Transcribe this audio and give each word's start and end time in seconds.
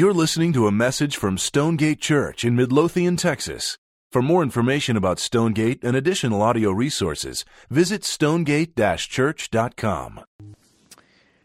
You're 0.00 0.14
listening 0.14 0.54
to 0.54 0.66
a 0.66 0.72
message 0.72 1.18
from 1.18 1.36
Stonegate 1.36 2.00
Church 2.00 2.42
in 2.42 2.56
Midlothian, 2.56 3.18
Texas. 3.18 3.76
For 4.10 4.22
more 4.22 4.42
information 4.42 4.96
about 4.96 5.18
Stonegate 5.18 5.84
and 5.84 5.94
additional 5.94 6.40
audio 6.40 6.70
resources, 6.70 7.44
visit 7.68 8.02
stonegate 8.02 8.74
church.com. 8.96 10.24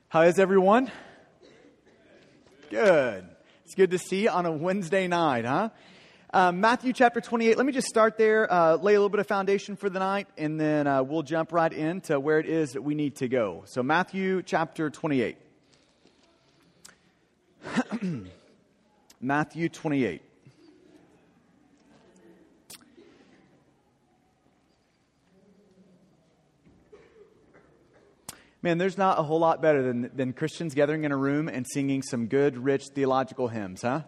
How 0.07 0.21
is 0.21 0.39
everyone? 0.39 0.89
Good. 2.69 3.27
It's 3.65 3.75
good 3.75 3.91
to 3.91 3.97
see 3.97 4.23
you 4.23 4.29
on 4.29 4.45
a 4.45 4.53
Wednesday 4.53 5.09
night, 5.09 5.43
huh? 5.43 5.71
Uh, 6.33 6.53
Matthew 6.53 6.93
chapter 6.93 7.19
28. 7.19 7.57
Let 7.57 7.65
me 7.65 7.73
just 7.73 7.89
start 7.89 8.17
there, 8.17 8.49
uh, 8.49 8.77
lay 8.77 8.93
a 8.93 8.97
little 8.97 9.09
bit 9.09 9.19
of 9.19 9.27
foundation 9.27 9.75
for 9.75 9.89
the 9.89 9.99
night, 9.99 10.29
and 10.37 10.57
then 10.57 10.87
uh, 10.87 11.03
we'll 11.03 11.23
jump 11.23 11.51
right 11.51 11.73
into 11.73 12.21
where 12.21 12.39
it 12.39 12.45
is 12.45 12.71
that 12.71 12.83
we 12.83 12.95
need 12.95 13.17
to 13.17 13.27
go. 13.27 13.63
So, 13.65 13.83
Matthew 13.83 14.41
chapter 14.43 14.89
28. 14.89 15.35
Matthew 19.21 19.69
28. 19.69 20.21
Man, 28.61 28.79
there's 28.79 28.97
not 28.97 29.19
a 29.19 29.21
whole 29.21 29.37
lot 29.37 29.61
better 29.61 29.83
than, 29.83 30.09
than 30.15 30.33
Christians 30.33 30.73
gathering 30.73 31.03
in 31.03 31.11
a 31.11 31.17
room 31.17 31.47
and 31.47 31.67
singing 31.71 32.01
some 32.01 32.25
good, 32.25 32.57
rich 32.57 32.85
theological 32.95 33.47
hymns, 33.47 33.83
huh? 33.83 34.01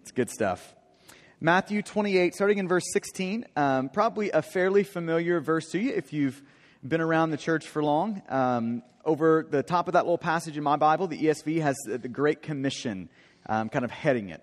It's 0.00 0.12
good 0.12 0.30
stuff. 0.30 0.74
Matthew 1.40 1.82
28, 1.82 2.34
starting 2.34 2.56
in 2.56 2.66
verse 2.68 2.84
16, 2.94 3.44
um, 3.54 3.90
probably 3.90 4.30
a 4.30 4.40
fairly 4.40 4.82
familiar 4.82 5.40
verse 5.40 5.66
to 5.72 5.78
you 5.78 5.92
if 5.92 6.14
you've 6.14 6.42
been 6.82 7.02
around 7.02 7.32
the 7.32 7.36
church 7.36 7.68
for 7.68 7.84
long. 7.84 8.22
Um, 8.30 8.82
over 9.04 9.46
the 9.48 9.62
top 9.62 9.88
of 9.88 9.92
that 9.92 10.04
little 10.04 10.16
passage 10.16 10.56
in 10.56 10.64
my 10.64 10.76
Bible, 10.76 11.06
the 11.06 11.24
ESV 11.24 11.60
has 11.60 11.76
the 11.86 12.08
Great 12.08 12.40
Commission 12.40 13.10
um, 13.46 13.68
kind 13.68 13.84
of 13.84 13.90
heading 13.90 14.30
it. 14.30 14.42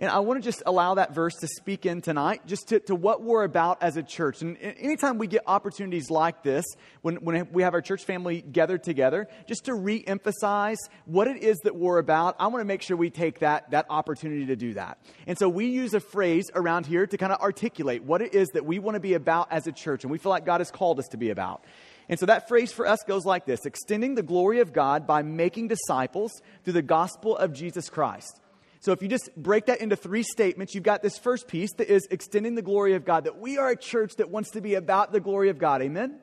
And 0.00 0.10
I 0.10 0.20
want 0.20 0.40
to 0.40 0.48
just 0.48 0.62
allow 0.64 0.94
that 0.94 1.12
verse 1.12 1.34
to 1.36 1.48
speak 1.48 1.84
in 1.84 2.00
tonight, 2.02 2.46
just 2.46 2.68
to, 2.68 2.78
to 2.80 2.94
what 2.94 3.22
we're 3.22 3.42
about 3.42 3.82
as 3.82 3.96
a 3.96 4.02
church. 4.02 4.42
And 4.42 4.56
anytime 4.60 5.18
we 5.18 5.26
get 5.26 5.42
opportunities 5.44 6.08
like 6.08 6.44
this, 6.44 6.64
when, 7.02 7.16
when 7.16 7.48
we 7.50 7.64
have 7.64 7.74
our 7.74 7.82
church 7.82 8.04
family 8.04 8.40
gathered 8.40 8.84
together, 8.84 9.26
just 9.48 9.64
to 9.64 9.74
re 9.74 10.04
emphasize 10.06 10.78
what 11.04 11.26
it 11.26 11.42
is 11.42 11.58
that 11.64 11.74
we're 11.74 11.98
about, 11.98 12.36
I 12.38 12.46
want 12.46 12.60
to 12.60 12.64
make 12.64 12.82
sure 12.82 12.96
we 12.96 13.10
take 13.10 13.40
that, 13.40 13.72
that 13.72 13.86
opportunity 13.90 14.46
to 14.46 14.56
do 14.56 14.74
that. 14.74 14.98
And 15.26 15.36
so 15.36 15.48
we 15.48 15.66
use 15.66 15.94
a 15.94 16.00
phrase 16.00 16.48
around 16.54 16.86
here 16.86 17.04
to 17.04 17.18
kind 17.18 17.32
of 17.32 17.40
articulate 17.40 18.04
what 18.04 18.22
it 18.22 18.34
is 18.34 18.48
that 18.50 18.64
we 18.64 18.78
want 18.78 18.94
to 18.94 19.00
be 19.00 19.14
about 19.14 19.50
as 19.50 19.66
a 19.66 19.72
church, 19.72 20.04
and 20.04 20.12
we 20.12 20.18
feel 20.18 20.30
like 20.30 20.46
God 20.46 20.60
has 20.60 20.70
called 20.70 21.00
us 21.00 21.08
to 21.08 21.16
be 21.16 21.30
about. 21.30 21.64
And 22.08 22.20
so 22.20 22.26
that 22.26 22.46
phrase 22.46 22.72
for 22.72 22.86
us 22.86 23.00
goes 23.06 23.26
like 23.26 23.46
this 23.46 23.66
extending 23.66 24.14
the 24.14 24.22
glory 24.22 24.60
of 24.60 24.72
God 24.72 25.08
by 25.08 25.22
making 25.22 25.68
disciples 25.68 26.40
through 26.62 26.74
the 26.74 26.82
gospel 26.82 27.36
of 27.36 27.52
Jesus 27.52 27.90
Christ. 27.90 28.40
So 28.80 28.92
if 28.92 29.02
you 29.02 29.08
just 29.08 29.30
break 29.36 29.66
that 29.66 29.80
into 29.80 29.96
three 29.96 30.22
statements, 30.22 30.74
you've 30.74 30.84
got 30.84 31.02
this 31.02 31.18
first 31.18 31.48
piece 31.48 31.72
that 31.78 31.92
is 31.92 32.06
extending 32.10 32.54
the 32.54 32.62
glory 32.62 32.94
of 32.94 33.04
God, 33.04 33.24
that 33.24 33.38
we 33.38 33.58
are 33.58 33.70
a 33.70 33.76
church 33.76 34.16
that 34.16 34.30
wants 34.30 34.50
to 34.50 34.60
be 34.60 34.74
about 34.74 35.12
the 35.12 35.20
glory 35.20 35.48
of 35.48 35.58
God. 35.58 35.82
Amen? 35.82 36.20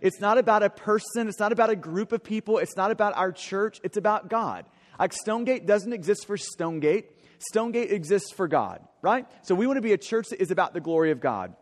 It's 0.00 0.20
not 0.20 0.38
about 0.38 0.62
a 0.62 0.70
person, 0.70 1.28
it's 1.28 1.40
not 1.40 1.52
about 1.52 1.70
a 1.70 1.76
group 1.76 2.12
of 2.12 2.22
people, 2.22 2.58
it's 2.58 2.76
not 2.76 2.90
about 2.90 3.16
our 3.16 3.32
church, 3.32 3.80
it's 3.82 3.96
about 3.96 4.28
God. 4.28 4.66
Like 4.98 5.12
Stonegate 5.12 5.66
doesn't 5.66 5.92
exist 5.92 6.26
for 6.26 6.36
Stonegate, 6.36 7.10
Stonegate 7.38 7.90
exists 7.90 8.32
for 8.32 8.46
God, 8.46 8.80
right? 9.02 9.26
So 9.42 9.54
we 9.54 9.66
want 9.66 9.78
to 9.78 9.82
be 9.82 9.92
a 9.92 9.98
church 9.98 10.26
that 10.30 10.40
is 10.40 10.50
about 10.50 10.74
the 10.74 10.80
glory 10.80 11.10
of 11.10 11.20
God. 11.20 11.54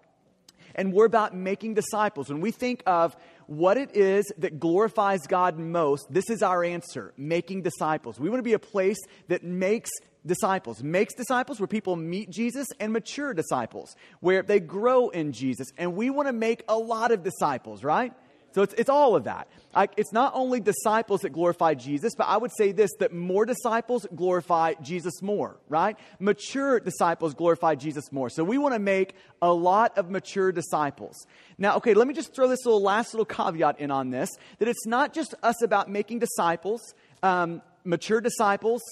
And 0.74 0.92
we're 0.92 1.06
about 1.06 1.34
making 1.34 1.74
disciples. 1.74 2.28
When 2.28 2.40
we 2.40 2.50
think 2.50 2.82
of 2.84 3.16
what 3.46 3.76
it 3.76 3.94
is 3.96 4.30
that 4.38 4.58
glorifies 4.58 5.26
God 5.26 5.58
most, 5.58 6.06
this 6.10 6.28
is 6.30 6.42
our 6.42 6.64
answer 6.64 7.12
making 7.16 7.62
disciples. 7.62 8.18
We 8.18 8.28
want 8.28 8.38
to 8.40 8.44
be 8.44 8.54
a 8.54 8.58
place 8.58 8.98
that 9.28 9.42
makes 9.42 9.90
disciples, 10.26 10.82
makes 10.82 11.14
disciples 11.14 11.60
where 11.60 11.66
people 11.66 11.96
meet 11.96 12.30
Jesus, 12.30 12.66
and 12.80 12.92
mature 12.92 13.34
disciples 13.34 13.94
where 14.20 14.42
they 14.42 14.60
grow 14.60 15.10
in 15.10 15.32
Jesus. 15.32 15.68
And 15.76 15.94
we 15.94 16.10
want 16.10 16.28
to 16.28 16.32
make 16.32 16.62
a 16.68 16.76
lot 16.76 17.10
of 17.10 17.22
disciples, 17.22 17.84
right? 17.84 18.12
So 18.54 18.62
it's, 18.62 18.74
it's 18.74 18.88
all 18.88 19.16
of 19.16 19.24
that. 19.24 19.48
I, 19.74 19.88
it's 19.96 20.12
not 20.12 20.32
only 20.36 20.60
disciples 20.60 21.22
that 21.22 21.30
glorify 21.30 21.74
Jesus, 21.74 22.14
but 22.16 22.28
I 22.28 22.36
would 22.36 22.52
say 22.56 22.70
this 22.70 22.92
that 23.00 23.12
more 23.12 23.44
disciples 23.44 24.06
glorify 24.14 24.74
Jesus 24.74 25.20
more, 25.22 25.56
right? 25.68 25.98
Mature 26.20 26.78
disciples 26.78 27.34
glorify 27.34 27.74
Jesus 27.74 28.12
more. 28.12 28.30
So 28.30 28.44
we 28.44 28.56
want 28.56 28.74
to 28.74 28.78
make 28.78 29.16
a 29.42 29.52
lot 29.52 29.98
of 29.98 30.08
mature 30.08 30.52
disciples. 30.52 31.26
Now, 31.58 31.76
okay, 31.78 31.94
let 31.94 32.06
me 32.06 32.14
just 32.14 32.32
throw 32.32 32.46
this 32.46 32.64
little 32.64 32.80
last 32.80 33.12
little 33.12 33.24
caveat 33.24 33.80
in 33.80 33.90
on 33.90 34.10
this 34.10 34.30
that 34.60 34.68
it's 34.68 34.86
not 34.86 35.12
just 35.12 35.34
us 35.42 35.60
about 35.60 35.90
making 35.90 36.20
disciples, 36.20 36.94
um, 37.24 37.60
mature 37.82 38.20
disciples, 38.20 38.82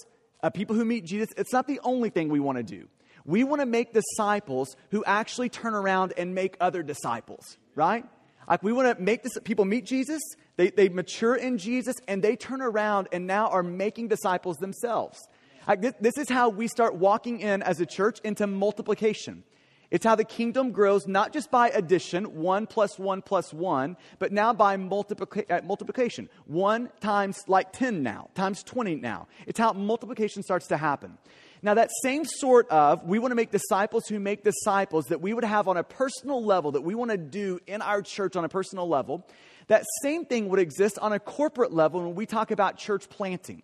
uh, 0.42 0.50
people 0.50 0.74
who 0.74 0.84
meet 0.84 1.04
Jesus, 1.04 1.28
it's 1.36 1.52
not 1.52 1.68
the 1.68 1.78
only 1.84 2.10
thing 2.10 2.28
we 2.28 2.40
want 2.40 2.58
to 2.58 2.64
do. 2.64 2.88
We 3.24 3.44
want 3.44 3.60
to 3.60 3.66
make 3.66 3.92
disciples 3.92 4.74
who 4.90 5.04
actually 5.04 5.50
turn 5.50 5.74
around 5.74 6.14
and 6.16 6.34
make 6.34 6.56
other 6.60 6.82
disciples, 6.82 7.56
right? 7.76 8.04
Like 8.48 8.62
we 8.62 8.72
want 8.72 8.96
to 8.96 9.02
make 9.02 9.22
this, 9.22 9.32
people 9.44 9.64
meet 9.64 9.84
Jesus, 9.84 10.20
they, 10.56 10.70
they 10.70 10.88
mature 10.88 11.34
in 11.34 11.58
Jesus, 11.58 11.96
and 12.08 12.22
they 12.22 12.36
turn 12.36 12.60
around 12.60 13.08
and 13.12 13.26
now 13.26 13.48
are 13.48 13.62
making 13.62 14.08
disciples 14.08 14.56
themselves. 14.58 15.18
Like 15.66 15.80
this, 15.80 15.94
this 16.00 16.18
is 16.18 16.28
how 16.28 16.48
we 16.48 16.68
start 16.68 16.96
walking 16.96 17.40
in 17.40 17.62
as 17.62 17.80
a 17.80 17.86
church 17.86 18.18
into 18.24 18.46
multiplication. 18.46 19.44
It's 19.92 20.06
how 20.06 20.14
the 20.14 20.24
kingdom 20.24 20.72
grows, 20.72 21.06
not 21.06 21.34
just 21.34 21.50
by 21.50 21.68
addition, 21.68 22.24
one 22.40 22.66
plus 22.66 22.98
one 22.98 23.20
plus 23.20 23.52
one, 23.52 23.98
but 24.18 24.32
now 24.32 24.54
by 24.54 24.78
multiplica- 24.78 25.50
uh, 25.50 25.60
multiplication. 25.66 26.30
One 26.46 26.90
times 27.00 27.44
like 27.46 27.72
10 27.74 28.02
now, 28.02 28.30
times 28.34 28.62
20 28.62 28.94
now. 28.96 29.28
It's 29.46 29.58
how 29.58 29.74
multiplication 29.74 30.42
starts 30.42 30.66
to 30.68 30.78
happen. 30.78 31.18
Now, 31.64 31.74
that 31.74 31.90
same 32.02 32.24
sort 32.24 32.68
of, 32.70 33.04
we 33.04 33.20
want 33.20 33.30
to 33.30 33.36
make 33.36 33.52
disciples 33.52 34.06
who 34.08 34.18
make 34.18 34.42
disciples 34.42 35.06
that 35.06 35.20
we 35.20 35.32
would 35.32 35.44
have 35.44 35.68
on 35.68 35.76
a 35.76 35.84
personal 35.84 36.44
level, 36.44 36.72
that 36.72 36.80
we 36.80 36.96
want 36.96 37.12
to 37.12 37.16
do 37.16 37.60
in 37.68 37.80
our 37.82 38.02
church 38.02 38.34
on 38.34 38.44
a 38.44 38.48
personal 38.48 38.88
level, 38.88 39.24
that 39.68 39.84
same 40.02 40.24
thing 40.24 40.48
would 40.48 40.58
exist 40.58 40.98
on 40.98 41.12
a 41.12 41.20
corporate 41.20 41.72
level 41.72 42.02
when 42.02 42.16
we 42.16 42.26
talk 42.26 42.50
about 42.50 42.78
church 42.78 43.08
planting 43.08 43.62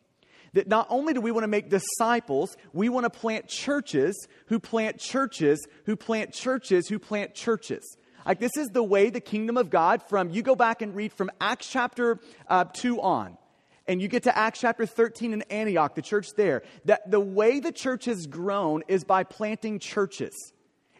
that 0.55 0.67
not 0.67 0.87
only 0.91 1.13
do 1.13 1.21
we 1.21 1.31
want 1.31 1.45
to 1.45 1.49
make 1.49 1.69
disciples, 1.69 2.57
we 2.73 2.89
want 2.89 3.05
to 3.05 3.11
plant 3.11 3.49
churches 3.49 4.27
who 4.47 4.59
plant 4.59 4.99
churches 4.99 5.67
who 5.85 5.97
plant 5.97 6.33
churches 6.33 6.89
who 6.89 6.99
plant 6.99 7.35
churches. 7.35 7.97
Like 8.27 8.41
this 8.41 8.57
is 8.57 8.69
the 8.69 8.83
way 8.83 9.11
the 9.11 9.21
kingdom 9.21 9.57
of 9.57 9.71
God 9.71 10.03
from, 10.09 10.31
you 10.31 10.43
go 10.43 10.55
back 10.55 10.83
and 10.83 10.95
read 10.95 11.13
from 11.13 11.31
Acts 11.41 11.69
chapter 11.71 12.19
uh, 12.49 12.65
2 12.65 13.01
on, 13.01 13.39
and 13.89 14.03
you 14.03 14.07
get 14.07 14.23
to 14.25 14.39
Acts 14.39 14.61
chapter 14.61 14.87
13 14.87 15.33
in 15.33 15.43
Antioch, 15.43 15.95
the 15.95 16.03
church 16.03 16.29
there, 16.37 16.63
that 16.85 17.11
the 17.11 17.19
way 17.19 17.59
the 17.59 17.73
church 17.73 18.05
has 18.05 18.27
grown 18.27 18.83
is 18.87 19.03
by 19.03 19.25
planting 19.25 19.79
churches. 19.79 20.53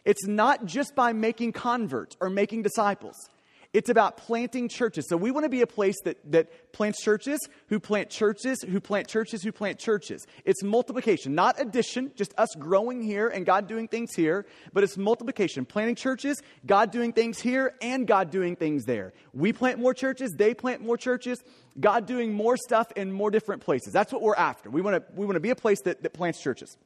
It's 0.03 0.25
not 0.25 0.65
just 0.65 0.95
by 0.95 1.13
making 1.13 1.53
converts 1.53 2.17
or 2.19 2.31
making 2.31 2.63
disciples. 2.63 3.29
It's 3.71 3.89
about 3.89 4.17
planting 4.17 4.67
churches. 4.67 5.07
So 5.07 5.15
we 5.15 5.29
want 5.29 5.43
to 5.43 5.49
be 5.49 5.61
a 5.61 5.67
place 5.67 5.95
that, 6.03 6.17
that 6.31 6.73
plants 6.73 7.03
churches, 7.03 7.39
who 7.67 7.79
plant 7.79 8.09
churches, 8.09 8.63
who 8.63 8.79
plant 8.79 9.07
churches, 9.07 9.43
who 9.43 9.51
plant 9.51 9.77
churches. 9.77 10.25
It's 10.43 10.63
multiplication, 10.63 11.35
not 11.35 11.61
addition, 11.61 12.11
just 12.15 12.33
us 12.39 12.49
growing 12.57 13.03
here 13.03 13.27
and 13.27 13.45
God 13.45 13.67
doing 13.67 13.87
things 13.87 14.15
here, 14.15 14.47
but 14.73 14.83
it's 14.83 14.97
multiplication. 14.97 15.65
Planting 15.65 15.95
churches, 15.95 16.41
God 16.65 16.89
doing 16.89 17.13
things 17.13 17.39
here, 17.39 17.75
and 17.79 18.07
God 18.07 18.31
doing 18.31 18.55
things 18.55 18.85
there. 18.85 19.13
We 19.33 19.53
plant 19.53 19.77
more 19.77 19.93
churches, 19.93 20.31
they 20.31 20.55
plant 20.55 20.81
more 20.81 20.97
churches, 20.97 21.43
God 21.79 22.05
doing 22.05 22.33
more 22.33 22.57
stuff 22.57 22.91
in 22.95 23.11
more 23.11 23.31
different 23.31 23.61
places. 23.61 23.93
That's 23.93 24.11
what 24.11 24.21
we're 24.21 24.35
after. 24.35 24.69
We 24.69 24.81
want 24.81 24.97
to, 24.97 25.13
we 25.15 25.25
want 25.25 25.35
to 25.35 25.41
be 25.41 25.49
a 25.49 25.55
place 25.55 25.81
that, 25.81 26.03
that 26.03 26.13
plants 26.13 26.41
churches 26.41 26.77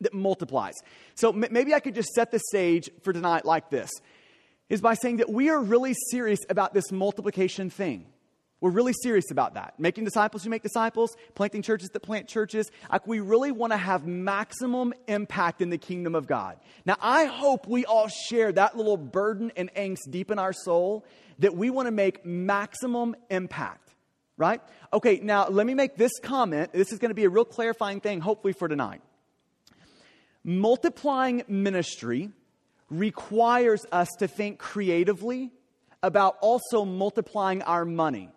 that 0.00 0.14
multiplies. 0.14 0.74
So 1.14 1.32
maybe 1.32 1.74
I 1.74 1.80
could 1.80 1.94
just 1.94 2.10
set 2.10 2.30
the 2.30 2.40
stage 2.50 2.90
for 3.02 3.12
tonight 3.12 3.44
like 3.44 3.70
this 3.70 3.90
is 4.68 4.80
by 4.80 4.94
saying 4.94 5.18
that 5.18 5.30
we 5.30 5.48
are 5.50 5.60
really 5.60 5.94
serious 6.10 6.40
about 6.48 6.74
this 6.74 6.90
multiplication 6.90 7.70
thing. 7.70 8.06
We're 8.60 8.70
really 8.70 8.92
serious 9.02 9.30
about 9.32 9.54
that. 9.54 9.74
Making 9.78 10.04
disciples 10.04 10.44
who 10.44 10.50
make 10.50 10.62
disciples, 10.62 11.16
planting 11.34 11.62
churches 11.62 11.88
that 11.88 12.00
plant 12.00 12.28
churches. 12.28 12.70
Like 12.90 13.08
we 13.08 13.18
really 13.18 13.50
want 13.50 13.72
to 13.72 13.76
have 13.76 14.06
maximum 14.06 14.94
impact 15.08 15.60
in 15.60 15.70
the 15.70 15.78
kingdom 15.78 16.14
of 16.14 16.28
God. 16.28 16.58
Now, 16.86 16.96
I 17.00 17.24
hope 17.24 17.66
we 17.66 17.84
all 17.84 18.06
share 18.06 18.52
that 18.52 18.76
little 18.76 18.96
burden 18.96 19.50
and 19.56 19.72
angst 19.74 20.10
deep 20.10 20.30
in 20.30 20.38
our 20.38 20.52
soul 20.52 21.04
that 21.40 21.56
we 21.56 21.70
want 21.70 21.86
to 21.86 21.92
make 21.92 22.24
maximum 22.24 23.16
impact, 23.30 23.91
right? 24.36 24.60
Okay, 24.92 25.20
now 25.22 25.48
let 25.48 25.66
me 25.66 25.74
make 25.74 25.96
this 25.96 26.12
comment. 26.22 26.72
This 26.72 26.92
is 26.92 26.98
going 26.98 27.10
to 27.10 27.14
be 27.14 27.24
a 27.24 27.30
real 27.30 27.44
clarifying 27.44 28.00
thing, 28.00 28.20
hopefully, 28.20 28.52
for 28.52 28.68
tonight. 28.68 29.02
Multiplying 30.44 31.44
ministry 31.48 32.30
requires 32.90 33.86
us 33.92 34.08
to 34.18 34.28
think 34.28 34.58
creatively 34.58 35.50
about 36.02 36.36
also 36.40 36.84
multiplying 36.84 37.62
our 37.62 37.84
money. 37.84 38.28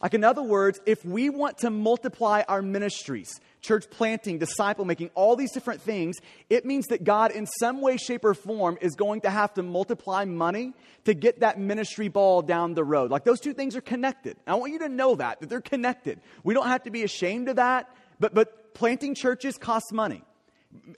Like, 0.00 0.14
in 0.14 0.24
other 0.24 0.42
words, 0.42 0.80
if 0.86 1.04
we 1.04 1.30
want 1.30 1.58
to 1.58 1.70
multiply 1.70 2.42
our 2.46 2.62
ministries, 2.62 3.40
church 3.66 3.90
planting, 3.90 4.38
disciple 4.38 4.84
making, 4.84 5.10
all 5.14 5.36
these 5.36 5.52
different 5.52 5.82
things, 5.82 6.16
it 6.48 6.64
means 6.64 6.86
that 6.86 7.04
God, 7.04 7.32
in 7.32 7.46
some 7.46 7.80
way, 7.80 7.96
shape, 7.96 8.24
or 8.24 8.34
form, 8.34 8.78
is 8.80 8.94
going 8.94 9.22
to 9.22 9.30
have 9.30 9.52
to 9.54 9.62
multiply 9.62 10.24
money 10.24 10.72
to 11.04 11.14
get 11.14 11.40
that 11.40 11.58
ministry 11.58 12.08
ball 12.08 12.42
down 12.42 12.74
the 12.74 12.84
road. 12.84 13.10
Like, 13.10 13.24
those 13.24 13.40
two 13.40 13.52
things 13.52 13.76
are 13.76 13.80
connected. 13.80 14.36
I 14.46 14.54
want 14.54 14.72
you 14.72 14.78
to 14.80 14.88
know 14.88 15.16
that, 15.16 15.40
that 15.40 15.48
they're 15.48 15.60
connected. 15.60 16.20
We 16.44 16.54
don't 16.54 16.68
have 16.68 16.84
to 16.84 16.90
be 16.90 17.02
ashamed 17.02 17.48
of 17.48 17.56
that, 17.56 17.90
but, 18.20 18.34
but 18.34 18.74
planting 18.74 19.14
churches 19.14 19.58
costs 19.58 19.92
money 19.92 20.22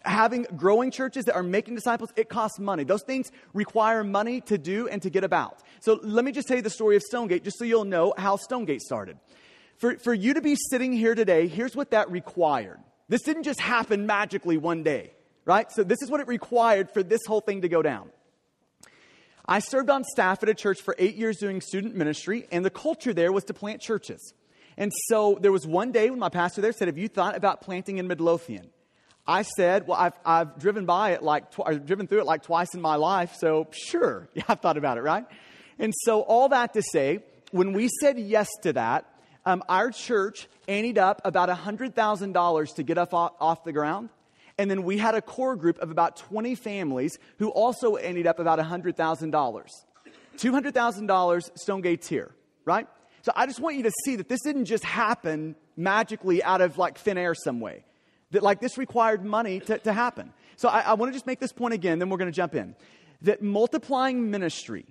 having 0.05 0.47
growing 0.57 0.91
churches 0.91 1.25
that 1.27 1.35
are 1.35 1.43
making 1.43 1.75
disciples, 1.75 2.11
it 2.17 2.29
costs 2.29 2.59
money. 2.59 2.85
Those 2.85 3.03
things 3.03 3.31
require 3.53 4.05
money 4.05 4.41
to 4.43 4.59
do 4.59 4.89
and 4.89 5.01
to 5.03 5.11
get 5.11 5.25
about. 5.25 5.63
So 5.81 6.01
let 6.03 6.25
me 6.25 6.33
just 6.33 6.49
tell 6.49 6.57
you 6.57 6.63
the 6.63 6.71
story 6.71 6.97
of 6.97 7.03
Stonegate, 7.03 7.45
just 7.45 7.59
so 7.59 7.65
you'll 7.65 7.85
know 7.85 8.15
how 8.17 8.37
Stonegate 8.37 8.83
started. 8.83 9.19
For, 9.79 9.97
for 9.97 10.13
you 10.13 10.35
to 10.35 10.41
be 10.41 10.57
sitting 10.71 10.93
here 10.93 11.15
today, 11.15 11.47
here's 11.47 11.75
what 11.75 11.93
that 11.93 12.11
required. 12.11 12.79
This 13.09 13.23
didn't 13.23 13.45
just 13.45 13.61
happen 13.61 14.07
magically 14.07 14.57
one 14.57 14.83
day, 14.83 15.13
right? 15.45 15.71
So 15.73 15.85
this 15.85 16.03
is 16.03 16.11
what 16.11 16.21
it 16.21 16.27
required 16.27 16.91
for 16.91 17.03
this 17.03 17.21
whole 17.27 17.41
thing 17.41 17.63
to 17.63 17.69
go 17.69 17.81
down. 17.81 18.11
I 19.47 19.61
served 19.61 19.89
on 19.89 20.05
staff 20.05 20.43
at 20.43 20.49
a 20.49 20.55
church 20.55 20.83
for 20.83 20.95
eight 20.99 21.15
years 21.15 21.39
doing 21.39 21.61
student 21.61 21.95
ministry, 21.95 22.47
and 22.53 22.65
the 22.65 22.71
culture 22.71 23.15
there 23.15 23.33
was 23.33 23.45
to 23.45 23.55
plant 23.55 23.81
churches. 23.81 24.35
And 24.77 24.93
so 25.07 25.39
there 25.41 25.53
was 25.53 25.67
one 25.67 25.91
day 25.91 26.11
when 26.11 26.19
my 26.19 26.29
pastor 26.29 26.61
there 26.61 26.73
said, 26.73 26.89
Have 26.89 26.99
you 26.99 27.09
thought 27.09 27.35
about 27.35 27.63
planting 27.63 27.99
in 27.99 28.09
Midlothian? 28.09 28.69
I 29.29 29.43
said, 29.43 29.87
well, 29.87 29.99
I've, 29.99 30.15
I've 30.25 30.59
driven 30.59 30.87
by 30.87 31.11
it 31.11 31.23
like, 31.23 31.51
tw- 31.51 31.67
I've 31.67 31.85
driven 31.85 32.07
through 32.07 32.21
it 32.21 32.27
like 32.27 32.43
twice 32.43 32.73
in 32.73 32.81
my 32.81 32.95
life, 32.95 33.35
so 33.39 33.69
sure, 33.73 34.27
yeah, 34.35 34.45
I've 34.49 34.61
thought 34.61 34.79
about 34.79 34.97
it, 34.97 35.03
right? 35.03 35.27
And 35.79 35.93
so 35.95 36.23
all 36.23 36.49
that 36.49 36.73
to 36.73 36.83
say, 36.83 37.23
when 37.51 37.75
we 37.75 37.91
said 38.01 38.19
yes 38.19 38.49
to 38.63 38.73
that, 38.73 39.05
um, 39.49 39.63
our 39.67 39.91
church 39.91 40.47
anted 40.69 40.99
up 40.99 41.23
about 41.25 41.49
$100,000 41.49 42.75
to 42.75 42.83
get 42.83 42.99
us 42.99 43.09
off, 43.15 43.33
off 43.41 43.65
the 43.65 43.73
ground. 43.73 44.11
And 44.59 44.71
then 44.71 44.83
we 44.83 44.99
had 44.99 45.15
a 45.15 45.23
core 45.23 45.57
group 45.57 45.79
of 45.79 45.91
about 45.91 46.17
20 46.17 46.55
families 46.55 47.19
who 47.39 47.49
also 47.49 47.95
ended 47.95 48.27
up 48.27 48.41
about 48.41 48.59
$100,000. 48.59 49.71
$200,000 50.37 51.51
Stonegate's 51.55 52.09
here, 52.09 52.35
right? 52.67 52.87
So 53.23 53.33
I 53.35 53.47
just 53.47 53.59
want 53.59 53.77
you 53.77 53.85
to 53.85 53.93
see 54.05 54.17
that 54.17 54.29
this 54.29 54.43
didn't 54.43 54.67
just 54.67 54.85
happen 54.85 55.57
magically 55.79 56.43
out 56.43 56.61
of 56.61 56.77
like 56.77 56.99
thin 56.99 57.17
air 57.17 57.35
some 57.35 57.59
way 57.59 57.85
that 58.33 58.43
like 58.43 58.61
this 58.61 58.77
required 58.77 59.25
money 59.25 59.61
to, 59.61 59.79
to 59.79 59.95
happen. 59.95 60.35
So 60.57 60.69
I, 60.69 60.81
I 60.81 60.93
want 60.93 61.11
to 61.11 61.15
just 61.15 61.27
make 61.27 61.41
this 61.41 61.53
point 61.53 61.73
again, 61.73 61.99
then 62.01 62.11
we're 62.11 62.19
going 62.19 62.31
to 62.31 62.37
jump 62.37 62.55
in. 62.55 62.77
That 63.23 63.41
multiplying 63.41 64.31
ministry 64.31 64.85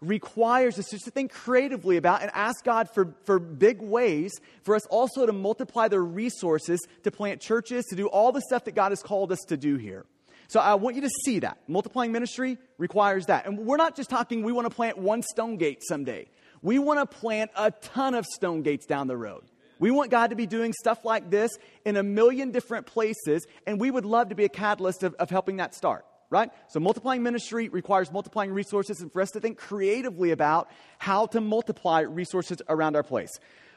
requires 0.00 0.78
us 0.78 0.90
just 0.90 1.04
to 1.04 1.10
think 1.10 1.32
creatively 1.32 1.96
about 1.96 2.22
and 2.22 2.30
ask 2.32 2.64
God 2.64 2.88
for, 2.90 3.14
for 3.24 3.38
big 3.38 3.82
ways 3.82 4.32
for 4.62 4.76
us 4.76 4.86
also 4.86 5.26
to 5.26 5.32
multiply 5.32 5.88
the 5.88 6.00
resources 6.00 6.80
to 7.02 7.10
plant 7.10 7.40
churches, 7.40 7.84
to 7.86 7.96
do 7.96 8.06
all 8.06 8.30
the 8.30 8.40
stuff 8.42 8.64
that 8.64 8.74
God 8.74 8.92
has 8.92 9.02
called 9.02 9.32
us 9.32 9.40
to 9.48 9.56
do 9.56 9.76
here. 9.76 10.06
So 10.46 10.60
I 10.60 10.74
want 10.74 10.96
you 10.96 11.02
to 11.02 11.10
see 11.24 11.40
that. 11.40 11.58
Multiplying 11.68 12.12
ministry 12.12 12.58
requires 12.78 13.26
that. 13.26 13.46
And 13.46 13.58
we're 13.58 13.76
not 13.76 13.96
just 13.96 14.08
talking, 14.08 14.42
we 14.42 14.52
want 14.52 14.66
to 14.66 14.74
plant 14.74 14.96
one 14.96 15.22
Stonegate 15.22 15.82
someday. 15.86 16.28
We 16.62 16.78
want 16.78 16.98
to 16.98 17.18
plant 17.18 17.50
a 17.56 17.70
ton 17.70 18.14
of 18.14 18.24
Stonegates 18.40 18.86
down 18.86 19.08
the 19.08 19.16
road. 19.16 19.44
We 19.78 19.90
want 19.90 20.10
God 20.10 20.30
to 20.30 20.36
be 20.36 20.46
doing 20.46 20.72
stuff 20.72 21.04
like 21.04 21.30
this 21.30 21.52
in 21.84 21.96
a 21.96 22.02
million 22.02 22.50
different 22.50 22.86
places, 22.86 23.46
and 23.66 23.80
we 23.80 23.90
would 23.90 24.04
love 24.04 24.30
to 24.30 24.34
be 24.34 24.44
a 24.44 24.48
catalyst 24.48 25.04
of, 25.04 25.14
of 25.14 25.30
helping 25.30 25.58
that 25.58 25.74
start 25.74 26.04
right? 26.30 26.50
So 26.68 26.80
multiplying 26.80 27.22
ministry 27.22 27.68
requires 27.68 28.12
multiplying 28.12 28.52
resources 28.52 29.00
and 29.00 29.12
for 29.12 29.22
us 29.22 29.30
to 29.32 29.40
think 29.40 29.58
creatively 29.58 30.30
about 30.30 30.70
how 30.98 31.26
to 31.26 31.40
multiply 31.40 32.00
resources 32.00 32.60
around 32.68 32.96
our 32.96 33.02
place. 33.02 33.30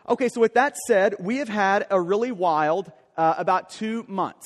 Okay, 0.09 0.29
so 0.29 0.41
with 0.41 0.55
that 0.55 0.75
said, 0.87 1.15
we 1.19 1.37
have 1.37 1.49
had 1.49 1.85
a 1.89 2.01
really 2.01 2.31
wild 2.31 2.91
uh, 3.17 3.35
about 3.37 3.69
two 3.69 4.03
months. 4.07 4.45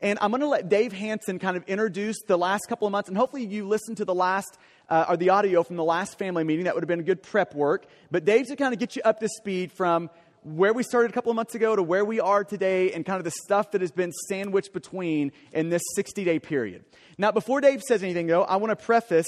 And 0.00 0.18
I'm 0.20 0.30
going 0.30 0.40
to 0.40 0.48
let 0.48 0.68
Dave 0.68 0.92
Hanson 0.92 1.38
kind 1.38 1.56
of 1.56 1.64
introduce 1.64 2.16
the 2.26 2.36
last 2.36 2.62
couple 2.68 2.88
of 2.88 2.92
months, 2.92 3.08
and 3.08 3.16
hopefully 3.16 3.46
you 3.46 3.68
listened 3.68 3.98
to 3.98 4.04
the 4.04 4.14
last 4.14 4.58
uh, 4.90 5.06
or 5.08 5.16
the 5.16 5.30
audio 5.30 5.62
from 5.62 5.76
the 5.76 5.84
last 5.84 6.18
family 6.18 6.44
meeting. 6.44 6.64
That 6.64 6.74
would 6.74 6.82
have 6.82 6.88
been 6.88 7.02
good 7.02 7.22
prep 7.22 7.54
work. 7.54 7.86
But 8.10 8.24
Dave's 8.24 8.48
to 8.48 8.56
kind 8.56 8.72
of 8.72 8.80
get 8.80 8.96
you 8.96 9.02
up 9.04 9.20
to 9.20 9.28
speed 9.28 9.70
from 9.70 10.10
where 10.44 10.72
we 10.72 10.82
started 10.82 11.10
a 11.10 11.14
couple 11.14 11.30
of 11.30 11.36
months 11.36 11.54
ago 11.54 11.76
to 11.76 11.82
where 11.82 12.04
we 12.04 12.18
are 12.18 12.42
today 12.42 12.92
and 12.92 13.06
kind 13.06 13.18
of 13.18 13.24
the 13.24 13.30
stuff 13.30 13.70
that 13.70 13.80
has 13.80 13.92
been 13.92 14.10
sandwiched 14.28 14.72
between 14.72 15.30
in 15.52 15.70
this 15.70 15.82
60 15.94 16.24
day 16.24 16.38
period. 16.40 16.84
Now, 17.18 17.32
before 17.32 17.60
Dave 17.60 17.82
says 17.82 18.02
anything, 18.02 18.26
though, 18.26 18.42
I 18.42 18.56
want 18.56 18.70
to 18.70 18.84
preface 18.84 19.26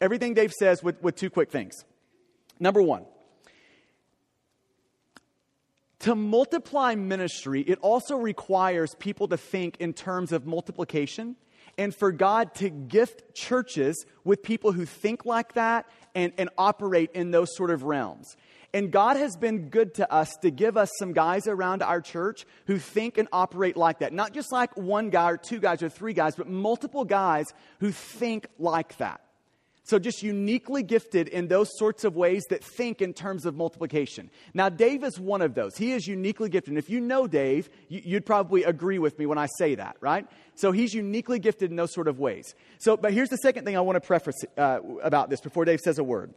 everything 0.00 0.34
Dave 0.34 0.52
says 0.52 0.82
with, 0.82 1.02
with 1.02 1.16
two 1.16 1.30
quick 1.30 1.50
things. 1.50 1.74
Number 2.60 2.82
one, 2.82 3.04
to 6.00 6.14
multiply 6.14 6.94
ministry, 6.94 7.62
it 7.62 7.78
also 7.80 8.16
requires 8.16 8.94
people 8.98 9.28
to 9.28 9.36
think 9.36 9.76
in 9.78 9.92
terms 9.92 10.32
of 10.32 10.46
multiplication 10.46 11.36
and 11.76 11.94
for 11.94 12.12
God 12.12 12.54
to 12.56 12.70
gift 12.70 13.34
churches 13.34 14.04
with 14.24 14.42
people 14.42 14.72
who 14.72 14.84
think 14.84 15.24
like 15.24 15.54
that 15.54 15.86
and, 16.14 16.32
and 16.38 16.50
operate 16.58 17.10
in 17.14 17.30
those 17.30 17.54
sort 17.56 17.70
of 17.70 17.84
realms. 17.84 18.36
And 18.78 18.92
God 18.92 19.16
has 19.16 19.36
been 19.36 19.70
good 19.70 19.94
to 19.94 20.12
us 20.12 20.36
to 20.42 20.52
give 20.52 20.76
us 20.76 20.88
some 21.00 21.12
guys 21.12 21.48
around 21.48 21.82
our 21.82 22.00
church 22.00 22.46
who 22.68 22.78
think 22.78 23.18
and 23.18 23.26
operate 23.32 23.76
like 23.76 23.98
that. 23.98 24.12
Not 24.12 24.32
just 24.32 24.52
like 24.52 24.76
one 24.76 25.10
guy 25.10 25.32
or 25.32 25.36
two 25.36 25.58
guys 25.58 25.82
or 25.82 25.88
three 25.88 26.12
guys, 26.12 26.36
but 26.36 26.46
multiple 26.48 27.04
guys 27.04 27.46
who 27.80 27.90
think 27.90 28.46
like 28.56 28.96
that. 28.98 29.20
So, 29.82 29.98
just 29.98 30.22
uniquely 30.22 30.84
gifted 30.84 31.26
in 31.26 31.48
those 31.48 31.76
sorts 31.76 32.04
of 32.04 32.14
ways 32.14 32.44
that 32.50 32.62
think 32.62 33.02
in 33.02 33.14
terms 33.14 33.46
of 33.46 33.56
multiplication. 33.56 34.30
Now, 34.54 34.68
Dave 34.68 35.02
is 35.02 35.18
one 35.18 35.42
of 35.42 35.54
those. 35.54 35.76
He 35.76 35.90
is 35.90 36.06
uniquely 36.06 36.48
gifted. 36.48 36.70
And 36.70 36.78
if 36.78 36.88
you 36.88 37.00
know 37.00 37.26
Dave, 37.26 37.68
you'd 37.88 38.26
probably 38.26 38.62
agree 38.62 39.00
with 39.00 39.18
me 39.18 39.26
when 39.26 39.38
I 39.38 39.48
say 39.58 39.74
that, 39.74 39.96
right? 39.98 40.24
So, 40.54 40.70
he's 40.70 40.94
uniquely 40.94 41.40
gifted 41.40 41.72
in 41.72 41.76
those 41.76 41.92
sort 41.92 42.06
of 42.06 42.20
ways. 42.20 42.54
So, 42.78 42.96
but 42.96 43.12
here's 43.12 43.30
the 43.30 43.38
second 43.38 43.64
thing 43.64 43.76
I 43.76 43.80
want 43.80 43.96
to 43.96 44.06
preface 44.06 44.36
uh, 44.56 44.78
about 45.02 45.30
this 45.30 45.40
before 45.40 45.64
Dave 45.64 45.80
says 45.80 45.98
a 45.98 46.04
word 46.04 46.32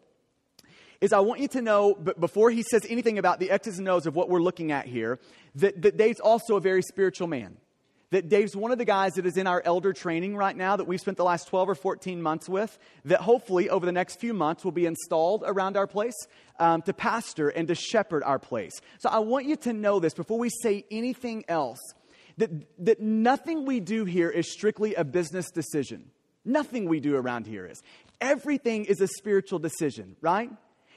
is 1.02 1.12
I 1.12 1.20
want 1.20 1.42
you 1.42 1.48
to 1.50 1.62
know, 1.62 1.96
but 1.96 2.20
before 2.20 2.52
he 2.52 2.64
says 2.64 2.86
anything 2.88 3.18
about 3.18 3.40
the 3.40 3.50
X's 3.50 3.80
and 3.80 3.90
O's 3.90 4.06
of 4.06 4.16
what 4.16 4.30
we're 4.30 4.42
looking 4.42 4.72
at 4.72 4.86
here, 4.86 5.20
that, 5.56 5.82
that 5.82 5.98
Dave's 5.98 6.20
also 6.20 6.56
a 6.56 6.62
very 6.62 6.84
spiritual 6.84 7.28
man. 7.28 7.58
That 8.12 8.30
Dave's 8.30 8.56
one 8.56 8.72
of 8.72 8.78
the 8.78 8.86
guys 8.86 9.14
that 9.14 9.26
is 9.26 9.38
in 9.38 9.48
our 9.48 9.62
elder 9.66 9.94
training 9.94 10.36
right 10.36 10.56
now 10.56 10.76
that 10.76 10.86
we've 10.86 11.00
spent 11.00 11.18
the 11.18 11.24
last 11.24 11.48
12 11.48 11.70
or 11.70 11.76
14 11.76 12.22
months 12.22 12.48
with, 12.48 12.78
that 13.06 13.22
hopefully 13.22 13.70
over 13.70 13.86
the 13.86 13.92
next 13.92 14.20
few 14.20 14.34
months 14.34 14.64
will 14.64 14.74
be 14.74 14.86
installed 14.86 15.44
around 15.46 15.78
our 15.78 15.88
place 15.88 16.16
um, 16.60 16.82
to 16.84 16.94
pastor 16.94 17.50
and 17.50 17.70
to 17.70 17.76
shepherd 17.76 18.22
our 18.24 18.38
place. 18.38 18.80
So 19.00 19.10
I 19.10 19.20
want 19.20 19.46
you 19.46 19.56
to 19.58 19.74
know 19.74 20.00
this 20.00 20.14
before 20.14 20.38
we 20.38 20.50
say 20.62 20.86
anything 20.92 21.46
else 21.48 21.80
that, 22.38 22.86
that 22.86 23.00
nothing 23.00 23.66
we 23.66 23.80
do 23.80 24.06
here 24.06 24.30
is 24.30 24.52
strictly 24.52 24.96
a 24.96 25.04
business 25.04 25.50
decision. 25.52 26.12
Nothing 26.44 26.90
we 26.90 27.00
do 27.00 27.16
around 27.16 27.48
here 27.48 27.66
is. 27.66 27.82
Everything 28.20 28.86
is 28.86 29.00
a 29.00 29.08
spiritual 29.08 29.60
decision, 29.60 30.16
right? 30.22 30.50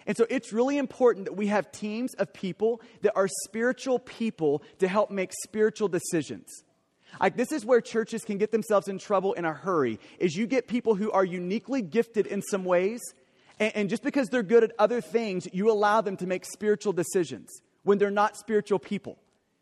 And 0.07 0.17
so 0.17 0.27
it's 0.29 0.53
really 0.53 0.77
important 0.77 1.27
that 1.27 1.33
we 1.35 1.47
have 1.47 1.73
teams 1.73 2.15
of 2.15 2.33
people 2.33 2.81
that 3.03 3.13
are 3.17 3.29
spiritual 3.45 3.99
people 3.99 4.63
to 4.79 4.89
help 4.89 5.11
make 5.11 5.33
spiritual 5.45 5.89
decisions. 5.89 6.49
Like 7.21 7.37
this 7.37 7.53
is 7.53 7.65
where 7.65 7.81
churches 7.81 8.23
can 8.23 8.39
get 8.39 8.51
themselves 8.51 8.89
in 8.89 8.99
trouble 8.99 9.33
in 9.35 9.45
a 9.45 9.53
hurry 9.53 9.99
is 10.19 10.37
you 10.37 10.47
get 10.47 10.67
people 10.67 10.95
who 10.95 11.13
are 11.13 11.25
uniquely 11.25 11.81
gifted 11.81 12.27
in 12.27 12.43
some 12.43 12.65
ways 12.65 13.01
and, 13.61 13.77
and 13.77 13.91
just 13.91 14.03
because 14.03 14.29
they're 14.29 14.43
good 14.43 14.65
at 14.65 14.73
other 14.79 15.01
things, 15.01 15.49
you 15.53 15.71
allow 15.71 16.01
them 16.01 16.17
to 16.19 16.27
make 16.27 16.45
spiritual 16.45 16.93
decisions 16.93 17.63
when 17.83 17.99
they're 17.99 18.11
not 18.11 18.37
spiritual 18.37 18.79
people. 18.79 19.19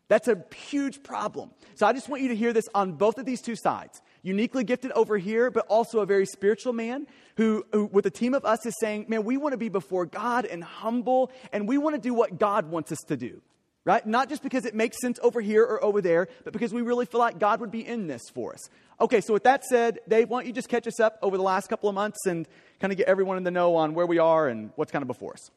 That's 0.07 0.27
a 0.27 0.43
huge 0.69 1.03
problem. 1.03 1.51
So 1.75 1.87
I 1.87 1.93
just 1.93 2.09
want 2.09 2.21
you 2.21 2.29
to 2.29 2.35
hear 2.35 2.53
this 2.53 2.65
on 2.75 2.93
both 2.93 3.17
of 3.17 3.25
these 3.25 3.41
two 3.41 3.55
sides 3.55 4.01
uniquely 4.23 4.63
gifted 4.63 4.91
over 4.93 5.17
here, 5.17 5.51
but 5.51 5.67
also 5.67 5.99
a 5.99 6.05
very 6.05 6.25
spiritual 6.25 6.73
man 6.73 7.05
who, 7.37 7.63
who, 7.71 7.85
with 7.85 8.05
a 8.05 8.09
team 8.09 8.33
of 8.33 8.43
us, 8.45 8.65
is 8.65 8.73
saying, 8.79 9.05
Man, 9.07 9.23
we 9.23 9.37
want 9.37 9.53
to 9.53 9.57
be 9.57 9.69
before 9.69 10.05
God 10.05 10.45
and 10.45 10.63
humble, 10.63 11.31
and 11.51 11.67
we 11.67 11.77
want 11.77 11.95
to 11.95 12.01
do 12.01 12.13
what 12.13 12.39
God 12.39 12.71
wants 12.71 12.91
us 12.91 12.99
to 13.07 13.17
do. 13.17 13.41
Right? 13.85 14.05
Not 14.07 14.29
just 14.29 14.41
because 14.41 14.63
it 14.63 14.73
makes 14.73 15.01
sense 15.01 15.19
over 15.21 15.41
here 15.41 15.63
or 15.63 15.83
over 15.83 15.99
there, 15.99 16.29
but 16.45 16.53
because 16.53 16.73
we 16.73 16.81
really 16.81 17.05
feel 17.05 17.19
like 17.19 17.37
God 17.37 17.59
would 17.59 17.71
be 17.71 17.85
in 17.85 18.07
this 18.07 18.21
for 18.33 18.53
us. 18.53 18.69
Okay, 19.01 19.19
so 19.19 19.33
with 19.33 19.43
that 19.43 19.65
said, 19.65 19.99
Dave, 20.07 20.29
why 20.29 20.39
don't 20.39 20.47
you 20.47 20.53
just 20.53 20.69
catch 20.69 20.87
us 20.87 21.01
up 21.01 21.19
over 21.21 21.35
the 21.35 21.43
last 21.43 21.67
couple 21.67 21.89
of 21.89 21.95
months 21.95 22.25
and 22.25 22.47
kind 22.79 22.93
of 22.93 22.97
get 22.97 23.07
everyone 23.07 23.35
in 23.35 23.43
the 23.43 23.51
know 23.51 23.75
on 23.75 23.93
where 23.93 24.05
we 24.05 24.19
are 24.19 24.47
and 24.47 24.71
what's 24.77 24.93
kind 24.93 25.01
of 25.01 25.07
before 25.07 25.33
us? 25.33 25.51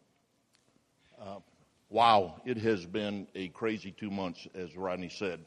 Uh, 1.20 1.36
wow, 1.88 2.40
it 2.44 2.56
has 2.56 2.84
been 2.84 3.28
a 3.36 3.46
crazy 3.48 3.92
two 3.92 4.10
months, 4.10 4.48
as 4.56 4.76
Rodney 4.76 5.08
said. 5.08 5.44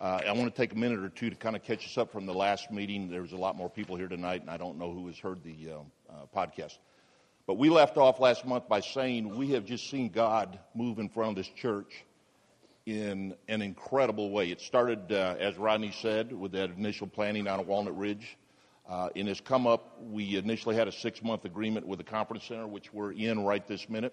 Uh, 0.00 0.20
I 0.26 0.32
want 0.32 0.52
to 0.52 0.60
take 0.60 0.72
a 0.72 0.76
minute 0.76 0.98
or 0.98 1.08
two 1.08 1.30
to 1.30 1.36
kind 1.36 1.54
of 1.54 1.62
catch 1.62 1.86
us 1.86 1.96
up 1.96 2.10
from 2.10 2.26
the 2.26 2.34
last 2.34 2.70
meeting. 2.70 3.08
There's 3.08 3.32
a 3.32 3.36
lot 3.36 3.56
more 3.56 3.70
people 3.70 3.94
here 3.94 4.08
tonight, 4.08 4.40
and 4.40 4.50
I 4.50 4.56
don't 4.56 4.76
know 4.76 4.92
who 4.92 5.06
has 5.06 5.16
heard 5.18 5.42
the 5.44 5.56
uh, 5.70 6.12
uh, 6.12 6.26
podcast. 6.34 6.78
But 7.46 7.58
we 7.58 7.70
left 7.70 7.96
off 7.96 8.18
last 8.18 8.44
month 8.44 8.68
by 8.68 8.80
saying 8.80 9.36
we 9.36 9.50
have 9.50 9.64
just 9.64 9.88
seen 9.88 10.08
God 10.08 10.58
move 10.74 10.98
in 10.98 11.08
front 11.08 11.30
of 11.30 11.36
this 11.36 11.48
church 11.48 12.04
in 12.86 13.34
an 13.48 13.62
incredible 13.62 14.30
way. 14.30 14.50
It 14.50 14.60
started, 14.60 15.12
uh, 15.12 15.36
as 15.38 15.56
Rodney 15.56 15.92
said, 15.92 16.32
with 16.32 16.52
that 16.52 16.70
initial 16.70 17.06
planning 17.06 17.46
on 17.46 17.64
Walnut 17.66 17.96
Ridge. 17.96 18.36
Uh, 18.86 19.08
and 19.16 19.28
has 19.28 19.40
come 19.40 19.66
up, 19.66 19.96
we 20.02 20.36
initially 20.36 20.76
had 20.76 20.88
a 20.88 20.92
six 20.92 21.22
month 21.22 21.46
agreement 21.46 21.86
with 21.86 21.98
the 21.98 22.04
conference 22.04 22.44
center, 22.44 22.66
which 22.66 22.92
we're 22.92 23.12
in 23.12 23.42
right 23.44 23.66
this 23.66 23.88
minute. 23.88 24.12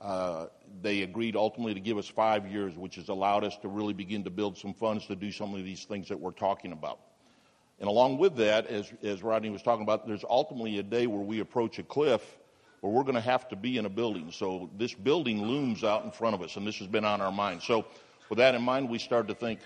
Uh, 0.00 0.46
they 0.82 1.02
agreed 1.02 1.36
ultimately 1.36 1.74
to 1.74 1.80
give 1.80 1.98
us 1.98 2.06
five 2.06 2.46
years, 2.46 2.76
which 2.76 2.96
has 2.96 3.08
allowed 3.08 3.44
us 3.44 3.56
to 3.58 3.68
really 3.68 3.92
begin 3.92 4.24
to 4.24 4.30
build 4.30 4.56
some 4.56 4.74
funds 4.74 5.06
to 5.06 5.16
do 5.16 5.32
some 5.32 5.54
of 5.54 5.64
these 5.64 5.84
things 5.84 6.08
that 6.08 6.18
we're 6.18 6.30
talking 6.30 6.72
about. 6.72 7.00
And 7.78 7.88
along 7.88 8.18
with 8.18 8.36
that, 8.36 8.66
as, 8.66 8.92
as 9.02 9.22
Rodney 9.22 9.50
was 9.50 9.62
talking 9.62 9.82
about, 9.82 10.06
there's 10.06 10.24
ultimately 10.28 10.78
a 10.78 10.82
day 10.82 11.06
where 11.06 11.20
we 11.20 11.40
approach 11.40 11.78
a 11.78 11.82
cliff 11.82 12.22
where 12.80 12.92
we're 12.92 13.02
going 13.02 13.16
to 13.16 13.20
have 13.20 13.48
to 13.48 13.56
be 13.56 13.78
in 13.78 13.86
a 13.86 13.88
building. 13.90 14.30
So 14.30 14.70
this 14.78 14.94
building 14.94 15.42
looms 15.42 15.84
out 15.84 16.04
in 16.04 16.10
front 16.10 16.34
of 16.34 16.42
us, 16.42 16.56
and 16.56 16.66
this 16.66 16.76
has 16.76 16.86
been 16.86 17.04
on 17.04 17.20
our 17.20 17.32
mind. 17.32 17.62
So 17.62 17.84
with 18.28 18.38
that 18.38 18.54
in 18.54 18.62
mind, 18.62 18.88
we 18.88 18.98
started 18.98 19.28
to 19.28 19.34
think 19.34 19.60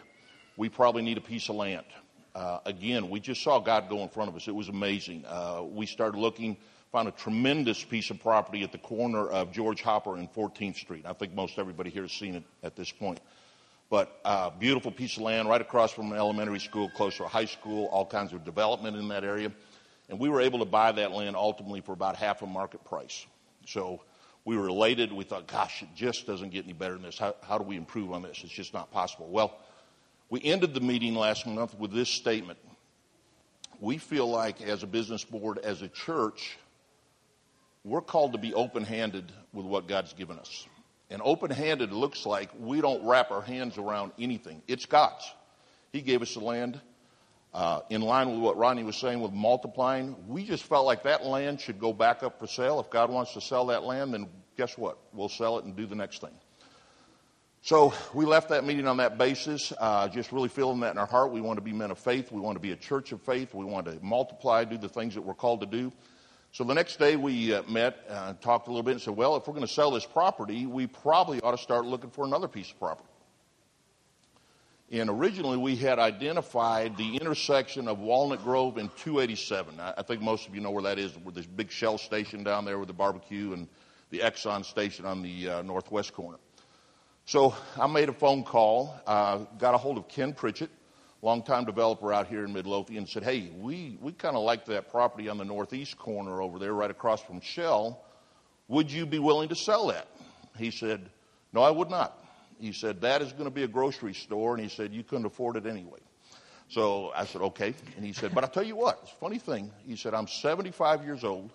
we 0.57 0.69
probably 0.69 1.02
need 1.02 1.19
a 1.19 1.23
piece 1.23 1.49
of 1.49 1.57
land. 1.57 1.87
Uh, 2.35 2.59
again, 2.64 3.11
we 3.11 3.21
just 3.21 3.43
saw 3.43 3.59
God 3.59 3.88
go 3.88 3.99
in 4.02 4.09
front 4.09 4.31
of 4.31 4.37
us. 4.37 4.47
It 4.47 4.55
was 4.55 4.69
amazing. 4.69 5.25
Uh, 5.26 5.62
we 5.69 5.87
started 5.87 6.19
looking, 6.19 6.57
found 6.92 7.06
a 7.09 7.12
tremendous 7.12 7.82
piece 7.85 8.11
of 8.11 8.20
property 8.20 8.62
at 8.62 8.73
the 8.73 8.78
corner 8.78 9.26
of 9.28 9.52
George 9.52 9.80
Hopper 9.80 10.16
and 10.16 10.32
14th 10.32 10.76
Street. 10.76 11.06
I 11.06 11.12
think 11.12 11.35
most 11.35 11.59
everybody 11.59 11.90
here 11.90 12.02
has 12.02 12.12
seen 12.12 12.35
it 12.35 12.42
at 12.62 12.75
this 12.75 12.90
point. 12.90 13.20
But 13.88 14.20
uh, 14.25 14.50
beautiful 14.50 14.90
piece 14.90 15.16
of 15.16 15.23
land 15.23 15.49
right 15.49 15.61
across 15.61 15.92
from 15.92 16.12
an 16.12 16.18
elementary 16.18 16.61
school, 16.61 16.88
close 16.90 17.16
to 17.16 17.25
a 17.25 17.28
high 17.28 17.44
school, 17.44 17.87
all 17.87 18.06
kinds 18.06 18.32
of 18.32 18.44
development 18.44 18.97
in 18.97 19.09
that 19.09 19.25
area. 19.25 19.52
And 20.09 20.18
we 20.18 20.28
were 20.28 20.40
able 20.40 20.59
to 20.61 20.64
buy 20.64 20.92
that 20.92 21.12
land 21.12 21.37
ultimately 21.37 21.80
for 21.80 21.92
about 21.92 22.16
half 22.16 22.42
a 22.42 22.47
market 22.47 22.85
price. 22.85 23.25
So 23.66 24.02
we 24.44 24.56
were 24.56 24.68
elated. 24.68 25.12
We 25.12 25.25
thought, 25.25 25.47
gosh, 25.47 25.82
it 25.82 25.88
just 25.94 26.26
doesn't 26.26 26.50
get 26.50 26.64
any 26.64 26.73
better 26.73 26.94
than 26.94 27.02
this. 27.02 27.18
How, 27.18 27.35
how 27.42 27.59
do 27.59 27.64
we 27.64 27.76
improve 27.76 28.12
on 28.12 28.23
this? 28.23 28.40
It's 28.42 28.52
just 28.52 28.75
not 28.75 28.90
possible. 28.90 29.28
Well, 29.28 29.56
we 30.28 30.40
ended 30.42 30.75
the 30.75 30.80
meeting 30.80 31.14
last 31.14 31.47
month 31.47 31.78
with 31.78 31.92
this 31.92 32.09
statement. 32.09 32.59
We 33.80 33.99
feel 33.99 34.28
like, 34.28 34.61
as 34.61 34.82
a 34.82 34.87
business 34.87 35.25
board, 35.25 35.59
as 35.59 35.82
a 35.82 35.88
church, 35.88 36.59
we're 37.85 38.01
called 38.01 38.33
to 38.33 38.39
be 38.39 38.55
open 38.55 38.85
handed 38.85 39.31
with 39.53 39.67
what 39.67 39.89
God's 39.89 40.13
given 40.13 40.39
us. 40.39 40.67
And 41.11 41.21
open 41.25 41.51
handed 41.51 41.93
looks 41.93 42.25
like 42.25 42.51
we 42.59 42.81
don't 42.81 43.05
wrap 43.05 43.31
our 43.31 43.43
hands 43.43 43.79
around 43.79 44.13
anything, 44.19 44.63
it's 44.69 44.87
God's. 44.87 45.31
He 45.93 46.03
gave 46.03 46.23
us 46.23 46.35
the 46.35 46.41
land 46.41 46.81
uh, 47.53 47.81
in 47.91 48.01
line 48.01 48.31
with 48.31 48.39
what 48.39 48.57
Rodney 48.57 48.85
was 48.85 48.97
saying 48.97 49.21
with 49.21 49.33
multiplying, 49.33 50.15
we 50.29 50.45
just 50.45 50.65
felt 50.65 50.87
like 50.87 51.03
that 51.03 51.25
land 51.25 51.61
should 51.61 51.81
go 51.81 51.93
back 51.93 52.23
up 52.23 52.39
for 52.39 52.47
sale. 52.47 52.79
If 52.79 52.91
God 52.91 53.11
wants 53.11 53.33
to 53.35 53.41
sell 53.41 53.67
that 53.67 53.83
land, 53.83 54.15
then 54.15 54.29
guess 54.57 54.79
what? 54.79 54.99
We'll 55.13 55.29
sell 55.29 55.59
it 55.59 55.65
and 55.65 55.75
do 55.75 55.87
the 55.87 55.97
next 55.97 56.21
thing. 56.21 56.35
So 57.63 57.93
we 58.15 58.25
left 58.25 58.49
that 58.51 58.65
meeting 58.65 58.87
on 58.87 58.99
that 58.99 59.19
basis, 59.19 59.73
uh, 59.79 60.09
just 60.09 60.33
really 60.33 60.49
feeling 60.49 60.81
that 60.81 60.93
in 60.93 60.99
our 60.99 61.07
heart. 61.07 61.33
We 61.33 61.41
want 61.41 61.59
to 61.59 61.63
be 61.63 61.73
men 61.73 61.91
of 61.91 61.99
faith. 61.99 62.33
We 62.33 62.41
want 62.41 62.57
to 62.57 62.61
be 62.61 62.73
a 62.73 62.77
church 62.77 63.13
of 63.13 63.21
faith. 63.21 63.53
We 63.53 63.65
want 63.65 63.87
to 63.87 63.99
multiply, 64.01 64.65
do 64.65 64.79
the 64.79 64.89
things 64.89 65.15
that 65.15 65.23
we're 65.23 65.35
called 65.35 65.61
to 65.61 65.67
do. 65.67 65.93
So 66.52 66.64
the 66.64 66.75
next 66.75 66.99
day 66.99 67.14
we 67.14 67.54
uh, 67.54 67.62
met, 67.69 68.04
uh, 68.09 68.33
talked 68.40 68.66
a 68.66 68.71
little 68.71 68.83
bit, 68.83 68.92
and 68.92 69.00
said, 69.00 69.16
well, 69.16 69.37
if 69.37 69.47
we're 69.47 69.54
going 69.54 69.66
to 69.66 69.73
sell 69.73 69.92
this 69.92 70.04
property, 70.04 70.66
we 70.66 70.88
probably 70.88 71.40
ought 71.40 71.52
to 71.52 71.59
start 71.59 71.87
looking 71.87 72.11
for 72.11 72.25
another 72.25 72.49
piece 72.49 72.71
of 72.71 72.78
property. 72.78 73.09
And 74.90 75.09
originally 75.09 75.57
we 75.57 75.76
had 75.76 76.00
identified 76.00 76.97
the 76.97 77.19
intersection 77.19 77.87
of 77.87 78.00
Walnut 78.00 78.42
Grove 78.42 78.78
and 78.78 78.90
287. 78.97 79.78
I, 79.78 80.02
think 80.02 80.21
most 80.21 80.49
of 80.49 80.54
you 80.57 80.61
know 80.61 80.73
where 80.73 80.83
that 80.83 80.99
is, 80.99 81.16
with 81.19 81.37
this 81.37 81.47
big 81.47 81.71
Shell 81.71 81.99
station 81.99 82.42
down 82.42 82.64
there 82.64 82.80
with 82.80 82.88
the 82.88 82.95
barbecue 82.95 83.52
and 83.52 83.69
the 84.11 84.19
Exxon 84.19 84.64
station 84.64 85.07
on 85.07 85.23
the 85.23 85.49
uh, 85.49 85.62
northwest 85.62 86.12
corner. 86.12 86.38
So 87.26 87.54
I 87.80 87.87
made 87.87 88.09
a 88.09 88.12
phone 88.12 88.42
call, 88.42 89.00
got 89.07 89.75
a 89.75 89.78
hold 89.78 89.99
of 89.99 90.09
Ken 90.09 90.33
Pritchett, 90.33 90.71
longtime 91.23 91.65
developer 91.65 92.12
out 92.12 92.27
here 92.27 92.45
in 92.45 92.53
Midlothian, 92.53 93.07
said, 93.07 93.23
hey, 93.23 93.50
we, 93.59 93.99
we 94.00 94.12
kind 94.12 94.37
of 94.37 94.43
like 94.43 94.65
that 94.67 94.91
property 94.91 95.29
on 95.29 95.39
the 95.39 95.45
northeast 95.45 95.99
corner 95.99 96.41
over 96.43 96.59
there, 96.59 96.73
right 96.73 96.91
across 96.91 97.23
from 97.23 97.41
Shell. 97.41 98.03
Would 98.69 98.91
you 98.91 99.07
be 99.07 99.19
willing 99.19 99.49
to 99.49 99.57
sell 99.57 99.89
that? 99.89 100.07
He 100.57 100.71
said, 100.71 101.11
no, 101.53 101.62
I 101.62 101.71
would 101.71 101.91
not. 101.91 102.17
He 102.61 102.73
said, 102.73 103.00
That 103.00 103.23
is 103.23 103.33
going 103.33 103.45
to 103.45 103.50
be 103.50 103.62
a 103.62 103.69
grocery 103.69 104.15
store. 104.15 104.55
And 104.55 104.62
he 104.62 104.69
said, 104.69 104.93
You 104.93 105.03
couldn't 105.03 105.27
afford 105.27 105.57
it 105.57 105.67
anyway. 105.67 105.99
So 106.69 107.11
I 107.15 107.25
said, 107.25 107.43
Okay. 107.43 107.75
And 107.97 108.05
he 108.05 108.12
said, 108.12 108.35
But 108.35 108.45
I'll 108.45 108.50
tell 108.50 108.67
you 108.67 108.77
what, 108.77 109.00
it's 109.03 109.12
a 109.12 109.17
funny 109.17 109.39
thing. 109.39 109.71
He 109.87 109.97
said, 109.97 110.15
I'm 110.15 110.29
75 110.29 111.05
years 111.05 111.25
old. 111.25 111.50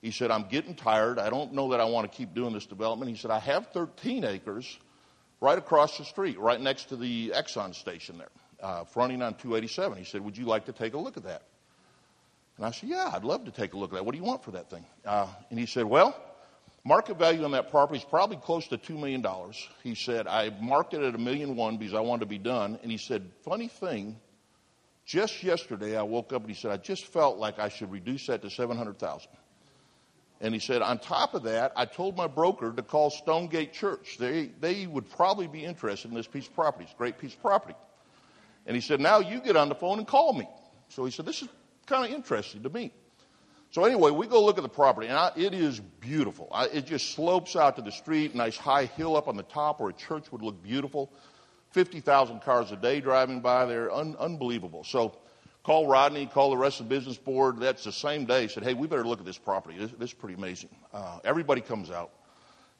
He 0.00 0.12
said, 0.12 0.30
I'm 0.30 0.44
getting 0.44 0.76
tired. 0.76 1.18
I 1.18 1.28
don't 1.28 1.52
know 1.54 1.70
that 1.72 1.80
I 1.80 1.84
want 1.84 2.10
to 2.10 2.16
keep 2.16 2.32
doing 2.32 2.54
this 2.54 2.66
development. 2.66 3.10
He 3.10 3.16
said, 3.16 3.32
I 3.32 3.40
have 3.40 3.66
13 3.72 4.22
acres 4.22 4.78
right 5.40 5.58
across 5.58 5.98
the 5.98 6.04
street, 6.04 6.38
right 6.38 6.60
next 6.60 6.90
to 6.90 6.96
the 6.96 7.32
Exxon 7.34 7.74
station 7.74 8.16
there, 8.16 8.28
uh, 8.62 8.84
fronting 8.84 9.22
on 9.22 9.34
287. 9.34 9.98
He 9.98 10.04
said, 10.04 10.20
Would 10.20 10.36
you 10.36 10.44
like 10.44 10.66
to 10.66 10.72
take 10.72 10.94
a 10.94 10.98
look 10.98 11.16
at 11.16 11.24
that? 11.24 11.42
And 12.56 12.66
I 12.66 12.70
said, 12.70 12.88
Yeah, 12.88 13.10
I'd 13.12 13.24
love 13.24 13.44
to 13.44 13.50
take 13.50 13.74
a 13.74 13.78
look 13.78 13.92
at 13.92 13.96
that. 13.96 14.04
What 14.04 14.12
do 14.12 14.18
you 14.18 14.24
want 14.24 14.44
for 14.44 14.52
that 14.52 14.70
thing? 14.70 14.84
Uh, 15.04 15.26
and 15.50 15.58
he 15.58 15.66
said, 15.66 15.84
Well, 15.84 16.14
Market 16.88 17.18
value 17.18 17.44
on 17.44 17.50
that 17.50 17.70
property 17.70 17.98
is 17.98 18.04
probably 18.04 18.38
close 18.38 18.66
to 18.68 18.78
$2 18.78 18.98
million. 18.98 19.22
He 19.82 19.94
said, 19.94 20.26
I 20.26 20.50
marked 20.58 20.94
it 20.94 21.02
at 21.02 21.14
a 21.14 21.18
million 21.18 21.54
one 21.54 21.76
because 21.76 21.92
I 21.92 22.00
wanted 22.00 22.20
to 22.20 22.26
be 22.26 22.38
done. 22.38 22.78
And 22.82 22.90
he 22.90 22.96
said, 22.96 23.30
funny 23.44 23.68
thing, 23.68 24.16
just 25.04 25.42
yesterday 25.42 25.98
I 25.98 26.02
woke 26.02 26.32
up 26.32 26.40
and 26.40 26.50
he 26.50 26.56
said, 26.56 26.70
I 26.70 26.78
just 26.78 27.04
felt 27.04 27.36
like 27.36 27.58
I 27.58 27.68
should 27.68 27.90
reduce 27.90 28.26
that 28.28 28.40
to 28.40 28.48
700,000. 28.48 29.28
And 30.40 30.54
he 30.54 30.60
said, 30.60 30.80
on 30.80 30.98
top 30.98 31.34
of 31.34 31.42
that, 31.42 31.72
I 31.76 31.84
told 31.84 32.16
my 32.16 32.26
broker 32.26 32.72
to 32.72 32.82
call 32.82 33.10
Stonegate 33.10 33.74
Church. 33.74 34.16
They, 34.18 34.50
they 34.60 34.86
would 34.86 35.10
probably 35.10 35.48
be 35.48 35.64
interested 35.64 36.08
in 36.08 36.16
this 36.16 36.28
piece 36.28 36.46
of 36.46 36.54
property. 36.54 36.84
It's 36.84 36.94
a 36.94 36.96
great 36.96 37.18
piece 37.18 37.34
of 37.34 37.42
property. 37.42 37.74
And 38.68 38.76
he 38.76 38.82
said, 38.82 39.00
now 39.00 39.18
you 39.18 39.40
get 39.40 39.56
on 39.56 39.70
the 39.70 39.74
phone 39.74 39.98
and 39.98 40.06
call 40.06 40.34
me. 40.34 40.46
So 40.90 41.06
he 41.06 41.10
said, 41.10 41.24
this 41.24 41.42
is 41.42 41.48
kind 41.86 42.04
of 42.04 42.14
interesting 42.14 42.62
to 42.62 42.68
me. 42.68 42.92
So 43.70 43.84
anyway, 43.84 44.10
we 44.10 44.26
go 44.26 44.44
look 44.44 44.58
at 44.58 44.62
the 44.62 44.68
property, 44.68 45.08
and 45.08 45.16
I, 45.16 45.32
it 45.36 45.54
is 45.54 45.80
beautiful. 45.80 46.48
I, 46.52 46.66
it 46.66 46.86
just 46.86 47.12
slopes 47.12 47.56
out 47.56 47.76
to 47.76 47.82
the 47.82 47.90
street, 47.90 48.34
nice 48.34 48.58
high 48.58 48.84
hill 48.84 49.16
up 49.16 49.26
on 49.26 49.36
the 49.36 49.42
top 49.42 49.80
where 49.80 49.88
a 49.88 49.94
church 49.94 50.30
would 50.30 50.42
look 50.42 50.62
beautiful. 50.62 51.10
50,000 51.72 52.40
cars 52.40 52.70
a 52.70 52.76
day 52.76 53.00
driving 53.00 53.40
by 53.40 53.64
there, 53.64 53.90
Un, 53.90 54.14
unbelievable. 54.18 54.84
So 54.84 55.16
call 55.62 55.86
Rodney, 55.86 56.26
call 56.26 56.50
the 56.50 56.56
rest 56.56 56.80
of 56.80 56.88
the 56.88 56.94
business 56.94 57.16
board. 57.16 57.58
That's 57.60 57.84
the 57.84 57.92
same 57.92 58.26
day. 58.26 58.48
Said, 58.48 58.64
hey, 58.64 58.74
we 58.74 58.86
better 58.86 59.06
look 59.06 59.18
at 59.18 59.26
this 59.26 59.38
property. 59.38 59.78
This, 59.78 59.90
this 59.92 60.10
is 60.10 60.14
pretty 60.14 60.34
amazing. 60.34 60.70
Uh, 60.92 61.20
everybody 61.24 61.62
comes 61.62 61.90
out. 61.90 62.10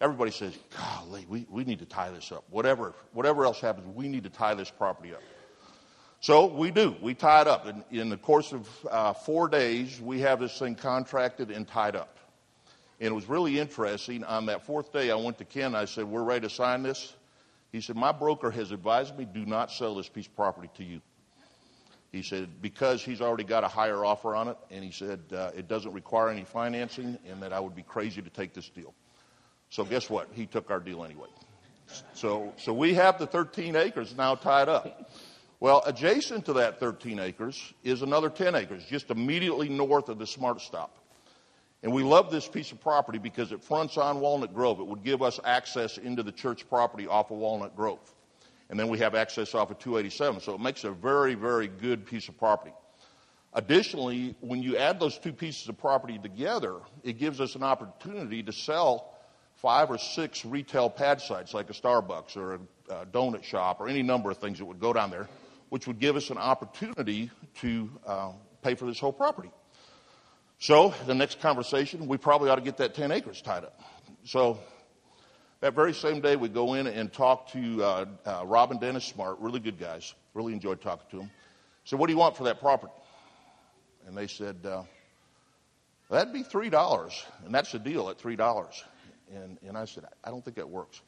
Everybody 0.02 0.32
says, 0.32 0.56
golly, 0.76 1.26
we, 1.28 1.46
we 1.50 1.64
need 1.64 1.78
to 1.78 1.86
tie 1.86 2.10
this 2.10 2.30
up. 2.30 2.44
Whatever, 2.50 2.94
whatever 3.12 3.44
else 3.44 3.60
happens, 3.60 3.86
we 3.94 4.06
need 4.06 4.24
to 4.24 4.30
tie 4.30 4.54
this 4.54 4.70
property 4.70 5.14
up. 5.14 5.22
So 6.20 6.46
we 6.46 6.70
do. 6.70 6.96
We 7.00 7.14
tie 7.14 7.42
it 7.42 7.46
up. 7.46 7.66
In, 7.66 7.84
in 7.90 8.08
the 8.08 8.16
course 8.16 8.52
of 8.52 8.68
uh, 8.90 9.12
four 9.12 9.48
days, 9.48 10.00
we 10.00 10.20
have 10.20 10.40
this 10.40 10.58
thing 10.58 10.74
contracted 10.74 11.50
and 11.50 11.66
tied 11.66 11.94
up. 11.94 12.18
And 13.00 13.08
it 13.08 13.14
was 13.14 13.28
really 13.28 13.58
interesting. 13.60 14.24
On 14.24 14.46
that 14.46 14.66
fourth 14.66 14.92
day, 14.92 15.10
I 15.10 15.14
went 15.14 15.38
to 15.38 15.44
Ken. 15.44 15.74
I 15.74 15.84
said, 15.84 16.04
We're 16.04 16.24
ready 16.24 16.48
to 16.48 16.54
sign 16.54 16.82
this. 16.82 17.14
He 17.70 17.80
said, 17.80 17.94
My 17.96 18.10
broker 18.10 18.50
has 18.50 18.72
advised 18.72 19.16
me 19.16 19.24
do 19.24 19.46
not 19.46 19.70
sell 19.70 19.94
this 19.94 20.08
piece 20.08 20.26
of 20.26 20.34
property 20.34 20.70
to 20.76 20.84
you. 20.84 21.00
He 22.10 22.22
said, 22.22 22.48
because 22.62 23.02
he's 23.02 23.20
already 23.20 23.44
got 23.44 23.64
a 23.64 23.68
higher 23.68 24.02
offer 24.02 24.34
on 24.34 24.48
it, 24.48 24.56
and 24.70 24.82
he 24.82 24.90
said 24.90 25.20
uh, 25.32 25.50
it 25.54 25.68
doesn't 25.68 25.92
require 25.92 26.30
any 26.30 26.44
financing, 26.44 27.18
and 27.28 27.42
that 27.42 27.52
I 27.52 27.60
would 27.60 27.76
be 27.76 27.82
crazy 27.82 28.22
to 28.22 28.30
take 28.30 28.54
this 28.54 28.68
deal. 28.70 28.94
So 29.68 29.84
guess 29.84 30.08
what? 30.08 30.28
He 30.32 30.46
took 30.46 30.70
our 30.70 30.80
deal 30.80 31.04
anyway. 31.04 31.28
So, 32.14 32.54
so 32.56 32.72
we 32.72 32.94
have 32.94 33.18
the 33.18 33.26
13 33.26 33.76
acres 33.76 34.16
now 34.16 34.34
tied 34.34 34.70
up. 34.70 35.10
Well, 35.60 35.82
adjacent 35.86 36.46
to 36.46 36.52
that 36.54 36.78
13 36.78 37.18
acres 37.18 37.72
is 37.82 38.02
another 38.02 38.30
10 38.30 38.54
acres, 38.54 38.84
just 38.84 39.10
immediately 39.10 39.68
north 39.68 40.08
of 40.08 40.18
the 40.18 40.26
Smart 40.26 40.60
Stop. 40.60 40.96
And 41.82 41.92
we 41.92 42.04
love 42.04 42.30
this 42.30 42.46
piece 42.46 42.70
of 42.70 42.80
property 42.80 43.18
because 43.18 43.50
it 43.50 43.62
fronts 43.62 43.96
on 43.96 44.20
Walnut 44.20 44.54
Grove. 44.54 44.78
It 44.78 44.86
would 44.86 45.02
give 45.02 45.20
us 45.20 45.40
access 45.44 45.98
into 45.98 46.22
the 46.22 46.30
church 46.30 46.68
property 46.68 47.08
off 47.08 47.32
of 47.32 47.38
Walnut 47.38 47.76
Grove. 47.76 47.98
And 48.70 48.78
then 48.78 48.88
we 48.88 48.98
have 48.98 49.14
access 49.14 49.54
off 49.54 49.70
of 49.70 49.78
287. 49.78 50.40
So 50.40 50.54
it 50.54 50.60
makes 50.60 50.84
a 50.84 50.90
very, 50.90 51.34
very 51.34 51.66
good 51.66 52.06
piece 52.06 52.28
of 52.28 52.38
property. 52.38 52.74
Additionally, 53.54 54.36
when 54.40 54.62
you 54.62 54.76
add 54.76 55.00
those 55.00 55.18
two 55.18 55.32
pieces 55.32 55.68
of 55.68 55.78
property 55.78 56.18
together, 56.18 56.76
it 57.02 57.18
gives 57.18 57.40
us 57.40 57.56
an 57.56 57.62
opportunity 57.64 58.42
to 58.44 58.52
sell 58.52 59.14
five 59.56 59.90
or 59.90 59.98
six 59.98 60.44
retail 60.44 60.88
pad 60.90 61.20
sites 61.20 61.54
like 61.54 61.68
a 61.70 61.72
Starbucks 61.72 62.36
or 62.36 62.54
a, 62.90 63.06
donut 63.06 63.42
shop 63.42 63.80
or 63.80 63.88
any 63.88 64.02
number 64.02 64.30
of 64.30 64.38
things 64.38 64.58
that 64.58 64.64
would 64.64 64.80
go 64.80 64.92
down 64.92 65.10
there 65.10 65.28
which 65.68 65.86
would 65.86 65.98
give 65.98 66.16
us 66.16 66.30
an 66.30 66.38
opportunity 66.38 67.30
to 67.60 67.90
uh, 68.06 68.32
pay 68.62 68.74
for 68.74 68.86
this 68.86 68.98
whole 68.98 69.12
property. 69.12 69.50
So 70.58 70.94
the 71.06 71.14
next 71.14 71.40
conversation, 71.40 72.08
we 72.08 72.16
probably 72.16 72.50
ought 72.50 72.56
to 72.56 72.62
get 72.62 72.78
that 72.78 72.94
10 72.94 73.12
acres 73.12 73.40
tied 73.42 73.64
up. 73.64 73.80
So 74.24 74.58
that 75.60 75.74
very 75.74 75.94
same 75.94 76.20
day, 76.20 76.36
we 76.36 76.48
go 76.48 76.74
in 76.74 76.86
and 76.86 77.12
talk 77.12 77.52
to 77.52 77.82
uh, 77.82 78.06
uh, 78.24 78.42
Rob 78.44 78.72
and 78.72 78.80
Dennis 78.80 79.04
Smart, 79.04 79.38
really 79.40 79.60
good 79.60 79.78
guys. 79.78 80.14
Really 80.34 80.52
enjoyed 80.52 80.80
talking 80.80 81.06
to 81.10 81.16
them. 81.18 81.30
So 81.84 81.96
what 81.96 82.06
do 82.06 82.12
you 82.12 82.18
want 82.18 82.36
for 82.36 82.44
that 82.44 82.60
property? 82.60 82.92
And 84.06 84.16
they 84.16 84.26
said, 84.26 84.56
uh, 84.64 84.82
that'd 86.10 86.32
be 86.32 86.42
$3. 86.42 87.12
And 87.44 87.54
that's 87.54 87.72
the 87.72 87.78
deal 87.78 88.08
at 88.08 88.18
$3. 88.18 88.82
And, 89.34 89.58
and 89.66 89.76
I 89.76 89.84
said, 89.84 90.04
I 90.24 90.30
don't 90.30 90.44
think 90.44 90.56
that 90.56 90.68
works. 90.68 91.00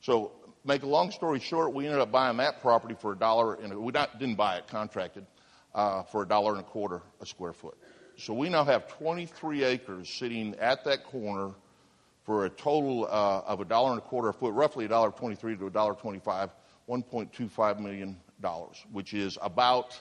So 0.00 0.32
make 0.64 0.82
a 0.82 0.86
long 0.86 1.10
story 1.10 1.40
short, 1.40 1.72
we 1.72 1.86
ended 1.86 2.00
up 2.00 2.12
buying 2.12 2.36
that 2.38 2.60
property 2.60 2.94
for 2.98 3.12
a 3.12 3.16
dollar, 3.16 3.54
and 3.54 3.76
we 3.78 3.92
not, 3.92 4.18
didn't 4.18 4.36
buy 4.36 4.56
it, 4.56 4.66
contracted 4.68 5.26
uh, 5.74 6.02
for 6.04 6.22
a 6.22 6.28
dollar 6.28 6.52
and 6.52 6.60
a 6.60 6.64
quarter 6.64 7.02
a 7.20 7.26
square 7.26 7.52
foot. 7.52 7.76
So 8.16 8.34
we 8.34 8.48
now 8.48 8.64
have 8.64 8.88
23 8.88 9.64
acres 9.64 10.08
sitting 10.08 10.54
at 10.56 10.84
that 10.84 11.04
corner 11.04 11.52
for 12.24 12.44
a 12.44 12.50
total 12.50 13.04
uh, 13.06 13.42
of 13.46 13.60
a 13.60 13.64
dollar 13.64 13.90
and 13.90 13.98
a 13.98 14.02
quarter 14.02 14.28
a 14.28 14.32
foot, 14.32 14.54
roughly 14.54 14.84
a 14.84 14.88
dollar 14.88 15.10
twenty-three 15.10 15.56
to 15.56 15.66
a 15.66 15.70
dollar 15.70 15.94
twenty-five, 15.94 16.50
1.25 16.88 17.80
million 17.80 18.16
dollars, 18.40 18.76
which 18.92 19.12
is 19.14 19.38
about 19.42 20.00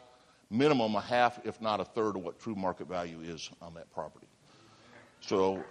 minimum 0.49 0.95
a 0.95 1.01
half, 1.01 1.39
if 1.45 1.59
not 1.61 1.79
a 1.79 1.85
third, 1.85 2.15
of 2.15 2.23
what 2.23 2.39
true 2.39 2.55
market 2.55 2.87
value 2.87 3.21
is 3.21 3.49
on 3.61 3.73
that 3.73 3.91
property. 3.91 4.27
So. 5.21 5.63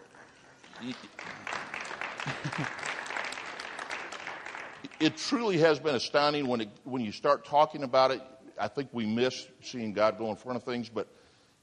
It 5.00 5.16
truly 5.16 5.58
has 5.58 5.80
been 5.80 5.94
astounding 5.94 6.46
when, 6.46 6.60
it, 6.60 6.68
when 6.84 7.02
you 7.02 7.10
start 7.10 7.46
talking 7.46 7.82
about 7.82 8.10
it. 8.10 8.20
I 8.60 8.68
think 8.68 8.90
we 8.92 9.06
miss 9.06 9.48
seeing 9.62 9.94
God 9.94 10.18
go 10.18 10.30
in 10.30 10.36
front 10.36 10.56
of 10.56 10.64
things, 10.64 10.90
but 10.90 11.08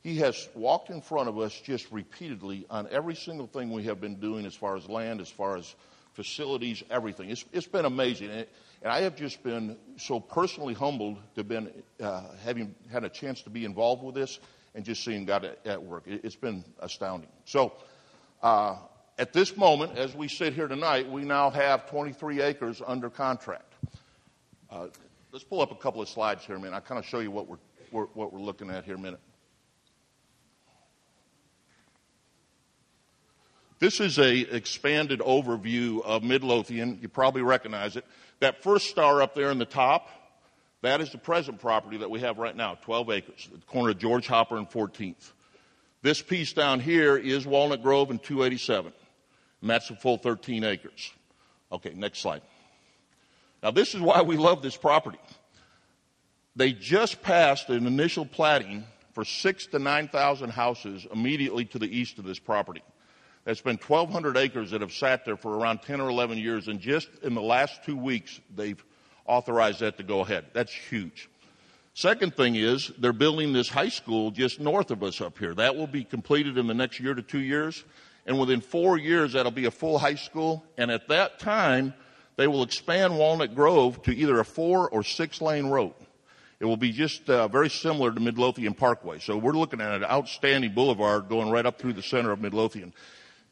He 0.01 0.17
has 0.17 0.49
walked 0.55 0.89
in 0.89 1.01
front 1.01 1.29
of 1.29 1.37
us 1.37 1.53
just 1.61 1.89
repeatedly 1.91 2.65
on 2.69 2.87
every 2.91 3.15
single 3.15 3.45
thing 3.45 3.71
we 3.71 3.83
have 3.83 4.01
been 4.01 4.19
doing 4.19 4.45
as 4.47 4.55
far 4.55 4.75
as 4.75 4.89
land, 4.89 5.21
as 5.21 5.29
far 5.29 5.55
as 5.55 5.75
facilities, 6.13 6.83
everything. 6.89 7.29
It's, 7.29 7.45
it's 7.53 7.67
been 7.67 7.85
amazing. 7.85 8.31
And, 8.31 8.39
it, 8.39 8.49
and, 8.81 8.91
I 8.91 9.01
have 9.01 9.15
just 9.15 9.43
been 9.43 9.77
so 9.97 10.19
personally 10.19 10.73
humbled 10.73 11.19
to 11.35 11.43
been 11.43 11.71
uh, 12.01 12.23
having 12.43 12.73
had 12.91 13.03
a 13.03 13.09
chance 13.09 13.43
to 13.43 13.51
be 13.51 13.65
involved 13.65 14.03
with 14.03 14.15
this 14.15 14.39
and 14.73 14.83
just 14.83 15.03
seeing 15.03 15.25
God 15.25 15.45
at, 15.45 15.59
at 15.67 15.83
work. 15.83 16.05
It, 16.07 16.23
has 16.23 16.35
been 16.35 16.63
astounding. 16.79 17.29
So, 17.45 17.73
uh, 18.41 18.77
at 19.17 19.33
this 19.33 19.57
moment, 19.57 19.97
as 19.97 20.15
we 20.15 20.27
sit 20.27 20.53
here 20.53 20.67
tonight, 20.67 21.09
we 21.09 21.23
now 21.23 21.49
have 21.49 21.89
23 21.89 22.41
acres 22.41 22.81
under 22.85 23.09
contract. 23.09 23.73
Uh, 24.69 24.87
let's 25.31 25.43
pull 25.43 25.61
up 25.61 25.71
a 25.71 25.75
couple 25.75 26.01
of 26.01 26.09
slides 26.09 26.45
here 26.45 26.57
minute. 26.57 26.75
I'll 26.75 26.81
kind 26.81 26.99
of 26.99 27.05
show 27.05 27.19
you 27.19 27.31
what 27.31 27.47
we're, 27.47 27.57
we're, 27.91 28.05
what 28.05 28.31
we're 28.31 28.39
looking 28.41 28.69
at 28.69 28.85
here 28.85 28.95
a 28.95 28.99
minute. 28.99 29.19
This 33.79 33.99
is 33.99 34.17
a 34.17 34.39
expanded 34.55 35.19
overview 35.19 36.03
of 36.03 36.23
Midlothian. 36.23 36.99
You 37.01 37.09
probably 37.09 37.43
recognize 37.43 37.95
it. 37.95 38.05
That 38.39 38.63
first 38.63 38.89
star 38.89 39.21
up 39.21 39.35
there 39.35 39.51
in 39.51 39.59
the 39.59 39.65
top, 39.65 40.09
that 40.81 41.01
is 41.01 41.11
the 41.11 41.17
present 41.17 41.59
property 41.59 41.97
that 41.97 42.09
we 42.09 42.19
have 42.19 42.37
right 42.37 42.55
now, 42.55 42.75
12 42.83 43.09
acres, 43.11 43.49
at 43.51 43.59
the 43.59 43.65
corner 43.65 43.91
of 43.91 43.99
George 43.99 44.27
Hopper 44.27 44.57
and 44.57 44.69
14th. 44.69 45.31
This 46.01 46.21
piece 46.21 46.53
down 46.53 46.79
here 46.79 47.17
is 47.17 47.45
Walnut 47.47 47.81
Grove 47.81 48.11
and 48.11 48.21
287 48.21 48.93
and 49.61 49.69
that's 49.69 49.89
a 49.89 49.95
full 49.95 50.17
13 50.17 50.63
acres. 50.63 51.11
Okay, 51.71 51.93
next 51.95 52.19
slide. 52.19 52.41
Now, 53.63 53.71
this 53.71 53.95
is 53.95 54.01
why 54.01 54.21
we 54.21 54.37
love 54.37 54.61
this 54.61 54.77
property. 54.77 55.19
They 56.55 56.73
just 56.73 57.21
passed 57.21 57.69
an 57.69 57.85
initial 57.85 58.25
platting 58.25 58.83
for 59.13 59.25
six 59.25 59.65
to 59.67 59.79
9,000 59.79 60.49
houses 60.49 61.07
immediately 61.11 61.65
to 61.65 61.79
the 61.79 61.87
east 61.87 62.19
of 62.19 62.23
this 62.23 62.39
property. 62.39 62.83
That's 63.45 63.61
been 63.61 63.77
1,200 63.77 64.37
acres 64.37 64.71
that 64.71 64.81
have 64.81 64.91
sat 64.91 65.23
there 65.23 65.37
for 65.37 65.57
around 65.57 65.81
10 65.81 66.01
or 66.01 66.09
11 66.09 66.37
years, 66.37 66.67
and 66.67 66.79
just 66.79 67.09
in 67.23 67.33
the 67.33 67.41
last 67.41 67.83
two 67.83 67.95
weeks, 67.95 68.41
they've 68.55 68.83
authorized 69.25 69.79
that 69.79 69.97
to 69.97 70.03
go 70.03 70.19
ahead. 70.21 70.45
That's 70.53 70.73
huge. 70.73 71.29
Second 71.93 72.35
thing 72.35 72.55
is, 72.55 72.91
they're 72.99 73.13
building 73.13 73.53
this 73.53 73.69
high 73.69 73.89
school 73.89 74.29
just 74.29 74.59
north 74.59 74.91
of 74.91 75.01
us 75.01 75.19
up 75.19 75.37
here. 75.39 75.55
That 75.55 75.75
will 75.75 75.87
be 75.87 76.03
completed 76.03 76.57
in 76.57 76.67
the 76.67 76.73
next 76.73 76.99
year 76.99 77.13
to 77.13 77.23
two 77.23 77.39
years. 77.39 77.85
And 78.27 78.37
within 78.37 78.61
four 78.61 78.97
years, 78.97 79.33
that'll 79.33 79.51
be 79.51 79.65
a 79.65 79.71
full 79.71 79.97
high 79.97 80.15
school. 80.15 80.63
And 80.77 80.91
at 80.91 81.07
that 81.07 81.39
time, 81.39 81.93
they 82.35 82.47
will 82.47 82.61
expand 82.61 83.17
Walnut 83.17 83.55
Grove 83.55 84.01
to 84.03 84.15
either 84.15 84.39
a 84.39 84.45
four 84.45 84.89
or 84.89 85.01
six 85.01 85.41
lane 85.41 85.67
road. 85.67 85.93
It 86.59 86.65
will 86.65 86.77
be 86.77 86.91
just 86.91 87.29
uh, 87.29 87.47
very 87.47 87.69
similar 87.69 88.11
to 88.11 88.19
Midlothian 88.19 88.73
Parkway. 88.73 89.19
So 89.19 89.37
we're 89.37 89.53
looking 89.53 89.79
at 89.79 89.91
an 89.93 90.03
outstanding 90.03 90.73
boulevard 90.73 91.29
going 91.29 91.49
right 91.49 91.65
up 91.65 91.79
through 91.79 91.93
the 91.93 92.03
center 92.03 92.31
of 92.31 92.41
Midlothian. 92.41 92.93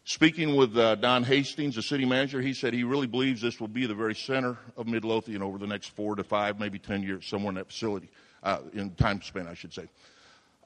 Speaking 0.04 0.56
with 0.56 0.78
uh, 0.78 0.96
Don 0.96 1.24
Hastings, 1.24 1.76
the 1.76 1.82
city 1.82 2.06
manager, 2.06 2.42
he 2.42 2.54
said 2.54 2.74
he 2.74 2.84
really 2.84 3.08
believes 3.08 3.42
this 3.42 3.60
will 3.60 3.68
be 3.68 3.88
the 3.88 3.96
very 3.96 4.14
center 4.14 4.58
of 4.78 4.88
Midlothian 4.88 5.42
over 5.42 5.58
the 5.58 5.68
next 5.68 5.90
four 5.96 6.16
to 6.16 6.24
five, 6.24 6.60
maybe 6.60 6.78
ten 6.78 7.02
years, 7.02 7.26
somewhere 7.26 7.50
in 7.50 7.56
that 7.56 7.68
facility, 7.68 8.10
uh, 8.44 8.60
in 8.74 8.92
time 8.92 9.22
span, 9.22 9.48
I 9.48 9.56
should 9.56 9.74
say. 9.74 9.88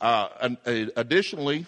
Uh, 0.02 0.28
uh, 0.42 0.86
additionally, 0.98 1.66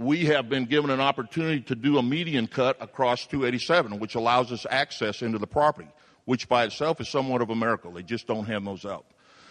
we 0.00 0.24
have 0.24 0.48
been 0.48 0.64
given 0.64 0.88
an 0.88 1.00
opportunity 1.00 1.60
to 1.60 1.74
do 1.74 1.98
a 1.98 2.02
median 2.02 2.46
cut 2.46 2.74
across 2.80 3.26
287, 3.26 3.98
which 3.98 4.14
allows 4.14 4.50
us 4.50 4.66
access 4.70 5.20
into 5.20 5.36
the 5.36 5.46
property, 5.46 5.88
which 6.24 6.48
by 6.48 6.64
itself 6.64 7.02
is 7.02 7.08
somewhat 7.10 7.42
of 7.42 7.50
a 7.50 7.54
miracle. 7.54 7.92
They 7.92 8.02
just 8.02 8.26
don't 8.26 8.46
hand 8.46 8.66
those 8.66 8.86
out. 8.86 9.04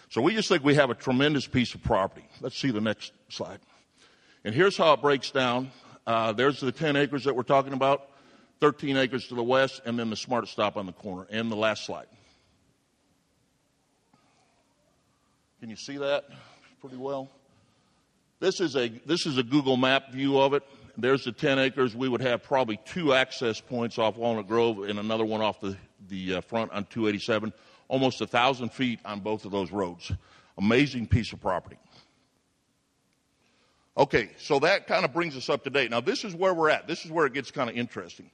So 0.09 0.23
we 0.23 0.33
just 0.33 0.49
think 0.49 0.63
we 0.63 0.73
have 0.73 0.89
a 0.89 0.95
tremendous 0.95 1.45
piece 1.45 1.75
of 1.75 1.83
property. 1.83 2.25
Let's 2.41 2.57
see 2.57 2.71
the 2.71 2.81
next 2.81 3.11
slide. 3.29 3.59
And 4.43 4.55
here's 4.55 4.75
how 4.75 4.93
it 4.93 5.01
breaks 5.01 5.29
down. 5.29 5.69
Uh, 6.07 6.31
there's 6.31 6.59
the 6.59 6.71
10 6.71 6.95
acres 6.95 7.25
that 7.25 7.35
we're 7.35 7.43
talking 7.43 7.73
about, 7.73 8.09
13 8.59 8.97
acres 8.97 9.27
to 9.27 9.35
the 9.35 9.43
west, 9.43 9.81
and 9.85 9.99
then 9.99 10.09
the 10.09 10.15
smart 10.15 10.47
stop 10.47 10.77
on 10.77 10.87
the 10.87 10.93
corner. 10.93 11.27
And 11.29 11.51
the 11.51 11.55
last 11.55 11.85
slide. 11.85 12.07
Can 15.59 15.69
you 15.69 15.75
see 15.75 15.97
that 15.97 16.25
pretty 16.81 16.97
well? 16.97 17.29
This 18.39 18.61
is 18.61 18.75
a, 18.77 18.87
this 19.05 19.25
is 19.25 19.37
a 19.37 19.43
Google 19.43 19.75
map 19.75 20.11
view 20.11 20.39
of 20.39 20.53
it. 20.53 20.63
There's 20.97 21.25
the 21.25 21.31
10 21.31 21.59
acres. 21.59 21.95
We 21.95 22.07
would 22.07 22.21
have 22.21 22.43
probably 22.43 22.79
two 22.85 23.13
access 23.13 23.59
points 23.59 23.97
off 23.97 24.15
Walnut 24.15 24.47
Grove 24.47 24.79
and 24.79 24.97
another 24.97 25.25
one 25.25 25.41
off 25.41 25.59
the, 25.59 25.75
the 26.07 26.35
uh, 26.35 26.41
front 26.41 26.71
on 26.71 26.85
287. 26.85 27.53
Almost 27.89 28.21
a 28.21 28.27
thousand 28.27 28.71
feet 28.71 28.99
on 29.03 29.19
both 29.19 29.45
of 29.45 29.51
those 29.51 29.71
roads. 29.71 30.11
Amazing 30.57 31.07
piece 31.07 31.33
of 31.33 31.41
property. 31.41 31.77
Okay, 33.97 34.29
so 34.37 34.59
that 34.59 34.87
kind 34.87 35.03
of 35.03 35.11
brings 35.11 35.35
us 35.35 35.49
up 35.49 35.65
to 35.65 35.69
date. 35.69 35.91
Now, 35.91 35.99
this 35.99 36.23
is 36.23 36.33
where 36.33 36.53
we're 36.53 36.69
at. 36.69 36.87
This 36.87 37.03
is 37.03 37.11
where 37.11 37.25
it 37.25 37.33
gets 37.33 37.51
kind 37.51 37.69
of 37.69 37.75
interesting. 37.75 38.31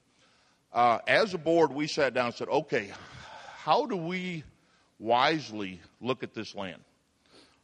Uh, 0.72 1.00
as 1.08 1.34
a 1.34 1.40
board, 1.40 1.72
we 1.72 1.88
sat 1.88 2.14
down 2.14 2.28
and 2.28 2.36
said, 2.36 2.50
okay, 2.50 2.92
how 3.58 3.88
do 3.88 3.96
we 3.96 4.44
wisely 5.00 5.80
look 6.00 6.22
at 6.22 6.36
this 6.36 6.54
land? 6.54 6.82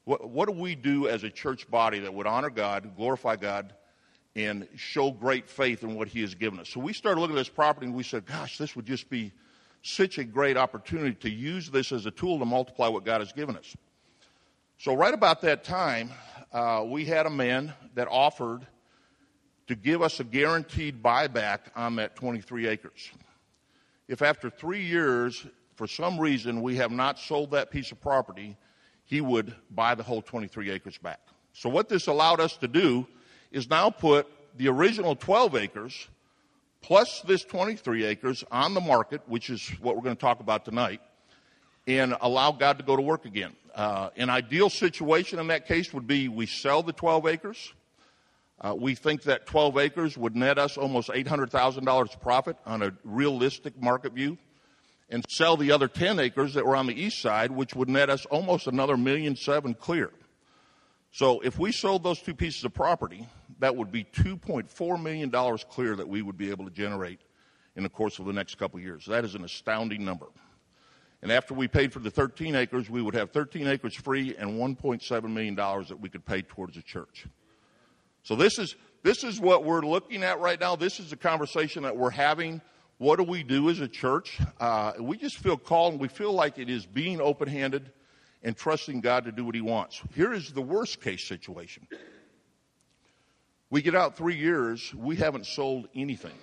What, 0.05 0.29
what 0.29 0.47
do 0.47 0.53
we 0.53 0.75
do 0.75 1.07
as 1.07 1.23
a 1.23 1.29
church 1.29 1.69
body 1.69 1.99
that 1.99 2.13
would 2.13 2.27
honor 2.27 2.49
God, 2.49 2.95
glorify 2.95 3.35
God, 3.35 3.73
and 4.35 4.67
show 4.75 5.11
great 5.11 5.49
faith 5.49 5.83
in 5.83 5.95
what 5.95 6.07
He 6.07 6.21
has 6.21 6.35
given 6.35 6.59
us? 6.59 6.69
So 6.69 6.79
we 6.79 6.93
started 6.93 7.19
looking 7.19 7.35
at 7.35 7.39
this 7.39 7.49
property 7.49 7.87
and 7.87 7.95
we 7.95 8.03
said, 8.03 8.25
gosh, 8.25 8.57
this 8.57 8.75
would 8.75 8.85
just 8.85 9.09
be 9.09 9.31
such 9.83 10.17
a 10.17 10.23
great 10.23 10.57
opportunity 10.57 11.15
to 11.15 11.29
use 11.29 11.69
this 11.69 11.91
as 11.91 12.05
a 12.05 12.11
tool 12.11 12.39
to 12.39 12.45
multiply 12.45 12.87
what 12.87 13.03
God 13.03 13.21
has 13.21 13.31
given 13.31 13.57
us. 13.57 13.75
So, 14.77 14.95
right 14.95 15.13
about 15.13 15.41
that 15.41 15.63
time, 15.63 16.11
uh, 16.51 16.83
we 16.87 17.05
had 17.05 17.25
a 17.25 17.29
man 17.29 17.73
that 17.95 18.07
offered 18.07 18.65
to 19.67 19.75
give 19.75 20.01
us 20.01 20.19
a 20.19 20.23
guaranteed 20.23 21.01
buyback 21.01 21.59
on 21.75 21.95
that 21.97 22.15
23 22.15 22.67
acres. 22.67 23.11
If 24.07 24.21
after 24.21 24.49
three 24.49 24.83
years, 24.83 25.45
for 25.75 25.87
some 25.87 26.19
reason, 26.19 26.61
we 26.61 26.75
have 26.77 26.91
not 26.91 27.19
sold 27.19 27.51
that 27.51 27.71
piece 27.71 27.91
of 27.91 28.01
property, 28.01 28.57
he 29.11 29.19
would 29.19 29.53
buy 29.69 29.93
the 29.93 30.01
whole 30.01 30.21
23 30.21 30.71
acres 30.71 30.97
back. 30.97 31.19
So 31.51 31.67
what 31.67 31.89
this 31.89 32.07
allowed 32.07 32.39
us 32.39 32.55
to 32.57 32.67
do 32.69 33.05
is 33.51 33.69
now 33.69 33.89
put 33.89 34.25
the 34.57 34.69
original 34.69 35.17
12 35.17 35.53
acres 35.57 36.07
plus 36.81 37.19
this 37.27 37.43
23 37.43 38.05
acres 38.05 38.45
on 38.53 38.73
the 38.73 38.79
market, 38.79 39.21
which 39.27 39.49
is 39.49 39.67
what 39.81 39.97
we're 39.97 40.01
going 40.01 40.15
to 40.15 40.21
talk 40.21 40.39
about 40.39 40.63
tonight, 40.63 41.01
and 41.87 42.15
allow 42.21 42.53
God 42.53 42.77
to 42.77 42.85
go 42.85 42.95
to 42.95 43.01
work 43.01 43.25
again. 43.25 43.53
Uh, 43.75 44.11
an 44.15 44.29
ideal 44.29 44.69
situation 44.69 45.39
in 45.39 45.47
that 45.47 45.67
case 45.67 45.93
would 45.93 46.07
be 46.07 46.29
we 46.29 46.45
sell 46.45 46.81
the 46.81 46.93
12 46.93 47.27
acres. 47.27 47.73
Uh, 48.61 48.73
we 48.77 48.95
think 48.95 49.23
that 49.23 49.45
12 49.45 49.77
acres 49.77 50.17
would 50.17 50.37
net 50.37 50.57
us 50.57 50.77
almost 50.77 51.09
$800,000 51.09 52.21
profit 52.21 52.55
on 52.65 52.81
a 52.81 52.93
realistic 53.03 53.79
market 53.81 54.13
view 54.13 54.37
and 55.11 55.25
sell 55.29 55.57
the 55.57 55.71
other 55.71 55.89
10 55.89 56.19
acres 56.19 56.53
that 56.53 56.65
were 56.65 56.75
on 56.75 56.87
the 56.87 56.99
east 56.99 57.21
side, 57.21 57.51
which 57.51 57.75
would 57.75 57.89
net 57.89 58.09
us 58.09 58.25
almost 58.27 58.65
another 58.65 58.95
million 58.95 59.35
seven 59.35 59.73
clear. 59.73 60.09
So 61.11 61.41
if 61.41 61.59
we 61.59 61.73
sold 61.73 62.03
those 62.03 62.21
two 62.21 62.33
pieces 62.33 62.63
of 62.63 62.73
property, 62.73 63.27
that 63.59 63.75
would 63.75 63.91
be 63.91 64.05
$2.4 64.05 65.03
million 65.03 65.29
clear 65.69 65.95
that 65.97 66.07
we 66.07 66.21
would 66.21 66.37
be 66.37 66.49
able 66.49 66.63
to 66.63 66.71
generate 66.71 67.19
in 67.75 67.83
the 67.83 67.89
course 67.89 68.19
of 68.19 68.25
the 68.25 68.33
next 68.33 68.55
couple 68.55 68.79
years. 68.79 69.05
That 69.05 69.25
is 69.25 69.35
an 69.35 69.43
astounding 69.43 70.05
number. 70.05 70.27
And 71.21 71.31
after 71.31 71.53
we 71.53 71.67
paid 71.67 71.91
for 71.91 71.99
the 71.99 72.09
13 72.09 72.55
acres, 72.55 72.89
we 72.89 73.01
would 73.01 73.13
have 73.13 73.31
13 73.31 73.67
acres 73.67 73.95
free 73.95 74.35
and 74.37 74.51
$1.7 74.51 75.23
million 75.29 75.55
that 75.55 75.99
we 75.99 76.09
could 76.09 76.25
pay 76.25 76.41
towards 76.41 76.75
the 76.75 76.81
church. 76.81 77.27
So 78.23 78.35
this 78.35 78.57
is, 78.57 78.75
this 79.03 79.23
is 79.23 79.39
what 79.39 79.65
we're 79.65 79.81
looking 79.81 80.23
at 80.23 80.39
right 80.39 80.59
now. 80.59 80.75
This 80.77 80.99
is 80.99 81.09
the 81.09 81.17
conversation 81.17 81.83
that 81.83 81.97
we're 81.97 82.09
having 82.11 82.61
what 83.01 83.17
do 83.17 83.23
we 83.23 83.41
do 83.41 83.67
as 83.71 83.79
a 83.79 83.87
church? 83.87 84.39
Uh, 84.59 84.93
we 84.99 85.17
just 85.17 85.37
feel 85.37 85.57
called 85.57 85.93
and 85.93 85.99
we 85.99 86.07
feel 86.07 86.33
like 86.33 86.59
it 86.59 86.69
is 86.69 86.85
being 86.85 87.19
open 87.19 87.47
handed 87.47 87.91
and 88.43 88.55
trusting 88.55 89.01
God 89.01 89.25
to 89.25 89.31
do 89.31 89.43
what 89.43 89.55
He 89.55 89.61
wants. 89.61 89.99
Here 90.13 90.31
is 90.31 90.51
the 90.51 90.61
worst 90.61 91.01
case 91.01 91.27
situation. 91.27 91.87
We 93.71 93.81
get 93.81 93.95
out 93.95 94.17
three 94.17 94.35
years, 94.35 94.93
we 94.93 95.15
haven't 95.15 95.47
sold 95.47 95.87
anything. 95.95 96.35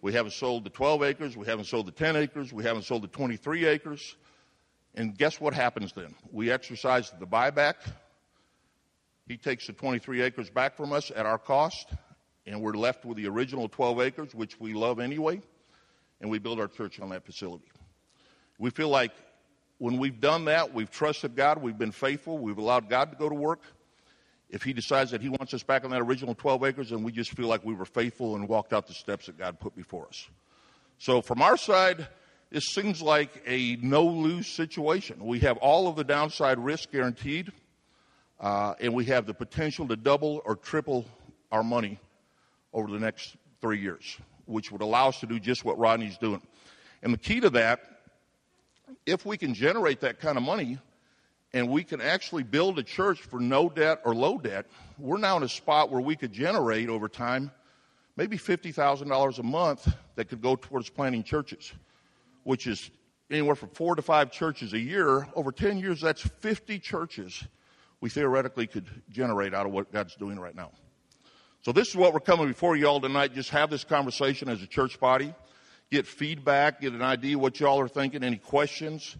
We 0.00 0.14
haven't 0.14 0.32
sold 0.32 0.64
the 0.64 0.70
12 0.70 1.02
acres. 1.02 1.36
We 1.36 1.44
haven't 1.44 1.66
sold 1.66 1.86
the 1.86 1.92
10 1.92 2.16
acres. 2.16 2.50
We 2.50 2.64
haven't 2.64 2.84
sold 2.84 3.02
the 3.02 3.08
23 3.08 3.66
acres. 3.66 4.16
And 4.94 5.18
guess 5.18 5.38
what 5.38 5.52
happens 5.52 5.92
then? 5.92 6.14
We 6.32 6.50
exercise 6.50 7.12
the 7.20 7.26
buyback. 7.26 7.74
He 9.28 9.36
takes 9.36 9.66
the 9.66 9.74
23 9.74 10.22
acres 10.22 10.48
back 10.48 10.78
from 10.78 10.94
us 10.94 11.12
at 11.14 11.26
our 11.26 11.38
cost, 11.38 11.90
and 12.46 12.60
we're 12.60 12.74
left 12.74 13.04
with 13.04 13.16
the 13.16 13.28
original 13.28 13.68
12 13.68 14.00
acres, 14.00 14.34
which 14.34 14.58
we 14.58 14.74
love 14.74 14.98
anyway, 14.98 15.40
and 16.20 16.30
we 16.30 16.38
build 16.38 16.58
our 16.58 16.68
church 16.68 17.00
on 17.00 17.10
that 17.10 17.24
facility. 17.24 17.70
We 18.58 18.70
feel 18.70 18.88
like 18.88 19.12
when 19.78 19.98
we've 19.98 20.20
done 20.20 20.46
that, 20.46 20.72
we've 20.72 20.90
trusted 20.90 21.36
God, 21.36 21.62
we've 21.62 21.78
been 21.78 21.92
faithful, 21.92 22.38
we've 22.38 22.58
allowed 22.58 22.88
God 22.88 23.10
to 23.10 23.16
go 23.16 23.28
to 23.28 23.34
work. 23.34 23.62
If 24.50 24.62
He 24.62 24.72
decides 24.72 25.10
that 25.12 25.20
He 25.20 25.28
wants 25.28 25.54
us 25.54 25.62
back 25.62 25.84
on 25.84 25.90
that 25.90 26.00
original 26.00 26.34
12 26.34 26.64
acres, 26.64 26.90
then 26.90 27.02
we 27.02 27.12
just 27.12 27.30
feel 27.30 27.46
like 27.46 27.64
we 27.64 27.74
were 27.74 27.84
faithful 27.84 28.36
and 28.36 28.48
walked 28.48 28.72
out 28.72 28.86
the 28.86 28.94
steps 28.94 29.26
that 29.26 29.38
God 29.38 29.58
put 29.58 29.74
before 29.74 30.06
us. 30.06 30.28
So, 30.98 31.22
from 31.22 31.42
our 31.42 31.56
side, 31.56 32.06
this 32.50 32.66
seems 32.66 33.00
like 33.00 33.42
a 33.46 33.76
no 33.76 34.04
lose 34.04 34.46
situation. 34.46 35.24
We 35.24 35.40
have 35.40 35.56
all 35.56 35.88
of 35.88 35.96
the 35.96 36.04
downside 36.04 36.58
risk 36.58 36.92
guaranteed, 36.92 37.50
uh, 38.38 38.74
and 38.78 38.94
we 38.94 39.06
have 39.06 39.26
the 39.26 39.34
potential 39.34 39.88
to 39.88 39.96
double 39.96 40.42
or 40.44 40.54
triple 40.54 41.06
our 41.50 41.64
money 41.64 41.98
over 42.72 42.90
the 42.90 42.98
next 42.98 43.36
three 43.60 43.80
years, 43.80 44.16
which 44.46 44.72
would 44.72 44.82
allow 44.82 45.08
us 45.08 45.20
to 45.20 45.26
do 45.26 45.38
just 45.38 45.64
what 45.64 45.78
Rodney's 45.78 46.18
doing. 46.18 46.42
And 47.02 47.12
the 47.12 47.18
key 47.18 47.40
to 47.40 47.50
that, 47.50 47.80
if 49.06 49.26
we 49.26 49.36
can 49.36 49.54
generate 49.54 50.00
that 50.00 50.20
kind 50.20 50.36
of 50.36 50.42
money 50.42 50.78
and 51.52 51.68
we 51.68 51.84
can 51.84 52.00
actually 52.00 52.42
build 52.42 52.78
a 52.78 52.82
church 52.82 53.20
for 53.20 53.40
no 53.40 53.68
debt 53.68 54.00
or 54.04 54.14
low 54.14 54.38
debt, 54.38 54.66
we're 54.98 55.18
now 55.18 55.36
in 55.36 55.42
a 55.42 55.48
spot 55.48 55.90
where 55.90 56.00
we 56.00 56.16
could 56.16 56.32
generate 56.32 56.88
over 56.88 57.08
time 57.08 57.50
maybe 58.16 58.36
$50,000 58.38 59.38
a 59.38 59.42
month 59.42 59.92
that 60.16 60.28
could 60.28 60.40
go 60.40 60.56
towards 60.56 60.88
planting 60.88 61.22
churches 61.22 61.72
which 62.44 62.66
is 62.66 62.90
anywhere 63.30 63.54
from 63.54 63.68
four 63.70 63.94
to 63.94 64.02
five 64.02 64.30
churches 64.30 64.72
a 64.72 64.78
year, 64.78 65.26
over 65.34 65.52
10 65.52 65.78
years, 65.78 66.00
that's 66.00 66.20
50 66.20 66.78
churches 66.78 67.44
we 68.00 68.10
theoretically 68.10 68.66
could 68.66 68.86
generate 69.10 69.54
out 69.54 69.66
of 69.66 69.72
what 69.72 69.92
God's 69.92 70.16
doing 70.16 70.38
right 70.38 70.54
now. 70.54 70.72
So 71.62 71.70
this 71.70 71.88
is 71.88 71.94
what 71.94 72.12
we're 72.12 72.18
coming 72.18 72.48
before 72.48 72.74
you 72.74 72.88
all 72.88 73.00
tonight. 73.00 73.34
Just 73.34 73.50
have 73.50 73.70
this 73.70 73.84
conversation 73.84 74.48
as 74.48 74.60
a 74.62 74.66
church 74.66 74.98
body, 74.98 75.32
get 75.92 76.08
feedback, 76.08 76.80
get 76.80 76.92
an 76.92 77.02
idea 77.02 77.38
what 77.38 77.60
y'all 77.60 77.78
are 77.78 77.86
thinking, 77.86 78.24
any 78.24 78.38
questions. 78.38 79.16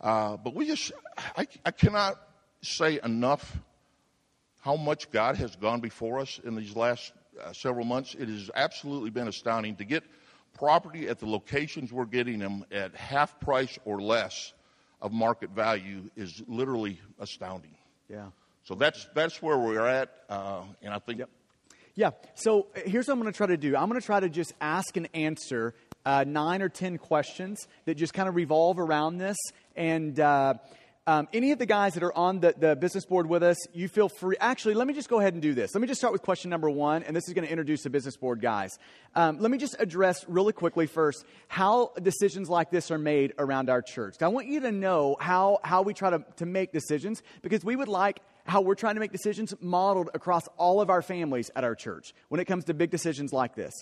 Uh, 0.00 0.36
but 0.36 0.56
we 0.56 0.66
just, 0.66 0.90
I, 1.36 1.46
I 1.64 1.70
cannot 1.70 2.20
say 2.62 2.98
enough 3.04 3.56
how 4.62 4.74
much 4.74 5.08
God 5.12 5.36
has 5.36 5.54
gone 5.54 5.78
before 5.78 6.18
us 6.18 6.40
in 6.42 6.56
these 6.56 6.74
last 6.74 7.12
uh, 7.40 7.52
several 7.52 7.84
months. 7.84 8.16
It 8.18 8.28
has 8.28 8.50
absolutely 8.56 9.10
been 9.10 9.28
astounding 9.28 9.76
to 9.76 9.84
get 9.84 10.02
property 10.58 11.06
at 11.08 11.20
the 11.20 11.26
locations 11.26 11.92
we're 11.92 12.06
getting 12.06 12.40
them 12.40 12.64
at 12.72 12.92
half 12.96 13.38
price 13.38 13.78
or 13.84 14.02
less 14.02 14.52
of 15.00 15.12
market 15.12 15.50
value 15.50 16.10
is 16.16 16.42
literally 16.48 16.98
astounding. 17.20 17.76
Yeah. 18.08 18.26
So 18.64 18.74
that's 18.74 19.06
that's 19.14 19.40
where 19.40 19.58
we're 19.58 19.86
at, 19.86 20.10
uh, 20.28 20.62
and 20.82 20.92
I 20.92 20.98
think. 20.98 21.20
Yep. 21.20 21.30
Yeah. 21.96 22.10
So 22.34 22.66
uh, 22.76 22.80
here's 22.86 23.06
what 23.06 23.14
I'm 23.14 23.20
going 23.20 23.32
to 23.32 23.36
try 23.36 23.46
to 23.46 23.56
do. 23.56 23.76
I'm 23.76 23.88
going 23.88 24.00
to 24.00 24.06
try 24.06 24.18
to 24.18 24.28
just 24.28 24.52
ask 24.60 24.96
and 24.96 25.08
answer 25.14 25.74
uh, 26.04 26.24
nine 26.26 26.60
or 26.60 26.68
ten 26.68 26.98
questions 26.98 27.68
that 27.84 27.94
just 27.94 28.12
kind 28.12 28.28
of 28.28 28.34
revolve 28.34 28.78
around 28.78 29.18
this, 29.18 29.36
and 29.76 30.18
uh, 30.18 30.54
um, 31.06 31.28
any 31.32 31.52
of 31.52 31.58
the 31.58 31.66
guys 31.66 31.94
that 31.94 32.02
are 32.02 32.16
on 32.16 32.40
the, 32.40 32.54
the 32.56 32.74
business 32.76 33.04
board 33.04 33.28
with 33.28 33.42
us, 33.42 33.58
you 33.74 33.88
feel 33.88 34.08
free. 34.08 34.36
Actually, 34.40 34.74
let 34.74 34.86
me 34.86 34.94
just 34.94 35.08
go 35.08 35.20
ahead 35.20 35.34
and 35.34 35.42
do 35.42 35.54
this. 35.54 35.74
Let 35.74 35.82
me 35.82 35.86
just 35.86 36.00
start 36.00 36.12
with 36.12 36.22
question 36.22 36.50
number 36.50 36.68
one, 36.68 37.02
and 37.04 37.14
this 37.14 37.28
is 37.28 37.34
going 37.34 37.46
to 37.46 37.50
introduce 37.50 37.82
the 37.82 37.90
business 37.90 38.16
board 38.16 38.40
guys. 38.40 38.78
Um, 39.14 39.38
let 39.38 39.50
me 39.50 39.58
just 39.58 39.76
address 39.78 40.24
really 40.28 40.52
quickly 40.52 40.86
first 40.86 41.24
how 41.46 41.92
decisions 42.02 42.48
like 42.48 42.70
this 42.70 42.90
are 42.90 42.98
made 42.98 43.34
around 43.38 43.70
our 43.70 43.82
church. 43.82 44.16
I 44.20 44.28
want 44.28 44.46
you 44.46 44.60
to 44.60 44.72
know 44.72 45.16
how, 45.20 45.60
how 45.62 45.82
we 45.82 45.94
try 45.94 46.10
to, 46.10 46.24
to 46.36 46.46
make 46.46 46.72
decisions 46.72 47.22
because 47.42 47.64
we 47.64 47.76
would 47.76 47.88
like 47.88 48.20
how 48.44 48.60
we're 48.60 48.74
trying 48.74 48.94
to 48.94 49.00
make 49.00 49.12
decisions 49.12 49.54
modeled 49.60 50.10
across 50.14 50.46
all 50.56 50.80
of 50.80 50.90
our 50.90 51.02
families 51.02 51.50
at 51.56 51.64
our 51.64 51.74
church 51.74 52.14
when 52.28 52.40
it 52.40 52.44
comes 52.44 52.64
to 52.64 52.74
big 52.74 52.90
decisions 52.90 53.32
like 53.32 53.54
this. 53.54 53.72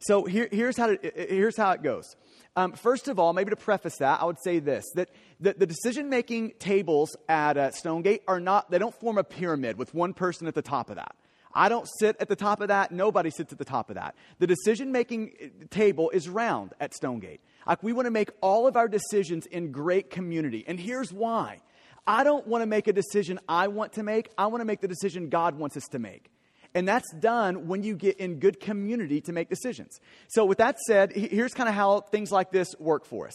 So 0.00 0.24
here, 0.24 0.48
here's, 0.50 0.76
how 0.76 0.88
to, 0.88 1.12
here's 1.14 1.56
how 1.56 1.72
it 1.72 1.82
goes. 1.82 2.16
Um, 2.54 2.72
first 2.72 3.08
of 3.08 3.18
all, 3.18 3.32
maybe 3.32 3.50
to 3.50 3.56
preface 3.56 3.96
that, 3.98 4.20
I 4.20 4.24
would 4.24 4.40
say 4.42 4.58
this 4.58 4.84
that 4.94 5.08
the, 5.40 5.54
the 5.54 5.66
decision 5.66 6.08
making 6.08 6.52
tables 6.58 7.16
at 7.28 7.56
uh, 7.56 7.70
Stonegate 7.70 8.22
are 8.28 8.40
not, 8.40 8.70
they 8.70 8.78
don't 8.78 8.94
form 8.94 9.18
a 9.18 9.24
pyramid 9.24 9.78
with 9.78 9.94
one 9.94 10.12
person 10.12 10.46
at 10.46 10.54
the 10.54 10.62
top 10.62 10.90
of 10.90 10.96
that. 10.96 11.14
I 11.54 11.68
don't 11.68 11.88
sit 11.98 12.16
at 12.18 12.28
the 12.28 12.36
top 12.36 12.60
of 12.60 12.68
that. 12.68 12.92
Nobody 12.92 13.30
sits 13.30 13.52
at 13.52 13.58
the 13.58 13.64
top 13.64 13.90
of 13.90 13.96
that. 13.96 14.14
The 14.38 14.46
decision 14.46 14.92
making 14.92 15.32
uh, 15.42 15.66
table 15.70 16.10
is 16.10 16.28
round 16.28 16.74
at 16.80 16.94
Stonegate. 16.94 17.40
Like, 17.66 17.82
we 17.82 17.92
want 17.92 18.06
to 18.06 18.10
make 18.10 18.30
all 18.40 18.66
of 18.66 18.76
our 18.76 18.88
decisions 18.88 19.46
in 19.46 19.70
great 19.70 20.10
community. 20.10 20.64
And 20.66 20.80
here's 20.80 21.12
why 21.12 21.60
I 22.06 22.24
don't 22.24 22.46
want 22.46 22.62
to 22.62 22.66
make 22.66 22.88
a 22.88 22.92
decision 22.92 23.38
I 23.48 23.68
want 23.68 23.92
to 23.94 24.02
make, 24.02 24.30
I 24.36 24.46
want 24.46 24.60
to 24.60 24.64
make 24.64 24.80
the 24.80 24.88
decision 24.88 25.28
God 25.28 25.56
wants 25.56 25.76
us 25.76 25.84
to 25.92 25.98
make. 25.98 26.30
And 26.74 26.88
that's 26.88 27.12
done 27.20 27.68
when 27.68 27.82
you 27.82 27.94
get 27.94 28.16
in 28.16 28.38
good 28.38 28.58
community 28.58 29.20
to 29.22 29.32
make 29.32 29.50
decisions. 29.50 30.00
So, 30.28 30.44
with 30.44 30.58
that 30.58 30.78
said, 30.80 31.12
here's 31.12 31.52
kind 31.52 31.68
of 31.68 31.74
how 31.74 32.00
things 32.00 32.32
like 32.32 32.50
this 32.50 32.74
work 32.78 33.04
for 33.04 33.26
us 33.26 33.34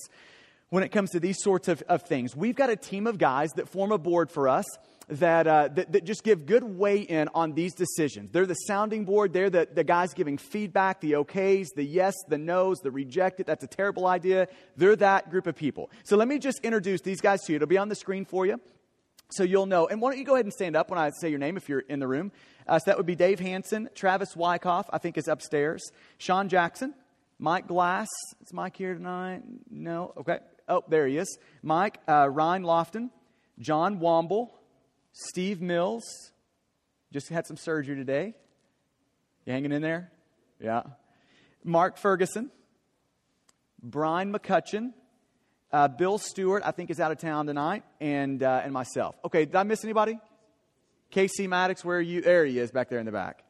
when 0.69 0.83
it 0.83 0.89
comes 0.89 1.11
to 1.11 1.19
these 1.19 1.37
sorts 1.41 1.67
of, 1.67 1.81
of 1.83 2.01
things. 2.03 2.35
We've 2.35 2.55
got 2.55 2.69
a 2.69 2.75
team 2.75 3.07
of 3.07 3.17
guys 3.17 3.51
that 3.55 3.69
form 3.69 3.91
a 3.91 3.97
board 3.97 4.31
for 4.31 4.49
us 4.49 4.65
that, 5.09 5.47
uh, 5.47 5.69
that, 5.69 5.91
that, 5.93 6.03
just 6.03 6.23
give 6.23 6.45
good 6.45 6.63
weigh 6.63 6.99
in 6.99 7.29
on 7.33 7.53
these 7.53 7.73
decisions. 7.73 8.31
They're 8.31 8.45
the 8.45 8.55
sounding 8.55 9.05
board. 9.05 9.31
They're 9.31 9.49
the, 9.49 9.67
the 9.71 9.83
guys 9.83 10.13
giving 10.13 10.37
feedback, 10.37 10.99
the 10.99 11.13
okays, 11.13 11.67
the 11.75 11.83
yes, 11.83 12.13
the 12.27 12.37
no's, 12.37 12.79
the 12.79 12.91
rejected. 12.91 13.45
That's 13.45 13.63
a 13.63 13.67
terrible 13.67 14.05
idea. 14.05 14.47
They're 14.75 14.97
that 14.97 15.29
group 15.29 15.47
of 15.47 15.55
people. 15.55 15.89
So 16.03 16.17
let 16.17 16.27
me 16.27 16.39
just 16.39 16.59
introduce 16.59 17.01
these 17.01 17.21
guys 17.21 17.41
to 17.43 17.53
you. 17.53 17.55
It'll 17.55 17.67
be 17.67 17.77
on 17.77 17.89
the 17.89 17.95
screen 17.95 18.25
for 18.25 18.45
you 18.45 18.59
so 19.29 19.43
you'll 19.43 19.65
know. 19.65 19.87
And 19.87 20.01
why 20.01 20.11
don't 20.11 20.19
you 20.19 20.25
go 20.25 20.35
ahead 20.35 20.45
and 20.45 20.53
stand 20.53 20.75
up 20.75 20.89
when 20.89 20.99
I 20.99 21.11
say 21.11 21.29
your 21.29 21.39
name 21.39 21.57
if 21.57 21.69
you're 21.69 21.79
in 21.79 21.99
the 21.99 22.07
room? 22.07 22.31
Uh, 22.67 22.79
so 22.79 22.91
that 22.91 22.97
would 22.97 23.05
be 23.05 23.15
Dave 23.15 23.39
Hanson, 23.39 23.89
Travis 23.95 24.35
Wyckoff, 24.35 24.89
I 24.91 24.97
think 24.97 25.17
is 25.17 25.27
upstairs, 25.27 25.91
Sean 26.17 26.49
Jackson, 26.49 26.93
Mike 27.39 27.67
Glass. 27.67 28.07
Is 28.45 28.53
Mike 28.53 28.75
here 28.75 28.93
tonight? 28.93 29.43
No? 29.69 30.13
Okay. 30.17 30.39
Oh, 30.67 30.83
there 30.89 31.07
he 31.07 31.17
is. 31.17 31.37
Mike, 31.61 31.99
uh, 32.07 32.29
Ryan 32.29 32.63
Lofton, 32.63 33.09
John 33.59 33.99
Womble, 33.99 34.49
Steve 35.17 35.61
Mills. 35.61 36.03
Just 37.11 37.29
had 37.29 37.47
some 37.47 37.57
surgery 37.57 37.95
today. 37.95 38.35
You 39.45 39.53
hanging 39.53 39.71
in 39.71 39.81
there? 39.81 40.11
Yeah. 40.59 40.83
Mark 41.63 41.97
Ferguson, 41.97 42.51
Brian 43.81 44.31
McCutcheon, 44.31 44.93
uh, 45.71 45.87
Bill 45.87 46.17
Stewart, 46.17 46.63
I 46.65 46.71
think, 46.71 46.89
is 46.89 46.99
out 46.99 47.11
of 47.11 47.17
town 47.17 47.47
tonight, 47.47 47.83
and, 47.99 48.43
uh, 48.43 48.61
and 48.63 48.71
myself. 48.71 49.15
Okay, 49.25 49.45
did 49.45 49.55
I 49.55 49.63
miss 49.63 49.83
anybody? 49.83 50.19
Casey 51.09 51.47
Maddox, 51.47 51.83
where 51.83 51.97
are 51.97 52.01
you? 52.01 52.21
There 52.21 52.45
he 52.45 52.59
is 52.59 52.71
back 52.71 52.89
there 52.89 52.99
in 52.99 53.05
the 53.05 53.11
back. 53.11 53.43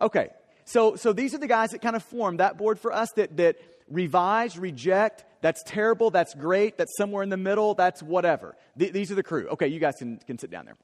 Okay, 0.00 0.30
so, 0.64 0.96
so 0.96 1.12
these 1.12 1.34
are 1.34 1.38
the 1.38 1.46
guys 1.46 1.70
that 1.70 1.80
kind 1.80 1.96
of 1.96 2.02
formed 2.02 2.40
that 2.40 2.58
board 2.58 2.78
for 2.78 2.92
us 2.92 3.10
that, 3.16 3.36
that 3.36 3.56
revise, 3.88 4.58
reject, 4.58 5.24
that's 5.40 5.62
terrible, 5.64 6.10
that's 6.10 6.34
great, 6.34 6.78
that's 6.78 6.96
somewhere 6.96 7.22
in 7.22 7.28
the 7.28 7.36
middle, 7.36 7.74
that's 7.74 8.02
whatever. 8.02 8.56
Th- 8.78 8.92
these 8.92 9.10
are 9.12 9.14
the 9.14 9.22
crew. 9.22 9.48
Okay, 9.48 9.68
you 9.68 9.80
guys 9.80 9.94
can, 9.98 10.18
can 10.26 10.38
sit 10.38 10.50
down 10.50 10.66
there. 10.66 10.76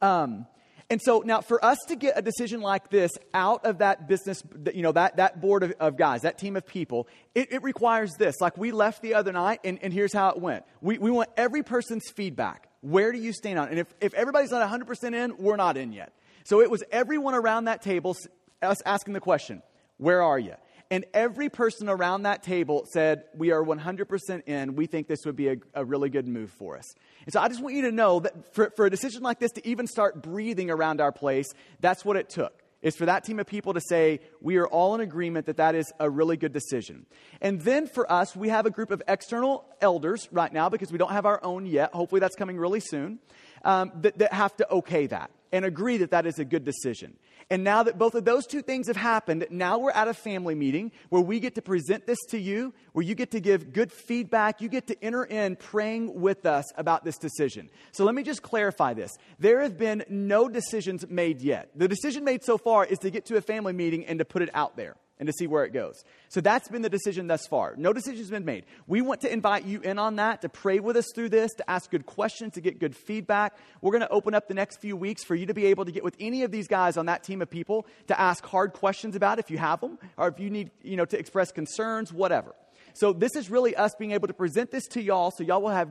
Um, 0.00 0.46
and 0.90 1.00
so 1.00 1.22
now 1.24 1.40
for 1.40 1.64
us 1.64 1.78
to 1.88 1.96
get 1.96 2.18
a 2.18 2.22
decision 2.22 2.60
like 2.60 2.90
this 2.90 3.12
out 3.32 3.64
of 3.64 3.78
that 3.78 4.08
business, 4.08 4.42
you 4.74 4.82
know, 4.82 4.92
that, 4.92 5.16
that 5.16 5.40
board 5.40 5.62
of, 5.62 5.72
of 5.80 5.96
guys, 5.96 6.22
that 6.22 6.38
team 6.38 6.56
of 6.56 6.66
people, 6.66 7.08
it, 7.34 7.52
it, 7.52 7.62
requires 7.62 8.12
this. 8.18 8.40
Like 8.40 8.58
we 8.58 8.72
left 8.72 9.00
the 9.00 9.14
other 9.14 9.32
night, 9.32 9.60
and, 9.64 9.78
and 9.80 9.92
here's 9.92 10.12
how 10.12 10.30
it 10.30 10.38
went. 10.38 10.64
We, 10.80 10.98
we 10.98 11.10
want 11.10 11.30
every 11.36 11.62
person's 11.62 12.10
feedback. 12.10 12.68
Where 12.82 13.12
do 13.12 13.18
you 13.18 13.32
stand 13.32 13.58
on? 13.58 13.68
And 13.68 13.78
if, 13.78 13.86
if 14.00 14.12
everybody's 14.12 14.50
not 14.50 14.68
100% 14.68 15.14
in, 15.14 15.36
we're 15.38 15.56
not 15.56 15.76
in 15.76 15.92
yet. 15.92 16.12
So 16.44 16.60
it 16.60 16.70
was 16.70 16.82
everyone 16.90 17.34
around 17.34 17.64
that 17.66 17.80
table 17.80 18.16
us 18.60 18.82
asking 18.84 19.14
the 19.14 19.20
question, 19.20 19.62
where 19.98 20.22
are 20.22 20.38
you? 20.38 20.54
And 20.92 21.06
every 21.14 21.48
person 21.48 21.88
around 21.88 22.24
that 22.24 22.42
table 22.42 22.84
said, 22.92 23.24
We 23.34 23.50
are 23.50 23.64
100% 23.64 24.42
in. 24.46 24.76
We 24.76 24.84
think 24.84 25.08
this 25.08 25.24
would 25.24 25.36
be 25.36 25.48
a, 25.48 25.56
a, 25.72 25.86
really 25.86 26.10
good 26.10 26.28
move 26.28 26.50
for 26.50 26.76
us. 26.76 26.94
And 27.24 27.32
so 27.32 27.40
I 27.40 27.48
just 27.48 27.62
want 27.62 27.74
you 27.74 27.82
to 27.82 27.92
know 27.92 28.20
that 28.20 28.54
for, 28.54 28.70
for 28.76 28.84
a 28.84 28.90
decision 28.90 29.22
like 29.22 29.38
this 29.38 29.52
to 29.52 29.66
even 29.66 29.86
start 29.86 30.22
breathing 30.22 30.70
around 30.70 31.00
our 31.00 31.10
place, 31.10 31.50
that's 31.80 32.04
what 32.04 32.18
it 32.18 32.28
took 32.28 32.62
is 32.82 32.94
for 32.94 33.06
that 33.06 33.24
team 33.24 33.40
of 33.40 33.46
people 33.46 33.72
to 33.72 33.80
say, 33.80 34.20
we 34.42 34.58
are 34.58 34.66
all 34.66 34.94
in 34.94 35.00
agreement 35.00 35.46
that 35.46 35.56
that 35.56 35.74
is 35.74 35.90
a 35.98 36.10
really 36.10 36.36
good 36.36 36.52
decision. 36.52 37.06
And 37.40 37.60
then 37.62 37.86
for 37.86 38.10
us, 38.12 38.36
we 38.36 38.50
have 38.50 38.66
a 38.66 38.70
group 38.70 38.90
of 38.90 39.00
external 39.08 39.64
elders 39.80 40.28
right 40.30 40.52
now 40.52 40.68
because 40.68 40.92
we 40.92 40.98
don't 40.98 41.12
have 41.12 41.24
our 41.24 41.42
own 41.42 41.64
yet. 41.64 41.94
Hopefully 41.94 42.20
that's 42.20 42.36
coming 42.36 42.58
really 42.58 42.80
soon, 42.80 43.18
um, 43.64 43.92
that, 44.02 44.18
that 44.18 44.34
have 44.34 44.54
to 44.56 44.70
okay 44.70 45.06
that 45.06 45.30
and 45.52 45.64
agree 45.64 45.98
that 45.98 46.10
that 46.10 46.26
is 46.26 46.38
a 46.38 46.44
good 46.44 46.64
decision. 46.64 47.16
And 47.50 47.62
now 47.62 47.82
that 47.82 47.98
both 47.98 48.14
of 48.14 48.24
those 48.24 48.46
two 48.46 48.62
things 48.62 48.86
have 48.86 48.96
happened, 48.96 49.46
now 49.50 49.78
we're 49.78 49.90
at 49.90 50.08
a 50.08 50.14
family 50.14 50.54
meeting 50.54 50.90
where 51.10 51.20
we 51.20 51.38
get 51.38 51.54
to 51.56 51.62
present 51.62 52.06
this 52.06 52.18
to 52.30 52.38
you, 52.38 52.72
where 52.92 53.04
you 53.04 53.14
get 53.14 53.30
to 53.32 53.40
give 53.40 53.72
good 53.72 53.92
feedback. 53.92 54.60
You 54.60 54.68
get 54.68 54.86
to 54.86 55.04
enter 55.04 55.24
in 55.24 55.56
praying 55.56 56.20
with 56.20 56.46
us 56.46 56.64
about 56.76 57.04
this 57.04 57.18
decision. 57.18 57.68
So 57.92 58.04
let 58.04 58.14
me 58.14 58.22
just 58.22 58.42
clarify 58.42 58.94
this. 58.94 59.10
There 59.38 59.60
have 59.60 59.76
been 59.76 60.04
no 60.08 60.48
decisions 60.48 61.06
made 61.08 61.42
yet. 61.42 61.68
The 61.74 61.88
decision 61.88 62.24
made 62.24 62.42
so 62.42 62.56
far 62.56 62.86
is 62.86 62.98
to 63.00 63.10
get 63.10 63.26
to 63.26 63.36
a 63.36 63.42
family 63.42 63.74
meeting 63.74 64.06
and 64.06 64.18
to 64.18 64.24
put 64.24 64.42
it 64.42 64.50
out 64.54 64.76
there 64.76 64.96
and 65.22 65.28
to 65.28 65.32
see 65.32 65.46
where 65.46 65.64
it 65.64 65.72
goes. 65.72 66.02
So 66.30 66.40
that's 66.40 66.66
been 66.66 66.82
the 66.82 66.90
decision 66.90 67.28
thus 67.28 67.46
far. 67.46 67.74
No 67.76 67.92
decision's 67.92 68.28
been 68.28 68.44
made. 68.44 68.64
We 68.88 69.02
want 69.02 69.20
to 69.20 69.32
invite 69.32 69.64
you 69.64 69.80
in 69.80 70.00
on 70.00 70.16
that, 70.16 70.42
to 70.42 70.48
pray 70.48 70.80
with 70.80 70.96
us 70.96 71.06
through 71.14 71.28
this, 71.28 71.52
to 71.58 71.70
ask 71.70 71.92
good 71.92 72.06
questions, 72.06 72.54
to 72.54 72.60
get 72.60 72.80
good 72.80 72.96
feedback. 72.96 73.56
We're 73.82 73.92
going 73.92 74.00
to 74.00 74.08
open 74.08 74.34
up 74.34 74.48
the 74.48 74.54
next 74.54 74.80
few 74.80 74.96
weeks 74.96 75.22
for 75.22 75.36
you 75.36 75.46
to 75.46 75.54
be 75.54 75.66
able 75.66 75.84
to 75.84 75.92
get 75.92 76.02
with 76.02 76.16
any 76.18 76.42
of 76.42 76.50
these 76.50 76.66
guys 76.66 76.96
on 76.96 77.06
that 77.06 77.22
team 77.22 77.40
of 77.40 77.48
people 77.48 77.86
to 78.08 78.20
ask 78.20 78.44
hard 78.44 78.72
questions 78.72 79.14
about 79.14 79.38
if 79.38 79.48
you 79.48 79.58
have 79.58 79.80
them, 79.80 79.96
or 80.16 80.26
if 80.26 80.40
you 80.40 80.50
need, 80.50 80.72
you 80.82 80.96
know, 80.96 81.04
to 81.04 81.16
express 81.16 81.52
concerns, 81.52 82.12
whatever. 82.12 82.52
So 82.94 83.12
this 83.12 83.36
is 83.36 83.48
really 83.48 83.76
us 83.76 83.94
being 83.94 84.10
able 84.10 84.26
to 84.26 84.34
present 84.34 84.72
this 84.72 84.88
to 84.88 85.00
y'all 85.00 85.30
so 85.30 85.44
y'all 85.44 85.62
will 85.62 85.68
have 85.68 85.88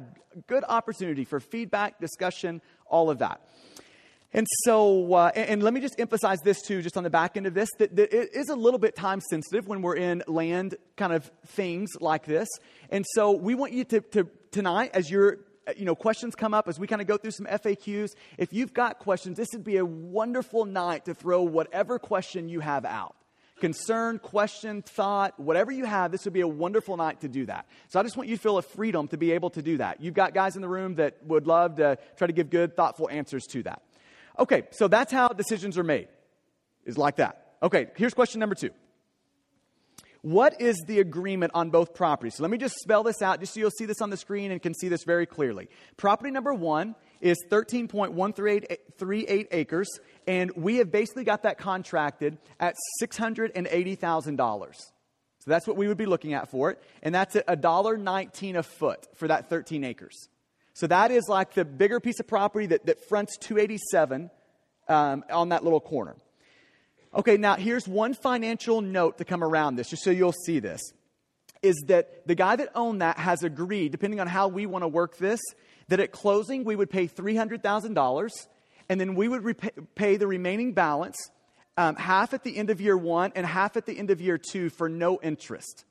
good 0.48 0.66
opportunity 0.68 1.24
for 1.24 1.40
feedback, 1.40 2.02
discussion, 2.02 2.62
all 2.86 3.10
of 3.10 3.20
that. 3.20 3.40
And 4.34 4.48
so, 4.64 5.14
uh, 5.14 5.32
and, 5.36 5.50
and, 5.50 5.64
let 5.64 5.74
me 5.74 5.82
just 5.82 6.00
emphasize 6.00 6.40
this 6.42 6.62
too, 6.62 6.82
just 6.82 6.96
on 6.96 7.04
the 7.04 7.10
back 7.10 7.36
end 7.36 7.48
of 7.48 7.54
this, 7.54 7.70
that, 7.80 7.96
that, 7.98 8.14
it 8.14 8.30
is 8.34 8.48
a 8.48 8.56
little 8.56 8.80
bit 8.80 8.96
time 8.96 9.20
sensitive 9.30 9.68
when 9.68 9.82
we're 9.82 9.98
in 9.98 10.24
land 10.26 10.76
kind 10.96 11.12
of 11.12 11.30
things 11.48 11.90
like 12.00 12.26
this. 12.26 12.48
And 12.90 13.06
so 13.14 13.32
we 13.32 13.56
want 13.56 13.74
you 13.74 13.84
to, 13.86 14.00
to 14.00 14.30
tonight, 14.52 14.92
as 14.94 15.12
your 15.12 15.40
you 15.76 15.86
know, 15.86 15.96
questions 15.96 16.34
come 16.36 16.54
up, 16.54 16.68
as 16.68 16.80
we 16.80 16.88
kind 16.88 17.02
of 17.02 17.08
go 17.08 17.18
through 17.18 17.32
some 17.32 17.46
FAQs, 17.46 18.12
if 18.38 18.54
you've 18.54 18.74
got 18.74 19.00
questions, 19.00 19.38
this 19.38 19.50
would 19.54 19.64
be 19.64 19.78
a 19.78 19.86
wonderful 19.86 20.66
night 20.66 21.06
to 21.06 21.14
throw 21.14 21.44
whatever 21.44 22.00
question 22.00 22.50
you 22.50 22.62
have 22.62 22.86
out. 22.86 23.16
Concern, 23.60 24.18
question, 24.18 24.82
thought, 24.82 25.40
whatever 25.40 25.72
you 25.72 25.86
have, 25.86 26.12
this 26.12 26.26
would 26.26 26.34
be 26.34 26.42
a 26.42 26.48
wonderful 26.48 26.98
night 26.98 27.22
to 27.22 27.28
do 27.28 27.46
that. 27.46 27.68
So 27.90 28.00
I 28.00 28.04
just 28.04 28.18
want 28.18 28.28
you 28.28 28.36
to 28.36 28.42
feel 28.42 28.58
a 28.58 28.64
freedom 28.64 29.08
to 29.10 29.18
be 29.18 29.34
able 29.34 29.52
to 29.52 29.62
do 29.62 29.78
that. 29.78 30.02
You've 30.02 30.16
got 30.16 30.34
guys 30.34 30.56
in 30.56 30.64
the 30.64 30.68
room 30.68 30.96
that 30.96 31.18
would 31.26 31.46
love 31.46 31.76
to 31.76 31.98
try 32.18 32.26
to 32.26 32.34
give 32.34 32.50
good, 32.50 32.76
thoughtful 32.76 33.08
answers 33.10 33.44
to 33.52 33.62
that. 33.64 33.84
Okay, 34.42 34.64
so 34.72 34.88
that's 34.88 35.14
how 35.14 35.28
decisions 35.28 35.78
are 35.78 35.84
made, 35.84 36.08
is 36.84 36.98
like 36.98 37.18
that. 37.18 37.54
Okay, 37.62 37.90
here's 37.96 38.16
question 38.16 38.40
number 38.40 38.56
two. 38.56 38.72
What 40.24 40.60
is 40.60 40.84
the 40.88 41.00
agreement 41.00 41.52
on 41.54 41.70
both 41.70 41.94
properties? 41.94 42.38
So 42.38 42.44
let 42.44 42.50
me 42.50 42.58
just 42.58 42.74
spell 42.80 43.04
this 43.04 43.22
out 43.22 43.40
just 43.40 43.54
so 43.54 43.60
you'll 43.60 43.70
see 43.70 43.86
this 43.86 44.02
on 44.02 44.10
the 44.10 44.18
screen 44.18 44.52
and 44.52 44.60
can 44.60 44.74
see 44.74 44.88
this 44.88 45.04
very 45.04 45.28
clearly. 45.28 45.70
Property 45.96 46.32
number 46.32 46.56
one 46.56 46.96
is 47.22 47.38
13.138 47.52 49.48
acres, 49.52 50.00
and 50.26 50.52
we 50.56 50.78
have 50.78 50.92
basically 50.92 51.24
got 51.24 51.44
that 51.44 51.60
contracted 51.60 52.40
at 52.60 52.76
$680,000. 53.00 54.76
So 54.76 54.90
that's 55.46 55.68
what 55.68 55.78
we 55.78 55.88
would 55.88 55.98
be 55.98 56.08
looking 56.08 56.34
at 56.34 56.50
for 56.50 56.72
it, 56.72 56.82
and 57.04 57.14
that's 57.14 57.36
at 57.36 57.46
$1.19 57.46 58.58
a 58.58 58.64
foot 58.64 59.08
for 59.16 59.28
that 59.28 59.52
13 59.52 59.84
acres. 59.84 60.30
So 60.82 60.88
that 60.88 61.12
is 61.12 61.30
like 61.30 61.54
the 61.54 61.64
bigger 61.64 62.00
piece 62.00 62.20
of 62.20 62.26
property 62.26 62.66
that, 62.66 62.88
that 62.88 63.08
fronts 63.08 63.38
287 63.38 64.32
um, 64.88 65.24
on 65.30 65.50
that 65.50 65.64
little 65.64 65.80
corner. 65.80 66.16
Okay, 67.14 67.38
now 67.38 67.56
here's 67.56 67.88
one 67.88 68.16
financial 68.16 68.82
note 68.82 69.20
to 69.20 69.24
come 69.24 69.44
around 69.44 69.76
this, 69.76 69.92
just 69.92 70.04
so 70.04 70.10
you'll 70.10 70.32
see 70.32 70.58
this. 70.58 70.82
Is 71.62 71.76
that 71.86 72.26
the 72.26 72.34
guy 72.34 72.56
that 72.56 72.70
owned 72.74 73.04
that 73.04 73.20
has 73.20 73.44
agreed, 73.44 73.92
depending 73.92 74.20
on 74.20 74.26
how 74.26 74.48
we 74.48 74.66
want 74.66 74.82
to 74.82 74.88
work 74.88 75.18
this, 75.18 75.40
that 75.90 76.00
at 76.00 76.12
closing 76.12 76.64
we 76.64 76.76
would 76.76 76.90
pay 76.90 77.08
$300,000 77.08 78.30
and 78.90 79.00
then 79.00 79.14
we 79.14 79.28
would 79.28 79.44
repay, 79.44 79.70
pay 79.94 80.18
the 80.18 80.26
remaining 80.26 80.74
balance, 80.74 81.30
um, 81.78 81.96
half 81.96 82.34
at 82.34 82.44
the 82.44 82.58
end 82.58 82.72
of 82.72 82.82
year 82.82 82.98
one 82.98 83.34
and 83.36 83.46
half 83.46 83.78
at 83.78 83.86
the 83.86 83.96
end 83.96 84.10
of 84.10 84.20
year 84.20 84.40
two 84.40 84.72
for 84.72 84.90
no 84.90 85.20
interest. 85.22 85.86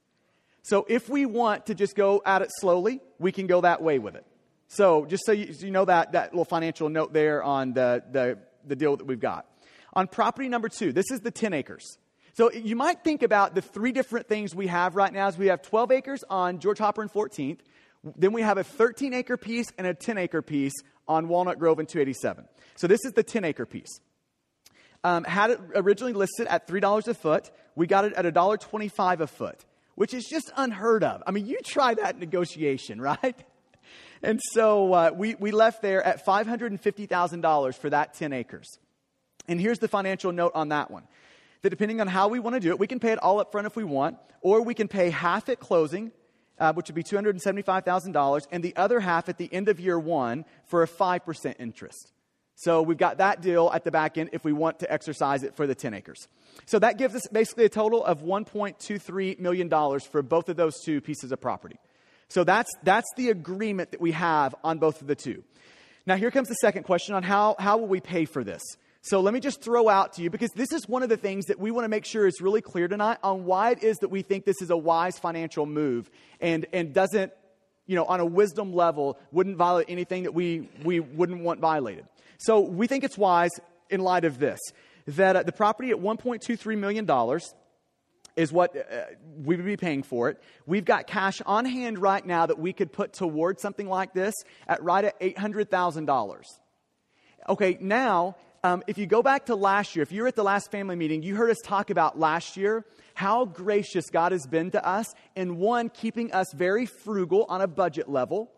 So 0.63 0.85
if 0.89 1.09
we 1.09 1.27
want 1.27 1.67
to 1.67 1.77
just 1.77 1.95
go 1.95 2.23
at 2.27 2.43
it 2.43 2.51
slowly, 2.59 3.01
we 3.21 3.31
can 3.31 3.47
go 3.47 3.61
that 3.61 3.83
way 3.83 4.01
with 4.01 4.17
it. 4.17 4.27
So 4.73 5.05
just 5.05 5.27
so 5.27 5.33
you, 5.33 5.53
so 5.53 5.67
you 5.67 5.73
know 5.73 5.85
that, 5.85 6.13
that 6.13 6.33
little 6.33 6.45
financial 6.45 6.89
note 6.89 7.13
there 7.13 7.43
on 7.43 7.73
the, 7.73 8.05
the, 8.13 8.39
the 8.65 8.77
deal 8.77 8.97
that 8.97 9.05
we've 9.05 9.19
got. 9.19 9.47
On 9.95 10.07
property 10.07 10.49
number 10.49 10.69
two, 10.69 10.93
this 10.93 11.11
is 11.11 11.21
the 11.21 11.33
10 11.33 11.53
acres. 11.53 11.99
So 12.35 12.53
you 12.53 12.77
might 12.77 13.03
think 13.03 13.25
about 13.25 13.57
the 13.57 13.63
three 13.63 13.91
different 13.91 14.29
things 14.29 14.55
we 14.55 14.69
have 14.69 14.95
right 14.95 15.13
now. 15.13 15.27
Is 15.27 15.37
we 15.37 15.49
have 15.49 15.63
12 15.63 15.91
acres 15.91 16.25
on 16.31 16.61
George 16.61 16.79
Hopper 16.79 17.03
and 17.03 17.13
14th. 17.13 17.59
Then 18.17 18.33
we 18.33 18.43
have 18.43 18.59
a 18.59 18.65
13 18.65 19.13
acre 19.13 19.37
piece 19.37 19.67
and 19.77 19.89
a 19.89 19.93
10 19.93 20.19
acre 20.19 20.41
piece 20.41 20.75
on 21.09 21.27
Walnut 21.27 21.59
Grove 21.59 21.81
and 21.81 21.89
287. 21.89 22.45
So 22.77 22.87
this 22.87 23.05
is 23.05 23.13
the 23.15 23.25
10 23.25 23.45
acre 23.45 23.67
piece. 23.67 24.01
Um, 25.03 25.25
had 25.25 25.51
it 25.51 25.61
originally 25.75 26.13
listed 26.13 26.47
at 26.47 26.69
$3 26.69 27.09
a 27.09 27.15
foot. 27.15 27.51
We 27.75 27.89
got 27.89 28.05
it 28.05 28.13
at 28.13 28.25
$1.25 28.25 29.21
a 29.21 29.27
foot, 29.27 29.65
which 29.97 30.15
is 30.15 30.27
just 30.27 30.53
unheard 30.57 31.03
of. 31.03 31.25
I 31.27 31.33
mean, 31.33 31.47
you 31.47 31.59
try 31.65 31.95
that 31.95 32.21
negotiation, 32.21 33.01
right? 33.03 33.35
And 34.23 34.41
so 34.53 34.93
uh, 34.93 35.11
we, 35.15 35.35
we 35.37 35.51
left 35.51 35.83
there 35.83 36.03
at 36.03 36.25
$550,000 36.25 37.75
for 37.75 37.91
that 37.91 38.15
10 38.15 38.33
acres. 38.33 38.79
And 39.49 39.61
here's 39.61 39.79
the 39.79 39.89
financial 39.89 40.33
note 40.33 40.53
on 40.55 40.69
that 40.69 40.91
one 40.91 41.05
that 41.63 41.71
depending 41.71 42.01
on 42.01 42.07
how 42.07 42.29
we 42.29 42.39
want 42.39 42.55
to 42.55 42.61
do 42.61 42.71
it, 42.71 42.79
we 42.79 42.87
can 42.87 42.99
pay 42.99 43.13
it 43.13 43.19
all 43.19 43.39
up 43.39 43.53
front 43.53 43.67
if 43.67 43.77
we 43.77 43.85
want, 43.85 44.17
or 44.41 44.63
we 44.63 44.73
can 44.73 44.89
pay 44.89 45.11
half 45.11 45.49
at 45.51 45.61
closing, 45.61 46.11
uh, 46.59 46.73
which 46.73 46.89
would 46.89 46.95
be 46.95 47.03
$275,000, 47.03 48.47
and 48.51 48.65
the 48.65 48.75
other 48.77 49.01
half 49.01 49.29
at 49.29 49.37
the 49.37 49.53
end 49.53 49.69
of 49.69 49.79
year 49.79 49.99
one 49.99 50.47
for 50.67 50.83
a 50.83 50.89
5% 50.89 51.55
interest. 51.59 52.13
So 52.55 52.83
we've 52.83 52.99
got 52.99 53.19
that 53.19 53.41
deal 53.41 53.71
at 53.73 53.85
the 53.85 53.91
back 53.91 54.19
end 54.19 54.31
if 54.33 54.45
we 54.45 54.53
want 54.53 54.81
to 54.81 54.93
exercise 54.93 55.43
it 55.43 55.55
for 55.55 55.67
the 55.67 55.75
10 55.75 55.95
acres. 55.95 56.29
So 56.67 56.79
that 56.79 56.99
gives 56.99 57.15
us 57.15 57.27
basically 57.33 57.65
a 57.65 57.71
total 57.71 58.05
of 58.05 58.23
$1.23 58.23 59.39
million 59.39 59.71
for 60.01 60.23
both 60.23 60.49
of 60.51 60.57
those 60.57 60.81
two 60.83 61.01
pieces 61.01 61.33
of 61.33 61.41
property. 61.41 61.79
So 62.31 62.45
that's, 62.45 62.71
that's 62.85 63.09
the 63.17 63.31
agreement 63.31 63.91
that 63.91 64.01
we 64.01 64.13
have 64.13 64.55
on 64.63 64.79
both 64.79 65.03
of 65.03 65.09
the 65.09 65.17
two. 65.17 65.43
Now, 66.07 66.17
here 66.17 66.31
comes 66.31 66.49
the 66.49 66.55
second 66.55 66.85
question 66.85 67.15
on 67.15 67.23
how, 67.23 67.57
how 67.59 67.77
will 67.77 67.89
we 67.89 68.01
pay 68.01 68.25
for 68.25 68.43
this? 68.45 68.63
So 69.03 69.21
let 69.21 69.35
me 69.35 69.41
just 69.41 69.63
throw 69.63 69.89
out 69.89 70.13
to 70.15 70.23
you 70.23 70.31
because 70.31 70.51
this 70.53 70.73
is 70.73 70.89
one 70.89 71.03
of 71.03 71.09
the 71.09 71.17
things 71.17 71.47
that 71.47 71.59
we 71.59 71.71
want 71.71 71.85
to 71.85 71.89
make 71.89 72.05
sure 72.05 72.27
is 72.27 72.41
really 72.41 72.61
clear 72.61 72.87
tonight 72.87 73.19
on 73.23 73.45
why 73.47 73.73
it 73.73 73.83
is 73.83 73.97
that 73.99 74.11
we 74.11 74.23
think 74.23 74.45
this 74.45 74.63
is 74.63 74.71
a 74.71 74.77
wise 74.77 75.19
financial 75.19 75.67
move 75.67 76.09
and, 76.41 76.67
and 76.73 76.95
doesn't, 76.95 77.33
you 77.87 77.97
know, 77.97 78.05
on 78.05 78.21
a 78.21 78.27
wisdom 78.27 78.73
level, 78.73 79.19
wouldn't 79.33 79.57
violate 79.57 79.87
anything 79.89 80.23
that 80.23 80.33
we, 80.33 80.69
we 80.85 81.01
wouldn't 81.01 81.43
want 81.43 81.61
violated. 81.61 82.07
So 82.39 82.61
we 82.61 82.87
think 82.87 83.03
it's 83.03 83.19
wise 83.19 83.51
in 83.89 84.01
light 84.01 84.25
of 84.25 84.39
this 84.39 84.61
that 85.07 85.35
uh, 85.35 85.43
the 85.43 85.53
property 85.53 85.91
at 85.91 85.97
$1.23 85.97 86.79
million 86.79 87.07
is 88.41 88.51
what 88.51 88.75
uh, 88.75 89.03
we 89.45 89.55
would 89.55 89.67
be 89.67 89.77
paying 89.77 90.03
for 90.03 90.31
it. 90.31 90.41
We've 90.65 90.85
got 90.85 91.07
cash 91.07 91.43
on 91.45 91.67
hand 91.67 91.99
right 91.99 92.25
now 92.25 92.47
that 92.47 92.59
we 92.59 92.73
could 92.73 92.91
put 92.91 93.13
towards 93.13 93.61
something 93.61 93.87
like 93.87 94.15
this 94.15 94.35
at 94.67 94.83
right 94.83 95.05
at 95.05 95.21
$800,000. 95.21 96.43
Okay, 97.51 97.77
now, 97.81 98.37
um, 98.65 98.83
if 98.87 98.97
you 98.97 99.05
go 99.05 99.23
back 99.23 99.47
to 99.47 99.55
last 99.55 99.95
year, 99.95 100.03
if 100.03 100.11
you 100.11 100.23
were 100.23 100.29
at 100.29 100.37
the 100.37 100.43
last 100.43 100.71
family 100.71 100.97
meeting, 100.97 101.23
you 101.23 101.37
heard 101.37 101.51
us 101.51 101.59
talk 101.63 101.91
about 101.91 102.19
last 102.19 102.57
year 102.57 102.87
how 103.15 103.45
gracious 103.45 104.09
God 104.09 104.33
has 104.33 104.47
been 104.47 104.71
to 104.71 104.87
us, 104.87 105.15
and 105.37 105.59
one, 105.59 105.91
keeping 105.91 106.33
us 106.33 106.47
very 106.55 106.87
frugal 106.87 107.45
on 107.51 107.61
a 107.61 107.67
budget 107.67 108.09
level. 108.09 108.51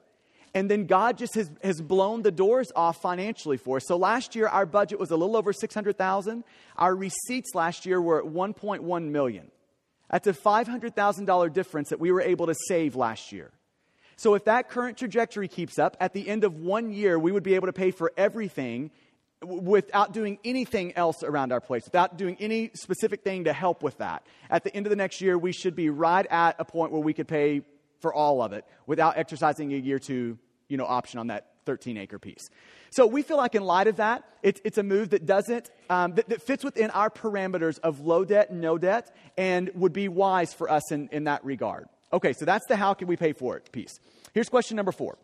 And 0.54 0.70
then 0.70 0.86
God 0.86 1.16
just 1.16 1.34
has, 1.34 1.50
has 1.62 1.80
blown 1.80 2.22
the 2.22 2.30
doors 2.30 2.70
off 2.76 3.00
financially 3.00 3.56
for 3.56 3.78
us. 3.78 3.84
So 3.86 3.96
last 3.96 4.36
year, 4.36 4.48
our 4.48 4.66
budget 4.66 5.00
was 5.00 5.10
a 5.10 5.16
little 5.16 5.36
over 5.36 5.52
600,000. 5.52 6.44
Our 6.76 6.94
receipts 6.94 7.54
last 7.54 7.86
year 7.86 8.00
were 8.00 8.18
at 8.18 8.30
1.1 8.30 9.08
million. 9.08 9.50
That's 10.12 10.28
a 10.28 10.32
$500,000 10.32 11.52
difference 11.52 11.88
that 11.88 11.98
we 11.98 12.12
were 12.12 12.20
able 12.20 12.46
to 12.46 12.54
save 12.68 12.94
last 12.94 13.32
year. 13.32 13.50
So, 14.16 14.34
if 14.34 14.44
that 14.44 14.68
current 14.68 14.98
trajectory 14.98 15.48
keeps 15.48 15.78
up, 15.78 15.96
at 15.98 16.12
the 16.12 16.28
end 16.28 16.44
of 16.44 16.54
one 16.54 16.92
year, 16.92 17.18
we 17.18 17.32
would 17.32 17.42
be 17.42 17.54
able 17.54 17.66
to 17.66 17.72
pay 17.72 17.90
for 17.90 18.12
everything 18.16 18.90
without 19.44 20.12
doing 20.12 20.38
anything 20.44 20.94
else 20.94 21.22
around 21.22 21.50
our 21.50 21.60
place, 21.60 21.84
without 21.86 22.16
doing 22.16 22.36
any 22.38 22.70
specific 22.74 23.24
thing 23.24 23.44
to 23.44 23.52
help 23.52 23.82
with 23.82 23.98
that. 23.98 24.24
At 24.50 24.62
the 24.62 24.76
end 24.76 24.86
of 24.86 24.90
the 24.90 24.96
next 24.96 25.20
year, 25.20 25.36
we 25.36 25.50
should 25.50 25.74
be 25.74 25.90
right 25.90 26.26
at 26.30 26.56
a 26.58 26.64
point 26.64 26.92
where 26.92 27.00
we 27.00 27.14
could 27.14 27.26
pay 27.26 27.62
for 28.00 28.14
all 28.14 28.42
of 28.42 28.52
it 28.52 28.64
without 28.86 29.16
exercising 29.16 29.72
a 29.72 29.76
year 29.76 29.98
two 29.98 30.38
you 30.68 30.76
know, 30.76 30.86
option 30.86 31.18
on 31.18 31.26
that 31.26 31.51
13 31.64 31.96
acre 31.96 32.18
piece. 32.18 32.48
So 32.90 33.06
we 33.06 33.22
feel 33.22 33.36
like, 33.36 33.54
in 33.54 33.62
light 33.62 33.86
of 33.86 33.96
that, 33.96 34.24
it's, 34.42 34.60
it's 34.64 34.78
a 34.78 34.82
move 34.82 35.10
that 35.10 35.26
doesn't, 35.26 35.70
um, 35.88 36.14
that, 36.14 36.28
that, 36.28 36.42
fits 36.42 36.64
within 36.64 36.90
our 36.90 37.10
parameters 37.10 37.78
of 37.80 38.00
low 38.00 38.24
debt 38.24 38.50
and 38.50 38.60
no 38.60 38.78
debt 38.78 39.14
and 39.36 39.70
would 39.74 39.92
be 39.92 40.08
wise 40.08 40.52
for 40.52 40.70
us 40.70 40.92
in, 40.92 41.08
in 41.12 41.24
that 41.24 41.44
regard. 41.44 41.86
Okay, 42.12 42.32
so 42.32 42.44
that's 42.44 42.66
the 42.66 42.76
how 42.76 42.94
can 42.94 43.08
we 43.08 43.16
pay 43.16 43.32
for 43.32 43.56
it 43.56 43.72
piece. 43.72 43.98
Here's 44.34 44.48
question 44.48 44.76
number 44.76 44.92
four. 44.92 45.16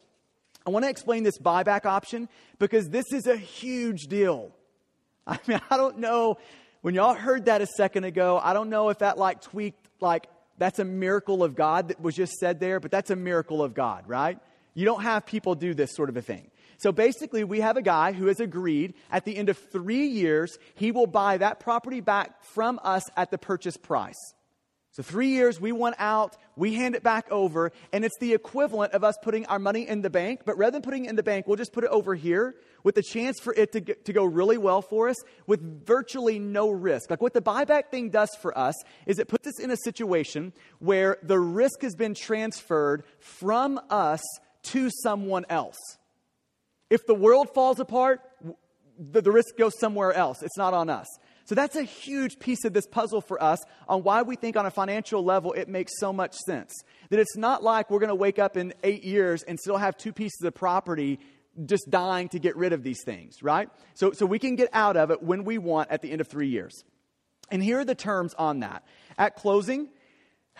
I 0.67 0.71
want 0.71 0.85
to 0.85 0.91
explain 0.91 1.23
this 1.23 1.39
buyback 1.39 1.87
option 1.87 2.29
because 2.59 2.89
this 2.89 3.07
is 3.13 3.27
a 3.27 3.37
huge 3.37 4.07
deal. 4.07 4.53
I 5.27 5.39
mean, 5.47 5.61
I 5.71 5.77
don't 5.77 5.99
know, 5.99 6.39
when 6.81 6.95
y'all 6.95 7.15
heard 7.15 7.47
that 7.47 7.61
a 7.61 7.67
second 7.67 8.05
ago, 8.05 8.41
I 8.43 8.53
don't 8.55 8.71
know 8.71 8.89
if 8.89 8.99
that 8.99 9.19
like 9.19 9.43
tweaked, 9.43 9.89
like, 10.01 10.27
that's 10.59 10.79
a 10.79 10.85
miracle 10.85 11.45
of 11.45 11.55
God 11.55 11.89
that 11.89 12.01
was 12.01 12.15
just 12.15 12.33
said 12.35 12.61
there, 12.61 12.81
but 12.81 12.91
that's 12.91 13.11
a 13.11 13.17
miracle 13.17 13.63
of 13.63 13.75
God, 13.75 14.05
right? 14.09 14.39
You 14.75 14.85
don't 14.85 15.03
have 15.03 15.27
people 15.27 15.55
do 15.55 15.75
this 15.75 15.95
sort 15.95 16.09
of 16.09 16.17
a 16.17 16.23
thing. 16.23 16.51
So 16.79 16.93
basically, 16.93 17.43
we 17.43 17.61
have 17.61 17.77
a 17.77 17.83
guy 17.83 18.13
who 18.13 18.27
has 18.27 18.39
agreed 18.39 18.95
at 19.11 19.25
the 19.25 19.37
end 19.37 19.49
of 19.49 19.59
three 19.59 20.07
years, 20.07 20.59
he 20.75 20.93
will 20.93 21.09
buy 21.09 21.39
that 21.39 21.59
property 21.59 22.01
back 22.01 22.45
from 22.45 22.79
us 22.85 23.03
at 23.17 23.31
the 23.33 23.39
purchase 23.39 23.77
price. 23.77 24.35
So, 24.93 25.03
three 25.03 25.29
years, 25.29 25.61
we 25.61 25.71
want 25.71 25.95
out, 25.99 26.37
we 26.57 26.75
hand 26.75 26.97
it 26.97 27.05
back 27.05 27.31
over, 27.31 27.71
and 27.93 28.05
it's 28.05 28.19
the 28.19 28.35
equivalent 28.35 28.95
of 28.95 29.05
us 29.05 29.17
putting 29.23 29.47
our 29.47 29.59
money 29.61 29.87
in 29.87 30.03
the 30.03 30.11
bank. 30.11 30.41
But 30.45 30.59
rather 30.59 30.73
than 30.73 30.83
putting 30.83 31.05
it 31.05 31.11
in 31.11 31.15
the 31.17 31.23
bank, 31.23 31.47
we'll 31.47 31.57
just 31.57 31.73
put 31.73 31.85
it 31.85 31.91
over 31.91 32.15
here 32.17 32.57
with 32.83 32.95
the 32.95 33.03
chance 33.03 33.39
for 33.39 33.53
it 33.55 33.71
to, 33.73 33.81
get, 33.81 34.07
to 34.07 34.13
go 34.13 34.25
really 34.25 34.59
well 34.59 34.83
for 34.83 35.09
us 35.09 35.17
with 35.47 35.87
virtually 35.87 36.39
no 36.39 36.71
risk. 36.71 37.11
Like 37.11 37.21
what 37.21 37.33
the 37.33 37.41
buyback 37.41 37.91
thing 37.91 38.11
does 38.11 38.31
for 38.41 38.57
us 38.59 38.75
is 39.07 39.21
it 39.21 39.29
puts 39.29 39.47
us 39.47 39.61
in 39.61 39.71
a 39.71 39.77
situation 39.77 40.53
where 40.79 41.19
the 41.23 41.39
risk 41.39 41.83
has 41.83 41.95
been 41.95 42.15
transferred 42.15 43.05
from 43.21 43.81
us 43.91 44.23
to 44.65 44.91
someone 44.91 45.45
else. 45.49 45.79
If 46.91 47.07
the 47.07 47.15
world 47.15 47.51
falls 47.55 47.81
apart, 47.81 48.21
the, 48.99 49.21
the 49.21 49.31
risk 49.31 49.57
goes 49.57 49.79
somewhere 49.79 50.13
else. 50.13 50.43
It's 50.43 50.57
not 50.57 50.75
on 50.75 50.91
us. 50.91 51.07
So 51.45 51.55
that's 51.55 51.77
a 51.77 51.83
huge 51.83 52.39
piece 52.39 52.65
of 52.67 52.75
this 52.75 52.87
puzzle 52.87 53.23
for 53.23 53.43
us 53.43 53.59
on 53.89 54.03
why 54.03 54.21
we 54.21 54.37
think 54.37 54.57
on 54.57 54.67
a 54.67 54.71
financial 54.71 55.25
level 55.25 55.55
it 55.55 55.67
makes 55.67 55.93
so 55.99 56.13
much 56.13 56.35
sense. 56.35 56.75
That 57.09 57.21
it's 57.21 57.37
not 57.39 57.63
like 57.63 57.91
we're 57.91 58.01
going 58.01 58.09
to 58.09 58.15
wake 58.15 58.39
up 58.39 58.57
in 58.57 58.75
eight 58.85 59.03
years 59.03 59.45
and 59.45 59.59
still 59.59 59.79
have 59.79 59.97
two 59.97 60.13
pieces 60.13 60.43
of 60.43 60.55
property 60.55 61.19
just 61.65 61.91
dying 61.91 62.29
to 62.29 62.39
get 62.39 62.55
rid 62.57 62.73
of 62.73 62.83
these 62.83 63.03
things, 63.03 63.43
right? 63.43 63.71
So, 63.95 64.13
so 64.13 64.27
we 64.27 64.39
can 64.39 64.57
get 64.57 64.69
out 64.73 64.97
of 64.97 65.11
it 65.11 65.23
when 65.23 65.45
we 65.45 65.59
want 65.59 65.91
at 65.91 66.03
the 66.03 66.11
end 66.11 66.21
of 66.21 66.29
three 66.29 66.49
years. 66.49 66.85
And 67.51 67.63
here 67.63 67.79
are 67.81 67.85
the 67.85 67.95
terms 67.95 68.35
on 68.35 68.61
that. 68.61 68.85
At 69.17 69.35
closing, 69.35 69.89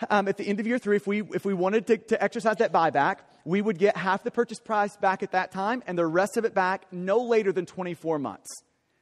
um, 0.09 0.27
at 0.27 0.37
the 0.37 0.47
end 0.47 0.59
of 0.59 0.67
year 0.67 0.77
three, 0.77 0.95
if 0.95 1.07
we, 1.07 1.21
if 1.33 1.45
we 1.45 1.53
wanted 1.53 1.87
to, 1.87 1.97
to 1.97 2.23
exercise 2.23 2.57
that 2.57 2.71
buyback, 2.71 3.17
we 3.45 3.61
would 3.61 3.77
get 3.77 3.97
half 3.97 4.23
the 4.23 4.31
purchase 4.31 4.59
price 4.59 4.95
back 4.97 5.23
at 5.23 5.31
that 5.31 5.51
time 5.51 5.83
and 5.87 5.97
the 5.97 6.05
rest 6.05 6.37
of 6.37 6.45
it 6.45 6.53
back 6.53 6.85
no 6.91 7.19
later 7.19 7.51
than 7.51 7.65
24 7.65 8.19
months. 8.19 8.47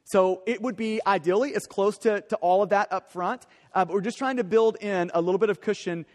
So 0.06 0.42
it 0.46 0.62
would 0.62 0.78
be 0.78 1.02
ideally 1.06 1.54
as 1.54 1.66
close 1.66 1.98
to, 2.00 2.22
to 2.22 2.36
all 2.38 2.64
of 2.64 2.70
that 2.70 2.92
up 2.94 3.12
front, 3.12 3.46
uh, 3.74 3.84
but 3.84 3.94
we're 3.94 4.02
just 4.02 4.18
trying 4.18 4.38
to 4.38 4.44
build 4.44 4.78
in 4.80 5.12
a 5.14 5.22
little 5.22 5.40
bit 5.40 5.50
of 5.50 5.60
cushion 5.60 6.06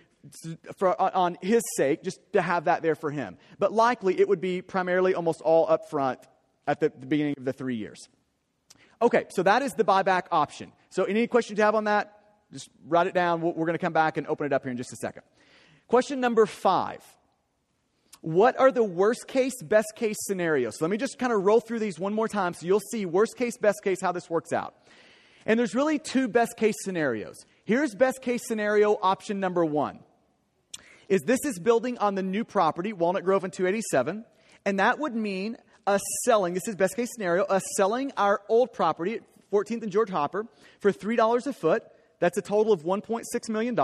for, 0.78 0.98
on 1.00 1.36
his 1.42 1.62
sake, 1.76 2.02
just 2.02 2.20
to 2.32 2.40
have 2.40 2.64
that 2.64 2.82
there 2.82 2.94
for 2.94 3.10
him. 3.10 3.36
But 3.58 3.72
likely 3.72 4.18
it 4.18 4.28
would 4.28 4.40
be 4.40 4.62
primarily 4.62 5.14
almost 5.14 5.42
all 5.42 5.68
up 5.68 5.90
front 5.90 6.20
at 6.66 6.80
the, 6.80 6.92
the 6.98 7.06
beginning 7.06 7.34
of 7.36 7.44
the 7.44 7.52
three 7.52 7.76
years. 7.76 8.08
Okay, 9.02 9.26
so 9.30 9.42
that 9.42 9.62
is 9.62 9.72
the 9.72 9.84
buyback 9.84 10.24
option. 10.30 10.72
So 10.90 11.04
any 11.04 11.26
questions 11.26 11.58
you 11.58 11.64
have 11.64 11.74
on 11.74 11.84
that, 11.84 12.21
just 12.52 12.68
write 12.86 13.06
it 13.06 13.14
down. 13.14 13.40
We're 13.40 13.52
going 13.52 13.72
to 13.72 13.78
come 13.78 13.92
back 13.92 14.16
and 14.16 14.26
open 14.26 14.46
it 14.46 14.52
up 14.52 14.62
here 14.62 14.70
in 14.70 14.76
just 14.76 14.92
a 14.92 14.96
second. 14.96 15.22
Question 15.88 16.20
number 16.20 16.46
five 16.46 17.02
what 18.22 18.58
are 18.58 18.70
the 18.70 18.84
worst 18.84 19.26
case, 19.26 19.60
best 19.62 19.94
case 19.96 20.16
scenarios? 20.20 20.78
So 20.78 20.84
let 20.84 20.90
me 20.92 20.96
just 20.96 21.18
kind 21.18 21.32
of 21.32 21.42
roll 21.42 21.58
through 21.58 21.80
these 21.80 21.98
one 21.98 22.14
more 22.14 22.28
time 22.28 22.54
so 22.54 22.64
you'll 22.64 22.78
see 22.78 23.04
worst 23.04 23.36
case, 23.36 23.56
best 23.56 23.82
case, 23.82 24.00
how 24.00 24.12
this 24.12 24.30
works 24.30 24.52
out. 24.52 24.76
And 25.44 25.58
there's 25.58 25.74
really 25.74 25.98
two 25.98 26.28
best 26.28 26.56
case 26.56 26.76
scenarios. 26.82 27.44
Here's 27.64 27.96
best 27.96 28.22
case 28.22 28.42
scenario 28.46 28.96
option 29.02 29.40
number 29.40 29.64
one. 29.64 29.98
Is 31.08 31.22
this 31.22 31.44
is 31.44 31.58
building 31.58 31.98
on 31.98 32.14
the 32.14 32.22
new 32.22 32.44
property, 32.44 32.92
Walnut 32.92 33.24
Grove 33.24 33.42
and 33.42 33.52
287, 33.52 34.24
and 34.64 34.78
that 34.78 35.00
would 35.00 35.16
mean 35.16 35.56
us 35.84 36.00
selling, 36.24 36.54
this 36.54 36.68
is 36.68 36.76
best 36.76 36.94
case 36.94 37.08
scenario, 37.12 37.42
us 37.44 37.64
selling 37.76 38.12
our 38.16 38.40
old 38.48 38.72
property 38.72 39.14
at 39.14 39.22
14th 39.52 39.82
and 39.82 39.90
George 39.90 40.10
Hopper 40.10 40.46
for 40.78 40.92
$3 40.92 41.46
a 41.46 41.52
foot. 41.52 41.82
That's 42.22 42.38
a 42.38 42.42
total 42.42 42.72
of 42.72 42.84
$1.6 42.84 43.48
million. 43.48 43.76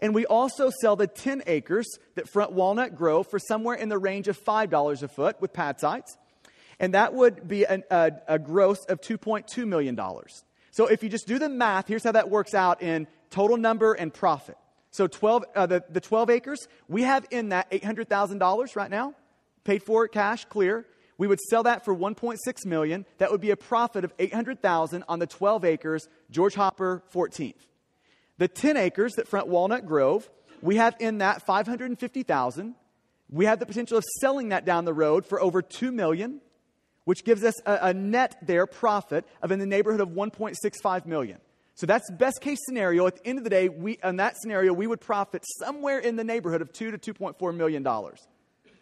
And 0.00 0.14
we 0.14 0.26
also 0.26 0.70
sell 0.82 0.96
the 0.96 1.06
10 1.06 1.44
acres 1.46 1.86
that 2.14 2.28
front 2.28 2.52
Walnut 2.52 2.94
Grove 2.94 3.26
for 3.26 3.38
somewhere 3.38 3.74
in 3.74 3.88
the 3.88 3.96
range 3.96 4.28
of 4.28 4.38
$5 4.38 5.02
a 5.02 5.08
foot 5.08 5.40
with 5.40 5.54
pad 5.54 5.80
sites. 5.80 6.18
And 6.78 6.92
that 6.92 7.14
would 7.14 7.48
be 7.48 7.64
an, 7.64 7.84
a, 7.90 8.12
a 8.28 8.38
gross 8.38 8.84
of 8.84 9.00
$2.2 9.00 9.66
million. 9.66 9.98
So 10.72 10.88
if 10.88 11.02
you 11.02 11.08
just 11.08 11.26
do 11.26 11.38
the 11.38 11.48
math, 11.48 11.88
here's 11.88 12.04
how 12.04 12.12
that 12.12 12.28
works 12.28 12.52
out 12.52 12.82
in 12.82 13.06
total 13.30 13.56
number 13.56 13.94
and 13.94 14.12
profit. 14.12 14.58
So 14.90 15.06
12, 15.06 15.44
uh, 15.56 15.64
the, 15.64 15.84
the 15.88 16.02
12 16.02 16.28
acres, 16.28 16.68
we 16.86 17.00
have 17.04 17.24
in 17.30 17.48
that 17.48 17.70
$800,000 17.70 18.76
right 18.76 18.90
now, 18.90 19.14
paid 19.64 19.82
for 19.82 20.06
cash, 20.06 20.44
clear. 20.44 20.84
We 21.18 21.26
would 21.26 21.40
sell 21.40 21.64
that 21.64 21.84
for 21.84 21.94
1.6 21.94 22.38
million. 22.64 23.04
That 23.18 23.32
would 23.32 23.40
be 23.40 23.50
a 23.50 23.56
profit 23.56 24.04
of 24.04 24.14
800,000 24.18 25.04
on 25.08 25.18
the 25.18 25.26
12 25.26 25.64
acres, 25.64 26.08
George 26.30 26.54
Hopper 26.54 27.02
14th. 27.12 27.54
The 28.38 28.48
10 28.48 28.76
acres 28.76 29.14
that 29.14 29.26
front 29.26 29.48
Walnut 29.48 29.84
Grove, 29.84 30.30
we 30.62 30.76
have 30.76 30.94
in 31.00 31.18
that 31.18 31.42
550,000. 31.42 32.74
We 33.30 33.44
have 33.44 33.58
the 33.58 33.66
potential 33.66 33.98
of 33.98 34.04
selling 34.20 34.50
that 34.50 34.64
down 34.64 34.84
the 34.84 34.94
road 34.94 35.26
for 35.26 35.40
over 35.40 35.60
2 35.60 35.90
million, 35.90 36.40
which 37.04 37.24
gives 37.24 37.42
us 37.42 37.60
a, 37.66 37.88
a 37.88 37.94
net 37.94 38.36
there 38.40 38.66
profit 38.66 39.26
of 39.42 39.50
in 39.50 39.58
the 39.58 39.66
neighborhood 39.66 40.00
of 40.00 40.10
1.65 40.10 41.04
million. 41.04 41.38
So 41.74 41.86
that's 41.86 42.10
best 42.12 42.40
case 42.40 42.58
scenario. 42.64 43.06
At 43.06 43.16
the 43.16 43.26
end 43.26 43.38
of 43.38 43.44
the 43.44 43.50
day, 43.50 43.68
we, 43.68 43.98
in 44.02 44.16
that 44.16 44.36
scenario, 44.40 44.72
we 44.72 44.86
would 44.86 45.00
profit 45.00 45.44
somewhere 45.58 45.98
in 45.98 46.16
the 46.16 46.24
neighborhood 46.24 46.62
of 46.62 46.72
two 46.72 46.96
to 46.96 46.98
2.4 46.98 47.54
million 47.56 47.82
dollars. 47.82 48.26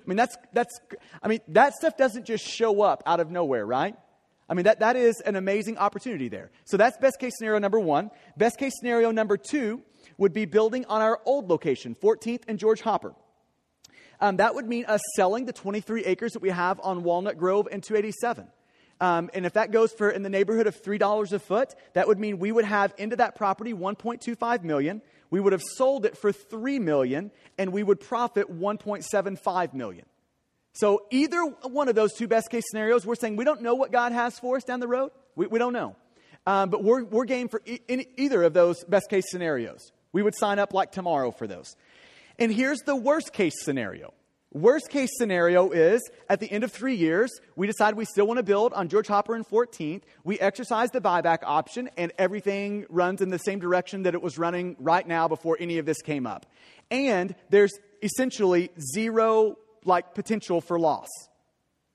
I 0.07 0.09
mean, 0.09 0.17
that's, 0.17 0.37
that's, 0.53 0.79
I 1.21 1.27
mean, 1.27 1.41
that 1.49 1.75
stuff 1.75 1.97
doesn't 1.97 2.27
just 2.27 2.47
show 2.47 2.83
up 2.83 3.03
out 3.07 3.19
of 3.19 3.31
nowhere, 3.31 3.67
right? 3.67 3.97
I 4.49 4.55
mean, 4.55 4.65
that, 4.65 4.79
that 4.79 4.95
is 4.95 5.21
an 5.21 5.35
amazing 5.35 5.79
opportunity 5.79 6.29
there. 6.29 6.53
So 6.65 6.77
that's 6.77 6.97
best 6.99 7.19
case 7.19 7.33
scenario 7.37 7.59
number 7.59 7.81
one. 7.81 8.11
Best 8.37 8.57
case 8.59 8.73
scenario 8.79 9.11
number 9.11 9.37
two 9.37 9.83
would 10.17 10.33
be 10.33 10.45
building 10.45 10.85
on 10.85 11.03
our 11.03 11.21
old 11.25 11.51
location, 11.51 11.97
14th 12.01 12.43
and 12.47 12.57
George 12.57 12.83
Hopper. 12.83 13.15
Um, 14.21 14.37
that 14.37 14.55
would 14.55 14.67
mean 14.67 14.85
us 14.87 15.01
selling 15.17 15.45
the 15.45 15.53
23 15.53 16.05
acres 16.05 16.33
that 16.33 16.43
we 16.43 16.51
have 16.51 16.81
on 16.81 17.03
Walnut 17.03 17.37
Grove 17.37 17.67
and 17.71 17.83
287. 17.83 18.47
Um, 18.99 19.29
and 19.35 19.45
if 19.45 19.55
that 19.55 19.73
goes 19.73 19.93
for 19.93 20.09
in 20.09 20.23
the 20.23 20.31
neighborhood 20.31 20.67
of 20.67 20.81
$3 20.81 21.33
a 21.33 21.39
foot, 21.39 21.75
that 21.93 22.07
would 22.07 22.19
mean 22.19 22.39
we 22.39 22.51
would 22.51 22.65
have 22.65 22.95
into 22.97 23.17
that 23.17 23.35
property 23.35 23.75
1.25 23.75 24.63
million. 24.63 25.03
We 25.31 25.41
would 25.41 25.53
have 25.53 25.63
sold 25.63 26.07
it 26.07 26.17
for 26.17 26.33
3 26.33 26.79
million 26.79 27.31
and 27.59 27.73
we 27.73 27.83
would 27.83 28.01
profit 28.01 28.51
1.75 28.51 29.75
million. 29.75 30.07
So, 30.73 31.07
either 31.11 31.41
one 31.43 31.89
of 31.89 31.95
those 31.95 32.13
two 32.13 32.29
best 32.29 32.51
case 32.51 32.65
scenarios, 32.69 33.07
we're 33.07 33.15
saying 33.15 33.37
we 33.37 33.45
don't 33.47 33.63
know 33.63 33.75
what 33.75 33.91
God 33.91 34.13
has 34.13 34.39
for 34.39 34.57
us 34.57 34.65
down 34.65 34.81
the 34.81 34.89
road. 34.89 35.11
We, 35.35 35.47
we 35.47 35.59
don't 35.59 35.73
know. 35.73 35.97
Um, 36.47 36.69
but 36.69 36.85
we're, 36.85 37.03
we're 37.03 37.25
game 37.25 37.49
for 37.49 37.63
e- 37.65 37.81
either 37.89 38.43
of 38.43 38.53
those 38.53 38.85
best 38.85 39.09
case 39.09 39.25
scenarios. 39.29 39.91
We 40.13 40.23
would 40.23 40.35
sign 40.37 40.59
up 40.59 40.75
like 40.75 40.93
tomorrow 40.93 41.31
for 41.31 41.47
those. 41.47 41.77
And 42.39 42.53
here's 42.53 42.81
the 42.81 42.95
worst 42.95 43.33
case 43.33 43.55
scenario. 43.63 44.13
Worst 44.57 44.89
case 44.89 45.11
scenario 45.19 45.69
is 45.71 46.01
at 46.31 46.41
the 46.41 46.51
end 46.51 46.65
of 46.65 46.73
three 46.73 46.95
years, 46.95 47.31
we 47.57 47.67
decide 47.67 47.95
we 47.95 48.07
still 48.07 48.27
want 48.27 48.39
to 48.39 48.43
build 48.43 48.73
on 48.73 48.89
George 48.89 49.07
Hopper 49.07 49.35
and 49.35 49.47
14th. 49.47 50.01
We 50.25 50.41
exercise 50.41 50.91
the 50.93 51.01
buyback 51.03 51.41
option, 51.43 51.91
and 51.99 52.11
everything 52.17 52.87
runs 52.89 53.21
in 53.21 53.29
the 53.29 53.37
same 53.37 53.59
direction 53.59 54.05
that 54.05 54.15
it 54.15 54.23
was 54.23 54.39
running 54.39 54.75
right 54.79 55.07
now 55.07 55.29
before 55.29 55.59
any 55.61 55.77
of 55.77 55.85
this 55.85 56.01
came 56.01 56.27
up. 56.27 56.47
And 56.91 57.35
there's 57.51 57.75
essentially 58.03 58.71
zero 58.95 59.59
like 59.85 60.15
potential 60.15 60.63
for 60.63 60.81
loss. 60.81 61.09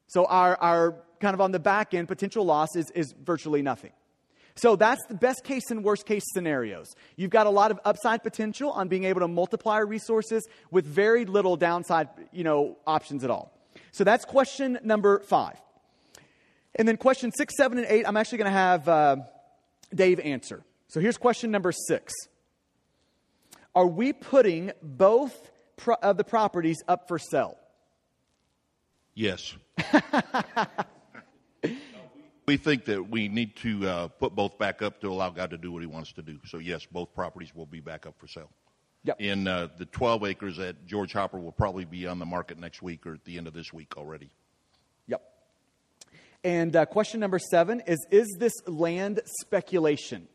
So 0.05 0.25
our, 0.25 0.55
our 0.57 1.03
kind 1.19 1.33
of 1.33 1.41
on 1.41 1.51
the 1.53 1.59
back 1.59 1.95
end, 1.95 2.07
potential 2.07 2.45
loss 2.45 2.75
is, 2.75 2.91
is 2.91 3.11
virtually 3.23 3.63
nothing. 3.63 3.91
So 4.61 4.75
that's 4.75 5.03
the 5.07 5.15
best 5.15 5.43
case 5.43 5.71
and 5.71 5.83
worst 5.83 6.05
case 6.05 6.21
scenarios. 6.33 6.93
You've 7.15 7.31
got 7.31 7.47
a 7.47 7.49
lot 7.49 7.71
of 7.71 7.79
upside 7.83 8.21
potential 8.21 8.69
on 8.69 8.89
being 8.89 9.05
able 9.05 9.21
to 9.21 9.27
multiply 9.27 9.79
resources 9.79 10.47
with 10.69 10.85
very 10.85 11.25
little 11.25 11.57
downside, 11.57 12.09
you 12.31 12.43
know, 12.43 12.77
options 12.85 13.23
at 13.23 13.31
all. 13.31 13.51
So 13.91 14.03
that's 14.03 14.23
question 14.23 14.77
number 14.83 15.21
five. 15.21 15.59
And 16.75 16.87
then 16.87 16.97
question 16.97 17.31
six, 17.31 17.57
seven, 17.57 17.79
and 17.79 17.87
eight, 17.87 18.07
I'm 18.07 18.15
actually 18.15 18.37
going 18.37 18.51
to 18.51 18.57
have 18.57 18.87
uh, 18.87 19.15
Dave 19.95 20.19
answer. 20.19 20.61
So 20.89 20.99
here's 20.99 21.17
question 21.17 21.49
number 21.49 21.71
six. 21.71 22.13
Are 23.73 23.87
we 23.87 24.13
putting 24.13 24.73
both 24.83 25.49
pro- 25.75 25.95
of 26.03 26.17
the 26.17 26.23
properties 26.23 26.77
up 26.87 27.07
for 27.07 27.17
sale? 27.17 27.57
Yes. 29.15 29.55
we 32.51 32.57
think 32.57 32.83
that 32.83 33.09
we 33.09 33.29
need 33.29 33.55
to 33.55 33.87
uh, 33.87 34.07
put 34.09 34.35
both 34.35 34.57
back 34.57 34.81
up 34.81 34.99
to 34.99 35.07
allow 35.07 35.29
God 35.29 35.51
to 35.51 35.57
do 35.57 35.71
what 35.71 35.79
He 35.79 35.85
wants 35.85 36.11
to 36.11 36.21
do. 36.21 36.37
So 36.47 36.57
yes, 36.57 36.85
both 36.85 37.15
properties 37.15 37.55
will 37.55 37.65
be 37.65 37.79
back 37.79 38.05
up 38.05 38.15
for 38.17 38.27
sale. 38.27 38.49
Yep. 39.05 39.21
In 39.21 39.47
uh, 39.47 39.69
the 39.77 39.85
12 39.85 40.25
acres 40.25 40.59
at 40.59 40.85
George 40.85 41.13
Hopper 41.13 41.39
will 41.39 41.53
probably 41.53 41.85
be 41.85 42.07
on 42.07 42.19
the 42.19 42.25
market 42.25 42.59
next 42.59 42.81
week 42.81 43.07
or 43.07 43.13
at 43.13 43.23
the 43.23 43.37
end 43.37 43.47
of 43.47 43.53
this 43.53 43.71
week 43.71 43.95
already. 43.95 44.31
Yep. 45.07 45.21
And 46.43 46.75
uh, 46.75 46.85
question 46.87 47.21
number 47.21 47.39
seven 47.39 47.83
is 47.87 48.05
Is 48.11 48.27
this 48.37 48.53
land 48.67 49.21
speculation? 49.39 50.27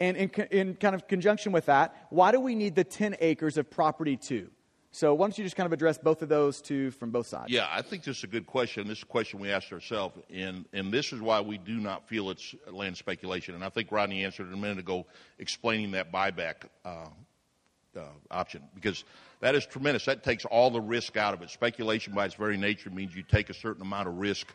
And 0.00 0.16
in, 0.16 0.30
in 0.50 0.74
kind 0.74 0.96
of 0.96 1.06
conjunction 1.06 1.52
with 1.52 1.66
that, 1.66 1.94
why 2.10 2.32
do 2.32 2.40
we 2.40 2.56
need 2.56 2.74
the 2.74 2.82
10 2.82 3.14
acres 3.20 3.58
of 3.58 3.70
property 3.70 4.16
too? 4.16 4.50
So 4.94 5.14
why 5.14 5.24
don't 5.24 5.38
you 5.38 5.44
just 5.44 5.56
kind 5.56 5.66
of 5.66 5.72
address 5.72 5.96
both 5.96 6.20
of 6.20 6.28
those 6.28 6.60
two 6.60 6.90
from 6.90 7.10
both 7.10 7.26
sides? 7.26 7.50
Yeah, 7.50 7.66
I 7.70 7.80
think 7.80 8.04
this 8.04 8.18
is 8.18 8.24
a 8.24 8.26
good 8.26 8.46
question. 8.46 8.86
This 8.86 8.98
is 8.98 9.04
a 9.04 9.06
question 9.06 9.40
we 9.40 9.50
asked 9.50 9.72
ourselves, 9.72 10.18
and, 10.30 10.66
and 10.74 10.92
this 10.92 11.14
is 11.14 11.20
why 11.22 11.40
we 11.40 11.56
do 11.56 11.80
not 11.80 12.06
feel 12.06 12.28
it's 12.28 12.54
land 12.70 12.98
speculation. 12.98 13.54
And 13.54 13.64
I 13.64 13.70
think 13.70 13.90
Rodney 13.90 14.22
answered 14.22 14.48
it 14.48 14.52
a 14.52 14.56
minute 14.56 14.78
ago, 14.78 15.06
explaining 15.38 15.92
that 15.92 16.12
buyback 16.12 16.66
uh, 16.84 17.06
uh, 17.96 18.02
option, 18.30 18.62
because 18.74 19.04
that 19.40 19.54
is 19.54 19.64
tremendous. 19.64 20.04
That 20.04 20.22
takes 20.22 20.44
all 20.44 20.70
the 20.70 20.80
risk 20.80 21.16
out 21.16 21.32
of 21.32 21.40
it. 21.40 21.48
Speculation, 21.48 22.12
by 22.12 22.26
its 22.26 22.34
very 22.34 22.58
nature, 22.58 22.90
means 22.90 23.16
you 23.16 23.22
take 23.22 23.48
a 23.48 23.54
certain 23.54 23.80
amount 23.80 24.08
of 24.08 24.18
risk 24.18 24.48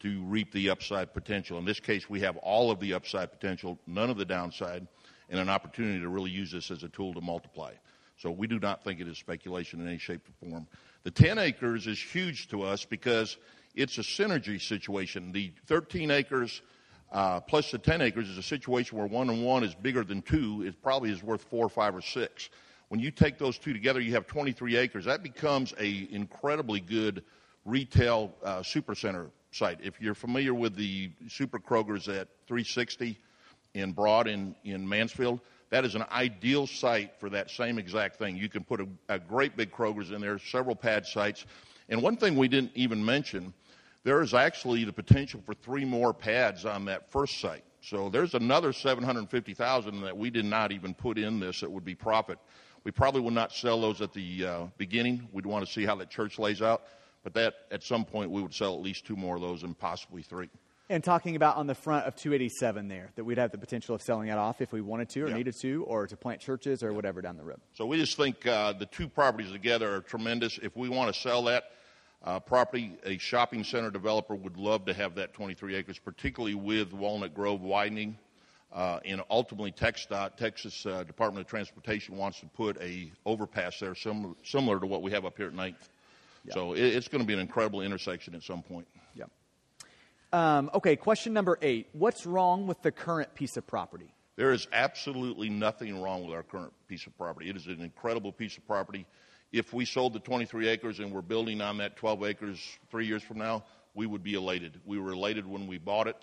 to 0.00 0.22
reap 0.24 0.50
the 0.52 0.68
upside 0.68 1.14
potential. 1.14 1.58
In 1.58 1.64
this 1.64 1.78
case, 1.78 2.10
we 2.10 2.20
have 2.20 2.36
all 2.38 2.72
of 2.72 2.80
the 2.80 2.92
upside 2.92 3.30
potential, 3.30 3.78
none 3.86 4.10
of 4.10 4.16
the 4.16 4.24
downside. 4.24 4.88
and 5.28 5.40
an 5.40 5.48
opportunity 5.48 6.00
to 6.00 6.08
really 6.08 6.30
use 6.30 6.52
this 6.52 6.70
as 6.70 6.82
a 6.82 6.88
tool 6.88 7.14
to 7.14 7.20
multiply. 7.20 7.72
So 8.16 8.30
we 8.30 8.46
do 8.46 8.58
not 8.58 8.82
think 8.82 9.00
it 9.00 9.08
is 9.08 9.18
speculation 9.18 9.80
in 9.80 9.88
any 9.88 9.98
shape 9.98 10.22
or 10.28 10.48
form. 10.48 10.66
The 11.04 11.10
10 11.10 11.38
acres 11.38 11.86
is 11.86 12.00
huge 12.00 12.48
to 12.48 12.62
us 12.62 12.84
because 12.84 13.36
it's 13.74 13.98
a 13.98 14.02
synergy 14.02 14.60
situation. 14.60 15.32
The 15.32 15.52
13 15.66 16.10
acres 16.10 16.62
uh, 17.12 17.40
plus 17.40 17.70
the 17.70 17.78
10 17.78 18.00
acres 18.02 18.28
is 18.28 18.38
a 18.38 18.42
situation 18.42 18.98
where 18.98 19.06
one 19.06 19.30
and 19.30 19.44
one 19.44 19.62
is 19.62 19.74
bigger 19.74 20.02
than 20.02 20.22
two. 20.22 20.64
It 20.66 20.82
probably 20.82 21.12
is 21.12 21.22
worth 21.22 21.42
four, 21.44 21.68
five, 21.68 21.94
or 21.94 22.00
six. 22.00 22.50
When 22.88 23.00
you 23.00 23.10
take 23.10 23.38
those 23.38 23.58
two 23.58 23.72
together, 23.72 24.00
you 24.00 24.12
have 24.12 24.26
23 24.26 24.76
acres. 24.76 25.04
That 25.04 25.22
becomes 25.22 25.74
a 25.78 26.08
incredibly 26.10 26.80
good 26.80 27.22
retail 27.64 28.34
uh, 28.44 28.58
supercenter 28.58 29.30
site. 29.50 29.78
If 29.82 30.00
you're 30.00 30.14
familiar 30.14 30.54
with 30.54 30.76
the 30.76 31.10
Super 31.28 31.58
Kroger's 31.58 32.08
at 32.08 32.28
360 32.46 33.18
in 33.74 33.92
Broad 33.92 34.28
in, 34.28 34.54
in 34.64 34.88
Mansfield, 34.88 35.40
that 35.70 35.84
is 35.84 35.94
an 35.94 36.04
ideal 36.12 36.66
site 36.66 37.18
for 37.18 37.28
that 37.30 37.50
same 37.50 37.78
exact 37.78 38.16
thing. 38.16 38.36
You 38.36 38.48
can 38.48 38.62
put 38.62 38.80
a, 38.80 38.88
a 39.08 39.18
great 39.18 39.56
big 39.56 39.72
Kroger's 39.72 40.12
in 40.12 40.20
there, 40.20 40.38
several 40.38 40.76
pad 40.76 41.06
sites. 41.06 41.44
And 41.88 42.02
one 42.02 42.16
thing 42.16 42.36
we 42.36 42.48
didn't 42.48 42.72
even 42.74 43.04
mention, 43.04 43.52
there 44.04 44.22
is 44.22 44.34
actually 44.34 44.84
the 44.84 44.92
potential 44.92 45.42
for 45.44 45.54
three 45.54 45.84
more 45.84 46.14
pads 46.14 46.64
on 46.64 46.84
that 46.84 47.10
first 47.10 47.40
site. 47.40 47.64
So 47.80 48.08
there's 48.08 48.34
another 48.34 48.72
750,000 48.72 50.00
that 50.02 50.16
we 50.16 50.30
did 50.30 50.44
not 50.44 50.72
even 50.72 50.94
put 50.94 51.18
in 51.18 51.38
this 51.40 51.60
that 51.60 51.70
would 51.70 51.84
be 51.84 51.94
profit. 51.94 52.38
We 52.84 52.92
probably 52.92 53.20
will 53.20 53.32
not 53.32 53.52
sell 53.52 53.80
those 53.80 54.00
at 54.00 54.12
the 54.12 54.46
uh, 54.46 54.66
beginning. 54.78 55.28
We'd 55.32 55.46
want 55.46 55.66
to 55.66 55.72
see 55.72 55.84
how 55.84 55.96
that 55.96 56.10
church 56.10 56.38
lays 56.38 56.62
out. 56.62 56.84
But 57.24 57.34
that, 57.34 57.54
at 57.72 57.82
some 57.82 58.04
point, 58.04 58.30
we 58.30 58.40
would 58.40 58.54
sell 58.54 58.74
at 58.74 58.80
least 58.80 59.04
two 59.04 59.16
more 59.16 59.34
of 59.34 59.42
those 59.42 59.64
and 59.64 59.76
possibly 59.76 60.22
three. 60.22 60.48
And 60.88 61.02
talking 61.02 61.34
about 61.34 61.56
on 61.56 61.66
the 61.66 61.74
front 61.74 62.06
of 62.06 62.14
287 62.14 62.86
there, 62.86 63.10
that 63.16 63.24
we'd 63.24 63.38
have 63.38 63.50
the 63.50 63.58
potential 63.58 63.96
of 63.96 64.02
selling 64.02 64.28
that 64.28 64.38
off 64.38 64.60
if 64.60 64.72
we 64.72 64.80
wanted 64.80 65.08
to 65.10 65.22
or 65.22 65.28
yeah. 65.28 65.34
needed 65.34 65.54
to, 65.62 65.82
or 65.84 66.06
to 66.06 66.16
plant 66.16 66.40
churches 66.40 66.82
or 66.82 66.90
yeah. 66.90 66.96
whatever 66.96 67.20
down 67.20 67.36
the 67.36 67.42
road. 67.42 67.60
So 67.74 67.86
we 67.86 67.96
just 67.96 68.16
think 68.16 68.46
uh, 68.46 68.72
the 68.72 68.86
two 68.86 69.08
properties 69.08 69.50
together 69.50 69.96
are 69.96 70.00
tremendous. 70.00 70.58
If 70.62 70.76
we 70.76 70.88
want 70.88 71.12
to 71.12 71.20
sell 71.20 71.42
that 71.44 71.64
uh, 72.24 72.38
property, 72.38 72.92
a 73.04 73.18
shopping 73.18 73.64
center 73.64 73.90
developer 73.90 74.36
would 74.36 74.56
love 74.56 74.84
to 74.84 74.94
have 74.94 75.16
that 75.16 75.32
23 75.32 75.74
acres, 75.74 75.98
particularly 75.98 76.54
with 76.54 76.92
Walnut 76.92 77.34
Grove 77.34 77.62
widening. 77.62 78.16
Uh, 78.72 79.00
and 79.04 79.22
ultimately, 79.30 79.72
TxDOT, 79.72 80.36
Texas 80.36 80.84
uh, 80.86 81.02
Department 81.04 81.44
of 81.44 81.48
Transportation, 81.48 82.16
wants 82.16 82.40
to 82.40 82.46
put 82.46 82.80
a 82.80 83.10
overpass 83.24 83.78
there 83.80 83.94
similar, 83.94 84.34
similar 84.44 84.78
to 84.78 84.86
what 84.86 85.02
we 85.02 85.10
have 85.10 85.24
up 85.24 85.36
here 85.36 85.46
at 85.46 85.54
Ninth. 85.54 85.88
Yeah. 86.44 86.54
So 86.54 86.72
it, 86.74 86.82
it's 86.82 87.08
going 87.08 87.22
to 87.22 87.26
be 87.26 87.32
an 87.32 87.40
incredible 87.40 87.80
intersection 87.80 88.34
at 88.34 88.42
some 88.42 88.62
point. 88.62 88.86
Um, 90.32 90.70
okay, 90.74 90.96
question 90.96 91.32
number 91.32 91.58
eight. 91.62 91.88
What's 91.92 92.26
wrong 92.26 92.66
with 92.66 92.82
the 92.82 92.92
current 92.92 93.34
piece 93.34 93.56
of 93.56 93.66
property? 93.66 94.12
There 94.36 94.52
is 94.52 94.68
absolutely 94.72 95.48
nothing 95.48 96.00
wrong 96.02 96.26
with 96.26 96.34
our 96.34 96.42
current 96.42 96.72
piece 96.88 97.06
of 97.06 97.16
property. 97.16 97.48
It 97.48 97.56
is 97.56 97.66
an 97.66 97.80
incredible 97.80 98.32
piece 98.32 98.56
of 98.58 98.66
property. 98.66 99.06
If 99.52 99.72
we 99.72 99.84
sold 99.84 100.12
the 100.12 100.18
23 100.18 100.68
acres 100.68 100.98
and 100.98 101.12
we're 101.12 101.22
building 101.22 101.60
on 101.60 101.78
that 101.78 101.96
12 101.96 102.24
acres 102.24 102.78
three 102.90 103.06
years 103.06 103.22
from 103.22 103.38
now, 103.38 103.64
we 103.94 104.06
would 104.06 104.22
be 104.22 104.34
elated. 104.34 104.78
We 104.84 104.98
were 104.98 105.12
elated 105.12 105.46
when 105.46 105.66
we 105.66 105.78
bought 105.78 106.08
it. 106.08 106.22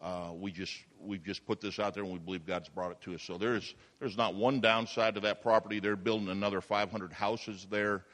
Uh, 0.00 0.30
we 0.32 0.52
just 0.52 0.72
we've 1.00 1.24
just 1.24 1.44
put 1.44 1.60
this 1.60 1.80
out 1.80 1.94
there, 1.94 2.04
and 2.04 2.12
we 2.12 2.20
believe 2.20 2.46
God's 2.46 2.68
brought 2.68 2.92
it 2.92 3.00
to 3.00 3.14
us. 3.14 3.22
So 3.22 3.36
there's 3.36 3.74
there's 3.98 4.16
not 4.16 4.36
one 4.36 4.60
downside 4.60 5.16
to 5.16 5.20
that 5.22 5.42
property. 5.42 5.80
They're 5.80 5.96
building 5.96 6.28
another 6.28 6.60
500 6.60 7.12
houses 7.12 7.66
there. 7.68 8.04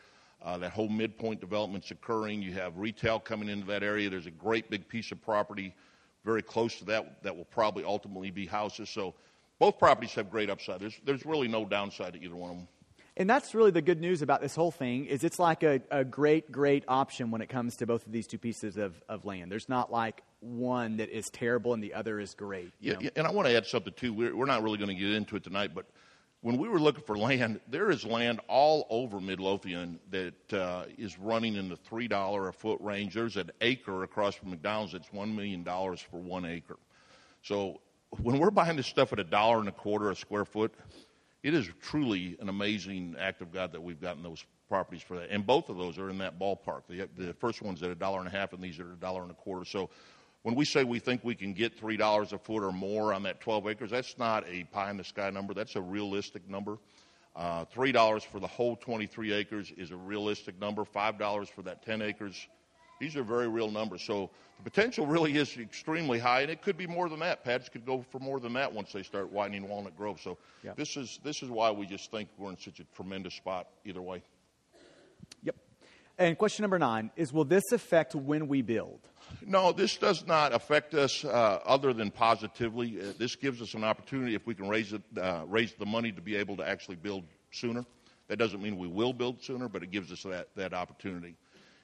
Uh, 0.44 0.58
that 0.58 0.72
whole 0.72 0.90
midpoint 0.90 1.40
development's 1.40 1.90
occurring. 1.90 2.42
You 2.42 2.52
have 2.52 2.76
retail 2.76 3.18
coming 3.18 3.48
into 3.48 3.66
that 3.68 3.82
area. 3.82 4.10
There's 4.10 4.26
a 4.26 4.30
great 4.30 4.68
big 4.68 4.86
piece 4.86 5.10
of 5.10 5.22
property 5.22 5.74
very 6.24 6.42
close 6.42 6.78
to 6.78 6.84
that 6.86 7.22
that 7.22 7.36
will 7.36 7.46
probably 7.46 7.84
ultimately 7.84 8.30
be 8.30 8.46
houses. 8.46 8.90
So 8.90 9.14
both 9.58 9.78
properties 9.78 10.14
have 10.14 10.30
great 10.30 10.50
upside. 10.50 10.80
There's, 10.80 10.98
there's 11.04 11.24
really 11.24 11.48
no 11.48 11.64
downside 11.64 12.14
to 12.14 12.22
either 12.22 12.34
one 12.34 12.50
of 12.50 12.56
them. 12.56 12.68
And 13.16 13.30
that's 13.30 13.54
really 13.54 13.70
the 13.70 13.82
good 13.82 14.00
news 14.00 14.22
about 14.22 14.40
this 14.40 14.56
whole 14.56 14.72
thing 14.72 15.06
is 15.06 15.22
it's 15.22 15.38
like 15.38 15.62
a, 15.62 15.80
a 15.90 16.04
great, 16.04 16.50
great 16.50 16.82
option 16.88 17.30
when 17.30 17.42
it 17.42 17.48
comes 17.48 17.76
to 17.76 17.86
both 17.86 18.04
of 18.06 18.12
these 18.12 18.26
two 18.26 18.38
pieces 18.38 18.76
of, 18.76 19.00
of 19.08 19.24
land. 19.24 19.52
There's 19.52 19.68
not 19.68 19.92
like 19.92 20.22
one 20.40 20.96
that 20.96 21.10
is 21.10 21.26
terrible 21.32 21.74
and 21.74 21.82
the 21.82 21.94
other 21.94 22.18
is 22.18 22.34
great. 22.34 22.72
Yeah, 22.80 22.94
know? 22.94 23.10
and 23.14 23.26
I 23.26 23.30
want 23.30 23.46
to 23.46 23.56
add 23.56 23.66
something 23.66 23.92
too. 23.96 24.12
We're, 24.12 24.34
we're 24.34 24.46
not 24.46 24.64
really 24.64 24.78
going 24.78 24.88
to 24.88 25.00
get 25.00 25.12
into 25.12 25.36
it 25.36 25.44
tonight, 25.44 25.70
but 25.74 25.86
when 26.44 26.58
we 26.58 26.68
were 26.68 26.78
looking 26.78 27.02
for 27.02 27.16
land, 27.16 27.58
there 27.68 27.90
is 27.90 28.04
land 28.04 28.38
all 28.48 28.86
over 28.90 29.18
Midlothian 29.18 29.98
that 30.10 30.52
uh, 30.52 30.84
is 30.98 31.18
running 31.18 31.54
in 31.54 31.70
the 31.70 31.76
three 31.76 32.06
dollar 32.06 32.48
a 32.48 32.52
foot 32.52 32.78
range. 32.82 33.14
There's 33.14 33.38
an 33.38 33.50
acre 33.62 34.02
across 34.02 34.34
from 34.34 34.50
McDonald's 34.50 34.92
that's 34.92 35.10
one 35.10 35.34
million 35.34 35.62
dollars 35.62 36.02
for 36.02 36.20
one 36.20 36.44
acre. 36.44 36.76
So 37.40 37.80
when 38.22 38.38
we're 38.38 38.50
buying 38.50 38.76
this 38.76 38.86
stuff 38.86 39.10
at 39.14 39.18
a 39.18 39.24
dollar 39.24 39.58
and 39.58 39.70
a 39.70 39.72
quarter 39.72 40.10
a 40.10 40.14
square 40.14 40.44
foot, 40.44 40.74
it 41.42 41.54
is 41.54 41.66
truly 41.80 42.36
an 42.40 42.50
amazing 42.50 43.16
act 43.18 43.40
of 43.40 43.50
God 43.50 43.72
that 43.72 43.82
we've 43.82 44.00
gotten 44.00 44.22
those 44.22 44.44
properties 44.68 45.00
for 45.02 45.18
that. 45.18 45.30
And 45.30 45.46
both 45.46 45.70
of 45.70 45.78
those 45.78 45.96
are 45.96 46.10
in 46.10 46.18
that 46.18 46.38
ballpark. 46.38 46.82
The, 46.90 47.08
the 47.16 47.32
first 47.32 47.62
one's 47.62 47.82
at 47.82 47.88
a 47.88 47.94
dollar 47.94 48.18
and 48.18 48.28
a 48.28 48.30
half, 48.30 48.52
and 48.52 48.62
these 48.62 48.78
are 48.78 48.92
a 48.92 48.96
dollar 48.96 49.22
and 49.22 49.30
a 49.30 49.34
quarter. 49.34 49.64
So 49.64 49.88
when 50.44 50.54
we 50.54 50.66
say 50.66 50.84
we 50.84 50.98
think 50.98 51.24
we 51.24 51.34
can 51.34 51.54
get 51.54 51.80
$3 51.80 52.32
a 52.32 52.38
foot 52.38 52.62
or 52.62 52.70
more 52.70 53.14
on 53.14 53.22
that 53.22 53.40
12 53.40 53.66
acres, 53.66 53.90
that's 53.90 54.18
not 54.18 54.44
a 54.46 54.64
pie 54.64 54.90
in 54.90 54.98
the 54.98 55.04
sky 55.04 55.30
number. 55.30 55.54
That's 55.54 55.74
a 55.74 55.80
realistic 55.80 56.48
number. 56.48 56.76
Uh, 57.34 57.64
$3 57.74 58.22
for 58.26 58.40
the 58.40 58.46
whole 58.46 58.76
23 58.76 59.32
acres 59.32 59.72
is 59.74 59.90
a 59.90 59.96
realistic 59.96 60.60
number. 60.60 60.84
$5 60.84 61.48
for 61.48 61.62
that 61.62 61.82
10 61.82 62.02
acres. 62.02 62.46
These 63.00 63.16
are 63.16 63.22
very 63.22 63.48
real 63.48 63.70
numbers. 63.70 64.06
So 64.06 64.28
the 64.58 64.70
potential 64.70 65.06
really 65.06 65.34
is 65.34 65.56
extremely 65.56 66.18
high, 66.18 66.42
and 66.42 66.50
it 66.50 66.60
could 66.60 66.76
be 66.76 66.86
more 66.86 67.08
than 67.08 67.20
that. 67.20 67.42
Pads 67.42 67.70
could 67.70 67.86
go 67.86 68.04
for 68.10 68.18
more 68.18 68.38
than 68.38 68.52
that 68.52 68.70
once 68.70 68.92
they 68.92 69.02
start 69.02 69.32
widening 69.32 69.66
Walnut 69.66 69.96
Grove. 69.96 70.20
So 70.20 70.36
this 70.76 70.94
is 70.98 71.18
this 71.24 71.42
is 71.42 71.48
why 71.48 71.70
we 71.70 71.86
just 71.86 72.10
think 72.10 72.28
we're 72.38 72.50
in 72.50 72.58
such 72.58 72.80
a 72.80 72.84
tremendous 72.94 73.34
spot 73.34 73.66
either 73.86 74.02
way. 74.02 74.22
Yep. 75.42 75.56
And 76.18 76.38
question 76.38 76.62
number 76.62 76.78
nine 76.78 77.10
is 77.16 77.32
Will 77.32 77.44
this 77.44 77.72
affect 77.72 78.14
when 78.14 78.46
we 78.46 78.62
build? 78.62 79.00
No, 79.46 79.72
this 79.72 79.96
does 79.96 80.26
not 80.26 80.54
affect 80.54 80.94
us 80.94 81.24
uh, 81.24 81.60
other 81.64 81.92
than 81.92 82.10
positively. 82.10 83.00
Uh, 83.00 83.12
this 83.18 83.36
gives 83.36 83.60
us 83.60 83.74
an 83.74 83.84
opportunity 83.84 84.34
if 84.34 84.46
we 84.46 84.54
can 84.54 84.68
raise, 84.68 84.92
it, 84.92 85.02
uh, 85.20 85.44
raise 85.46 85.72
the 85.74 85.86
money 85.86 86.12
to 86.12 86.20
be 86.20 86.36
able 86.36 86.56
to 86.56 86.66
actually 86.66 86.96
build 86.96 87.24
sooner. 87.50 87.84
That 88.28 88.38
doesn't 88.38 88.62
mean 88.62 88.78
we 88.78 88.88
will 88.88 89.12
build 89.12 89.42
sooner, 89.42 89.68
but 89.68 89.82
it 89.82 89.90
gives 89.90 90.10
us 90.10 90.22
that, 90.22 90.48
that 90.56 90.72
opportunity. 90.72 91.36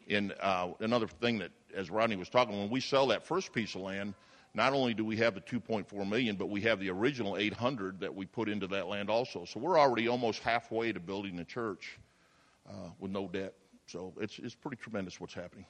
And 0.09 0.34
uh, 0.40 0.70
another 0.80 1.07
thing 1.07 1.38
that, 1.38 1.51
as 1.74 1.90
Rodney 1.90 2.16
was 2.16 2.28
talking, 2.28 2.59
when 2.59 2.70
we 2.70 2.80
sell 2.80 3.07
that 3.09 3.26
first 3.26 3.53
piece 3.53 3.74
of 3.74 3.82
land, 3.82 4.14
not 4.55 4.72
only 4.72 4.94
do 4.94 5.05
we 5.05 5.16
have 5.18 5.34
the 5.34 5.40
2.4 5.40 6.09
million, 6.09 6.36
but 6.36 6.48
we 6.48 6.61
have 6.62 6.80
the 6.80 6.90
original 6.90 7.36
800 7.36 8.01
that 8.01 8.14
we 8.14 8.26
put 8.26 8.48
into 8.48 8.66
that 8.68 8.88
land 8.88 9.09
also. 9.09 9.44
So 9.44 9.61
we're 9.61 9.78
already 9.78 10.09
almost 10.09 10.42
halfway 10.42 10.92
to 10.92 10.98
building 10.98 11.36
the 11.36 11.44
church 11.44 11.98
uh, 12.68 12.88
with 12.98 13.12
no 13.12 13.28
debt. 13.28 13.55
So 13.86 14.12
it's, 14.20 14.38
it's 14.40 14.55
pretty 14.55 14.76
tremendous 14.76 15.20
what's 15.20 15.34
happening. 15.34 15.66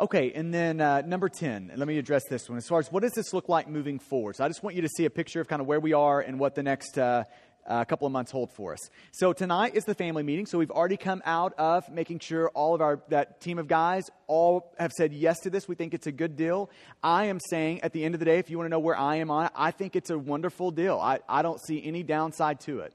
Okay, 0.00 0.30
and 0.32 0.54
then 0.54 0.80
uh, 0.80 1.00
number 1.00 1.28
10, 1.28 1.72
let 1.74 1.88
me 1.88 1.98
address 1.98 2.22
this 2.30 2.48
one. 2.48 2.56
As 2.56 2.68
far 2.68 2.78
as 2.78 2.92
what 2.92 3.02
does 3.02 3.14
this 3.14 3.32
look 3.32 3.48
like 3.48 3.66
moving 3.66 3.98
forward? 3.98 4.36
So 4.36 4.44
I 4.44 4.48
just 4.48 4.62
want 4.62 4.76
you 4.76 4.82
to 4.82 4.88
see 4.88 5.06
a 5.06 5.10
picture 5.10 5.40
of 5.40 5.48
kind 5.48 5.60
of 5.60 5.66
where 5.66 5.80
we 5.80 5.92
are 5.92 6.20
and 6.20 6.38
what 6.38 6.54
the 6.54 6.62
next 6.62 6.96
uh, 6.96 7.24
uh, 7.66 7.84
couple 7.84 8.06
of 8.06 8.12
months 8.12 8.30
hold 8.30 8.52
for 8.52 8.72
us. 8.74 8.78
So 9.10 9.32
tonight 9.32 9.74
is 9.74 9.84
the 9.84 9.96
family 9.96 10.22
meeting. 10.22 10.46
So 10.46 10.56
we've 10.56 10.70
already 10.70 10.98
come 10.98 11.20
out 11.26 11.52
of 11.58 11.90
making 11.90 12.20
sure 12.20 12.48
all 12.50 12.76
of 12.76 12.80
our 12.80 13.02
that 13.08 13.40
team 13.40 13.58
of 13.58 13.66
guys 13.66 14.08
all 14.28 14.72
have 14.78 14.92
said 14.92 15.12
yes 15.12 15.40
to 15.40 15.50
this. 15.50 15.66
We 15.66 15.74
think 15.74 15.94
it's 15.94 16.06
a 16.06 16.12
good 16.12 16.36
deal. 16.36 16.70
I 17.02 17.24
am 17.24 17.40
saying 17.50 17.82
at 17.82 17.92
the 17.92 18.04
end 18.04 18.14
of 18.14 18.20
the 18.20 18.24
day, 18.24 18.38
if 18.38 18.50
you 18.50 18.56
want 18.56 18.66
to 18.66 18.70
know 18.70 18.78
where 18.78 18.96
I 18.96 19.16
am 19.16 19.32
on 19.32 19.46
it, 19.46 19.52
I 19.56 19.72
think 19.72 19.96
it's 19.96 20.10
a 20.10 20.18
wonderful 20.18 20.70
deal. 20.70 21.00
I, 21.00 21.18
I 21.28 21.42
don't 21.42 21.60
see 21.60 21.84
any 21.84 22.04
downside 22.04 22.60
to 22.60 22.80
it. 22.80 22.94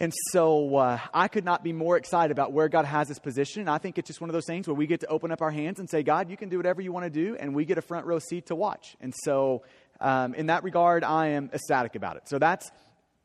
And 0.00 0.12
so 0.30 0.76
uh, 0.76 0.98
I 1.12 1.26
could 1.26 1.44
not 1.44 1.64
be 1.64 1.72
more 1.72 1.96
excited 1.96 2.30
about 2.30 2.52
where 2.52 2.68
God 2.68 2.84
has 2.84 3.10
us 3.10 3.18
positioned. 3.18 3.68
I 3.68 3.78
think 3.78 3.98
it's 3.98 4.06
just 4.06 4.20
one 4.20 4.30
of 4.30 4.34
those 4.34 4.46
things 4.46 4.68
where 4.68 4.74
we 4.74 4.86
get 4.86 5.00
to 5.00 5.08
open 5.08 5.32
up 5.32 5.42
our 5.42 5.50
hands 5.50 5.80
and 5.80 5.90
say, 5.90 6.04
God, 6.04 6.30
you 6.30 6.36
can 6.36 6.48
do 6.48 6.56
whatever 6.56 6.80
you 6.80 6.92
want 6.92 7.04
to 7.04 7.10
do, 7.10 7.36
and 7.36 7.54
we 7.54 7.64
get 7.64 7.78
a 7.78 7.82
front 7.82 8.06
row 8.06 8.20
seat 8.20 8.46
to 8.46 8.54
watch. 8.54 8.96
And 9.00 9.12
so, 9.24 9.64
um, 10.00 10.34
in 10.34 10.46
that 10.46 10.62
regard, 10.62 11.02
I 11.02 11.28
am 11.28 11.50
ecstatic 11.52 11.96
about 11.96 12.16
it. 12.16 12.28
So 12.28 12.38
that's 12.38 12.70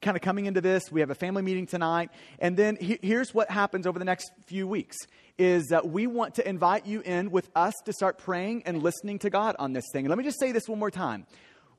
kind 0.02 0.18
of 0.18 0.24
coming 0.24 0.48
into 0.48 0.62
this. 0.62 0.92
We 0.92 1.02
have 1.02 1.12
a 1.12 1.16
family 1.16 1.44
meeting 1.44 1.68
tonight, 1.68 2.10
and 2.40 2.58
then 2.58 2.76
he- 2.78 3.00
here's 3.04 3.34
what 3.36 3.52
happens 3.52 3.86
over 3.86 4.00
the 4.00 4.06
next 4.06 4.32
few 4.48 4.68
weeks: 4.68 4.98
is 5.38 5.68
that 5.68 5.88
we 5.88 6.08
want 6.08 6.36
to 6.36 6.50
invite 6.50 6.88
you 6.88 7.02
in 7.02 7.30
with 7.30 7.52
us 7.56 7.76
to 7.86 7.94
start 7.94 8.18
praying 8.18 8.64
and 8.66 8.82
listening 8.82 9.20
to 9.20 9.30
God 9.30 9.56
on 9.60 9.74
this 9.74 9.86
thing. 9.94 10.06
And 10.06 10.10
let 10.10 10.18
me 10.18 10.24
just 10.24 10.40
say 10.40 10.52
this 10.52 10.68
one 10.68 10.80
more 10.80 10.92
time. 10.92 11.28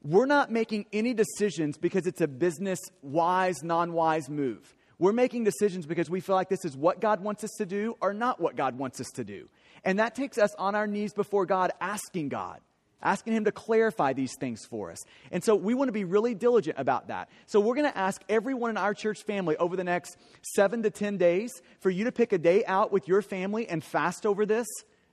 We're 0.05 0.27
not 0.27 0.53
making 0.53 0.87
any 0.93 1.15
decisions 1.15 1.79
because 1.79 2.07
it's 2.07 2.21
a 2.21 2.29
business 2.29 2.79
wise, 3.03 3.63
non 3.65 3.93
wise 3.93 4.29
move. 4.29 4.75
We're 4.99 5.13
making 5.13 5.45
decisions 5.45 5.87
because 5.87 6.09
we 6.09 6.21
feel 6.21 6.37
like 6.37 6.49
this 6.49 6.65
is 6.65 6.77
what 6.77 7.01
God 7.01 7.23
wants 7.23 7.43
us 7.45 7.51
to 7.59 7.67
do 7.67 7.97
or 8.01 8.15
not 8.15 8.41
what 8.41 8.57
God 8.57 8.79
wants 8.79 9.01
us 9.01 9.11
to 9.15 9.25
do. 9.25 9.49
And 9.85 9.99
that 9.99 10.15
takes 10.15 10.39
us 10.39 10.55
on 10.55 10.75
our 10.75 10.87
knees 10.87 11.13
before 11.13 11.47
God, 11.47 11.73
asking 11.81 12.29
God, 12.29 12.61
asking 13.03 13.35
Him 13.35 13.45
to 13.45 13.53
clarify 13.53 14.13
these 14.13 14.35
things 14.39 14.65
for 14.65 14.91
us. 14.91 14.99
And 15.33 15.43
so 15.43 15.57
we 15.57 15.75
want 15.75 15.89
to 15.89 15.93
be 15.93 16.05
really 16.05 16.35
diligent 16.35 16.79
about 16.79 17.09
that. 17.09 17.29
So 17.47 17.61
we're 17.61 17.75
going 17.75 17.91
to 17.91 17.99
ask 17.99 18.23
everyone 18.29 18.71
in 18.71 18.77
our 18.77 18.95
church 18.95 19.23
family 19.25 19.57
over 19.57 19.77
the 19.77 19.85
next 19.85 20.17
seven 20.55 20.83
to 20.85 20.91
10 20.91 21.19
days 21.19 21.53
for 21.81 21.91
you 21.91 22.05
to 22.05 22.13
pick 22.13 22.33
a 22.33 22.39
day 22.39 22.65
out 22.65 22.93
with 22.93 23.09
your 23.09 23.21
family 23.21 23.69
and 23.69 23.83
fast 23.83 24.25
over 24.27 24.47
this. 24.47 24.67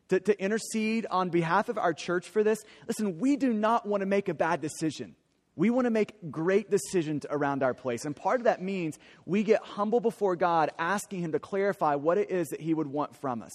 To, 0.09 0.19
to 0.19 0.43
intercede 0.43 1.05
on 1.09 1.29
behalf 1.29 1.69
of 1.69 1.77
our 1.77 1.93
church 1.93 2.27
for 2.27 2.43
this. 2.43 2.61
Listen, 2.85 3.19
we 3.19 3.37
do 3.37 3.53
not 3.53 3.87
want 3.87 4.01
to 4.01 4.05
make 4.05 4.27
a 4.27 4.33
bad 4.33 4.59
decision. 4.59 5.15
We 5.61 5.69
want 5.69 5.85
to 5.85 5.91
make 5.91 6.31
great 6.31 6.71
decisions 6.71 7.23
around 7.29 7.61
our 7.61 7.75
place. 7.75 8.05
And 8.05 8.15
part 8.15 8.39
of 8.39 8.45
that 8.45 8.63
means 8.63 8.97
we 9.27 9.43
get 9.43 9.61
humble 9.61 9.99
before 9.99 10.35
God, 10.35 10.71
asking 10.79 11.21
Him 11.21 11.33
to 11.33 11.39
clarify 11.39 11.93
what 11.93 12.17
it 12.17 12.31
is 12.31 12.47
that 12.47 12.59
He 12.59 12.73
would 12.73 12.87
want 12.87 13.15
from 13.15 13.43
us. 13.43 13.51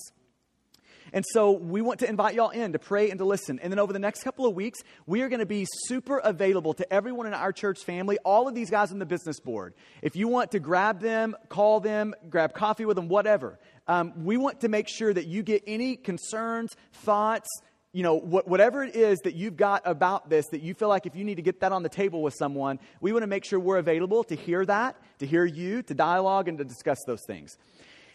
And 1.12 1.24
so 1.32 1.50
we 1.50 1.82
want 1.82 1.98
to 2.00 2.08
invite 2.08 2.36
y'all 2.36 2.50
in 2.50 2.74
to 2.74 2.78
pray 2.78 3.10
and 3.10 3.18
to 3.18 3.24
listen. 3.24 3.58
And 3.58 3.72
then 3.72 3.80
over 3.80 3.92
the 3.92 3.98
next 3.98 4.22
couple 4.22 4.46
of 4.46 4.54
weeks, 4.54 4.78
we 5.06 5.22
are 5.22 5.28
going 5.28 5.40
to 5.40 5.46
be 5.46 5.66
super 5.86 6.18
available 6.18 6.74
to 6.74 6.92
everyone 6.92 7.26
in 7.26 7.34
our 7.34 7.50
church 7.50 7.80
family, 7.82 8.18
all 8.24 8.46
of 8.46 8.54
these 8.54 8.70
guys 8.70 8.92
on 8.92 9.00
the 9.00 9.06
business 9.06 9.40
board. 9.40 9.74
If 10.00 10.14
you 10.14 10.28
want 10.28 10.52
to 10.52 10.60
grab 10.60 11.00
them, 11.00 11.34
call 11.48 11.80
them, 11.80 12.14
grab 12.30 12.54
coffee 12.54 12.84
with 12.84 12.94
them, 12.94 13.08
whatever, 13.08 13.58
um, 13.88 14.24
we 14.24 14.36
want 14.36 14.60
to 14.60 14.68
make 14.68 14.86
sure 14.88 15.12
that 15.12 15.26
you 15.26 15.42
get 15.42 15.64
any 15.66 15.96
concerns, 15.96 16.76
thoughts, 16.92 17.48
you 17.96 18.02
know, 18.02 18.18
whatever 18.18 18.84
it 18.84 18.94
is 18.94 19.20
that 19.20 19.36
you've 19.36 19.56
got 19.56 19.80
about 19.86 20.28
this 20.28 20.44
that 20.48 20.60
you 20.60 20.74
feel 20.74 20.88
like 20.88 21.06
if 21.06 21.16
you 21.16 21.24
need 21.24 21.36
to 21.36 21.42
get 21.42 21.60
that 21.60 21.72
on 21.72 21.82
the 21.82 21.88
table 21.88 22.20
with 22.20 22.34
someone, 22.34 22.78
we 23.00 23.10
want 23.10 23.22
to 23.22 23.26
make 23.26 23.42
sure 23.42 23.58
we're 23.58 23.78
available 23.78 24.22
to 24.24 24.36
hear 24.36 24.66
that, 24.66 24.96
to 25.18 25.24
hear 25.24 25.46
you, 25.46 25.80
to 25.80 25.94
dialogue, 25.94 26.46
and 26.46 26.58
to 26.58 26.64
discuss 26.64 26.98
those 27.06 27.22
things. 27.26 27.56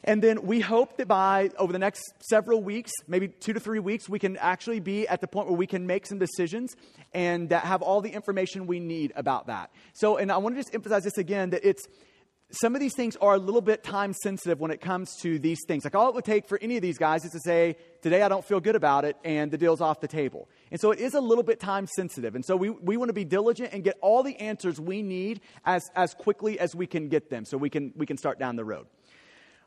And 0.04 0.22
then 0.22 0.44
we 0.44 0.60
hope 0.60 0.98
that 0.98 1.08
by 1.08 1.50
over 1.58 1.74
the 1.74 1.80
next 1.80 2.04
several 2.20 2.62
weeks, 2.62 2.92
maybe 3.08 3.28
two 3.28 3.54
to 3.54 3.60
three 3.60 3.80
weeks, 3.80 4.08
we 4.08 4.20
can 4.20 4.38
actually 4.38 4.82
be 4.82 5.08
at 5.08 5.20
the 5.20 5.28
point 5.28 5.48
where 5.48 5.58
we 5.58 5.66
can 5.66 5.88
make 5.88 6.06
some 6.06 6.20
decisions 6.20 6.76
and 7.12 7.52
have 7.52 7.82
all 7.82 8.02
the 8.02 8.12
information 8.12 8.68
we 8.68 8.80
need 8.80 9.12
about 9.16 9.48
that. 9.48 9.72
So, 9.94 10.18
and 10.18 10.32
I 10.32 10.38
want 10.38 10.54
to 10.58 10.62
just 10.62 10.76
emphasize 10.76 11.06
this 11.06 11.18
again 11.18 11.50
that 11.50 11.68
it's 11.68 11.88
some 12.52 12.76
of 12.76 12.82
these 12.82 12.96
things 12.96 13.16
are 13.18 13.36
a 13.36 13.38
little 13.38 13.62
bit 13.62 13.84
time 13.84 14.14
sensitive 14.14 14.60
when 14.60 14.72
it 14.72 14.82
comes 14.82 15.16
to 15.22 15.40
these 15.40 15.60
things. 15.68 15.84
Like 15.84 15.96
all 15.96 16.10
it 16.10 16.16
would 16.16 16.26
take 16.26 16.48
for 16.48 16.60
any 16.62 16.76
of 16.76 16.82
these 16.82 16.98
guys 16.98 17.24
is 17.26 17.32
to 17.32 17.40
say, 17.40 17.78
today 18.02 18.22
I 18.22 18.28
don't 18.28 18.44
feel 18.44 18.60
good 18.60 18.76
about 18.76 19.06
it, 19.06 19.16
and 19.24 19.52
the 19.52 19.58
deal's 19.58 19.82
off 19.82 20.02
the 20.02 20.08
table. 20.08 20.50
And 20.72 20.80
so 20.80 20.92
it 20.92 21.00
is 21.00 21.14
a 21.14 21.22
little 21.22 21.44
bit 21.44 21.60
time 21.60 21.88
sensitive. 21.88 22.36
And 22.36 22.46
so 22.46 22.56
we, 22.56 22.70
we 22.70 22.98
want 22.98 23.10
to 23.10 23.14
be 23.14 23.26
diligent 23.26 23.74
and 23.74 23.84
get 23.84 23.98
all 24.02 24.24
the 24.24 24.36
answers 24.38 24.80
we 24.80 25.02
need 25.02 25.42
as, 25.66 25.90
as 25.96 26.14
quickly 26.14 26.60
as 26.60 26.76
we 26.76 26.88
can 26.88 27.08
get 27.08 27.30
them 27.30 27.46
so 27.46 27.58
we 27.58 27.70
can, 27.70 27.94
we 27.96 28.06
can 28.06 28.18
start 28.18 28.40
down 28.40 28.56
the 28.56 28.66
road. 28.66 28.88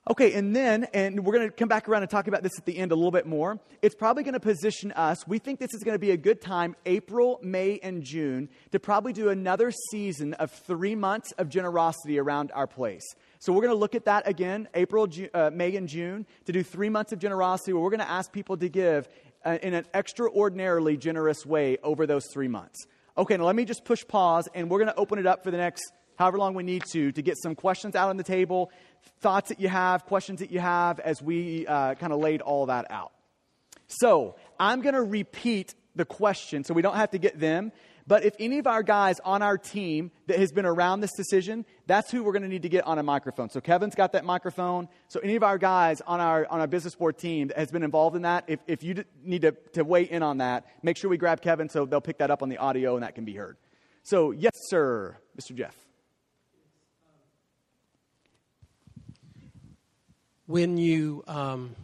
Okay, 0.07 0.35
and 0.35 0.55
then, 0.55 0.85
and 0.93 1.25
we're 1.25 1.33
going 1.33 1.49
to 1.49 1.55
come 1.55 1.69
back 1.69 1.89
around 1.89 2.03
and 2.03 2.11
talk 2.11 2.29
about 2.29 2.43
this 2.43 2.59
at 2.59 2.67
the 2.67 2.77
end 2.77 2.93
a 2.93 2.95
little 2.95 3.11
bit 3.11 3.25
more. 3.25 3.59
It's 3.81 3.95
probably 3.95 4.23
going 4.23 4.35
to 4.35 4.41
position 4.41 4.93
us, 4.93 5.27
we 5.27 5.39
think 5.39 5.59
this 5.59 5.73
is 5.73 5.83
going 5.83 5.95
to 5.95 5.99
be 5.99 6.11
a 6.11 6.17
good 6.19 6.43
time, 6.43 6.77
April, 6.85 7.41
May, 7.43 7.79
and 7.83 8.03
June, 8.03 8.51
to 8.73 8.79
probably 8.79 9.15
do 9.15 9.31
another 9.31 9.73
season 9.91 10.35
of 10.35 10.51
three 10.51 10.95
months 10.95 11.33
of 11.39 11.49
generosity 11.49 12.19
around 12.19 12.53
our 12.53 12.67
place. 12.67 13.03
So 13.39 13.55
we're 13.55 13.63
going 13.63 13.73
to 13.73 13.79
look 13.79 13.95
at 13.95 14.05
that 14.05 14.29
again, 14.29 14.69
April, 14.75 15.09
uh, 15.33 15.51
May, 15.55 15.75
and 15.75 15.89
June, 15.89 16.27
to 16.45 16.53
do 16.53 16.63
three 16.63 16.91
months 16.91 17.13
of 17.13 17.19
generosity 17.19 17.73
where 17.73 17.83
we're 17.83 17.89
going 17.89 18.01
to 18.01 18.11
ask 18.11 18.31
people 18.31 18.59
to 18.59 18.69
give 18.69 19.09
uh, 19.43 19.57
in 19.63 19.73
an 19.73 19.87
extraordinarily 19.95 20.99
generous 20.99 21.47
way 21.47 21.79
over 21.83 22.07
those 22.07 22.27
three 22.31 22.49
months. 22.49 22.87
Okay, 23.17 23.39
now 23.39 23.45
let 23.45 23.57
me 23.57 23.65
just 23.65 23.87
push 23.87 24.07
pause, 24.07 24.51
and 24.55 24.69
we're 24.69 24.81
going 24.81 24.93
to 24.93 24.97
open 24.97 25.19
it 25.19 25.27
up 25.27 25.45
for 25.45 25.51
the 25.51 25.57
next 25.57 25.93
however 26.17 26.39
long 26.39 26.55
we 26.55 26.63
need 26.63 26.85
to, 26.93 27.13
to 27.13 27.23
get 27.23 27.37
some 27.39 27.55
questions 27.55 27.95
out 27.95 28.09
on 28.09 28.17
the 28.17 28.25
table, 28.25 28.71
thoughts 29.21 29.49
that 29.49 29.61
you 29.61 29.69
have, 29.69 30.05
questions 30.07 30.41
that 30.41 30.51
you 30.51 30.61
have, 30.61 31.01
as 31.01 31.23
we 31.23 31.67
uh, 31.67 31.95
kind 31.95 32.13
of 32.13 32.21
laid 32.21 32.41
all 32.41 32.67
that 32.67 32.91
out. 32.91 33.13
So 33.87 34.37
I'm 34.59 34.81
going 34.81 34.95
to 34.95 35.03
repeat 35.03 35.75
the 35.95 36.05
question 36.05 36.65
so 36.65 36.75
we 36.75 36.83
don't 36.83 36.97
have 36.97 37.11
to 37.11 37.19
get 37.19 37.39
them. 37.39 37.73
But 38.07 38.25
if 38.25 38.35
any 38.39 38.59
of 38.59 38.67
our 38.67 38.83
guys 38.83 39.19
on 39.21 39.41
our 39.41 39.57
team 39.57 40.11
that 40.27 40.39
has 40.39 40.53
been 40.53 40.67
around 40.67 41.01
this 41.01 41.13
decision, 41.17 41.65
that's 41.87 42.11
who 42.11 42.23
we're 42.23 42.33
going 42.33 42.43
to 42.43 42.49
need 42.49 42.63
to 42.63 42.69
get 42.69 42.85
on 42.87 42.99
a 42.99 43.03
microphone. 43.03 43.49
So 43.49 43.63
Kevin's 43.63 43.95
got 43.95 44.13
that 44.13 44.27
microphone. 44.27 44.89
So 45.09 45.21
any 45.21 45.37
of 45.37 45.43
our 45.43 45.57
guys 45.57 46.03
on 46.03 46.21
our 46.21 46.47
on 46.51 46.61
our 46.61 46.67
business 46.67 46.95
board 46.95 47.17
team 47.17 47.49
that 47.49 47.57
has 47.57 47.71
been 47.71 47.83
involved 47.83 48.15
in 48.15 48.23
that, 48.23 48.45
if, 48.47 48.61
if 48.67 48.83
you 48.83 49.05
need 49.23 49.43
to, 49.43 49.53
to 49.73 49.85
weigh 49.85 50.03
in 50.03 50.23
on 50.23 50.39
that, 50.39 50.67
make 50.83 50.99
sure 50.99 51.09
we 51.09 51.17
grab 51.17 51.41
Kevin 51.41 51.71
so 51.71 51.87
they'll 51.87 52.03
pick 52.03 52.19
that 52.19 52.31
up 52.31 52.43
on 52.43 52.51
the 52.51 52.59
audio 52.59 52.95
and 52.95 53.03
that 53.03 53.15
can 53.15 53.25
be 53.25 53.35
heard. 53.35 53.57
So 54.03 54.33
yes, 54.33 54.53
sir, 54.69 55.17
Mr. 55.41 55.55
Jeff. 55.55 55.75
When 60.47 60.77
you 60.77 61.25
um, 61.27 61.75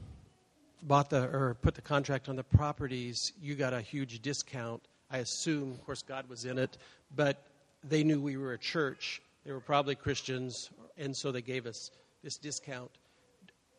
bought 0.82 1.08
the 1.08 1.22
or 1.22 1.56
put 1.62 1.74
the 1.74 1.80
contract 1.80 2.28
on 2.28 2.36
the 2.36 2.44
properties, 2.44 3.32
you 3.40 3.54
got 3.54 3.72
a 3.72 3.80
huge 3.80 4.20
discount. 4.20 4.82
I 5.10 5.18
assume, 5.18 5.70
of 5.70 5.82
course, 5.86 6.02
God 6.02 6.28
was 6.28 6.44
in 6.44 6.58
it, 6.58 6.76
but 7.16 7.42
they 7.82 8.04
knew 8.04 8.20
we 8.20 8.36
were 8.36 8.52
a 8.52 8.58
church. 8.58 9.22
They 9.46 9.52
were 9.52 9.60
probably 9.60 9.94
Christians, 9.94 10.68
and 10.98 11.16
so 11.16 11.32
they 11.32 11.40
gave 11.40 11.64
us 11.64 11.90
this 12.22 12.36
discount. 12.36 12.90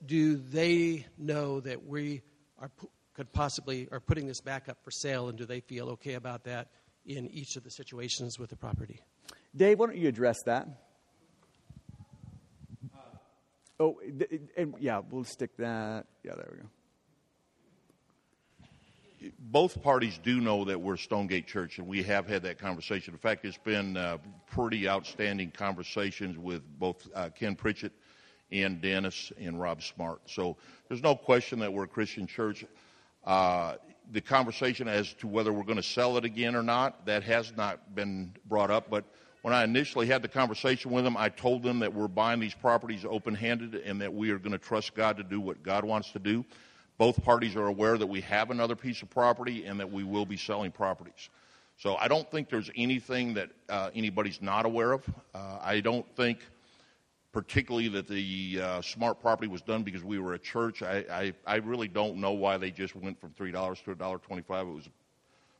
Do 0.03 0.37
they 0.37 1.05
know 1.15 1.59
that 1.59 1.85
we 1.85 2.23
are 2.57 2.71
could 3.13 3.31
possibly 3.33 3.87
are 3.91 3.99
putting 3.99 4.25
this 4.25 4.41
back 4.41 4.67
up 4.67 4.77
for 4.83 4.89
sale, 4.89 5.29
and 5.29 5.37
do 5.37 5.45
they 5.45 5.59
feel 5.59 5.89
okay 5.89 6.15
about 6.15 6.45
that 6.45 6.69
in 7.05 7.27
each 7.27 7.55
of 7.55 7.63
the 7.63 7.69
situations 7.69 8.39
with 8.39 8.49
the 8.49 8.55
property? 8.55 8.99
Dave, 9.55 9.77
why 9.77 9.85
don't 9.85 9.97
you 9.97 10.07
address 10.07 10.41
that? 10.47 10.67
Oh, 13.81 13.99
and 14.55 14.75
yeah, 14.79 15.01
we'll 15.09 15.23
stick 15.23 15.57
that. 15.57 16.05
Yeah, 16.23 16.35
there 16.35 16.49
we 16.51 16.57
go. 16.59 16.65
Both 19.39 19.81
parties 19.81 20.19
do 20.21 20.39
know 20.39 20.65
that 20.65 20.79
we're 20.79 20.97
Stonegate 20.97 21.47
Church, 21.47 21.79
and 21.79 21.87
we 21.87 22.03
have 22.03 22.27
had 22.27 22.43
that 22.43 22.59
conversation. 22.59 23.15
In 23.15 23.17
fact, 23.17 23.43
it's 23.43 23.57
been 23.57 23.97
uh, 23.97 24.19
pretty 24.45 24.87
outstanding 24.87 25.49
conversations 25.49 26.37
with 26.37 26.61
both 26.77 27.07
uh, 27.15 27.29
Ken 27.29 27.55
Pritchett 27.55 27.91
and 28.51 28.79
Dennis 28.81 29.31
and 29.39 29.59
Rob 29.59 29.81
Smart. 29.81 30.21
So 30.27 30.57
there's 30.87 31.01
no 31.01 31.15
question 31.15 31.57
that 31.59 31.73
we're 31.73 31.85
a 31.85 31.87
Christian 31.87 32.27
church. 32.27 32.63
Uh, 33.25 33.77
the 34.11 34.21
conversation 34.21 34.87
as 34.87 35.13
to 35.15 35.27
whether 35.27 35.51
we're 35.51 35.63
going 35.63 35.77
to 35.77 35.83
sell 35.83 36.17
it 36.17 36.25
again 36.25 36.55
or 36.55 36.63
not, 36.63 37.07
that 37.07 37.23
has 37.23 37.51
not 37.57 37.95
been 37.95 38.35
brought 38.45 38.69
up, 38.69 38.91
but 38.91 39.05
when 39.41 39.53
I 39.53 39.63
initially 39.63 40.07
had 40.07 40.21
the 40.21 40.27
conversation 40.27 40.91
with 40.91 41.03
them, 41.03 41.17
I 41.17 41.29
told 41.29 41.63
them 41.63 41.79
that 41.79 41.93
we're 41.93 42.07
buying 42.07 42.39
these 42.39 42.53
properties 42.53 43.05
open 43.05 43.33
handed 43.33 43.75
and 43.75 43.99
that 44.01 44.13
we 44.13 44.29
are 44.31 44.37
going 44.37 44.51
to 44.51 44.59
trust 44.59 44.93
God 44.93 45.17
to 45.17 45.23
do 45.23 45.41
what 45.41 45.63
God 45.63 45.83
wants 45.83 46.11
to 46.11 46.19
do. 46.19 46.45
Both 46.97 47.23
parties 47.23 47.55
are 47.55 47.65
aware 47.65 47.97
that 47.97 48.05
we 48.05 48.21
have 48.21 48.51
another 48.51 48.75
piece 48.75 49.01
of 49.01 49.09
property 49.09 49.65
and 49.65 49.79
that 49.79 49.91
we 49.91 50.03
will 50.03 50.25
be 50.25 50.37
selling 50.37 50.71
properties. 50.71 51.29
So 51.77 51.95
I 51.95 52.07
don't 52.07 52.29
think 52.29 52.49
there's 52.49 52.69
anything 52.75 53.33
that 53.33 53.49
uh, 53.67 53.89
anybody's 53.95 54.39
not 54.39 54.65
aware 54.65 54.91
of. 54.91 55.03
Uh, 55.33 55.57
I 55.59 55.79
don't 55.79 56.05
think, 56.15 56.45
particularly, 57.31 57.87
that 57.87 58.07
the 58.07 58.61
uh, 58.61 58.81
smart 58.83 59.19
property 59.19 59.47
was 59.47 59.63
done 59.63 59.81
because 59.81 60.03
we 60.03 60.19
were 60.19 60.35
a 60.35 60.39
church. 60.39 60.83
I, 60.83 61.03
I, 61.09 61.33
I 61.47 61.55
really 61.55 61.87
don't 61.87 62.17
know 62.17 62.33
why 62.33 62.57
they 62.57 62.69
just 62.69 62.95
went 62.95 63.19
from 63.19 63.31
$3 63.31 63.83
to 63.85 63.95
$1.25. 63.95 64.37
It 64.37 64.45
was 64.45 64.89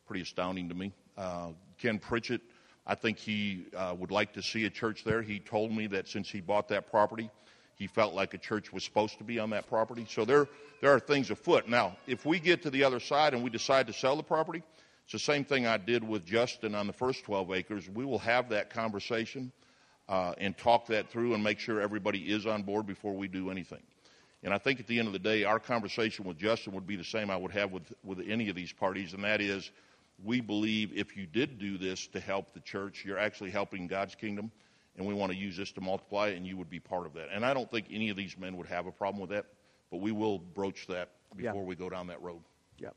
pretty 0.06 0.22
astounding 0.22 0.70
to 0.70 0.76
me. 0.76 0.94
Uh, 1.18 1.54
Ken 1.80 1.98
Pritchett 1.98 2.42
I 2.86 2.96
think 2.96 3.18
he 3.18 3.66
uh, 3.76 3.96
would 3.98 4.12
like 4.12 4.34
to 4.34 4.42
see 4.42 4.66
a 4.66 4.70
church 4.70 5.04
there. 5.04 5.22
He 5.22 5.40
told 5.40 5.72
me 5.72 5.88
that 5.88 6.08
since 6.08 6.30
he 6.30 6.42
bought 6.42 6.68
that 6.70 6.90
property, 6.90 7.30
he 7.76 7.88
felt 7.88 8.14
like 8.14 8.34
a 8.34 8.38
church 8.38 8.74
was 8.74 8.84
supposed 8.84 9.18
to 9.20 9.24
be 9.24 9.40
on 9.40 9.52
that 9.52 9.68
property. 9.68 10.06
So 10.10 10.26
there, 10.26 10.48
there 10.82 10.92
are 10.92 11.00
things 11.00 11.30
afoot. 11.32 11.68
Now, 11.68 11.96
if 12.08 12.26
we 12.26 12.40
get 12.40 12.64
to 12.64 12.70
the 12.70 12.84
other 12.84 13.00
side 13.00 13.34
and 13.34 13.44
we 13.44 13.50
decide 13.50 13.88
to 13.88 13.94
sell 13.94 14.16
the 14.16 14.24
property, 14.24 14.64
it's 15.04 15.14
the 15.14 15.20
same 15.20 15.44
thing 15.44 15.68
I 15.68 15.78
did 15.78 16.08
with 16.08 16.26
Justin 16.26 16.76
on 16.76 16.88
the 16.88 16.94
first 16.94 17.24
12 17.24 17.52
acres. 17.52 17.90
We 17.90 18.06
will 18.06 18.20
have 18.20 18.50
that 18.50 18.70
conversation 18.70 19.52
uh, 20.10 20.34
and 20.38 20.58
talk 20.58 20.88
that 20.88 21.10
through 21.10 21.34
and 21.34 21.44
make 21.44 21.60
sure 21.60 21.82
everybody 21.82 22.32
is 22.32 22.46
on 22.46 22.64
board 22.64 22.86
before 22.86 23.14
we 23.14 23.28
do 23.28 23.50
anything. 23.50 23.82
And 24.44 24.54
I 24.54 24.58
think 24.58 24.80
at 24.80 24.88
the 24.88 24.98
end 24.98 25.08
of 25.08 25.14
the 25.14 25.20
day, 25.20 25.44
our 25.44 25.60
conversation 25.60 26.26
with 26.26 26.38
Justin 26.38 26.74
would 26.74 26.88
be 26.88 26.96
the 26.96 27.04
same 27.04 27.30
I 27.30 27.38
would 27.38 27.52
have 27.52 27.72
with, 27.72 27.94
with 28.04 28.22
any 28.28 28.50
of 28.50 28.56
these 28.56 28.72
parties, 28.72 29.14
and 29.14 29.24
that 29.24 29.40
is 29.40 29.70
we 30.24 30.42
believe 30.42 30.92
if 30.96 31.16
you 31.18 31.26
did 31.26 31.60
do 31.60 31.78
this 31.78 32.08
to 32.08 32.20
help 32.20 32.54
the 32.54 32.60
church, 32.60 33.04
you're 33.06 33.18
actually 33.18 33.52
helping 33.52 33.88
God's 33.88 34.16
kingdom, 34.16 34.52
and 34.98 35.06
we 35.06 35.14
want 35.14 35.32
to 35.32 35.38
use 35.38 35.58
this 35.58 35.72
to 35.74 35.82
multiply, 35.82 36.30
and 36.30 36.46
you 36.46 36.58
would 36.58 36.70
be 36.70 36.80
part 36.80 37.06
of 37.06 37.14
that. 37.14 37.30
And 37.32 37.46
I 37.46 37.54
don't 37.54 37.70
think 37.70 37.88
any 37.92 38.10
of 38.10 38.18
these 38.18 38.38
men 38.38 38.58
would 38.58 38.68
have 38.68 38.88
a 38.88 38.92
problem 38.92 39.22
with 39.22 39.30
that, 39.32 39.46
but 39.90 39.98
we 39.98 40.12
will 40.12 40.40
broach 40.40 40.88
that 40.88 41.10
before 41.36 41.62
yeah. 41.62 41.68
we 41.68 41.76
go 41.76 41.90
down 41.90 42.08
that 42.08 42.22
road. 42.22 42.42
Yep. 42.78 42.96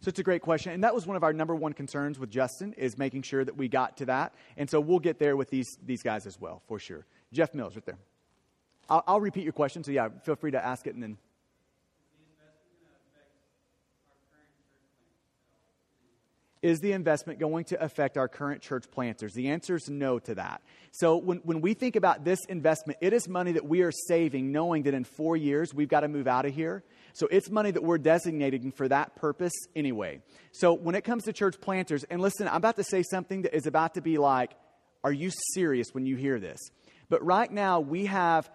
So 0.00 0.08
it's 0.08 0.18
a 0.18 0.22
great 0.22 0.42
question, 0.42 0.72
and 0.72 0.82
that 0.82 0.94
was 0.94 1.06
one 1.06 1.16
of 1.16 1.22
our 1.22 1.32
number 1.32 1.54
one 1.54 1.72
concerns 1.72 2.18
with 2.18 2.30
Justin 2.30 2.72
is 2.74 2.96
making 2.96 3.22
sure 3.22 3.44
that 3.44 3.56
we 3.56 3.68
got 3.68 3.96
to 3.98 4.06
that, 4.06 4.34
and 4.56 4.68
so 4.68 4.80
we'll 4.80 4.98
get 4.98 5.18
there 5.18 5.36
with 5.36 5.50
these 5.50 5.78
these 5.84 6.02
guys 6.02 6.26
as 6.26 6.40
well 6.40 6.62
for 6.66 6.78
sure. 6.78 7.06
Jeff 7.32 7.54
Mills, 7.54 7.76
right 7.76 7.84
there. 7.84 7.98
I'll, 8.88 9.04
I'll 9.06 9.20
repeat 9.20 9.44
your 9.44 9.52
question, 9.52 9.84
so 9.84 9.92
yeah, 9.92 10.08
feel 10.24 10.36
free 10.36 10.50
to 10.50 10.64
ask 10.64 10.86
it 10.86 10.94
and 10.94 11.02
then. 11.02 11.18
Is 16.62 16.80
the 16.80 16.92
investment 16.92 17.38
going 17.38 17.64
to 17.66 17.82
affect 17.82 18.18
our 18.18 18.28
current 18.28 18.60
church 18.60 18.84
planters? 18.90 19.32
The 19.32 19.48
answer 19.48 19.76
is 19.76 19.88
no 19.88 20.18
to 20.18 20.34
that. 20.34 20.60
So, 20.92 21.16
when, 21.16 21.38
when 21.38 21.62
we 21.62 21.72
think 21.72 21.96
about 21.96 22.22
this 22.22 22.38
investment, 22.50 22.98
it 23.00 23.14
is 23.14 23.26
money 23.26 23.52
that 23.52 23.64
we 23.64 23.80
are 23.80 23.92
saving, 23.92 24.52
knowing 24.52 24.82
that 24.82 24.92
in 24.92 25.04
four 25.04 25.38
years 25.38 25.72
we've 25.72 25.88
got 25.88 26.00
to 26.00 26.08
move 26.08 26.26
out 26.26 26.44
of 26.44 26.54
here. 26.54 26.84
So, 27.14 27.28
it's 27.30 27.48
money 27.48 27.70
that 27.70 27.82
we're 27.82 27.96
designating 27.96 28.72
for 28.72 28.88
that 28.88 29.16
purpose 29.16 29.54
anyway. 29.74 30.20
So, 30.52 30.74
when 30.74 30.94
it 30.94 31.02
comes 31.02 31.24
to 31.24 31.32
church 31.32 31.58
planters, 31.62 32.04
and 32.04 32.20
listen, 32.20 32.46
I'm 32.46 32.56
about 32.56 32.76
to 32.76 32.84
say 32.84 33.02
something 33.02 33.42
that 33.42 33.56
is 33.56 33.66
about 33.66 33.94
to 33.94 34.02
be 34.02 34.18
like, 34.18 34.50
are 35.02 35.12
you 35.12 35.30
serious 35.54 35.88
when 35.92 36.04
you 36.04 36.16
hear 36.16 36.38
this? 36.38 36.58
But 37.08 37.24
right 37.24 37.50
now, 37.50 37.80
we 37.80 38.04
have 38.06 38.50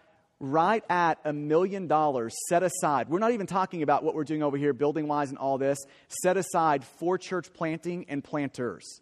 right 0.52 0.84
at 0.90 1.20
a 1.26 1.34
million 1.34 1.88
dollars 1.88 2.36
set 2.50 2.64
aside. 2.64 3.10
We're 3.10 3.20
not 3.20 3.32
even 3.32 3.48
talking 3.48 3.84
about 3.84 4.04
what 4.04 4.16
we're 4.16 4.24
doing 4.24 4.44
over 4.44 4.58
here, 4.58 4.74
building 4.74 5.08
wise 5.08 5.30
and 5.30 5.38
all 5.38 5.58
this, 5.58 5.78
set 6.24 6.38
aside 6.38 6.84
for 6.84 7.18
church 7.18 7.54
planting 7.54 8.06
and 8.10 8.24
planters. 8.24 9.02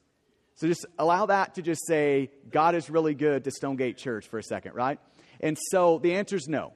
So 0.56 0.68
just 0.68 0.86
allow 1.00 1.26
that 1.28 1.56
to 1.56 1.62
just 1.62 1.86
say, 1.88 2.32
God 2.50 2.76
is 2.76 2.90
really 2.90 3.16
good 3.16 3.44
to 3.44 3.52
Stonegate 3.52 3.98
Church 3.98 4.28
for 4.28 4.38
a 4.38 4.44
second, 4.44 4.76
right? 4.76 5.00
And 5.40 5.58
so 5.72 6.00
the 6.00 6.14
answer 6.14 6.36
is 6.36 6.48
no. 6.48 6.74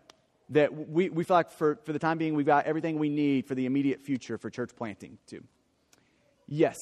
That 0.51 0.73
we, 0.73 1.09
we 1.09 1.25
feel 1.25 1.35
like 1.35 1.51
for, 1.51 1.77
for 1.83 1.91
the 1.91 1.99
time 1.99 2.17
being, 2.17 2.33
we've 2.33 2.45
got 2.45 2.67
everything 2.67 2.99
we 2.99 3.09
need 3.09 3.47
for 3.47 3.55
the 3.55 3.65
immediate 3.65 4.01
future 4.01 4.37
for 4.37 4.49
church 4.49 4.71
planting, 4.77 5.17
too. 5.27 5.43
Yes. 6.47 6.77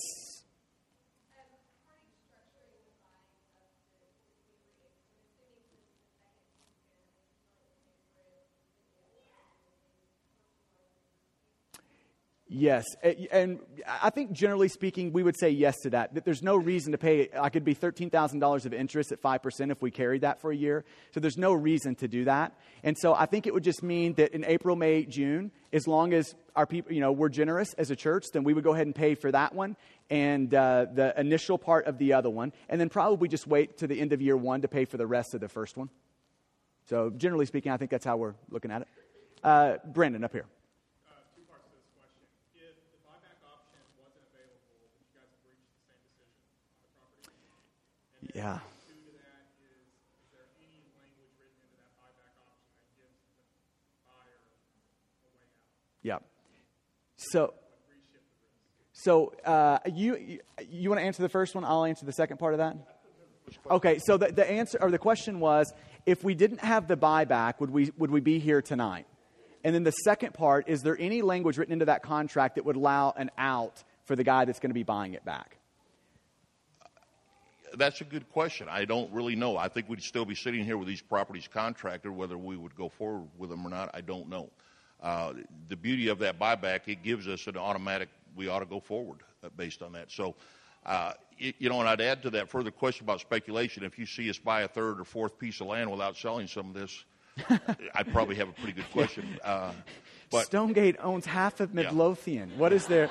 Yes, 12.47 12.85
and 13.31 13.59
I 13.87 14.11
think 14.11 14.31
generally 14.31 14.67
speaking, 14.67 15.11
we 15.11 15.23
would 15.23 15.35
say 15.35 15.49
yes 15.49 15.79
to 15.81 15.89
that. 15.89 16.13
That 16.13 16.25
there's 16.25 16.43
no 16.43 16.55
reason 16.55 16.91
to 16.91 16.97
pay. 16.99 17.29
I 17.35 17.49
could 17.49 17.65
be 17.65 17.73
thirteen 17.73 18.11
thousand 18.11 18.37
dollars 18.37 18.67
of 18.67 18.73
interest 18.73 19.11
at 19.11 19.19
five 19.19 19.41
percent 19.41 19.71
if 19.71 19.81
we 19.81 19.89
carried 19.89 20.21
that 20.21 20.41
for 20.41 20.51
a 20.51 20.55
year. 20.55 20.85
So 21.11 21.19
there's 21.19 21.39
no 21.39 21.53
reason 21.53 21.95
to 21.95 22.07
do 22.07 22.25
that. 22.25 22.53
And 22.83 22.95
so 22.99 23.15
I 23.15 23.25
think 23.25 23.47
it 23.47 23.53
would 23.55 23.63
just 23.63 23.81
mean 23.81 24.13
that 24.15 24.35
in 24.35 24.45
April, 24.45 24.75
May, 24.75 25.05
June, 25.05 25.51
as 25.73 25.87
long 25.87 26.13
as 26.13 26.35
our 26.55 26.67
people, 26.67 26.91
you 26.93 27.01
know, 27.01 27.11
we're 27.11 27.29
generous 27.29 27.73
as 27.79 27.89
a 27.89 27.95
church, 27.95 28.25
then 28.31 28.43
we 28.43 28.53
would 28.53 28.63
go 28.63 28.75
ahead 28.75 28.85
and 28.85 28.93
pay 28.93 29.15
for 29.15 29.31
that 29.31 29.55
one 29.55 29.75
and 30.11 30.53
uh, 30.53 30.85
the 30.93 31.19
initial 31.19 31.57
part 31.57 31.87
of 31.87 31.97
the 31.97 32.13
other 32.13 32.29
one, 32.29 32.53
and 32.69 32.79
then 32.79 32.89
probably 32.89 33.27
just 33.27 33.47
wait 33.47 33.79
to 33.79 33.87
the 33.87 33.99
end 33.99 34.13
of 34.13 34.21
year 34.21 34.37
one 34.37 34.61
to 34.61 34.67
pay 34.67 34.85
for 34.85 34.97
the 34.97 35.07
rest 35.07 35.33
of 35.33 35.41
the 35.41 35.49
first 35.49 35.77
one. 35.77 35.89
So 36.89 37.09
generally 37.09 37.47
speaking, 37.47 37.71
I 37.71 37.77
think 37.77 37.89
that's 37.89 38.05
how 38.05 38.17
we're 38.17 38.35
looking 38.51 38.69
at 38.69 38.83
it. 38.83 38.87
Uh, 39.43 39.77
Brandon, 39.83 40.23
up 40.23 40.31
here. 40.31 40.45
Yeah. 48.35 48.59
Yeah. 56.03 56.17
So, 57.15 57.53
so 58.91 59.33
uh, 59.45 59.79
you 59.91 60.39
you 60.69 60.89
want 60.89 60.99
to 60.99 61.05
answer 61.05 61.23
the 61.23 61.29
first 61.29 61.55
one? 61.55 61.63
I'll 61.63 61.85
answer 61.85 62.05
the 62.05 62.11
second 62.11 62.37
part 62.37 62.53
of 62.53 62.57
that. 62.57 62.75
Okay. 63.71 63.99
So 64.05 64.17
the, 64.17 64.33
the 64.33 64.49
answer 64.49 64.79
or 64.81 64.91
the 64.91 64.97
question 64.97 65.39
was, 65.39 65.73
if 66.05 66.21
we 66.21 66.35
didn't 66.35 66.59
have 66.59 66.89
the 66.89 66.97
buyback, 66.97 67.61
would 67.61 67.69
we 67.69 67.91
would 67.97 68.11
we 68.11 68.19
be 68.19 68.39
here 68.39 68.61
tonight? 68.61 69.07
And 69.63 69.73
then 69.73 69.83
the 69.83 69.91
second 69.91 70.33
part 70.33 70.67
is 70.67 70.81
there 70.81 70.97
any 70.99 71.21
language 71.21 71.57
written 71.57 71.71
into 71.71 71.85
that 71.85 72.03
contract 72.03 72.55
that 72.55 72.65
would 72.65 72.75
allow 72.75 73.13
an 73.15 73.31
out 73.37 73.81
for 74.03 74.17
the 74.17 74.25
guy 74.25 74.43
that's 74.43 74.59
going 74.59 74.71
to 74.71 74.75
be 74.75 74.83
buying 74.83 75.13
it 75.13 75.23
back? 75.23 75.57
That's 77.77 78.01
a 78.01 78.05
good 78.05 78.29
question. 78.29 78.67
I 78.69 78.85
don't 78.85 79.11
really 79.11 79.35
know. 79.35 79.57
I 79.57 79.67
think 79.67 79.89
we'd 79.89 80.03
still 80.03 80.25
be 80.25 80.35
sitting 80.35 80.63
here 80.65 80.77
with 80.77 80.87
these 80.87 81.01
properties 81.01 81.47
contracted. 81.47 82.11
Whether 82.11 82.37
we 82.37 82.57
would 82.57 82.75
go 82.75 82.89
forward 82.89 83.27
with 83.37 83.49
them 83.49 83.65
or 83.65 83.69
not, 83.69 83.91
I 83.93 84.01
don't 84.01 84.29
know. 84.29 84.49
Uh, 85.01 85.33
the 85.67 85.75
beauty 85.75 86.07
of 86.07 86.19
that 86.19 86.39
buyback, 86.39 86.81
it 86.87 87.03
gives 87.03 87.27
us 87.27 87.47
an 87.47 87.57
automatic, 87.57 88.09
we 88.35 88.47
ought 88.47 88.59
to 88.59 88.65
go 88.65 88.79
forward 88.79 89.19
uh, 89.43 89.49
based 89.55 89.81
on 89.81 89.91
that. 89.93 90.11
So, 90.11 90.35
uh, 90.85 91.13
it, 91.37 91.55
you 91.59 91.69
know, 91.69 91.79
and 91.79 91.89
I'd 91.89 92.01
add 92.01 92.23
to 92.23 92.29
that 92.31 92.49
further 92.49 92.71
question 92.71 93.05
about 93.05 93.19
speculation. 93.19 93.83
If 93.83 93.99
you 93.99 94.05
see 94.05 94.29
us 94.29 94.37
buy 94.37 94.61
a 94.61 94.67
third 94.67 94.99
or 94.99 95.03
fourth 95.03 95.37
piece 95.37 95.59
of 95.61 95.67
land 95.67 95.91
without 95.91 96.15
selling 96.15 96.47
some 96.47 96.69
of 96.69 96.73
this, 96.73 97.03
I'd 97.93 98.11
probably 98.11 98.35
have 98.35 98.49
a 98.49 98.53
pretty 98.53 98.73
good 98.73 98.89
question. 98.91 99.39
Uh, 99.43 99.73
but, 100.31 100.45
Stonegate 100.45 100.95
owns 100.99 101.25
half 101.25 101.59
of 101.59 101.73
Midlothian. 101.73 102.49
Yeah. 102.49 102.57
What 102.57 102.73
is 102.73 102.87
their, 102.87 103.07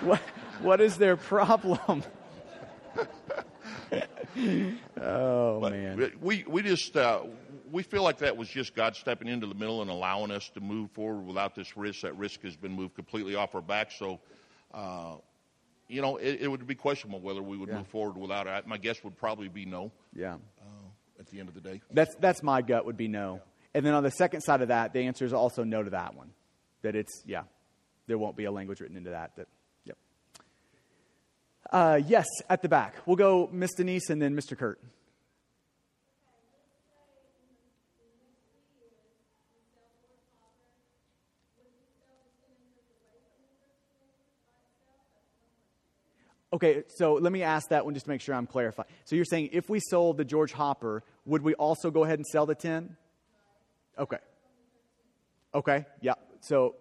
what, 0.00 0.20
what 0.60 0.80
is 0.80 0.98
their 0.98 1.16
problem? 1.16 2.02
oh 5.00 5.60
but 5.60 5.72
man, 5.72 6.12
we 6.20 6.44
we 6.48 6.62
just 6.62 6.96
uh, 6.96 7.22
we 7.70 7.82
feel 7.82 8.02
like 8.02 8.18
that 8.18 8.36
was 8.36 8.48
just 8.48 8.74
God 8.74 8.96
stepping 8.96 9.28
into 9.28 9.46
the 9.46 9.54
middle 9.54 9.82
and 9.82 9.90
allowing 9.90 10.30
us 10.30 10.48
to 10.50 10.60
move 10.60 10.90
forward 10.92 11.26
without 11.26 11.54
this 11.54 11.76
risk. 11.76 12.02
That 12.02 12.16
risk 12.16 12.42
has 12.42 12.56
been 12.56 12.72
moved 12.72 12.94
completely 12.94 13.34
off 13.34 13.54
our 13.54 13.62
back. 13.62 13.92
So, 13.92 14.20
uh, 14.72 15.16
you 15.88 16.02
know, 16.02 16.16
it, 16.16 16.40
it, 16.42 16.48
would 16.48 16.66
be 16.66 16.74
questionable 16.74 17.20
whether 17.20 17.42
we 17.42 17.56
would 17.56 17.68
yeah. 17.68 17.78
move 17.78 17.88
forward 17.88 18.16
without 18.16 18.46
it. 18.46 18.66
My 18.66 18.78
guess 18.78 19.02
would 19.04 19.16
probably 19.16 19.48
be 19.48 19.64
no. 19.64 19.90
Yeah. 20.14 20.34
Uh, 20.34 21.20
at 21.20 21.26
the 21.26 21.40
end 21.40 21.48
of 21.48 21.54
the 21.54 21.60
day, 21.60 21.80
that's 21.90 22.14
that's 22.16 22.42
my 22.42 22.62
gut 22.62 22.84
would 22.86 22.96
be 22.96 23.08
no. 23.08 23.34
Yeah. 23.34 23.40
And 23.74 23.86
then 23.86 23.94
on 23.94 24.02
the 24.02 24.10
second 24.10 24.42
side 24.42 24.60
of 24.60 24.68
that, 24.68 24.92
the 24.92 25.00
answer 25.00 25.24
is 25.24 25.32
also 25.32 25.64
no 25.64 25.82
to 25.82 25.90
that 25.90 26.14
one. 26.14 26.30
That 26.82 26.96
it's 26.96 27.22
yeah, 27.26 27.42
there 28.06 28.18
won't 28.18 28.36
be 28.36 28.44
a 28.44 28.52
language 28.52 28.80
written 28.80 28.96
into 28.96 29.10
that. 29.10 29.36
That 29.36 29.48
uh, 31.72 32.00
yes, 32.06 32.26
at 32.48 32.62
the 32.62 32.68
back. 32.68 32.94
We'll 33.06 33.16
go 33.16 33.48
Miss 33.50 33.72
Denise 33.74 34.10
and 34.10 34.20
then 34.20 34.36
Mr. 34.36 34.56
Kurt. 34.56 34.78
Okay, 46.54 46.82
so 46.88 47.14
let 47.14 47.32
me 47.32 47.42
ask 47.42 47.70
that 47.70 47.86
one 47.86 47.94
just 47.94 48.04
to 48.04 48.10
make 48.10 48.20
sure 48.20 48.34
I'm 48.34 48.46
clarifying. 48.46 48.88
So 49.06 49.16
you're 49.16 49.24
saying 49.24 49.50
if 49.52 49.70
we 49.70 49.80
sold 49.80 50.18
the 50.18 50.24
George 50.24 50.52
Hopper, 50.52 51.02
would 51.24 51.40
we 51.40 51.54
also 51.54 51.90
go 51.90 52.04
ahead 52.04 52.18
and 52.18 52.26
sell 52.26 52.44
the 52.44 52.54
10? 52.54 52.94
Okay. 53.98 54.18
Okay, 55.54 55.86
yeah. 56.02 56.14
So 56.40 56.74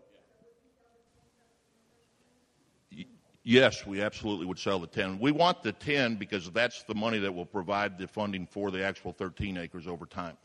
Yes, 3.43 3.87
we 3.87 4.01
absolutely 4.01 4.45
would 4.45 4.59
sell 4.59 4.77
the 4.79 4.87
10. 4.87 5.19
We 5.19 5.31
want 5.31 5.63
the 5.63 5.71
10 5.71 6.15
because 6.15 6.51
that's 6.51 6.83
the 6.83 6.93
money 6.93 7.17
that 7.19 7.33
will 7.33 7.45
provide 7.45 7.97
the 7.97 8.07
funding 8.07 8.45
for 8.45 8.69
the 8.69 8.83
actual 8.83 9.13
13 9.13 9.57
acres 9.57 9.87
over 9.87 10.05
time. 10.05 10.37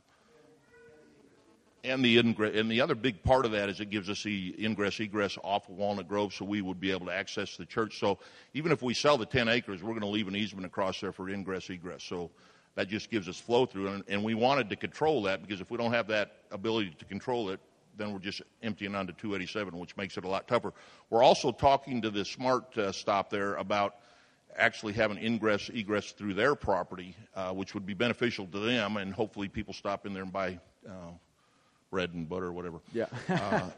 And 1.84 2.04
the, 2.04 2.18
ingress, 2.18 2.56
and 2.56 2.70
the 2.70 2.80
other 2.80 2.94
big 2.94 3.22
part 3.22 3.44
of 3.44 3.52
that 3.52 3.68
is 3.68 3.80
it 3.80 3.90
gives 3.90 4.08
us 4.08 4.22
the 4.22 4.56
ingress 4.58 4.98
egress 4.98 5.38
off 5.44 5.68
of 5.68 5.76
Walnut 5.76 6.08
Grove 6.08 6.32
so 6.34 6.44
we 6.44 6.62
would 6.62 6.80
be 6.80 6.90
able 6.90 7.06
to 7.06 7.12
access 7.12 7.56
the 7.56 7.66
church. 7.66 8.00
So 8.00 8.18
even 8.54 8.72
if 8.72 8.82
we 8.82 8.94
sell 8.94 9.18
the 9.18 9.26
10 9.26 9.48
acres, 9.48 9.82
we're 9.82 9.90
going 9.90 10.00
to 10.00 10.08
leave 10.08 10.26
an 10.26 10.34
easement 10.34 10.66
across 10.66 11.00
there 11.00 11.12
for 11.12 11.28
ingress 11.28 11.68
egress. 11.70 12.02
So 12.02 12.30
that 12.76 12.88
just 12.88 13.10
gives 13.10 13.28
us 13.28 13.38
flow 13.38 13.66
through. 13.66 13.88
And, 13.88 14.04
and 14.08 14.24
we 14.24 14.34
wanted 14.34 14.70
to 14.70 14.76
control 14.76 15.22
that 15.24 15.42
because 15.42 15.60
if 15.60 15.70
we 15.70 15.76
don't 15.76 15.92
have 15.92 16.08
that 16.08 16.38
ability 16.50 16.96
to 16.98 17.04
control 17.04 17.50
it, 17.50 17.60
then 17.96 18.12
we're 18.12 18.18
just 18.18 18.42
emptying 18.62 18.94
onto 18.94 19.12
287, 19.12 19.78
which 19.78 19.96
makes 19.96 20.16
it 20.16 20.24
a 20.24 20.28
lot 20.28 20.46
tougher. 20.48 20.72
We're 21.10 21.22
also 21.22 21.52
talking 21.52 22.02
to 22.02 22.10
the 22.10 22.24
smart 22.24 22.76
uh, 22.76 22.92
stop 22.92 23.30
there 23.30 23.54
about 23.54 23.96
actually 24.56 24.94
having 24.94 25.18
ingress 25.18 25.68
egress 25.68 26.12
through 26.12 26.34
their 26.34 26.54
property, 26.54 27.14
uh, 27.34 27.50
which 27.52 27.74
would 27.74 27.86
be 27.86 27.94
beneficial 27.94 28.46
to 28.46 28.58
them, 28.58 28.96
and 28.96 29.12
hopefully 29.12 29.48
people 29.48 29.74
stop 29.74 30.06
in 30.06 30.14
there 30.14 30.22
and 30.22 30.32
buy 30.32 30.58
uh, 30.88 31.10
bread 31.90 32.12
and 32.14 32.28
butter 32.28 32.46
or 32.46 32.52
whatever. 32.52 32.78
Yeah. 32.92 33.06
Uh, 33.28 33.70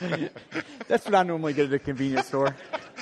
That's 0.88 1.04
what 1.04 1.14
I 1.14 1.22
normally 1.22 1.54
get 1.54 1.66
at 1.66 1.72
a 1.72 1.78
convenience 1.78 2.28
store. 2.28 2.54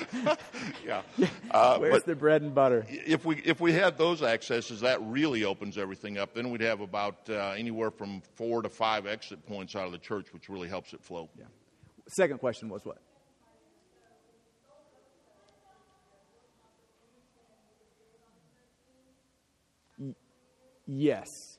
yeah. 0.87 1.03
Uh, 1.51 1.79
Where's 1.79 2.05
the 2.05 2.15
bread 2.15 2.43
and 2.43 2.55
butter? 2.55 2.87
If 2.89 3.25
we 3.25 3.37
if 3.39 3.61
we 3.61 3.73
had 3.73 3.99
those 3.99 4.23
accesses, 4.23 4.81
that 4.81 5.03
really 5.03 5.45
opens 5.45 5.77
everything 5.77 6.17
up. 6.17 6.33
Then 6.33 6.51
we'd 6.51 6.61
have 6.61 6.81
about 6.81 7.29
uh, 7.29 7.55
anywhere 7.57 7.91
from 7.91 8.23
four 8.37 8.63
to 8.63 8.69
five 8.69 9.05
exit 9.05 9.45
points 9.47 9.75
out 9.75 9.87
of 9.87 9.93
the 9.93 9.99
church, 9.99 10.33
which 10.33 10.49
really 10.49 10.69
helps 10.69 10.93
it 10.93 11.03
flow. 11.03 11.29
Yeah. 11.37 11.47
Second 12.07 12.39
question 12.39 12.69
was 12.69 12.85
what? 12.85 12.99
yes. 20.87 21.50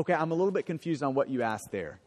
Okay, 0.00 0.14
I'm 0.14 0.30
a 0.30 0.34
little 0.34 0.50
bit 0.50 0.64
confused 0.64 1.02
on 1.02 1.12
what 1.12 1.28
you 1.28 1.42
asked 1.42 1.70
there. 1.70 2.00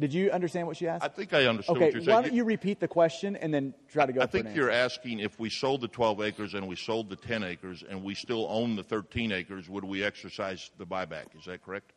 Did 0.00 0.12
you 0.12 0.32
understand 0.32 0.66
what 0.66 0.76
she 0.76 0.88
asked? 0.88 1.04
I 1.04 1.08
think 1.08 1.32
I 1.32 1.46
understood 1.46 1.76
okay, 1.76 1.84
what 1.84 1.94
you're 1.94 2.02
saying. 2.02 2.16
Why 2.16 2.22
don't 2.22 2.34
you 2.34 2.42
repeat 2.42 2.80
the 2.80 2.88
question 2.88 3.36
and 3.36 3.54
then 3.54 3.72
try 3.92 4.04
to 4.04 4.12
go 4.12 4.20
I 4.20 4.26
think 4.26 4.48
you're 4.52 4.70
asking 4.70 5.20
if 5.20 5.38
we 5.38 5.48
sold 5.48 5.82
the 5.82 5.88
12 5.88 6.22
acres 6.22 6.54
and 6.54 6.66
we 6.66 6.74
sold 6.74 7.08
the 7.08 7.14
10 7.14 7.44
acres 7.44 7.84
and 7.88 8.02
we 8.02 8.16
still 8.16 8.48
own 8.50 8.74
the 8.74 8.82
13 8.82 9.30
acres, 9.30 9.68
would 9.68 9.84
we 9.84 10.02
exercise 10.02 10.72
the 10.76 10.86
buyback? 10.86 11.26
Is 11.38 11.44
that 11.44 11.64
correct? 11.64 11.92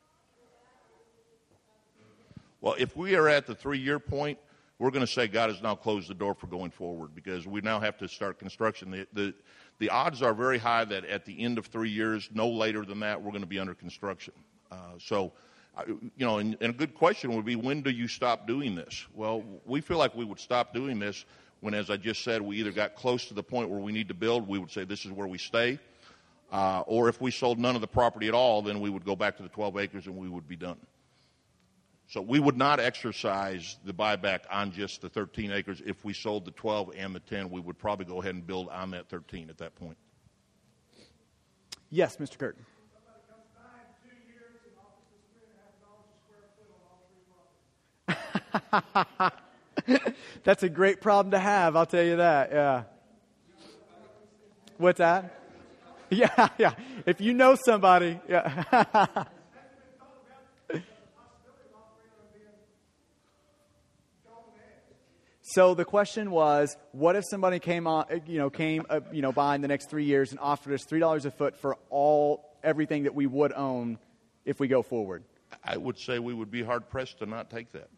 Well, 2.61 2.75
if 2.77 2.95
we 2.95 3.15
are 3.15 3.27
at 3.27 3.47
the 3.47 3.55
three 3.55 3.79
year 3.79 3.97
point, 3.97 4.37
we're 4.77 4.91
going 4.91 5.05
to 5.05 5.11
say 5.11 5.27
God 5.27 5.49
has 5.49 5.63
now 5.63 5.73
closed 5.73 6.09
the 6.09 6.13
door 6.13 6.35
for 6.35 6.47
going 6.47 6.69
forward 6.69 7.15
because 7.15 7.47
we 7.47 7.61
now 7.61 7.79
have 7.79 7.97
to 7.97 8.07
start 8.07 8.37
construction. 8.37 8.91
The, 8.91 9.07
the, 9.13 9.33
the 9.79 9.89
odds 9.89 10.21
are 10.21 10.33
very 10.33 10.57
high 10.57 10.85
that 10.85 11.05
at 11.05 11.25
the 11.25 11.39
end 11.41 11.57
of 11.57 11.65
three 11.65 11.89
years, 11.89 12.29
no 12.33 12.49
later 12.49 12.85
than 12.85 12.99
that, 13.01 13.21
we're 13.21 13.31
going 13.31 13.41
to 13.41 13.47
be 13.47 13.59
under 13.59 13.73
construction. 13.73 14.33
Uh, 14.71 14.75
so, 14.99 15.31
you 15.87 16.25
know, 16.25 16.37
and, 16.37 16.55
and, 16.61 16.73
a 16.73 16.77
good 16.77 16.93
question 16.93 17.35
would 17.35 17.45
be 17.45 17.55
when 17.55 17.81
do 17.81 17.89
you 17.89 18.07
stop 18.07 18.47
doing 18.47 18.75
this? 18.75 19.05
Well, 19.13 19.43
we 19.65 19.81
feel 19.81 19.97
like 19.97 20.15
we 20.15 20.25
would 20.25 20.39
stop 20.39 20.73
doing 20.73 20.99
this 20.99 21.25
when, 21.61 21.73
as 21.73 21.89
I 21.89 21.97
just 21.97 22.23
said, 22.23 22.41
we 22.41 22.57
either 22.57 22.71
got 22.71 22.95
close 22.95 23.25
to 23.25 23.33
the 23.33 23.43
point 23.43 23.69
where 23.69 23.79
we 23.79 23.91
need 23.91 24.07
to 24.09 24.13
build, 24.13 24.47
we 24.47 24.59
would 24.59 24.71
say 24.71 24.83
this 24.83 25.05
is 25.05 25.11
where 25.11 25.27
we 25.27 25.37
stay. 25.37 25.79
Uh, 26.51 26.81
or 26.85 27.09
if 27.09 27.19
we 27.19 27.31
sold 27.31 27.57
none 27.57 27.73
of 27.73 27.81
the 27.81 27.87
property 27.87 28.27
at 28.27 28.33
all, 28.35 28.61
then 28.61 28.79
we 28.79 28.89
would 28.89 29.03
go 29.05 29.15
back 29.15 29.37
to 29.37 29.43
the 29.43 29.49
12 29.49 29.77
acres 29.77 30.05
and 30.05 30.15
we 30.15 30.29
would 30.29 30.47
be 30.47 30.55
done. 30.55 30.77
So 32.07 32.21
we 32.21 32.39
would 32.39 32.57
not 32.57 32.79
exercise 32.79 33.77
the 33.85 33.93
buyback 33.93 34.41
on 34.51 34.71
just 34.71 35.01
the 35.01 35.09
13 35.09 35.51
acres. 35.51 35.81
If 35.85 36.03
we 36.05 36.13
sold 36.13 36.45
the 36.45 36.51
12 36.51 36.91
and 36.97 37.15
the 37.15 37.19
10, 37.19 37.49
we 37.49 37.59
would 37.59 37.77
probably 37.77 38.05
go 38.05 38.21
ahead 38.21 38.35
and 38.35 38.45
build 38.45 38.69
on 38.69 38.91
that 38.91 39.09
13 39.09 39.49
at 39.49 39.57
that 39.57 39.75
point. 39.75 39.97
Yes, 41.89 42.17
Mr. 42.17 42.37
Curtin. 42.37 42.65
That's 50.43 50.63
a 50.63 50.69
great 50.69 51.01
problem 51.01 51.31
to 51.31 51.39
have, 51.39 51.75
I'll 51.75 51.85
tell 51.85 52.03
you 52.03 52.17
that. 52.17 52.51
Yeah. 52.51 52.83
What's 54.77 54.97
that? 54.99 55.39
Yeah, 56.09 56.49
yeah. 56.59 56.73
If 57.07 57.21
you 57.21 57.33
know 57.33 57.55
somebody, 57.55 58.19
yeah. 58.29 59.23
So 65.53 65.75
the 65.75 65.85
question 65.85 66.31
was, 66.31 66.75
what 66.93 67.15
if 67.15 67.25
somebody 67.29 67.59
came 67.59 67.85
on, 67.85 68.05
you 68.25 68.39
know, 68.39 68.49
came, 68.49 68.87
uh, 68.89 69.01
you 69.11 69.21
know, 69.21 69.31
by 69.31 69.53
in 69.53 69.61
the 69.61 69.67
next 69.67 69.87
three 69.87 70.05
years 70.05 70.31
and 70.31 70.39
offered 70.39 70.73
us 70.73 70.83
three 70.83 70.99
dollars 70.99 71.25
a 71.25 71.31
foot 71.31 71.59
for 71.59 71.77
all 71.91 72.57
everything 72.63 73.03
that 73.03 73.13
we 73.13 73.27
would 73.27 73.53
own 73.53 73.99
if 74.45 74.59
we 74.59 74.67
go 74.67 74.81
forward? 74.81 75.23
I 75.63 75.77
would 75.77 75.99
say 75.99 76.17
we 76.17 76.33
would 76.33 76.49
be 76.49 76.63
hard 76.63 76.89
pressed 76.89 77.19
to 77.19 77.27
not 77.27 77.51
take 77.51 77.71
that. 77.73 77.89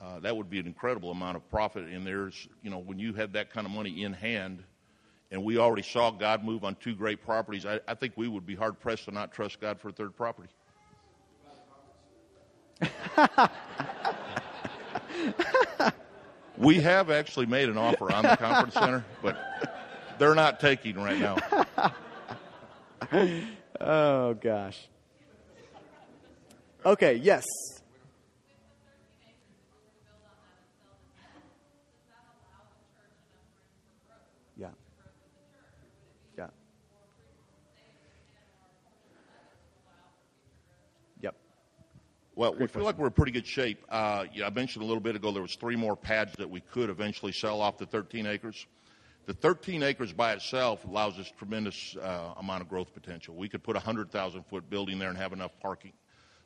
Uh, 0.00 0.18
that 0.20 0.36
would 0.36 0.50
be 0.50 0.58
an 0.58 0.66
incredible 0.66 1.12
amount 1.12 1.36
of 1.36 1.48
profit. 1.48 1.84
And 1.84 2.04
there's, 2.04 2.48
you 2.64 2.70
know, 2.70 2.78
when 2.78 2.98
you 2.98 3.12
have 3.12 3.32
that 3.34 3.50
kind 3.50 3.64
of 3.64 3.72
money 3.72 4.02
in 4.02 4.12
hand, 4.12 4.64
and 5.30 5.44
we 5.44 5.58
already 5.58 5.82
saw 5.82 6.10
God 6.10 6.42
move 6.42 6.64
on 6.64 6.74
two 6.80 6.96
great 6.96 7.24
properties, 7.24 7.64
I, 7.64 7.78
I 7.86 7.94
think 7.94 8.14
we 8.16 8.26
would 8.26 8.44
be 8.44 8.56
hard 8.56 8.80
pressed 8.80 9.04
to 9.04 9.12
not 9.12 9.32
trust 9.32 9.60
God 9.60 9.80
for 9.80 9.90
a 9.90 9.92
third 9.92 10.16
property. 10.16 10.48
We 16.58 16.80
have 16.80 17.10
actually 17.10 17.46
made 17.46 17.68
an 17.68 17.78
offer 17.78 18.12
on 18.12 18.22
the 18.22 18.36
conference 18.36 18.74
center, 18.74 19.04
but 19.22 19.36
they're 20.18 20.34
not 20.34 20.60
taking 20.60 20.96
right 20.96 21.18
now. 21.18 21.36
oh 23.80 24.34
gosh. 24.34 24.86
Okay, 26.84 27.14
yes. 27.14 27.44
Yeah. 34.56 34.68
Yeah. 36.36 36.48
Yep. 41.22 41.34
Well, 42.34 42.54
we 42.54 42.66
feel 42.66 42.84
like 42.84 42.96
we're 42.96 43.08
in 43.08 43.12
pretty 43.12 43.32
good 43.32 43.46
shape. 43.46 43.84
Uh, 43.90 44.24
yeah, 44.32 44.46
I 44.46 44.50
mentioned 44.50 44.82
a 44.82 44.86
little 44.86 45.02
bit 45.02 45.16
ago 45.16 45.32
there 45.32 45.42
was 45.42 45.54
three 45.54 45.76
more 45.76 45.94
pads 45.94 46.32
that 46.38 46.48
we 46.48 46.60
could 46.60 46.88
eventually 46.88 47.32
sell 47.32 47.60
off 47.60 47.76
the 47.76 47.84
13 47.84 48.26
acres. 48.26 48.66
The 49.26 49.34
13 49.34 49.82
acres 49.82 50.12
by 50.14 50.32
itself 50.32 50.84
allows 50.86 51.18
us 51.18 51.30
tremendous 51.38 51.94
uh, 51.96 52.34
amount 52.38 52.62
of 52.62 52.68
growth 52.70 52.92
potential. 52.94 53.34
We 53.34 53.48
could 53.48 53.62
put 53.62 53.76
a 53.76 53.78
100,000 53.78 54.44
foot 54.44 54.68
building 54.70 54.98
there 54.98 55.10
and 55.10 55.18
have 55.18 55.34
enough 55.34 55.52
parking. 55.60 55.92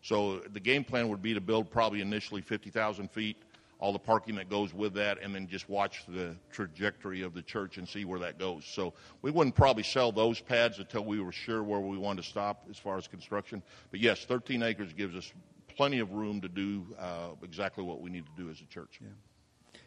So 0.03 0.41
the 0.53 0.61
game 0.61 0.83
plan 0.83 1.09
would 1.09 1.23
be 1.23 1.35
to 1.35 1.41
build 1.41 1.71
probably 1.71 2.01
initially 2.01 2.41
50,000 2.41 3.11
feet, 3.11 3.37
all 3.79 3.93
the 3.93 3.99
parking 3.99 4.35
that 4.37 4.51
goes 4.51 4.75
with 4.75 4.95
that, 4.95 5.23
and 5.23 5.33
then 5.33 5.47
just 5.47 5.69
watch 5.69 6.03
the 6.09 6.35
trajectory 6.51 7.23
of 7.23 7.33
the 7.33 7.43
church 7.43 7.79
and 7.79 7.89
see 7.89 8.05
where 8.05 8.19
that 8.19 8.39
goes. 8.39 8.65
So 8.65 8.93
we 9.23 9.31
wouldn't 9.31 9.55
probably 9.55 9.85
sell 9.85 10.11
those 10.11 10.41
pads 10.41 10.81
until 10.81 11.05
we 11.05 11.21
were 11.21 11.33
sure 11.33 11.63
where 11.63 11.81
we 11.81 11.97
wanted 11.97 12.23
to 12.23 12.29
stop 12.29 12.67
as 12.69 12.77
far 12.77 12.99
as 12.99 13.07
construction. 13.07 13.63
But 13.93 14.01
yes, 14.01 14.25
13 14.25 14.63
acres 14.63 14.93
gives 14.93 15.15
us 15.15 15.33
plenty 15.77 15.99
of 15.99 16.13
room 16.13 16.41
to 16.41 16.49
do 16.49 16.87
uh, 16.99 17.31
exactly 17.43 17.85
what 17.85 18.01
we 18.01 18.11
need 18.11 18.25
to 18.27 18.43
do 18.43 18.51
as 18.51 18.61
a 18.61 18.65
church. 18.65 18.99
Yeah. 19.01 19.09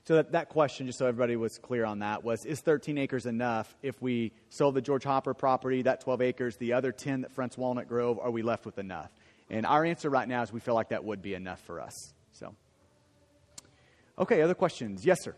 So 0.05 0.15
that, 0.15 0.31
that 0.31 0.49
question, 0.49 0.87
just 0.87 0.99
so 0.99 1.05
everybody 1.05 1.35
was 1.35 1.57
clear 1.57 1.85
on 1.85 1.99
that, 1.99 2.23
was 2.23 2.45
is 2.45 2.61
13 2.61 2.97
acres 2.97 3.25
enough 3.25 3.75
if 3.81 4.01
we 4.01 4.31
sold 4.49 4.75
the 4.75 4.81
George 4.81 5.03
Hopper 5.03 5.33
property, 5.33 5.81
that 5.83 6.01
12 6.01 6.21
acres, 6.21 6.57
the 6.57 6.73
other 6.73 6.91
10 6.91 7.21
that 7.21 7.31
fronts 7.31 7.57
Walnut 7.57 7.87
Grove, 7.87 8.19
are 8.19 8.31
we 8.31 8.41
left 8.41 8.65
with 8.65 8.77
enough? 8.77 9.11
And 9.49 9.65
our 9.65 9.83
answer 9.83 10.09
right 10.09 10.27
now 10.27 10.41
is 10.43 10.53
we 10.53 10.59
feel 10.59 10.75
like 10.75 10.89
that 10.89 11.03
would 11.03 11.21
be 11.21 11.33
enough 11.33 11.61
for 11.61 11.79
us. 11.81 12.13
So, 12.33 12.55
okay, 14.17 14.41
other 14.41 14.53
questions? 14.53 15.05
Yes, 15.05 15.23
sir. 15.23 15.35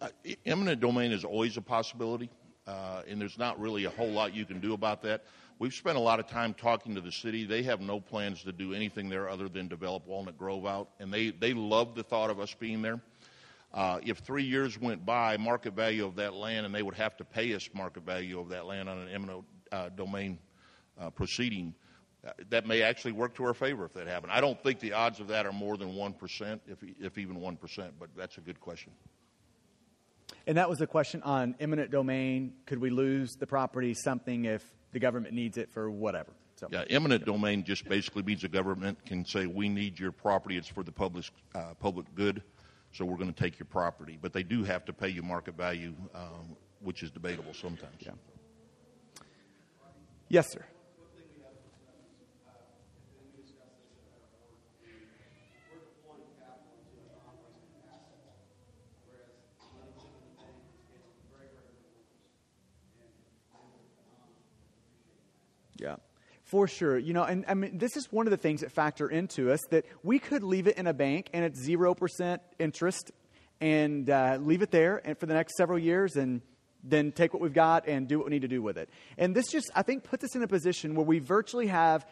Uh, 0.00 0.08
eminent 0.48 0.80
domain 0.80 1.12
is 1.12 1.24
always 1.24 1.56
a 1.56 1.62
possibility, 1.62 2.30
uh, 2.66 3.02
and 3.08 3.20
there's 3.20 3.38
not 3.38 3.58
really 3.60 3.84
a 3.84 3.90
whole 3.90 4.10
lot 4.10 4.34
you 4.34 4.44
can 4.44 4.60
do 4.60 4.74
about 4.74 5.02
that. 5.02 5.24
We've 5.58 5.74
spent 5.74 5.96
a 5.96 6.00
lot 6.00 6.20
of 6.20 6.28
time 6.28 6.54
talking 6.54 6.94
to 6.94 7.00
the 7.00 7.10
city. 7.10 7.44
They 7.44 7.62
have 7.64 7.80
no 7.80 8.00
plans 8.00 8.44
to 8.44 8.52
do 8.52 8.74
anything 8.74 9.08
there 9.08 9.28
other 9.28 9.48
than 9.48 9.66
develop 9.68 10.06
Walnut 10.06 10.38
Grove 10.38 10.66
out, 10.66 10.90
and 11.00 11.12
they, 11.12 11.30
they 11.30 11.52
love 11.52 11.94
the 11.94 12.02
thought 12.02 12.30
of 12.30 12.38
us 12.38 12.54
being 12.54 12.80
there. 12.82 13.00
Uh, 13.74 13.98
if 14.02 14.18
three 14.18 14.44
years 14.44 14.80
went 14.80 15.04
by, 15.04 15.36
market 15.36 15.74
value 15.74 16.06
of 16.06 16.14
that 16.16 16.32
land, 16.32 16.64
and 16.64 16.74
they 16.74 16.82
would 16.82 16.94
have 16.94 17.16
to 17.16 17.24
pay 17.24 17.54
us 17.54 17.68
market 17.74 18.04
value 18.04 18.40
of 18.40 18.48
that 18.48 18.66
land 18.66 18.88
on 18.88 18.98
an 18.98 19.08
eminent 19.08 19.44
uh, 19.72 19.88
domain 19.90 20.38
uh, 20.98 21.10
proceeding, 21.10 21.74
uh, 22.26 22.30
that 22.48 22.66
may 22.66 22.82
actually 22.82 23.12
work 23.12 23.34
to 23.34 23.44
our 23.44 23.54
favor 23.54 23.84
if 23.84 23.92
that 23.92 24.06
happened. 24.06 24.32
I 24.32 24.40
don't 24.40 24.60
think 24.62 24.80
the 24.80 24.92
odds 24.92 25.20
of 25.20 25.28
that 25.28 25.44
are 25.44 25.52
more 25.52 25.76
than 25.76 25.92
1%, 25.92 26.60
if, 26.66 26.78
if 27.00 27.18
even 27.18 27.36
1%, 27.36 27.90
but 27.98 28.08
that's 28.16 28.38
a 28.38 28.40
good 28.40 28.60
question. 28.60 28.92
And 30.48 30.56
that 30.56 30.70
was 30.70 30.80
a 30.80 30.86
question 30.86 31.22
on 31.24 31.54
eminent 31.60 31.90
domain. 31.90 32.54
Could 32.64 32.78
we 32.78 32.88
lose 32.88 33.32
the 33.38 33.46
property 33.46 33.92
something 33.92 34.46
if 34.46 34.64
the 34.92 34.98
government 34.98 35.34
needs 35.34 35.58
it 35.58 35.70
for 35.70 35.90
whatever? 35.90 36.32
So, 36.56 36.68
yeah, 36.70 36.84
eminent 36.88 37.26
domain 37.26 37.64
just 37.64 37.86
basically 37.86 38.22
means 38.22 38.40
the 38.40 38.48
government 38.48 39.04
can 39.04 39.26
say, 39.26 39.44
we 39.44 39.68
need 39.68 40.00
your 40.00 40.10
property. 40.10 40.56
It's 40.56 40.66
for 40.66 40.82
the 40.82 40.90
public, 40.90 41.26
uh, 41.54 41.74
public 41.78 42.06
good, 42.14 42.42
so 42.92 43.04
we're 43.04 43.18
going 43.18 43.32
to 43.32 43.38
take 43.38 43.58
your 43.58 43.66
property. 43.66 44.18
But 44.20 44.32
they 44.32 44.42
do 44.42 44.64
have 44.64 44.86
to 44.86 44.92
pay 44.94 45.10
you 45.10 45.22
market 45.22 45.54
value, 45.54 45.94
um, 46.14 46.56
which 46.80 47.02
is 47.02 47.10
debatable 47.10 47.52
sometimes. 47.52 48.00
Yeah. 48.00 48.12
Yes, 50.30 50.50
sir. 50.50 50.64
Yeah. 65.78 65.96
For 66.44 66.66
sure. 66.66 66.96
You 66.98 67.12
know, 67.12 67.24
and 67.24 67.44
I 67.46 67.54
mean, 67.54 67.76
this 67.76 67.96
is 67.96 68.10
one 68.10 68.26
of 68.26 68.30
the 68.30 68.38
things 68.38 68.62
that 68.62 68.72
factor 68.72 69.08
into 69.08 69.52
us 69.52 69.60
that 69.70 69.84
we 70.02 70.18
could 70.18 70.42
leave 70.42 70.66
it 70.66 70.78
in 70.78 70.86
a 70.86 70.94
bank 70.94 71.28
and 71.34 71.44
it's 71.44 71.60
0% 71.60 72.38
interest 72.58 73.12
and 73.60 74.08
uh, 74.08 74.38
leave 74.40 74.62
it 74.62 74.70
there 74.70 75.02
and 75.04 75.18
for 75.18 75.26
the 75.26 75.34
next 75.34 75.56
several 75.56 75.78
years 75.78 76.16
and 76.16 76.40
then 76.82 77.12
take 77.12 77.34
what 77.34 77.42
we've 77.42 77.52
got 77.52 77.86
and 77.88 78.08
do 78.08 78.18
what 78.18 78.26
we 78.26 78.30
need 78.30 78.42
to 78.42 78.48
do 78.48 78.62
with 78.62 78.78
it. 78.78 78.88
And 79.18 79.34
this 79.34 79.50
just, 79.50 79.70
I 79.74 79.82
think, 79.82 80.04
puts 80.04 80.24
us 80.24 80.36
in 80.36 80.42
a 80.42 80.48
position 80.48 80.94
where 80.94 81.04
we 81.04 81.18
virtually 81.18 81.66
have 81.66 82.06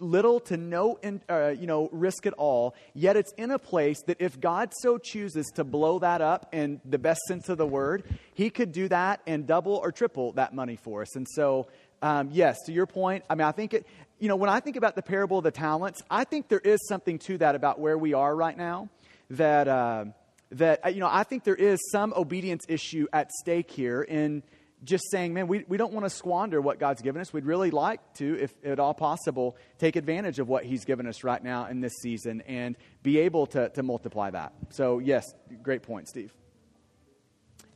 little 0.00 0.40
to 0.40 0.56
no 0.56 0.98
in, 1.02 1.22
uh, 1.28 1.48
you 1.48 1.66
know 1.66 1.88
risk 1.90 2.26
at 2.26 2.34
all 2.34 2.74
yet 2.94 3.16
it's 3.16 3.32
in 3.38 3.50
a 3.50 3.58
place 3.58 4.02
that 4.02 4.20
if 4.20 4.38
god 4.38 4.70
so 4.82 4.98
chooses 4.98 5.46
to 5.54 5.64
blow 5.64 5.98
that 5.98 6.20
up 6.20 6.48
in 6.52 6.78
the 6.84 6.98
best 6.98 7.20
sense 7.28 7.48
of 7.48 7.56
the 7.56 7.66
word 7.66 8.04
he 8.34 8.50
could 8.50 8.72
do 8.72 8.88
that 8.88 9.22
and 9.26 9.46
double 9.46 9.76
or 9.76 9.90
triple 9.90 10.32
that 10.32 10.54
money 10.54 10.76
for 10.76 11.00
us 11.00 11.16
and 11.16 11.26
so 11.30 11.66
um, 12.02 12.30
yes, 12.32 12.56
to 12.66 12.72
your 12.72 12.86
point, 12.86 13.24
I 13.28 13.34
mean, 13.34 13.46
I 13.46 13.52
think 13.52 13.74
it, 13.74 13.86
you 14.18 14.28
know, 14.28 14.36
when 14.36 14.50
I 14.50 14.60
think 14.60 14.76
about 14.76 14.94
the 14.94 15.02
parable 15.02 15.38
of 15.38 15.44
the 15.44 15.50
talents, 15.50 16.02
I 16.10 16.24
think 16.24 16.48
there 16.48 16.60
is 16.60 16.86
something 16.88 17.18
to 17.20 17.38
that 17.38 17.54
about 17.54 17.80
where 17.80 17.98
we 17.98 18.14
are 18.14 18.34
right 18.34 18.56
now. 18.56 18.88
That, 19.30 19.68
uh, 19.68 20.06
that 20.52 20.84
uh, 20.84 20.88
you 20.88 21.00
know, 21.00 21.08
I 21.10 21.24
think 21.24 21.44
there 21.44 21.56
is 21.56 21.78
some 21.90 22.12
obedience 22.16 22.64
issue 22.68 23.06
at 23.12 23.32
stake 23.32 23.70
here 23.70 24.02
in, 24.02 24.42
just 24.84 25.10
saying, 25.10 25.34
man, 25.34 25.48
we, 25.48 25.64
we 25.68 25.76
don't 25.76 25.92
want 25.92 26.04
to 26.04 26.10
squander 26.10 26.60
what 26.60 26.78
God's 26.78 27.02
given 27.02 27.20
us. 27.20 27.32
We'd 27.32 27.46
really 27.46 27.70
like 27.70 28.00
to, 28.14 28.38
if 28.40 28.52
at 28.64 28.78
all 28.78 28.94
possible, 28.94 29.56
take 29.78 29.96
advantage 29.96 30.38
of 30.38 30.48
what 30.48 30.64
He's 30.64 30.84
given 30.84 31.06
us 31.06 31.24
right 31.24 31.42
now 31.42 31.66
in 31.66 31.80
this 31.80 31.94
season 32.02 32.42
and 32.42 32.76
be 33.02 33.18
able 33.20 33.46
to, 33.48 33.70
to 33.70 33.82
multiply 33.82 34.30
that. 34.30 34.52
So, 34.70 34.98
yes, 34.98 35.24
great 35.62 35.82
point, 35.82 36.08
Steve. 36.08 36.32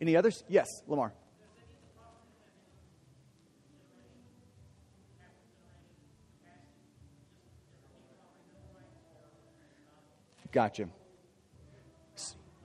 Any 0.00 0.16
others? 0.16 0.44
Yes, 0.48 0.66
Lamar. 0.86 1.12
Gotcha. 10.52 10.88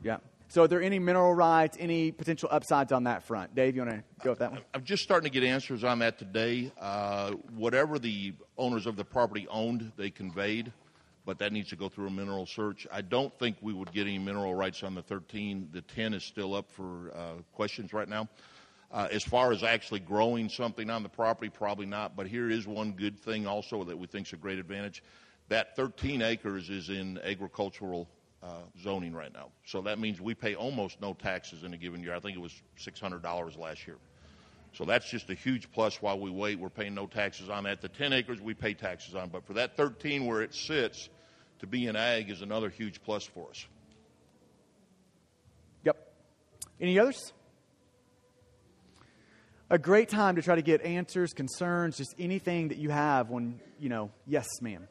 Yeah. 0.03 0.17
So, 0.47 0.63
are 0.63 0.67
there 0.67 0.81
any 0.81 0.99
mineral 0.99 1.33
rights, 1.33 1.75
any 1.79 2.11
potential 2.11 2.47
upsides 2.51 2.91
on 2.91 3.03
that 3.03 3.23
front? 3.23 3.55
Dave, 3.55 3.75
you 3.75 3.81
want 3.81 3.95
to 3.95 4.03
go 4.23 4.29
with 4.31 4.39
that 4.39 4.51
one? 4.51 4.61
I'm 4.73 4.83
just 4.83 5.03
starting 5.03 5.29
to 5.29 5.33
get 5.39 5.45
answers 5.45 5.83
on 5.83 5.99
that 5.99 6.17
today. 6.17 6.71
Uh, 6.79 7.31
whatever 7.55 7.99
the 7.99 8.33
owners 8.57 8.86
of 8.86 8.95
the 8.95 9.03
property 9.03 9.47
owned, 9.49 9.91
they 9.97 10.09
conveyed, 10.09 10.71
but 11.25 11.39
that 11.39 11.51
needs 11.51 11.69
to 11.69 11.75
go 11.75 11.89
through 11.89 12.07
a 12.07 12.11
mineral 12.11 12.45
search. 12.45 12.88
I 12.91 13.01
don't 13.01 13.38
think 13.38 13.57
we 13.61 13.73
would 13.73 13.91
get 13.91 14.07
any 14.07 14.19
mineral 14.19 14.55
rights 14.55 14.83
on 14.83 14.95
the 14.95 15.01
13. 15.01 15.69
The 15.71 15.81
10 15.81 16.13
is 16.13 16.23
still 16.23 16.55
up 16.55 16.71
for 16.71 17.11
uh, 17.13 17.41
questions 17.53 17.91
right 17.91 18.07
now. 18.07 18.29
Uh, 18.91 19.07
as 19.11 19.23
far 19.23 19.51
as 19.51 19.61
actually 19.63 19.99
growing 19.99 20.47
something 20.47 20.89
on 20.89 21.03
the 21.03 21.09
property, 21.09 21.49
probably 21.49 21.86
not. 21.86 22.15
But 22.15 22.27
here 22.27 22.49
is 22.49 22.65
one 22.65 22.93
good 22.93 23.19
thing 23.19 23.45
also 23.45 23.83
that 23.83 23.97
we 23.97 24.07
think 24.07 24.27
is 24.27 24.33
a 24.33 24.38
great 24.38 24.59
advantage. 24.59 25.03
That 25.50 25.76
13 25.76 26.22
acres 26.22 26.70
is 26.70 26.89
in 26.89 27.20
agricultural 27.24 28.10
uh, 28.41 28.62
zoning 28.82 29.14
right 29.14 29.34
now. 29.34 29.50
So 29.66 29.82
that 29.84 30.00
means 30.00 30.20
we 30.22 30.34
pay 30.34 30.56
almost 30.56 31.02
no 31.02 31.14
taxes 31.14 31.64
in 31.64 31.74
a 31.74 31.78
given 31.78 32.02
year. 32.02 32.16
I 32.16 32.20
think 32.20 32.36
it 32.36 32.41
was 32.41 32.54
$600 32.80 33.58
last 33.58 33.88
year. 33.88 33.98
So 34.74 34.86
that's 34.86 35.10
just 35.10 35.30
a 35.30 35.34
huge 35.34 35.72
plus 35.72 36.02
while 36.02 36.20
we 36.20 36.30
wait. 36.30 36.60
We're 36.60 36.70
paying 36.70 36.96
no 36.96 37.08
taxes 37.08 37.50
on 37.50 37.64
that. 37.64 37.82
The 37.82 37.89
10 37.89 38.12
acres 38.12 38.41
we 38.41 38.54
pay 38.54 38.74
taxes 38.74 39.16
on. 39.16 39.30
But 39.30 39.46
for 39.46 39.54
that 39.54 39.78
13 39.78 40.26
where 40.26 40.41
it 40.41 40.54
sits, 40.54 41.10
to 41.60 41.68
be 41.68 41.88
in 41.88 41.96
ag 41.96 42.30
is 42.30 42.41
another 42.41 42.70
huge 42.70 43.02
plus 43.04 43.24
for 43.24 43.50
us. 43.50 43.66
Yep. 45.84 46.14
Any 46.82 47.00
others? 47.00 47.34
A 49.70 49.80
great 49.80 50.10
time 50.10 50.36
to 50.36 50.41
try 50.41 50.56
to 50.56 50.62
get 50.62 50.82
answers, 50.84 51.34
concerns, 51.34 51.98
just 51.98 52.14
anything 52.20 52.68
that 52.68 52.78
you 52.78 52.89
have 52.89 53.30
when, 53.30 53.60
you 53.80 53.89
know, 53.89 54.12
yes, 54.28 54.46
ma'am. 54.62 54.88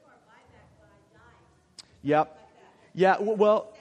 Yep. 2.05 2.39
Yeah, 2.95 3.17
well, 3.19 3.73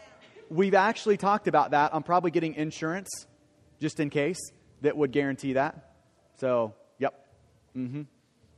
we've 0.50 0.74
actually 0.74 1.18
talked 1.18 1.48
about 1.48 1.72
that. 1.72 1.94
I'm 1.94 2.04
probably 2.04 2.32
getting 2.32 2.56
insurance 2.56 3.10
just 3.80 4.00
in 4.00 4.10
case 4.10 4.40
that 4.82 4.98
would 4.98 5.12
guarantee 5.12 5.54
that. 5.54 5.92
So, 6.40 6.74
yep. 6.98 7.14
Mm-hmm. 7.78 8.04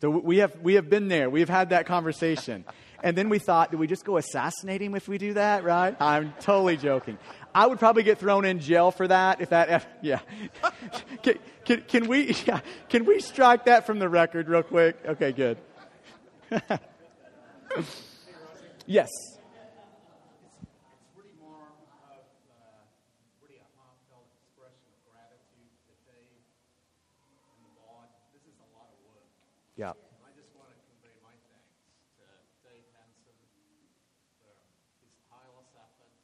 So 0.01 0.09
we 0.11 0.37
have 0.37 0.55
we 0.61 0.75
have 0.75 0.89
been 0.89 1.07
there. 1.07 1.29
We've 1.29 1.49
had 1.49 1.69
that 1.69 1.87
conversation. 1.87 2.63
And 3.01 3.17
then 3.17 3.27
we 3.29 3.39
thought, 3.39 3.71
do 3.71 3.77
we 3.77 3.87
just 3.87 4.05
go 4.05 4.17
assassinate 4.17 4.81
him 4.81 4.95
if 4.95 5.07
we 5.07 5.17
do 5.17 5.33
that, 5.33 5.63
right? 5.63 5.95
I'm 5.99 6.33
totally 6.39 6.77
joking. 6.77 7.17
I 7.53 7.65
would 7.65 7.79
probably 7.79 8.03
get 8.03 8.19
thrown 8.19 8.45
in 8.45 8.59
jail 8.59 8.91
for 8.91 9.07
that 9.07 9.41
if 9.41 9.49
that, 9.49 9.69
if, 9.69 9.87
yeah. 10.01 10.19
can, 11.23 11.39
can, 11.65 11.81
can, 11.81 12.07
we, 12.07 12.35
yeah, 12.45 12.61
can 12.89 13.05
we 13.05 13.19
strike 13.19 13.65
that 13.65 13.85
from 13.85 13.99
the 13.99 14.09
record 14.09 14.47
real 14.47 14.63
quick? 14.63 14.97
Okay, 15.05 15.31
good. 15.31 15.57
yes. 18.85 19.09
Yeah. 29.75 29.91
I 29.91 30.31
just 30.39 30.55
want 30.55 30.71
to 30.71 30.79
convey 30.87 31.19
my 31.19 31.35
thanks 31.51 31.67
to 32.15 32.23
Dave 32.63 32.87
Henson 32.95 33.35
for 34.39 34.55
his 35.03 35.11
tireless 35.27 35.67
effort, 35.75 36.15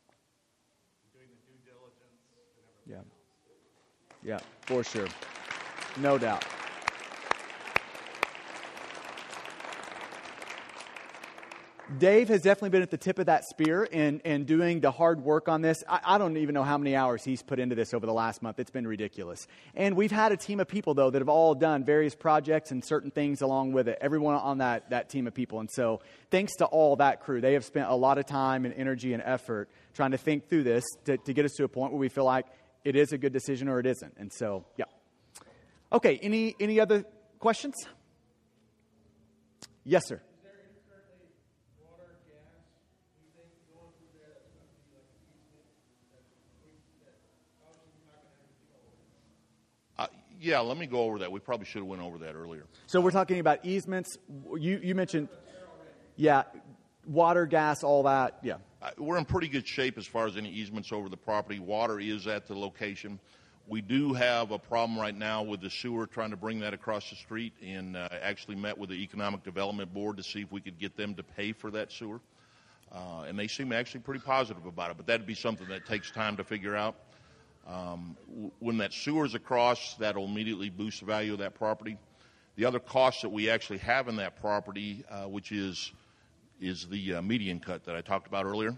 doing 1.12 1.28
the 1.28 1.40
due 1.44 1.60
diligence, 1.68 2.32
and 2.32 2.40
everything 2.88 3.12
yeah. 4.24 4.40
for 4.62 4.84
sure. 4.84 5.08
No 5.98 6.18
doubt. 6.18 6.46
Dave 11.98 12.30
has 12.30 12.42
definitely 12.42 12.70
been 12.70 12.82
at 12.82 12.90
the 12.90 12.98
tip 12.98 13.20
of 13.20 13.26
that 13.26 13.44
spear 13.44 13.84
in, 13.84 14.22
in 14.22 14.46
doing 14.46 14.80
the 14.80 14.92
hard 14.92 15.22
work 15.22 15.50
on 15.50 15.62
this. 15.62 15.84
I, 15.90 16.00
I, 16.06 16.18
don't 16.18 16.38
even 16.38 16.54
know 16.54 16.64
how 16.64 16.78
many 16.78 16.96
hours 16.96 17.24
he's 17.24 17.44
put 17.44 17.60
into 17.60 17.76
this 17.76 17.94
over 17.94 18.06
the 18.06 18.14
last 18.14 18.42
month. 18.42 18.60
It's 18.60 18.72
been 18.72 18.88
ridiculous. 18.88 19.46
And 19.76 19.98
we've 19.98 20.12
had 20.12 20.32
a 20.32 20.38
team 20.38 20.62
of 20.62 20.70
people, 20.70 20.94
though, 20.94 21.10
that 21.10 21.20
have 21.20 21.28
all 21.28 21.54
done 21.54 21.84
various 21.84 22.16
projects 22.16 22.72
and 22.72 22.84
certain 22.84 23.12
things 23.12 23.42
along 23.42 23.74
with 23.74 23.90
it, 23.90 23.98
everyone 24.00 24.36
on 24.36 24.60
that, 24.60 24.90
that 24.92 25.10
team 25.10 25.28
of 25.28 25.34
people. 25.34 25.60
And 25.60 25.70
so, 25.70 26.00
thanks 26.30 26.56
to 26.58 26.66
all 26.66 26.96
that 26.96 27.22
crew, 27.22 27.42
they 27.42 27.54
have 27.54 27.66
spent 27.66 27.90
a 27.90 27.96
lot 27.96 28.18
of 28.18 28.26
time 28.26 28.64
and 28.64 28.74
energy 28.74 29.14
and 29.14 29.22
effort 29.26 29.70
trying 29.94 30.12
to 30.12 30.18
think 30.18 30.50
through 30.50 30.64
this 30.64 30.86
to, 31.06 31.18
to 31.18 31.34
get 31.34 31.44
us 31.44 31.52
to 31.58 31.66
a 31.66 31.68
point 31.68 31.92
where 31.92 32.00
we 32.00 32.10
feel 32.10 32.26
like 32.26 32.46
it 32.84 32.96
is 32.96 33.12
a 33.12 33.18
good 33.18 33.34
decision 33.34 33.68
or 33.68 33.80
it 33.80 33.86
isn't. 33.86 34.14
And 34.18 34.32
so, 34.32 34.66
yeah. 34.78 34.86
Okay, 35.94 36.20
any, 36.22 36.56
any 36.60 36.80
other 36.80 37.06
questions? 37.40 37.76
Yes, 39.84 40.08
sir. 40.08 40.22
Uh, 49.98 50.08
yeah, 50.40 50.60
let 50.60 50.78
me 50.78 50.88
go 50.88 51.02
over 51.02 51.20
that. 51.20 51.32
We 51.32 51.40
probably 51.40 51.66
should 51.66 51.82
have 51.82 51.88
went 51.88 52.02
over 52.02 52.18
that 52.20 52.36
earlier. 52.36 52.66
So 52.88 53.02
we're 53.02 53.12
talking 53.12 53.40
about 53.40 53.66
easements. 53.66 54.18
You, 54.58 54.80
you 54.82 54.96
mentioned, 54.96 55.30
yeah, 56.16 56.44
water, 57.06 57.46
gas, 57.46 57.84
all 57.84 58.04
that. 58.04 58.40
Yeah. 58.42 58.56
We're 58.98 59.18
in 59.18 59.26
pretty 59.26 59.48
good 59.48 59.68
shape 59.68 59.98
as 59.98 60.08
far 60.08 60.26
as 60.26 60.38
any 60.38 60.50
easements 60.50 60.92
over 60.92 61.08
the 61.08 61.18
property. 61.18 61.60
Water 61.60 62.00
is 62.00 62.26
at 62.26 62.48
the 62.48 62.56
location. 62.56 63.20
We 63.68 63.80
do 63.82 64.14
have 64.14 64.52
a 64.52 64.58
problem 64.58 65.00
right 65.00 65.16
now 65.16 65.44
with 65.44 65.62
the 65.62 65.70
sewer, 65.70 66.08
trying 66.08 66.32
to 66.32 66.36
bring 66.38 66.60
that 66.62 66.74
across 66.74 67.10
the 67.10 67.16
street, 67.16 67.54
and 67.64 67.96
uh, 67.96 68.10
actually 68.22 68.56
met 68.56 68.76
with 68.78 68.90
the 68.90 68.96
Economic 69.04 69.44
Development 69.44 69.94
Board 69.94 70.18
to 70.18 70.24
see 70.24 70.42
if 70.42 70.52
we 70.52 70.62
could 70.62 70.80
get 70.80 70.98
them 70.98 71.14
to 71.16 71.24
pay 71.24 71.52
for 71.52 71.70
that 71.72 71.92
sewer. 71.92 72.20
Uh, 72.92 73.26
and 73.28 73.38
they 73.38 73.48
seem 73.48 73.72
actually 73.72 74.02
pretty 74.02 74.20
positive 74.20 74.66
about 74.66 74.90
it, 74.92 74.98
but 74.98 75.06
that'd 75.06 75.28
be 75.28 75.36
something 75.36 75.68
that 75.68 75.86
takes 75.86 76.10
time 76.10 76.36
to 76.38 76.44
figure 76.44 76.76
out. 76.76 76.96
Um, 77.68 78.18
when 78.60 78.78
that 78.80 78.94
sewer's 78.94 79.36
across, 79.36 79.94
that'll 79.96 80.26
immediately 80.26 80.70
boost 80.70 81.02
the 81.02 81.06
value 81.06 81.34
of 81.34 81.40
that 81.40 81.54
property. 81.54 81.98
The 82.56 82.66
other 82.66 82.80
cost 82.80 83.22
that 83.22 83.30
we 83.30 83.50
actually 83.50 83.78
have 83.80 84.08
in 84.08 84.16
that 84.18 84.42
property, 84.42 85.06
uh, 85.10 85.26
which 85.26 85.52
is 85.52 85.94
is 86.62 86.88
the 86.88 87.16
uh, 87.16 87.22
median 87.22 87.60
cut 87.60 87.84
that 87.86 87.96
I 87.96 88.02
talked 88.02 88.28
about 88.28 88.46
earlier, 88.46 88.78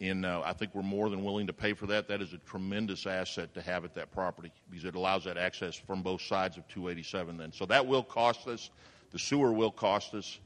and 0.00 0.24
uh, 0.24 0.42
I 0.44 0.54
think 0.54 0.74
we're 0.74 0.82
more 0.82 1.10
than 1.10 1.22
willing 1.22 1.46
to 1.46 1.52
pay 1.52 1.74
for 1.74 1.86
that. 1.86 2.08
That 2.08 2.22
is 2.22 2.32
a 2.32 2.38
tremendous 2.38 3.06
asset 3.06 3.54
to 3.54 3.60
have 3.62 3.84
at 3.84 3.94
that 3.94 4.10
property 4.10 4.50
because 4.70 4.86
it 4.86 4.94
allows 4.94 5.24
that 5.24 5.36
access 5.36 5.76
from 5.76 6.02
both 6.02 6.22
sides 6.22 6.56
of 6.56 6.66
287. 6.68 7.36
Then, 7.36 7.52
so 7.52 7.66
that 7.66 7.86
will 7.86 8.02
cost 8.02 8.48
us. 8.48 8.70
The 9.10 9.18
sewer 9.18 9.52
will 9.52 9.70
cost 9.70 10.14
us, 10.14 10.40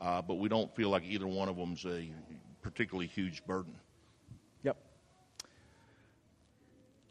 uh, 0.00 0.20
but 0.20 0.34
we 0.34 0.50
don't 0.50 0.72
feel 0.76 0.90
like 0.90 1.04
either 1.04 1.26
one 1.26 1.48
of 1.48 1.56
them's 1.56 1.86
a 1.86 2.10
particularly 2.62 3.06
huge 3.06 3.44
burden. 3.46 3.74
Yep. 4.62 4.76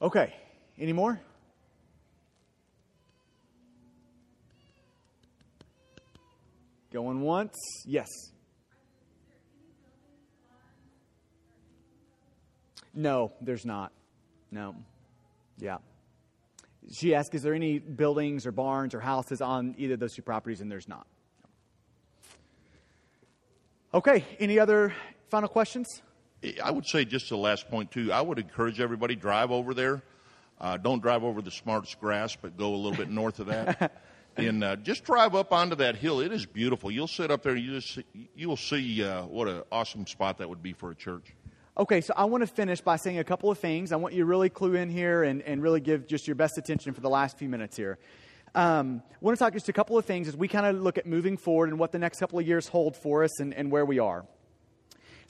Okay, 0.03 0.36
any 0.78 0.93
more? 0.93 1.20
Going 6.91 7.22
once? 7.22 7.55
Yes. 7.86 8.07
No, 12.94 13.32
there's 13.42 13.66
not. 13.66 13.92
No. 14.52 14.76
Yeah. 15.58 15.78
She 16.92 17.14
asked, 17.14 17.36
is 17.36 17.44
there 17.44 17.54
any 17.54 17.80
buildings 17.80 18.46
or 18.46 18.52
barns 18.52 18.96
or 18.96 19.00
houses 19.00 19.42
on 19.42 19.76
either 19.78 19.94
of 19.94 20.00
those 20.00 20.14
two 20.14 20.22
properties? 20.22 20.62
And 20.62 20.72
there's 20.72 20.88
not. 20.88 21.06
Okay, 23.94 24.24
any 24.40 24.60
other 24.60 24.94
final 25.30 25.50
questions? 25.50 26.02
I 26.64 26.72
would 26.72 26.86
say 26.86 27.06
just 27.06 27.30
the 27.30 27.38
last 27.38 27.70
point 27.70 27.92
too. 27.92 28.12
I 28.12 28.22
would 28.22 28.40
encourage 28.40 28.80
everybody 28.80 29.16
drive 29.16 29.52
over 29.52 29.74
there. 29.74 30.02
Uh, 30.62 30.78
don't 30.78 31.02
drive 31.02 31.24
over 31.24 31.42
the 31.42 31.52
Smarts 31.52 31.96
Grass, 31.96 32.36
but 32.36 32.56
go 32.56 32.74
a 32.74 32.76
little 32.76 32.98
bit 32.98 33.10
north 33.10 33.40
of 33.40 33.48
that, 33.48 34.04
and 34.38 34.64
uh, 34.64 34.76
just 34.76 35.06
drive 35.06 35.34
up 35.34 35.54
onto 35.54 35.76
that 35.78 35.96
hill. 35.96 36.20
It 36.20 36.32
is 36.32 36.46
beautiful. 36.46 36.92
You'll 36.92 37.08
sit 37.08 37.32
up 37.32 37.44
there. 37.44 37.54
And 37.54 37.64
you 37.64 37.80
just 37.80 38.00
you 38.36 38.48
will 38.48 38.58
see 38.58 39.04
uh, 39.04 39.24
what 39.24 39.48
an 39.48 39.64
awesome 39.72 40.06
spot 40.06 40.38
that 40.38 40.50
would 40.50 40.62
be 40.62 40.74
for 40.74 40.92
a 40.92 40.96
church. 40.96 41.34
Okay, 41.80 42.01
so 42.01 42.13
I 42.17 42.25
want 42.25 42.41
to 42.41 42.47
finish 42.47 42.82
by 42.82 42.97
saying 42.97 43.19
a 43.19 43.23
couple 43.23 43.49
of 43.49 43.57
things. 43.57 43.93
I 43.93 43.95
want 43.95 44.13
you 44.13 44.19
to 44.19 44.25
really 44.25 44.49
clue 44.49 44.75
in 44.75 44.89
here 44.89 45.23
and, 45.23 45.41
and 45.43 45.63
really 45.63 45.80
give 45.80 46.07
just 46.07 46.27
your 46.27 46.36
best 46.36 46.57
attention 46.57 46.93
for 46.93 46.99
the 46.99 47.09
last 47.09 47.38
few 47.38 47.47
minutes 47.47 47.77
here. 47.77 47.99
Um, 48.53 49.01
I 49.09 49.17
want 49.21 49.38
to 49.38 49.41
talk 49.41 49.53
just 49.53 49.69
a 49.69 49.73
couple 49.73 49.97
of 49.97 50.03
things 50.03 50.27
as 50.27 50.36
we 50.36 50.49
kind 50.49 50.65
of 50.65 50.75
look 50.75 50.97
at 50.97 51.05
moving 51.05 51.38
forward 51.38 51.69
and 51.69 51.80
what 51.80 51.93
the 51.93 51.97
next 51.97 52.19
couple 52.19 52.38
of 52.38 52.45
years 52.45 52.67
hold 52.67 52.97
for 52.97 53.23
us 53.23 53.39
and, 53.39 53.53
and 53.53 53.71
where 53.71 53.86
we 53.86 53.97
are. 53.97 54.25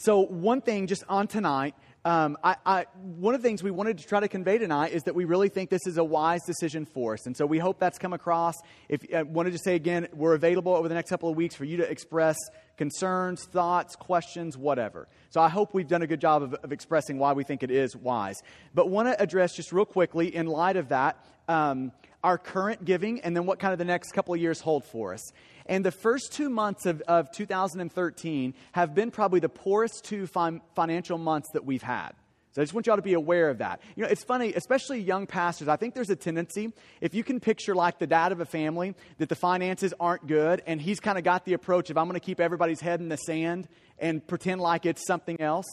So, 0.01 0.21
one 0.21 0.61
thing 0.61 0.87
just 0.87 1.03
on 1.09 1.27
tonight, 1.27 1.75
uh, 2.05 2.07
um, 2.07 2.37
I, 2.41 2.55
I, 2.65 2.85
one 3.01 3.35
of 3.35 3.41
the 3.41 3.47
things 3.49 3.61
we 3.61 3.69
wanted 3.69 3.97
to 3.97 4.07
try 4.07 4.21
to 4.21 4.29
convey 4.29 4.57
tonight 4.57 4.93
is 4.93 5.03
that 5.03 5.13
we 5.13 5.25
really 5.25 5.49
think 5.49 5.69
this 5.69 5.85
is 5.85 5.97
a 5.97 6.03
wise 6.05 6.39
decision 6.45 6.85
for 6.85 7.15
us. 7.15 7.25
And 7.25 7.35
so 7.35 7.45
we 7.45 7.59
hope 7.59 7.79
that's 7.79 7.97
come 7.97 8.13
across. 8.13 8.55
If 8.87 9.01
I 9.13 9.23
wanted 9.23 9.51
to 9.51 9.57
say 9.57 9.75
again, 9.75 10.07
we're 10.13 10.35
available 10.35 10.73
over 10.73 10.87
the 10.87 10.95
next 10.95 11.09
couple 11.09 11.29
of 11.29 11.35
weeks 11.35 11.53
for 11.53 11.65
you 11.65 11.75
to 11.75 11.91
express 11.91 12.37
concerns, 12.77 13.43
thoughts, 13.43 13.97
questions, 13.97 14.57
whatever. 14.57 15.09
So 15.31 15.41
I 15.41 15.49
hope 15.49 15.73
we've 15.73 15.89
done 15.89 16.01
a 16.01 16.07
good 16.07 16.21
job 16.21 16.43
of, 16.43 16.53
of 16.53 16.71
expressing 16.71 17.19
why 17.19 17.33
we 17.33 17.43
think 17.43 17.61
it 17.61 17.69
is 17.69 17.93
wise. 17.93 18.41
But 18.73 18.89
want 18.89 19.09
to 19.09 19.21
address 19.21 19.53
just 19.53 19.73
real 19.73 19.83
quickly, 19.83 20.33
in 20.33 20.47
light 20.47 20.77
of 20.77 20.87
that, 20.89 21.25
um, 21.49 21.91
our 22.23 22.37
current 22.37 22.85
giving 22.85 23.19
and 23.21 23.35
then 23.35 23.45
what 23.45 23.59
kind 23.59 23.73
of 23.73 23.79
the 23.79 23.85
next 23.85 24.11
couple 24.11 24.33
of 24.33 24.39
years 24.39 24.61
hold 24.61 24.85
for 24.85 25.13
us. 25.13 25.33
And 25.70 25.86
the 25.86 25.91
first 25.91 26.34
two 26.34 26.49
months 26.49 26.88
of, 26.88 26.99
of 27.01 27.32
2013 27.32 28.55
have 28.72 28.95
been 28.95 29.11
probably 29.11 29.39
the 29.39 29.49
poorest 29.49 30.03
two 30.03 30.26
fin- 30.26 30.61
financial 30.76 31.20
months 31.20 31.47
that 31.53 31.63
we've 31.63 31.84
had. 31.84 32.13
So 32.51 32.61
I 32.63 32.65
just 32.65 32.74
want 32.74 32.88
y'all 32.88 32.95
to 32.95 33.03
be 33.03 33.13
aware 33.13 33.51
of 33.51 33.59
that. 33.59 33.80
You 33.95 34.03
know, 34.03 34.09
it's 34.09 34.24
funny, 34.24 34.51
especially 34.55 34.99
young 34.99 35.28
pastors. 35.28 35.67
I 35.67 35.76
think 35.76 35.93
there's 35.93 36.09
a 36.09 36.15
tendency, 36.15 36.74
if 37.01 37.13
you 37.13 37.24
can 37.24 37.39
picture 37.39 37.76
like 37.76 37.99
the 37.99 38.07
dad 38.07 38.32
of 38.32 38.39
a 38.39 38.45
family, 38.45 38.95
that 39.20 39.30
the 39.30 39.36
finances 39.36 39.93
aren't 39.99 40.26
good, 40.26 40.63
and 40.65 40.82
he's 40.82 40.99
kind 40.99 41.20
of 41.20 41.24
got 41.24 41.45
the 41.45 41.53
approach 41.53 41.91
of, 41.91 41.97
I'm 41.99 42.05
going 42.05 42.15
to 42.15 42.20
keep 42.20 42.39
everybody's 42.39 42.82
head 42.82 42.99
in 42.99 43.07
the 43.07 43.17
sand 43.17 43.67
and 43.99 44.28
pretend 44.28 44.61
like 44.61 44.88
it's 44.88 45.05
something 45.05 45.39
else. 45.39 45.67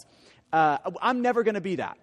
Uh, 0.53 0.77
I'm 1.01 1.23
never 1.23 1.43
going 1.43 1.55
to 1.55 1.63
be 1.63 1.77
that. 1.77 1.97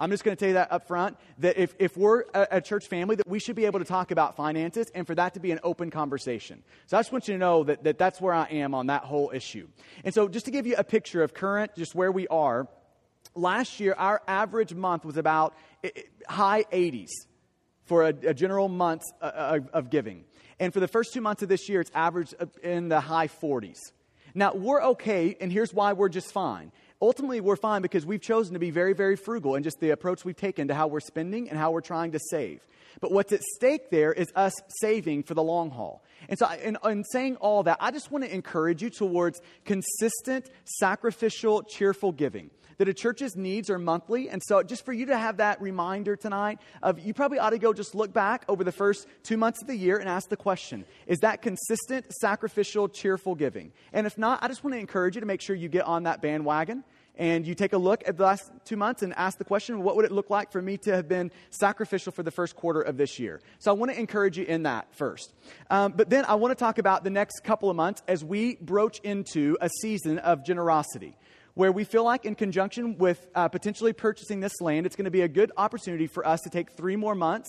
I'm 0.00 0.10
just 0.10 0.22
going 0.22 0.36
to 0.36 0.38
tell 0.38 0.48
you 0.48 0.54
that 0.54 0.70
up 0.70 0.86
front 0.86 1.16
that 1.38 1.56
if, 1.56 1.74
if 1.78 1.96
we're 1.96 2.22
a, 2.32 2.46
a, 2.52 2.60
church 2.60 2.86
family, 2.86 3.16
that 3.16 3.28
we 3.28 3.40
should 3.40 3.56
be 3.56 3.66
able 3.66 3.80
to 3.80 3.84
talk 3.84 4.10
about 4.12 4.36
finances 4.36 4.90
and 4.94 5.06
for 5.06 5.14
that 5.16 5.34
to 5.34 5.40
be 5.40 5.50
an 5.50 5.58
open 5.64 5.90
conversation. 5.90 6.62
So 6.86 6.96
I 6.96 7.00
just 7.00 7.10
want 7.10 7.26
you 7.26 7.34
to 7.34 7.38
know 7.38 7.64
that, 7.64 7.82
that 7.82 7.98
that's 7.98 8.20
where 8.20 8.32
I 8.32 8.44
am 8.44 8.74
on 8.74 8.86
that 8.86 9.02
whole 9.02 9.32
issue. 9.34 9.66
And 10.04 10.14
so 10.14 10.28
just 10.28 10.44
to 10.44 10.52
give 10.52 10.66
you 10.66 10.76
a 10.76 10.84
picture 10.84 11.22
of 11.22 11.34
current, 11.34 11.72
just 11.76 11.96
where 11.96 12.12
we 12.12 12.28
are, 12.28 12.68
last 13.34 13.80
year 13.80 13.94
our 13.98 14.22
average 14.28 14.72
month 14.72 15.04
was 15.04 15.16
about 15.16 15.54
high 16.28 16.64
80s 16.72 17.10
for 17.86 18.04
a, 18.04 18.08
a 18.08 18.34
general 18.34 18.68
month 18.68 19.02
uh, 19.20 19.24
uh, 19.24 19.60
of 19.72 19.90
giving. 19.90 20.24
And 20.60 20.72
for 20.72 20.80
the 20.80 20.88
first 20.88 21.12
two 21.12 21.20
months 21.20 21.42
of 21.42 21.48
this 21.48 21.68
year, 21.68 21.80
it's 21.80 21.90
averaged 21.94 22.34
in 22.62 22.88
the 22.88 23.00
high 23.00 23.28
40s. 23.28 23.78
Now, 24.34 24.54
we're 24.54 24.82
okay, 24.82 25.36
and 25.40 25.50
here's 25.50 25.72
why 25.72 25.94
we're 25.94 26.08
just 26.08 26.32
fine 26.32 26.70
ultimately 27.00 27.40
we're 27.40 27.56
fine 27.56 27.82
because 27.82 28.04
we've 28.04 28.20
chosen 28.20 28.54
to 28.54 28.58
be 28.58 28.70
very, 28.70 28.92
very 28.92 29.16
frugal 29.16 29.54
in 29.54 29.62
just 29.62 29.80
the 29.80 29.90
approach 29.90 30.24
we've 30.24 30.36
taken 30.36 30.68
to 30.68 30.74
how 30.74 30.86
we're 30.86 31.00
spending 31.00 31.48
and 31.48 31.58
how 31.58 31.70
we're 31.70 31.80
trying 31.80 32.12
to 32.12 32.18
save. 32.30 32.66
But 33.00 33.12
what's 33.12 33.32
at 33.32 33.42
stake 33.42 33.90
there 33.90 34.12
is 34.12 34.32
us 34.34 34.54
saving 34.80 35.22
for 35.22 35.34
the 35.34 35.42
long 35.42 35.70
haul. 35.70 36.02
And 36.28 36.38
so, 36.38 36.50
in, 36.50 36.76
in 36.84 37.04
saying 37.04 37.36
all 37.36 37.62
that, 37.64 37.78
I 37.80 37.90
just 37.90 38.10
want 38.10 38.24
to 38.24 38.34
encourage 38.34 38.82
you 38.82 38.90
towards 38.90 39.40
consistent, 39.64 40.50
sacrificial, 40.64 41.62
cheerful 41.62 42.12
giving 42.12 42.50
that 42.78 42.88
a 42.88 42.94
church's 42.94 43.36
needs 43.36 43.68
are 43.70 43.78
monthly. 43.78 44.28
And 44.28 44.42
so, 44.42 44.62
just 44.62 44.84
for 44.84 44.92
you 44.92 45.06
to 45.06 45.18
have 45.18 45.36
that 45.36 45.60
reminder 45.60 46.16
tonight 46.16 46.58
of 46.82 46.98
you 47.00 47.12
probably 47.12 47.38
ought 47.38 47.50
to 47.50 47.58
go 47.58 47.72
just 47.72 47.94
look 47.94 48.12
back 48.12 48.44
over 48.48 48.64
the 48.64 48.72
first 48.72 49.06
two 49.22 49.36
months 49.36 49.60
of 49.60 49.68
the 49.68 49.76
year 49.76 49.98
and 49.98 50.08
ask 50.08 50.28
the 50.28 50.36
question 50.36 50.84
Is 51.06 51.18
that 51.20 51.42
consistent, 51.42 52.12
sacrificial, 52.14 52.88
cheerful 52.88 53.34
giving? 53.34 53.72
And 53.92 54.06
if 54.06 54.16
not, 54.16 54.42
I 54.42 54.48
just 54.48 54.64
want 54.64 54.74
to 54.74 54.80
encourage 54.80 55.16
you 55.16 55.20
to 55.20 55.26
make 55.26 55.40
sure 55.40 55.54
you 55.54 55.68
get 55.68 55.84
on 55.84 56.04
that 56.04 56.22
bandwagon 56.22 56.84
and 57.18 57.44
you 57.46 57.54
take 57.54 57.72
a 57.72 57.78
look 57.78 58.02
at 58.06 58.16
the 58.16 58.22
last 58.22 58.50
two 58.64 58.76
months 58.76 59.02
and 59.02 59.12
ask 59.14 59.38
the 59.38 59.44
question, 59.44 59.82
what 59.82 59.96
would 59.96 60.04
it 60.04 60.12
look 60.12 60.30
like 60.30 60.52
for 60.52 60.62
me 60.62 60.76
to 60.78 60.94
have 60.94 61.08
been 61.08 61.32
sacrificial 61.50 62.12
for 62.12 62.22
the 62.22 62.30
first 62.30 62.54
quarter 62.54 62.80
of 62.80 62.96
this 62.96 63.18
year? 63.18 63.40
So 63.58 63.72
I 63.72 63.74
want 63.74 63.92
to 63.92 63.98
encourage 63.98 64.38
you 64.38 64.44
in 64.44 64.62
that 64.62 64.94
first. 64.94 65.34
Um, 65.68 65.92
but 65.96 66.08
then 66.08 66.24
I 66.26 66.36
want 66.36 66.52
to 66.52 66.64
talk 66.64 66.78
about 66.78 67.02
the 67.02 67.10
next 67.10 67.42
couple 67.42 67.68
of 67.68 67.76
months 67.76 68.02
as 68.06 68.24
we 68.24 68.54
broach 68.60 69.00
into 69.00 69.58
a 69.60 69.68
season 69.80 70.18
of 70.18 70.44
generosity 70.44 71.16
where 71.58 71.72
we 71.72 71.82
feel 71.82 72.04
like, 72.04 72.24
in 72.24 72.36
conjunction 72.36 72.96
with 72.98 73.26
uh, 73.34 73.48
potentially 73.48 73.92
purchasing 73.92 74.38
this 74.38 74.60
land, 74.60 74.86
it's 74.86 74.94
going 74.94 75.06
to 75.06 75.10
be 75.10 75.22
a 75.22 75.28
good 75.28 75.50
opportunity 75.56 76.06
for 76.06 76.24
us 76.24 76.40
to 76.42 76.48
take 76.48 76.70
three 76.70 76.94
more 76.94 77.16
months 77.16 77.48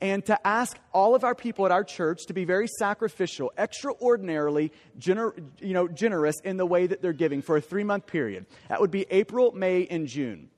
and 0.00 0.24
to 0.24 0.46
ask 0.46 0.78
all 0.94 1.14
of 1.14 1.24
our 1.24 1.34
people 1.34 1.66
at 1.66 1.70
our 1.70 1.84
church 1.84 2.20
to 2.28 2.32
be 2.32 2.46
very 2.46 2.66
sacrificial, 2.78 3.52
extraordinarily 3.58 4.72
gener- 4.98 5.34
you 5.60 5.74
know, 5.74 5.88
generous 5.88 6.36
in 6.42 6.56
the 6.56 6.64
way 6.64 6.86
that 6.86 7.02
they're 7.02 7.12
giving 7.12 7.42
for 7.42 7.58
a 7.58 7.60
three 7.60 7.84
month 7.84 8.06
period. 8.06 8.46
That 8.70 8.80
would 8.80 8.90
be 8.90 9.04
April, 9.10 9.52
May, 9.52 9.86
and 9.90 10.06
June. 10.06 10.48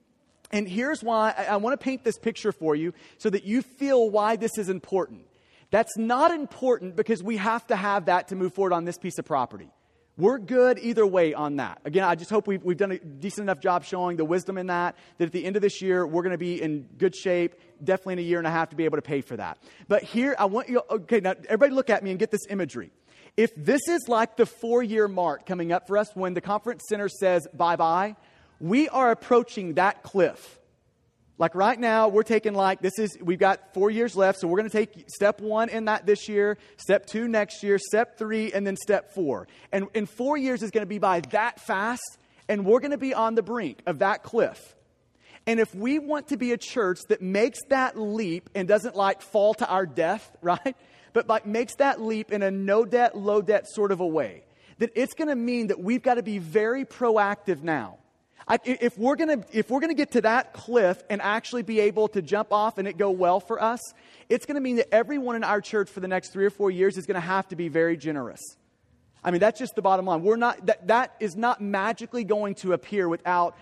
And 0.53 0.69
here's 0.69 1.03
why 1.03 1.35
I, 1.37 1.45
I 1.47 1.57
want 1.57 1.73
to 1.73 1.83
paint 1.83 2.05
this 2.05 2.21
picture 2.21 2.53
for 2.53 2.77
you 2.77 2.95
so 3.19 3.29
that 3.31 3.43
you 3.43 3.63
feel 3.63 4.11
why 4.11 4.37
this 4.37 4.57
is 4.59 4.69
important. 4.69 5.27
That's 5.73 5.97
not 5.97 6.31
important 6.31 6.95
because 6.95 7.21
we 7.21 7.39
have 7.39 7.67
to 7.67 7.75
have 7.75 8.05
that 8.05 8.29
to 8.29 8.37
move 8.37 8.55
forward 8.55 8.73
on 8.73 8.85
this 8.85 8.97
piece 8.97 9.19
of 9.19 9.25
property. 9.25 9.71
We're 10.23 10.39
good 10.39 10.79
either 10.79 11.05
way 11.05 11.35
on 11.35 11.57
that. 11.57 11.81
Again, 11.85 12.05
I 12.05 12.15
just 12.15 12.31
hope 12.31 12.47
we've, 12.47 12.63
we've 12.63 12.77
done 12.77 12.93
a 12.93 12.99
decent 13.01 13.43
enough 13.43 13.59
job 13.59 13.83
showing 13.83 14.17
the 14.17 14.25
wisdom 14.25 14.57
in 14.57 14.69
that, 14.69 14.95
that 15.19 15.25
at 15.25 15.33
the 15.33 15.45
end 15.45 15.57
of 15.57 15.63
this 15.63 15.83
year, 15.83 16.07
we're 16.07 16.23
going 16.23 16.31
to 16.31 16.39
be 16.39 16.63
in 16.63 16.83
good 16.97 17.13
shape, 17.13 17.57
definitely 17.83 18.13
in 18.13 18.19
a 18.21 18.23
year 18.23 18.39
and 18.39 18.47
a 18.47 18.51
half 18.53 18.69
to 18.69 18.77
be 18.77 18.85
able 18.85 18.99
to 18.99 19.03
pay 19.03 19.21
for 19.21 19.37
that. 19.37 19.59
But 19.89 20.05
here, 20.05 20.37
I 20.39 20.45
want 20.45 20.69
you, 20.69 20.81
okay, 20.89 21.19
now 21.19 21.35
everybody 21.47 21.73
look 21.73 21.91
at 21.91 22.05
me 22.05 22.11
and 22.11 22.21
get 22.21 22.31
this 22.31 22.47
imagery. 22.49 22.93
If 23.37 23.51
this 23.57 23.81
is 23.89 24.07
like 24.07 24.37
the 24.37 24.47
four 24.47 24.85
year 24.85 25.09
mark 25.09 25.45
coming 25.45 25.73
up 25.73 25.89
for 25.89 25.99
us 25.99 26.15
when 26.15 26.35
the 26.35 26.41
conference 26.41 26.85
center 26.89 27.09
says 27.09 27.49
bye 27.53 27.75
bye, 27.75 28.15
we 28.61 28.89
are 28.91 29.11
approaching 29.11 29.75
that 29.75 30.05
cliff. 30.05 30.61
Like 31.39 31.55
right 31.55 31.79
now, 31.79 32.09
we're 32.09 32.23
taking 32.23 32.55
like, 32.55 32.81
this 32.83 32.99
is, 32.99 33.17
we've 33.21 33.39
got 33.39 33.73
four 33.73 33.91
years 33.91 34.15
left, 34.15 34.39
so 34.39 34.47
we're 34.47 34.59
going 34.59 34.71
to 34.71 34.77
take 34.77 35.05
step 35.09 35.41
one 35.41 35.71
in 35.71 35.87
that 35.87 36.07
this 36.07 36.29
year, 36.29 36.59
step 36.77 37.07
two 37.07 37.27
next 37.27 37.63
year, 37.63 37.79
step 37.79 38.19
three, 38.19 38.53
and 38.53 38.67
then 38.67 38.77
step 38.77 39.15
four. 39.15 39.49
And 39.73 39.87
in 39.95 40.07
four 40.07 40.37
years 40.37 40.63
is 40.63 40.71
going 40.71 40.83
to 40.83 40.89
be 40.89 40.99
by 40.99 41.21
that 41.31 41.59
fast, 41.59 42.19
and 42.49 42.67
we're 42.67 42.81
going 42.81 42.93
to 42.93 42.99
be 42.99 43.15
on 43.15 43.35
the 43.35 43.43
brink 43.43 43.83
of 43.87 44.01
that 44.01 44.23
cliff. 44.23 44.77
And 45.47 45.59
if 45.59 45.75
we 45.75 45.99
want 45.99 46.29
to 46.29 46.37
be 46.37 46.53
a 46.53 46.59
church 46.59 47.01
that 47.09 47.21
makes 47.21 47.59
that 47.71 47.99
leap 47.99 48.51
and 48.55 48.69
doesn't 48.69 48.95
like 48.95 49.23
fall 49.23 49.55
to 49.55 49.69
our 49.69 49.87
death, 49.87 50.37
right? 50.43 50.77
But 51.13 51.29
like 51.29 51.47
makes 51.47 51.77
that 51.77 52.01
leap 52.01 52.31
in 52.31 52.43
a 52.43 52.51
no 52.51 52.85
debt, 52.85 53.17
low 53.17 53.43
debt 53.43 53.67
sort 53.69 53.91
of 53.91 54.01
a 54.01 54.07
way, 54.07 54.45
then 54.79 54.91
it's 54.95 55.15
going 55.15 55.29
to 55.29 55.37
mean 55.37 55.69
that 55.69 55.81
we've 55.81 56.03
got 56.03 56.15
to 56.15 56.23
be 56.23 56.39
very 56.39 56.85
proactive 56.85 57.63
now 57.63 57.99
I, 58.49 58.59
if 58.65 58.99
we're 58.99 59.17
gonna 59.17 59.45
if 59.53 59.71
we're 59.71 59.81
gonna 59.81 59.95
get 59.95 60.13
to 60.13 60.21
that 60.23 60.53
cliff 60.53 61.03
and 61.09 61.23
actually 61.23 61.63
be 61.63 61.81
able 61.81 62.09
to 62.09 62.23
jump 62.23 62.53
off 62.53 62.79
and 62.79 62.89
it 62.89 62.97
go 62.97 63.11
well 63.11 63.41
for 63.41 63.63
us, 63.63 63.81
it's 64.29 64.47
gonna 64.47 64.61
mean 64.61 64.77
that 64.77 64.93
everyone 64.93 65.37
in 65.37 65.45
our 65.45 65.61
church 65.61 65.89
for 65.89 66.01
the 66.01 66.09
next 66.09 66.31
three 66.31 66.45
or 66.45 66.51
four 66.51 66.71
years 66.71 66.97
is 66.97 67.07
gonna 67.07 67.21
have 67.21 67.49
to 67.49 67.57
be 67.57 67.69
very 67.69 67.97
generous. 67.97 68.41
I 69.25 69.31
mean, 69.31 69.41
that's 69.41 69.59
just 69.59 69.77
the 69.77 69.83
bottom 69.83 70.07
line. 70.07 70.23
We're 70.23 70.37
not 70.37 70.67
that 70.67 70.89
that 70.89 71.15
is 71.21 71.37
not 71.37 71.61
magically 71.61 72.25
going 72.25 72.57
to 72.57 72.73
appear 72.73 73.09
without 73.09 73.57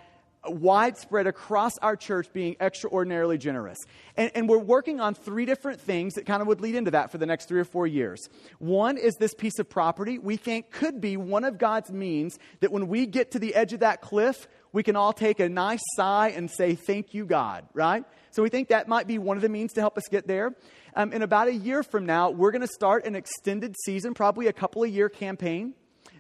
widespread 0.46 1.26
across 1.26 1.76
our 1.78 1.96
church 1.96 2.32
being 2.32 2.56
extraordinarily 2.60 3.36
generous. 3.36 3.78
And, 4.16 4.30
and, 4.34 4.48
we're 4.48 4.58
working 4.58 5.00
on 5.00 5.14
three 5.14 5.44
different 5.44 5.80
things 5.80 6.14
that 6.14 6.24
kind 6.24 6.40
of 6.40 6.48
would 6.48 6.60
lead 6.60 6.74
into 6.74 6.92
that 6.92 7.10
for 7.12 7.18
the 7.18 7.26
next 7.26 7.46
three 7.46 7.60
or 7.60 7.64
four 7.64 7.86
years. 7.86 8.28
One 8.58 8.96
is 8.96 9.16
this 9.16 9.34
piece 9.34 9.58
of 9.58 9.68
property 9.68 10.18
we 10.18 10.36
think 10.36 10.70
could 10.70 11.00
be 11.00 11.16
one 11.16 11.44
of 11.44 11.58
God's 11.58 11.90
means 11.90 12.38
that 12.60 12.72
when 12.72 12.88
we 12.88 13.06
get 13.06 13.32
to 13.32 13.38
the 13.38 13.54
edge 13.54 13.72
of 13.72 13.80
that 13.80 14.00
cliff, 14.00 14.48
we 14.72 14.82
can 14.82 14.96
all 14.96 15.12
take 15.12 15.40
a 15.40 15.48
nice 15.48 15.80
sigh 15.96 16.28
and 16.36 16.50
say, 16.50 16.74
Thank 16.74 17.14
you, 17.14 17.24
God, 17.26 17.66
right? 17.74 18.04
So 18.30 18.42
we 18.42 18.48
think 18.48 18.68
that 18.68 18.88
might 18.88 19.06
be 19.06 19.18
one 19.18 19.36
of 19.36 19.42
the 19.42 19.48
means 19.48 19.72
to 19.72 19.80
help 19.80 19.98
us 19.98 20.04
get 20.10 20.26
there. 20.26 20.54
Um, 20.94 21.12
in 21.12 21.22
about 21.22 21.48
a 21.48 21.54
year 21.54 21.82
from 21.82 22.06
now, 22.06 22.30
we're 22.30 22.50
going 22.50 22.60
to 22.60 22.68
start 22.68 23.04
an 23.04 23.14
extended 23.14 23.74
season, 23.84 24.14
probably 24.14 24.46
a 24.46 24.52
couple 24.52 24.82
of 24.82 24.90
year 24.90 25.08
campaign, 25.08 25.74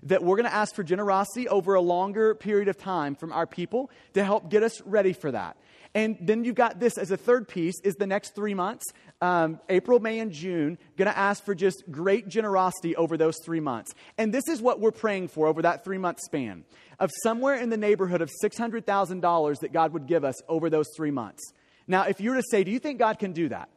that 0.04 0.22
we're 0.22 0.36
going 0.36 0.48
to 0.48 0.54
ask 0.54 0.74
for 0.74 0.82
generosity 0.82 1.48
over 1.48 1.74
a 1.74 1.80
longer 1.80 2.34
period 2.34 2.68
of 2.68 2.76
time 2.76 3.14
from 3.14 3.32
our 3.32 3.46
people 3.46 3.90
to 4.14 4.24
help 4.24 4.50
get 4.50 4.62
us 4.62 4.80
ready 4.82 5.12
for 5.12 5.30
that. 5.30 5.56
And 5.94 6.16
then 6.20 6.44
you've 6.44 6.54
got 6.54 6.78
this 6.78 6.96
as 6.98 7.10
a 7.10 7.16
third 7.16 7.48
piece 7.48 7.74
is 7.82 7.96
the 7.96 8.06
next 8.06 8.34
three 8.36 8.54
months, 8.54 8.84
um, 9.20 9.60
April, 9.68 9.98
May, 9.98 10.20
and 10.20 10.30
June, 10.30 10.78
going 10.96 11.10
to 11.10 11.18
ask 11.18 11.44
for 11.44 11.54
just 11.54 11.82
great 11.90 12.28
generosity 12.28 12.94
over 12.94 13.16
those 13.16 13.36
three 13.44 13.58
months. 13.58 13.92
And 14.16 14.32
this 14.32 14.46
is 14.46 14.62
what 14.62 14.78
we're 14.78 14.92
praying 14.92 15.28
for 15.28 15.48
over 15.48 15.62
that 15.62 15.84
three 15.84 15.98
month 15.98 16.20
span 16.20 16.64
of 17.00 17.10
somewhere 17.22 17.54
in 17.54 17.70
the 17.70 17.76
neighborhood 17.76 18.20
of 18.20 18.30
$600,000 18.44 19.58
that 19.60 19.72
God 19.72 19.92
would 19.94 20.06
give 20.06 20.22
us 20.22 20.36
over 20.48 20.70
those 20.70 20.86
three 20.94 21.10
months. 21.10 21.42
Now, 21.88 22.04
if 22.04 22.20
you 22.20 22.30
were 22.30 22.36
to 22.36 22.44
say, 22.50 22.62
do 22.62 22.70
you 22.70 22.78
think 22.78 22.98
God 22.98 23.18
can 23.18 23.32
do 23.32 23.48
that? 23.48 23.70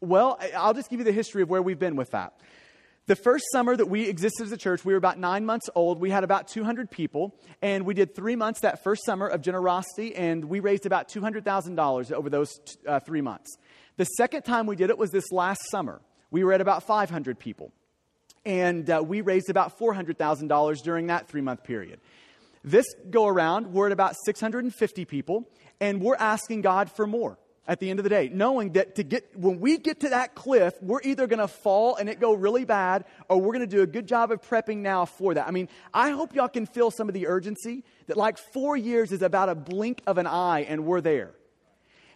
Well, 0.00 0.40
I'll 0.56 0.74
just 0.74 0.88
give 0.88 0.98
you 0.98 1.04
the 1.04 1.12
history 1.12 1.42
of 1.42 1.50
where 1.50 1.60
we've 1.60 1.78
been 1.78 1.94
with 1.94 2.10
that. 2.12 2.40
The 3.06 3.16
first 3.16 3.44
summer 3.52 3.76
that 3.76 3.86
we 3.86 4.08
existed 4.08 4.44
as 4.44 4.52
a 4.52 4.56
church, 4.56 4.84
we 4.84 4.92
were 4.92 4.98
about 4.98 5.18
nine 5.18 5.44
months 5.44 5.68
old. 5.74 6.00
We 6.00 6.10
had 6.10 6.24
about 6.24 6.48
200 6.48 6.90
people, 6.90 7.34
and 7.60 7.84
we 7.84 7.92
did 7.92 8.14
three 8.14 8.36
months 8.36 8.60
that 8.60 8.82
first 8.82 9.04
summer 9.04 9.26
of 9.26 9.42
generosity, 9.42 10.14
and 10.14 10.44
we 10.44 10.60
raised 10.60 10.86
about 10.86 11.08
$200,000 11.08 12.12
over 12.12 12.30
those 12.30 12.60
uh, 12.86 13.00
three 13.00 13.20
months. 13.20 13.56
The 13.96 14.04
second 14.04 14.42
time 14.42 14.66
we 14.66 14.76
did 14.76 14.90
it 14.90 14.96
was 14.96 15.10
this 15.10 15.30
last 15.32 15.60
summer. 15.70 16.00
We 16.30 16.44
were 16.44 16.52
at 16.52 16.60
about 16.60 16.84
500 16.84 17.38
people, 17.38 17.72
and 18.46 18.88
uh, 18.88 19.02
we 19.04 19.20
raised 19.20 19.50
about 19.50 19.78
$400,000 19.78 20.82
during 20.82 21.08
that 21.08 21.28
three 21.28 21.42
month 21.42 21.64
period. 21.64 22.00
This 22.62 22.86
go 23.08 23.26
around, 23.26 23.72
we're 23.72 23.86
at 23.86 23.92
about 23.92 24.16
650 24.24 25.04
people, 25.06 25.48
and 25.80 26.00
we're 26.00 26.16
asking 26.16 26.60
God 26.60 26.90
for 26.90 27.06
more. 27.06 27.38
at 27.70 27.78
the 27.78 27.88
end 27.88 28.00
of 28.00 28.02
the 28.02 28.10
day, 28.10 28.28
knowing 28.32 28.72
that 28.72 28.96
to 28.96 29.04
get 29.04 29.24
when 29.36 29.60
we 29.60 29.78
get 29.78 30.00
to 30.00 30.08
that 30.08 30.34
cliff, 30.34 30.74
we're 30.82 31.00
either 31.04 31.28
going 31.28 31.38
to 31.38 31.46
fall 31.46 31.94
and 31.94 32.08
it 32.08 32.18
go 32.18 32.32
really 32.34 32.64
bad, 32.64 33.04
or 33.28 33.40
we're 33.40 33.52
going 33.52 33.60
to 33.60 33.76
do 33.76 33.82
a 33.82 33.86
good 33.86 34.08
job 34.08 34.32
of 34.32 34.42
prepping 34.42 34.78
now 34.78 35.04
for 35.04 35.34
that. 35.34 35.46
I 35.46 35.52
mean, 35.52 35.68
I 35.94 36.10
hope 36.10 36.34
y'all 36.34 36.48
can 36.48 36.66
feel 36.66 36.90
some 36.90 37.06
of 37.06 37.14
the 37.14 37.28
urgency 37.28 37.84
that 38.08 38.16
like 38.16 38.38
four 38.38 38.76
years 38.76 39.12
is 39.12 39.22
about 39.22 39.48
a 39.48 39.54
blink 39.54 40.02
of 40.04 40.18
an 40.18 40.26
eye, 40.26 40.66
and 40.68 40.84
we're 40.84 41.00
there. 41.00 41.30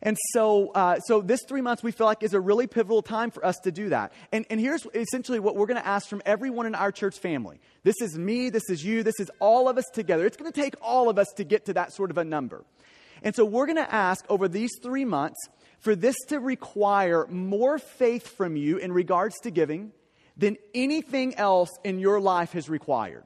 And 0.05 0.18
so, 0.32 0.68
uh, 0.72 1.00
so 1.00 1.22
this 1.22 1.40
three 1.48 1.62
months 1.62 1.82
we 1.82 1.90
feel 1.90 2.07
like 2.07 2.22
is 2.22 2.34
a 2.34 2.40
really 2.40 2.66
pivotal 2.66 3.00
time 3.00 3.30
for 3.30 3.44
us 3.44 3.57
to 3.64 3.72
do 3.72 3.88
that. 3.88 4.12
And, 4.32 4.44
and 4.50 4.61
here's 4.61 4.86
essentially 4.94 5.40
what 5.40 5.57
we're 5.57 5.66
going 5.66 5.80
to 5.80 5.86
ask 5.86 6.09
from 6.09 6.20
everyone 6.26 6.66
in 6.66 6.74
our 6.74 6.92
church 6.92 7.18
family. 7.18 7.59
This 7.84 8.00
is 8.02 8.16
me, 8.18 8.50
this 8.50 8.68
is 8.68 8.84
you, 8.84 9.02
this 9.02 9.18
is 9.18 9.30
all 9.40 9.66
of 9.66 9.78
us 9.78 9.86
together. 9.94 10.26
It's 10.26 10.36
going 10.36 10.52
to 10.52 10.61
take 10.61 10.74
all 10.82 11.09
of 11.09 11.18
us 11.18 11.28
to 11.36 11.44
get 11.44 11.64
to 11.66 11.72
that 11.72 11.94
sort 11.94 12.11
of 12.11 12.18
a 12.18 12.24
number. 12.24 12.64
And 13.22 13.34
so 13.34 13.46
we're 13.46 13.64
going 13.64 13.76
to 13.76 13.94
ask 13.94 14.26
over 14.28 14.46
these 14.46 14.72
three 14.82 15.07
months 15.07 15.38
for 15.78 15.96
this 15.96 16.16
to 16.28 16.38
require 16.38 17.26
more 17.28 17.78
faith 17.78 18.28
from 18.36 18.57
you 18.57 18.76
in 18.76 18.92
regards 18.92 19.40
to 19.40 19.50
giving 19.50 19.92
than 20.36 20.59
anything 20.74 21.34
else 21.36 21.70
in 21.82 21.98
your 21.98 22.20
life 22.20 22.52
has 22.52 22.68
required. 22.68 23.24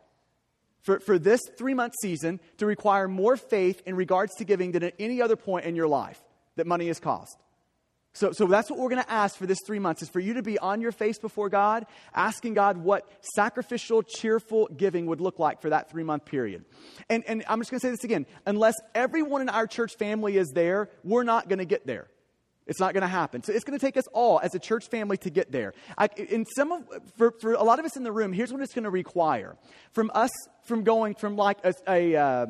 For, 0.83 1.01
for 1.01 1.19
this 1.19 1.41
three 1.57 1.75
month 1.75 1.95
season 2.01 2.39
to 2.59 2.67
require 2.67 3.09
more 3.09 3.37
faith 3.37 3.83
in 3.85 3.97
regards 3.97 4.37
to 4.37 4.45
giving 4.45 4.71
than 4.73 4.85
at 4.85 4.95
any 5.01 5.21
other 5.21 5.35
point 5.35 5.65
in 5.65 5.75
your 5.75 5.89
life 5.89 6.23
that 6.59 6.67
money 6.67 6.89
has 6.89 7.01
cost. 7.01 7.39
So, 8.13 8.33
so 8.33 8.47
that's 8.47 8.69
what 8.69 8.81
we're 8.81 8.89
going 8.89 9.03
to 9.03 9.11
ask 9.11 9.37
for 9.37 9.47
this 9.47 9.59
three 9.65 9.79
months 9.79 10.03
is 10.03 10.09
for 10.09 10.19
you 10.19 10.35
to 10.35 10.43
be 10.43 10.59
on 10.59 10.81
your 10.81 10.93
face 10.93 11.19
before 11.19 11.49
God, 11.49 11.87
asking 12.15 12.55
God 12.55 12.77
what 12.79 13.09
sacrificial, 13.35 14.03
cheerful 14.03 14.69
giving 14.77 15.07
would 15.07 15.21
look 15.21 15.39
like 15.39 15.61
for 15.63 15.71
that 15.71 15.91
three 15.91 16.03
month 16.03 16.25
period. 16.25 16.65
And, 17.09 17.23
and 17.27 17.45
I'm 17.49 17.61
just 17.61 17.71
going 17.71 17.81
to 17.81 17.87
say 17.87 17.91
this 17.91 18.05
again 18.05 18.27
unless 18.45 18.75
everyone 18.95 19.43
in 19.43 19.49
our 19.49 19.67
church 19.67 19.97
family 19.97 20.37
is 20.37 20.49
there, 20.55 20.91
we're 21.05 21.23
not 21.23 21.49
going 21.49 21.61
to 21.61 21.65
get 21.65 21.87
there. 21.87 22.09
It's 22.67 22.81
not 22.81 22.93
going 22.93 23.03
to 23.03 23.09
happen. 23.09 23.43
So 23.43 23.53
it's 23.53 23.65
going 23.65 23.79
to 23.79 23.85
take 23.85 23.97
us 23.97 24.07
all 24.13 24.41
as 24.43 24.55
a 24.55 24.59
church 24.59 24.89
family 24.89 25.17
to 25.19 25.31
get 25.31 25.51
there. 25.53 25.73
I, 25.97 26.09
in 26.17 26.45
some 26.45 26.73
of, 26.73 26.85
for, 27.17 27.31
for 27.41 27.55
a 27.55 27.63
lot 27.63 27.79
of 27.79 27.85
us 27.85 27.97
in 27.97 28.03
the 28.03 28.13
room, 28.13 28.33
here's 28.33 28.53
what 28.53 28.61
it's 28.61 28.75
going 28.75 28.85
to 28.85 28.91
require 28.91 29.57
from 29.93 30.11
us 30.15 30.31
from 30.65 30.83
going 30.83 31.15
from 31.15 31.37
like 31.37 31.59
a, 31.65 31.73
a 31.89 32.17
uh, 32.17 32.47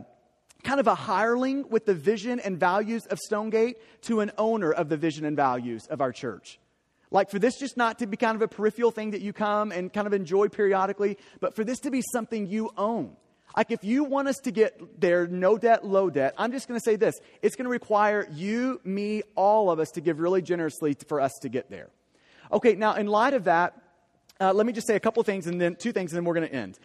kind 0.65 0.81
of 0.81 0.87
a 0.87 0.95
hireling 0.95 1.69
with 1.69 1.87
the 1.87 1.95
vision 1.95 2.41
and 2.41 2.59
values 2.59 3.07
of 3.07 3.19
Stonegate 3.19 3.77
to 4.03 4.21
an 4.21 4.33
owner 4.39 4.73
of 4.73 4.89
the 4.89 4.97
vision 4.97 5.25
and 5.25 5.37
values 5.37 5.87
of 5.87 6.01
our 6.01 6.13
church. 6.13 6.59
Like 7.11 7.31
for 7.31 7.39
this 7.39 7.59
just 7.59 7.77
not 7.77 8.01
to 8.01 8.07
be 8.07 8.17
kind 8.17 8.37
of 8.37 8.43
a 8.43 8.49
peripheral 8.49 8.91
thing 8.91 9.13
that 9.13 9.23
you 9.23 9.33
come 9.33 9.73
and 9.73 9.93
kind 9.93 10.07
of 10.07 10.13
enjoy 10.13 10.49
periodically, 10.49 11.17
but 11.41 11.55
for 11.55 11.65
this 11.65 11.79
to 11.81 11.91
be 11.91 12.03
something 12.13 12.47
you 12.47 12.71
own. 12.77 13.17
Like 13.57 13.71
if 13.71 13.83
you 13.83 14.05
want 14.05 14.29
us 14.29 14.37
to 14.45 14.51
get 14.51 15.01
there, 15.01 15.27
no 15.27 15.57
debt, 15.57 15.85
low 15.85 16.11
debt, 16.11 16.35
I'm 16.37 16.53
just 16.53 16.69
going 16.69 16.79
to 16.79 16.85
say 16.85 16.97
this. 16.97 17.19
It's 17.41 17.57
going 17.57 17.65
to 17.65 17.71
require 17.71 18.29
you, 18.31 18.81
me, 18.85 19.23
all 19.37 19.71
of 19.71 19.81
us 19.81 19.91
to 19.93 20.01
give 20.01 20.21
really 20.21 20.43
generously 20.43 20.97
for 21.09 21.21
us 21.21 21.33
to 21.43 21.49
get 21.49 21.71
there. 21.71 21.89
Okay, 22.53 22.75
now 22.75 22.95
in 22.95 23.07
light 23.07 23.35
of 23.35 23.45
that, 23.45 23.81
uh, 24.41 24.53
let 24.53 24.67
me 24.67 24.73
just 24.73 24.87
say 24.87 24.97
a 24.97 25.01
couple 25.01 25.23
things 25.23 25.47
and 25.47 25.61
then 25.61 25.77
two 25.77 25.93
things 25.93 26.13
and 26.13 26.19
then 26.19 26.25
we're 26.25 26.35
going 26.35 26.49
to 26.49 26.55
end. 26.55 26.79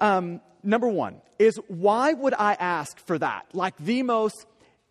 Um, 0.00 0.40
number 0.62 0.88
one 0.88 1.20
is 1.38 1.56
why 1.68 2.12
would 2.12 2.34
I 2.34 2.54
ask 2.54 2.98
for 2.98 3.18
that? 3.18 3.46
Like 3.52 3.76
the 3.78 4.02
most 4.02 4.46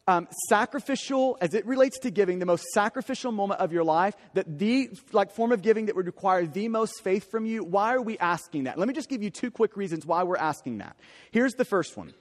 um, 0.08 0.28
sacrificial, 0.50 1.38
as 1.42 1.54
it 1.54 1.66
relates 1.66 2.00
to 2.00 2.12
giving, 2.12 2.40
the 2.40 2.46
most 2.46 2.66
sacrificial 2.74 3.32
moment 3.32 3.60
of 3.60 3.74
your 3.74 3.84
life, 3.84 4.16
that 4.36 4.60
the 4.60 4.90
like 5.12 5.32
form 5.32 5.52
of 5.52 5.62
giving 5.62 5.88
that 5.88 5.96
would 5.96 6.06
require 6.06 6.46
the 6.46 6.68
most 6.68 7.02
faith 7.02 7.32
from 7.32 7.46
you. 7.46 7.64
Why 7.64 7.96
are 7.96 8.02
we 8.02 8.18
asking 8.20 8.66
that? 8.66 8.78
Let 8.78 8.88
me 8.88 8.94
just 8.94 9.10
give 9.10 9.24
you 9.24 9.32
two 9.32 9.50
quick 9.50 9.76
reasons 9.76 10.06
why 10.06 10.24
we're 10.24 10.38
asking 10.38 10.80
that. 10.80 10.96
Here's 11.32 11.54
the 11.54 11.66
first 11.66 11.98
one: 11.98 12.14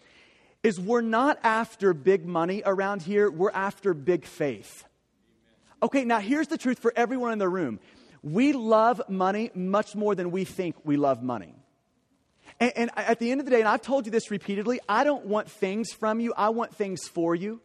is 0.63 0.81
we're 0.81 1.03
not 1.03 1.39
after 1.43 1.93
big 1.93 2.25
money 2.27 2.63
around 2.65 3.03
here. 3.03 3.31
We're 3.31 3.51
after 3.51 3.93
big 3.93 4.25
faith. 4.25 4.85
Okay, 5.83 6.07
now 6.07 6.21
here's 6.21 6.49
the 6.49 6.57
truth 6.57 6.79
for 6.79 6.93
everyone 6.97 7.33
in 7.33 7.39
the 7.39 7.49
room. 7.49 7.81
We 8.23 8.55
love 8.55 9.03
money 9.11 9.51
much 9.55 9.95
more 9.95 10.15
than 10.15 10.31
we 10.31 10.45
think 10.45 10.77
we 10.85 10.97
love 10.97 11.23
money. 11.23 11.55
And, 12.61 12.73
and, 12.77 12.91
at 12.97 13.19
the 13.19 13.31
end 13.31 13.41
of 13.41 13.47
the 13.47 13.51
day, 13.51 13.61
and 13.61 13.69
I've 13.69 13.83
told 13.83 14.07
you 14.07 14.13
this 14.13 14.31
repeatedly, 14.31 14.81
I 14.89 15.05
don't 15.05 15.27
want 15.27 15.51
things 15.51 15.93
from 15.93 16.21
you, 16.21 16.33
I 16.37 16.51
want 16.51 16.75
things 16.75 17.09
for 17.09 17.35
you. 17.35 17.61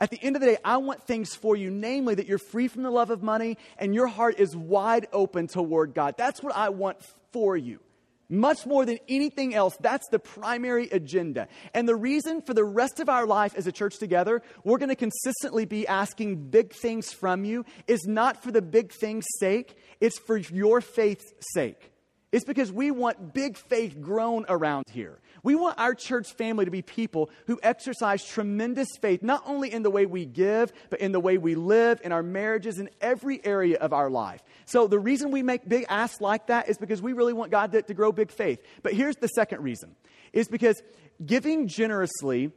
At 0.00 0.10
the 0.10 0.22
end 0.22 0.36
of 0.36 0.40
the 0.40 0.46
day, 0.46 0.58
I 0.64 0.76
want 0.76 1.02
things 1.04 1.34
for 1.34 1.56
you, 1.56 1.70
namely 1.70 2.16
that 2.16 2.26
you're 2.26 2.38
free 2.38 2.68
from 2.68 2.82
the 2.82 2.90
love 2.90 3.10
of 3.10 3.22
money 3.22 3.56
and 3.78 3.94
your 3.94 4.08
heart 4.08 4.38
is 4.38 4.54
wide 4.54 5.08
open 5.12 5.46
toward 5.46 5.94
God. 5.94 6.16
That's 6.18 6.42
what 6.42 6.54
I 6.54 6.68
want 6.68 6.98
for 7.32 7.56
you. 7.56 7.80
Much 8.28 8.66
more 8.66 8.84
than 8.84 8.98
anything 9.08 9.54
else, 9.54 9.76
that's 9.80 10.08
the 10.10 10.18
primary 10.18 10.88
agenda. 10.90 11.46
And 11.72 11.88
the 11.88 11.94
reason 11.94 12.42
for 12.42 12.54
the 12.54 12.64
rest 12.64 12.98
of 12.98 13.08
our 13.08 13.24
life 13.24 13.54
as 13.54 13.68
a 13.68 13.72
church 13.72 13.98
together, 13.98 14.42
we're 14.64 14.78
going 14.78 14.88
to 14.88 14.96
consistently 14.96 15.64
be 15.64 15.86
asking 15.86 16.48
big 16.50 16.72
things 16.72 17.12
from 17.12 17.44
you 17.44 17.64
is 17.86 18.04
not 18.04 18.42
for 18.42 18.50
the 18.50 18.62
big 18.62 18.92
things' 18.92 19.26
sake, 19.38 19.76
it's 20.00 20.18
for 20.18 20.36
your 20.36 20.80
faith's 20.80 21.32
sake. 21.54 21.92
It's 22.32 22.44
because 22.44 22.72
we 22.72 22.90
want 22.90 23.32
big 23.32 23.56
faith 23.56 24.00
grown 24.00 24.46
around 24.48 24.84
here. 24.90 25.20
We 25.44 25.54
want 25.54 25.78
our 25.78 25.94
church 25.94 26.32
family 26.32 26.64
to 26.64 26.70
be 26.72 26.82
people 26.82 27.30
who 27.46 27.60
exercise 27.62 28.24
tremendous 28.24 28.88
faith, 29.00 29.22
not 29.22 29.44
only 29.46 29.72
in 29.72 29.84
the 29.84 29.90
way 29.90 30.06
we 30.06 30.26
give, 30.26 30.72
but 30.90 31.00
in 31.00 31.12
the 31.12 31.20
way 31.20 31.38
we 31.38 31.54
live, 31.54 32.00
in 32.02 32.10
our 32.10 32.24
marriages, 32.24 32.80
in 32.80 32.90
every 33.00 33.44
area 33.44 33.78
of 33.78 33.92
our 33.92 34.10
life. 34.10 34.42
So 34.64 34.88
the 34.88 34.98
reason 34.98 35.30
we 35.30 35.42
make 35.42 35.68
big 35.68 35.86
asks 35.88 36.20
like 36.20 36.48
that 36.48 36.68
is 36.68 36.78
because 36.78 37.00
we 37.00 37.12
really 37.12 37.32
want 37.32 37.52
God 37.52 37.72
to, 37.72 37.82
to 37.82 37.94
grow 37.94 38.10
big 38.10 38.32
faith. 38.32 38.60
But 38.82 38.94
here's 38.94 39.16
the 39.16 39.28
second 39.28 39.62
reason 39.62 39.94
is 40.32 40.48
because 40.48 40.82
giving 41.24 41.68
generously, 41.68 42.50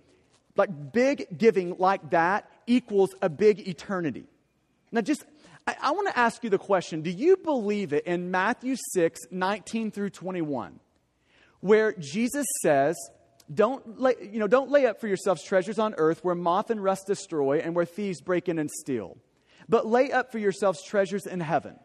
like 0.57 0.91
big 0.91 1.37
giving 1.37 1.77
like 1.77 2.09
that, 2.09 2.49
equals 2.65 3.11
a 3.21 3.29
big 3.29 3.67
eternity. 3.67 4.25
Now, 4.91 5.01
just 5.01 5.23
I, 5.69 5.89
I 5.89 5.91
want 5.91 6.07
to 6.07 6.17
ask 6.17 6.43
you 6.43 6.49
the 6.49 6.57
question 6.57 7.01
do 7.01 7.11
you 7.11 7.37
believe 7.37 7.93
it 7.93 8.05
in 8.05 8.31
Matthew 8.31 8.75
6, 8.93 9.19
19 9.29 9.91
through 9.91 10.09
21, 10.09 10.79
where 11.59 11.93
Jesus 11.93 12.47
says, 12.63 12.95
don't 13.53 13.99
lay, 13.99 14.15
you 14.19 14.39
know, 14.39 14.47
don't 14.47 14.71
lay 14.71 14.87
up 14.87 14.99
for 14.99 15.07
yourselves 15.07 15.43
treasures 15.43 15.77
on 15.77 15.93
earth 15.97 16.23
where 16.23 16.35
moth 16.35 16.71
and 16.71 16.83
rust 16.83 17.05
destroy 17.05 17.59
and 17.59 17.75
where 17.75 17.85
thieves 17.85 18.21
break 18.21 18.49
in 18.49 18.57
and 18.57 18.69
steal, 18.69 19.17
but 19.67 19.85
lay 19.85 20.11
up 20.11 20.31
for 20.31 20.39
yourselves 20.39 20.83
treasures 20.83 21.27
in 21.27 21.39
heaven. 21.39 21.75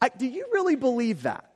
I, 0.00 0.08
do 0.08 0.26
you 0.26 0.46
really 0.52 0.76
believe 0.76 1.22
that? 1.22 1.48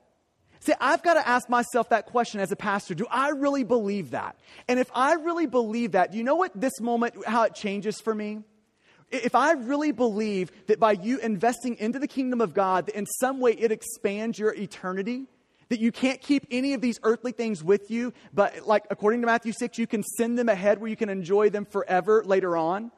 See, 0.60 0.72
I've 0.80 1.02
got 1.02 1.14
to 1.14 1.28
ask 1.28 1.48
myself 1.48 1.88
that 1.88 2.06
question 2.06 2.40
as 2.40 2.52
a 2.52 2.56
pastor. 2.56 2.94
Do 2.94 3.06
I 3.10 3.30
really 3.30 3.64
believe 3.64 4.12
that? 4.12 4.36
And 4.68 4.78
if 4.78 4.90
I 4.94 5.14
really 5.14 5.46
believe 5.46 5.92
that, 5.92 6.12
do 6.12 6.18
you 6.18 6.24
know 6.24 6.36
what 6.36 6.52
this 6.58 6.80
moment, 6.80 7.26
how 7.26 7.42
it 7.42 7.54
changes 7.54 8.00
for 8.00 8.14
me? 8.14 8.44
If 9.10 9.34
I 9.34 9.52
really 9.52 9.92
believe 9.92 10.50
that 10.66 10.80
by 10.80 10.92
you 10.92 11.18
investing 11.18 11.76
into 11.76 11.98
the 11.98 12.08
kingdom 12.08 12.40
of 12.40 12.54
God, 12.54 12.86
that 12.86 12.96
in 12.96 13.06
some 13.06 13.40
way 13.40 13.52
it 13.52 13.70
expands 13.70 14.38
your 14.38 14.54
eternity, 14.54 15.26
that 15.68 15.80
you 15.80 15.92
can't 15.92 16.20
keep 16.20 16.46
any 16.50 16.74
of 16.74 16.80
these 16.80 16.98
earthly 17.02 17.32
things 17.32 17.62
with 17.62 17.90
you, 17.90 18.12
but 18.32 18.66
like 18.66 18.84
according 18.90 19.20
to 19.20 19.26
Matthew 19.26 19.52
6, 19.52 19.78
you 19.78 19.86
can 19.86 20.02
send 20.02 20.38
them 20.38 20.48
ahead 20.48 20.80
where 20.80 20.88
you 20.88 20.96
can 20.96 21.08
enjoy 21.08 21.50
them 21.50 21.64
forever 21.64 22.22
later 22.24 22.56
on. 22.56 22.90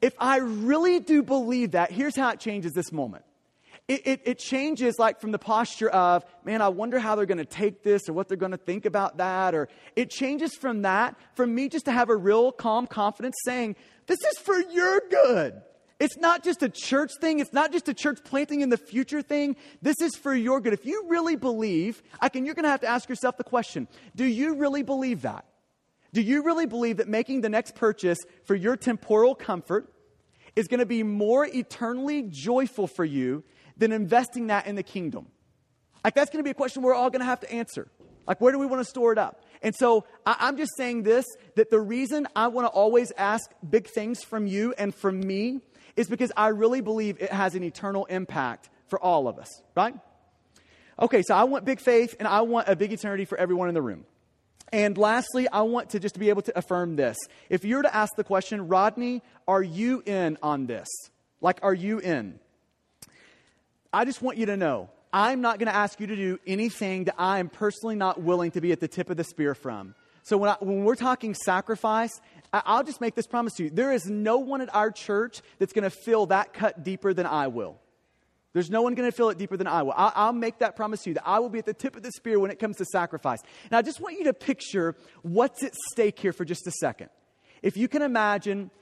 If 0.00 0.14
I 0.18 0.38
really 0.38 1.00
do 1.00 1.22
believe 1.22 1.72
that, 1.72 1.90
here's 1.90 2.16
how 2.16 2.30
it 2.30 2.40
changes 2.40 2.72
this 2.72 2.92
moment. 2.92 3.24
It, 3.86 4.06
it, 4.06 4.20
it, 4.24 4.38
changes 4.38 5.00
like 5.00 5.20
from 5.20 5.32
the 5.32 5.38
posture 5.38 5.88
of, 5.88 6.24
man, 6.44 6.62
I 6.62 6.68
wonder 6.68 7.00
how 7.00 7.16
they're 7.16 7.26
going 7.26 7.38
to 7.38 7.44
take 7.44 7.82
this 7.82 8.08
or 8.08 8.12
what 8.12 8.28
they're 8.28 8.36
going 8.36 8.52
to 8.52 8.56
think 8.56 8.84
about 8.84 9.16
that. 9.16 9.52
Or 9.52 9.68
it 9.96 10.10
changes 10.10 10.54
from 10.54 10.82
that, 10.82 11.16
from 11.34 11.52
me 11.52 11.68
just 11.68 11.86
to 11.86 11.92
have 11.92 12.08
a 12.08 12.14
real 12.14 12.52
calm 12.52 12.86
confidence 12.86 13.34
saying, 13.44 13.74
this 14.10 14.18
is 14.32 14.38
for 14.38 14.58
your 14.58 15.02
good. 15.08 15.62
It's 16.00 16.16
not 16.16 16.42
just 16.42 16.64
a 16.64 16.68
church 16.68 17.12
thing. 17.20 17.38
It's 17.38 17.52
not 17.52 17.70
just 17.70 17.88
a 17.88 17.94
church 17.94 18.18
planting 18.24 18.60
in 18.60 18.68
the 18.68 18.76
future 18.76 19.22
thing. 19.22 19.54
This 19.82 20.00
is 20.00 20.16
for 20.16 20.34
your 20.34 20.60
good. 20.60 20.72
If 20.72 20.84
you 20.84 21.04
really 21.06 21.36
believe, 21.36 22.02
I 22.20 22.28
can, 22.28 22.44
you're 22.44 22.56
going 22.56 22.64
to 22.64 22.70
have 22.70 22.80
to 22.80 22.88
ask 22.88 23.08
yourself 23.08 23.36
the 23.36 23.44
question 23.44 23.86
do 24.16 24.24
you 24.24 24.56
really 24.56 24.82
believe 24.82 25.22
that? 25.22 25.44
Do 26.12 26.22
you 26.22 26.42
really 26.42 26.66
believe 26.66 26.96
that 26.96 27.06
making 27.06 27.42
the 27.42 27.48
next 27.48 27.76
purchase 27.76 28.18
for 28.44 28.56
your 28.56 28.76
temporal 28.76 29.36
comfort 29.36 29.92
is 30.56 30.66
going 30.66 30.80
to 30.80 30.86
be 30.86 31.04
more 31.04 31.46
eternally 31.46 32.24
joyful 32.28 32.88
for 32.88 33.04
you 33.04 33.44
than 33.76 33.92
investing 33.92 34.48
that 34.48 34.66
in 34.66 34.74
the 34.74 34.82
kingdom? 34.82 35.28
Like, 36.02 36.16
that's 36.16 36.30
going 36.30 36.40
to 36.40 36.44
be 36.44 36.50
a 36.50 36.54
question 36.54 36.82
we're 36.82 36.94
all 36.94 37.10
going 37.10 37.20
to 37.20 37.26
have 37.26 37.40
to 37.40 37.52
answer. 37.52 37.88
Like, 38.30 38.40
where 38.40 38.52
do 38.52 38.60
we 38.60 38.66
want 38.66 38.80
to 38.80 38.88
store 38.88 39.10
it 39.10 39.18
up? 39.18 39.42
And 39.60 39.74
so 39.74 40.04
I, 40.24 40.46
am 40.46 40.56
just 40.56 40.76
saying 40.76 41.02
this 41.02 41.24
that 41.56 41.68
the 41.68 41.80
reason 41.80 42.28
I 42.36 42.46
want 42.46 42.64
to 42.64 42.70
always 42.70 43.10
ask 43.16 43.50
big 43.68 43.88
things 43.88 44.22
from 44.22 44.46
you 44.46 44.72
and 44.78 44.94
from 44.94 45.18
me 45.18 45.62
is 45.96 46.06
because 46.06 46.30
I 46.36 46.46
really 46.50 46.80
believe 46.80 47.20
it 47.20 47.32
has 47.32 47.56
an 47.56 47.64
eternal 47.64 48.04
impact 48.04 48.70
for 48.86 49.00
all 49.00 49.26
of 49.26 49.40
us, 49.40 49.48
right? 49.74 49.96
Okay, 51.00 51.22
so 51.22 51.34
I 51.34 51.42
want 51.42 51.64
big 51.64 51.80
faith 51.80 52.14
and 52.20 52.28
I 52.28 52.42
want 52.42 52.68
a 52.68 52.76
big 52.76 52.92
eternity 52.92 53.24
for 53.24 53.36
everyone 53.36 53.66
in 53.66 53.74
the 53.74 53.82
room. 53.82 54.04
And 54.72 54.96
lastly, 54.96 55.48
I 55.48 55.62
want 55.62 55.90
to 55.90 55.98
just 55.98 56.16
be 56.16 56.28
able 56.28 56.42
to 56.42 56.56
affirm 56.56 56.94
this. 56.94 57.16
If 57.48 57.64
you 57.64 57.78
were 57.78 57.82
to 57.82 57.92
ask 57.92 58.14
the 58.14 58.22
question, 58.22 58.68
Rodney, 58.68 59.24
are 59.48 59.60
you 59.60 60.04
in 60.06 60.38
on 60.40 60.68
this? 60.68 60.86
Like, 61.40 61.58
are 61.62 61.74
you 61.74 61.98
in? 61.98 62.38
I 63.92 64.04
just 64.04 64.22
want 64.22 64.38
you 64.38 64.46
to 64.46 64.56
know 64.56 64.88
I'm 65.12 65.40
not 65.40 65.58
going 65.58 65.66
to 65.66 65.74
ask 65.74 65.98
you 66.00 66.06
to 66.06 66.16
do 66.16 66.38
anything 66.46 67.04
that 67.04 67.16
I 67.18 67.38
am 67.40 67.48
personally 67.48 67.96
not 67.96 68.22
willing 68.22 68.52
to 68.52 68.60
be 68.60 68.72
at 68.72 68.80
the 68.80 68.88
tip 68.88 69.10
of 69.10 69.16
the 69.16 69.24
spear 69.24 69.54
from. 69.54 69.94
So 70.22 70.36
when, 70.36 70.50
I, 70.50 70.56
when 70.60 70.84
we're 70.84 70.94
talking 70.94 71.34
sacrifice, 71.34 72.20
I- 72.52 72.62
I'll 72.64 72.84
just 72.84 73.00
make 73.00 73.14
this 73.14 73.26
promise 73.26 73.54
to 73.54 73.64
you. 73.64 73.70
There 73.70 73.92
is 73.92 74.06
no 74.06 74.38
one 74.38 74.60
at 74.60 74.72
our 74.74 74.90
church 74.90 75.40
that's 75.58 75.72
going 75.72 75.84
to 75.84 75.90
feel 75.90 76.26
that 76.26 76.52
cut 76.52 76.84
deeper 76.84 77.12
than 77.12 77.26
I 77.26 77.48
will. 77.48 77.78
There's 78.52 78.70
no 78.70 78.82
one 78.82 78.94
going 78.94 79.08
to 79.08 79.16
feel 79.16 79.28
it 79.30 79.38
deeper 79.38 79.56
than 79.56 79.66
I 79.66 79.82
will. 79.82 79.94
I'll, 79.96 80.12
I'll, 80.14 80.32
make 80.32 80.58
that 80.58 80.74
promise 80.74 81.02
to 81.02 81.10
you 81.10 81.14
that 81.14 81.26
I 81.26 81.38
will 81.38 81.50
be 81.50 81.60
at 81.60 81.66
the 81.66 81.74
tip 81.74 81.94
of 81.96 82.02
the 82.02 82.10
spear 82.10 82.40
when 82.40 82.50
it 82.50 82.58
comes 82.58 82.76
to 82.78 82.84
sacrifice. 82.84 83.40
And 83.64 83.74
I 83.74 83.82
just 83.82 84.00
want 84.00 84.18
you 84.18 84.24
to 84.24 84.34
picture 84.34 84.96
what's 85.22 85.62
at 85.62 85.72
stake 85.92 86.18
here 86.18 86.32
for 86.32 86.44
just 86.44 86.66
a 86.66 86.72
second. 86.72 87.10
If 87.62 87.76
you 87.76 87.86
can 87.86 88.02
imagine 88.02 88.72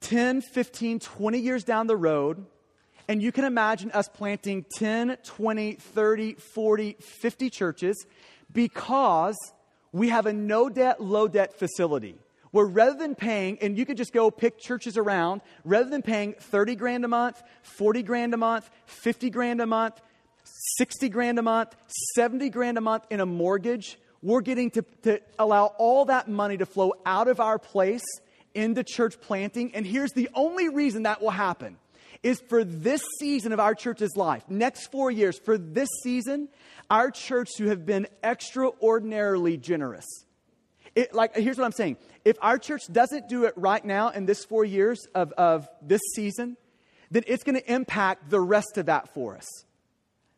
10, 0.00 0.40
15, 0.42 0.98
20 0.98 1.38
years 1.38 1.62
down 1.62 1.86
the 1.86 1.96
road, 1.96 2.44
and 3.10 3.20
you 3.20 3.32
can 3.32 3.42
imagine 3.44 3.90
us 3.90 4.08
planting 4.08 4.64
10, 4.76 5.16
20, 5.24 5.72
30, 5.72 6.34
40, 6.34 6.96
50 7.00 7.50
churches 7.50 8.06
because 8.52 9.34
we 9.90 10.10
have 10.10 10.26
a 10.26 10.32
no 10.32 10.68
debt, 10.68 11.02
low 11.02 11.26
debt 11.26 11.58
facility 11.58 12.14
where 12.52 12.66
rather 12.66 12.96
than 12.96 13.16
paying, 13.16 13.58
and 13.62 13.76
you 13.76 13.84
could 13.84 13.96
just 13.96 14.12
go 14.12 14.30
pick 14.30 14.60
churches 14.60 14.96
around, 14.96 15.40
rather 15.64 15.90
than 15.90 16.02
paying 16.02 16.34
30 16.34 16.76
grand 16.76 17.04
a 17.04 17.08
month, 17.08 17.42
40 17.62 18.04
grand 18.04 18.32
a 18.32 18.36
month, 18.36 18.70
50 18.86 19.28
grand 19.30 19.60
a 19.60 19.66
month, 19.66 20.00
60 20.78 21.08
grand 21.08 21.40
a 21.40 21.42
month, 21.42 21.74
70 22.14 22.48
grand 22.50 22.78
a 22.78 22.80
month 22.80 23.06
in 23.10 23.18
a 23.18 23.26
mortgage, 23.26 23.98
we're 24.22 24.40
getting 24.40 24.70
to, 24.70 24.82
to 25.02 25.20
allow 25.36 25.66
all 25.78 26.04
that 26.04 26.28
money 26.28 26.56
to 26.58 26.66
flow 26.66 26.92
out 27.04 27.26
of 27.26 27.40
our 27.40 27.58
place 27.58 28.04
into 28.54 28.84
church 28.84 29.20
planting. 29.20 29.74
And 29.74 29.84
here's 29.84 30.12
the 30.12 30.28
only 30.32 30.68
reason 30.68 31.02
that 31.02 31.20
will 31.20 31.30
happen 31.30 31.76
is 32.22 32.40
for 32.48 32.64
this 32.64 33.02
season 33.18 33.52
of 33.52 33.60
our 33.60 33.74
church's 33.74 34.16
life, 34.16 34.44
next 34.48 34.88
four 34.88 35.10
years, 35.10 35.38
for 35.38 35.56
this 35.56 35.88
season, 36.02 36.48
our 36.90 37.10
church 37.10 37.48
to 37.56 37.68
have 37.68 37.86
been 37.86 38.06
extraordinarily 38.22 39.56
generous. 39.56 40.06
It, 40.94 41.14
like, 41.14 41.34
here's 41.36 41.56
what 41.56 41.64
I'm 41.64 41.72
saying. 41.72 41.96
If 42.24 42.36
our 42.42 42.58
church 42.58 42.82
doesn't 42.90 43.28
do 43.28 43.44
it 43.44 43.54
right 43.56 43.84
now 43.84 44.10
in 44.10 44.26
this 44.26 44.44
four 44.44 44.64
years 44.64 45.06
of, 45.14 45.32
of 45.32 45.68
this 45.80 46.00
season, 46.14 46.56
then 47.10 47.22
it's 47.26 47.44
going 47.44 47.56
to 47.56 47.72
impact 47.72 48.28
the 48.28 48.40
rest 48.40 48.76
of 48.76 48.86
that 48.86 49.14
for 49.14 49.36
us. 49.36 49.46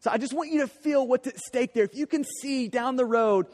So 0.01 0.11
I 0.11 0.19
just 0.19 0.35
want 0.35 0.51
you 0.51 0.61
to 0.61 0.69
feel 0.69 1.07
what's 1.07 1.27
at 1.27 1.39
stake 1.39 1.75
there. 1.75 1.85
If 1.85 1.95
you 1.95 2.07
can 2.07 2.25
see 2.41 2.69
down 2.69 2.97
the 2.97 3.05
road, 3.05 3.47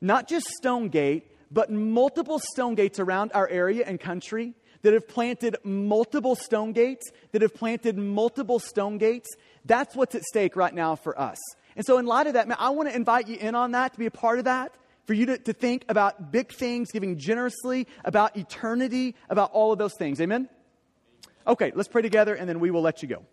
not 0.00 0.28
just 0.28 0.46
Stonegate, 0.48 1.26
but 1.50 1.70
multiple 1.70 2.40
Stonegates 2.56 2.98
around 2.98 3.32
our 3.34 3.48
area 3.48 3.84
and 3.86 3.98
country 3.98 4.54
that 4.82 4.92
have 4.92 5.08
planted 5.08 5.56
multiple 5.64 6.36
Stonegates, 6.36 7.02
that 7.32 7.42
have 7.42 7.54
planted 7.54 7.96
multiple 7.96 8.60
Stonegates, 8.60 9.26
that's 9.64 9.94
what's 9.94 10.14
at 10.14 10.22
stake 10.22 10.56
right 10.56 10.74
now 10.74 10.96
for 10.96 11.18
us. 11.20 11.38
And 11.76 11.84
so, 11.84 11.98
in 11.98 12.06
light 12.06 12.26
of 12.26 12.34
that, 12.34 12.48
man, 12.48 12.56
I 12.60 12.70
want 12.70 12.88
to 12.88 12.94
invite 12.94 13.28
you 13.28 13.36
in 13.36 13.54
on 13.54 13.72
that 13.72 13.92
to 13.92 13.98
be 13.98 14.06
a 14.06 14.10
part 14.10 14.38
of 14.38 14.46
that 14.46 14.74
for 15.06 15.14
you 15.14 15.26
to, 15.26 15.38
to 15.38 15.52
think 15.52 15.84
about 15.88 16.30
big 16.30 16.52
things, 16.52 16.90
giving 16.92 17.18
generously, 17.18 17.86
about 18.04 18.36
eternity, 18.36 19.14
about 19.28 19.50
all 19.52 19.72
of 19.72 19.78
those 19.78 19.94
things. 19.94 20.20
Amen? 20.20 20.48
Okay, 21.46 21.72
let's 21.74 21.88
pray 21.88 22.02
together 22.02 22.34
and 22.34 22.48
then 22.48 22.60
we 22.60 22.70
will 22.70 22.82
let 22.82 23.02
you 23.02 23.08
go. 23.08 23.24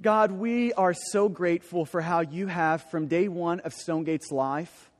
God, 0.00 0.32
we 0.32 0.72
are 0.72 0.94
so 0.94 1.28
grateful 1.28 1.86
for 1.86 2.00
how 2.00 2.20
you 2.20 2.48
have, 2.48 2.90
from 2.90 3.06
day 3.06 3.28
one 3.28 3.60
of 3.60 3.72
Stonegate's 3.72 4.32
life, 4.32 4.90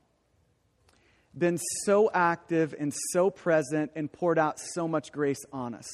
been 1.37 1.59
so 1.85 2.09
active 2.13 2.75
and 2.79 2.93
so 3.11 3.29
present 3.29 3.91
and 3.95 4.11
poured 4.11 4.37
out 4.37 4.59
so 4.59 4.87
much 4.87 5.11
grace 5.11 5.43
on 5.51 5.73
us. 5.73 5.89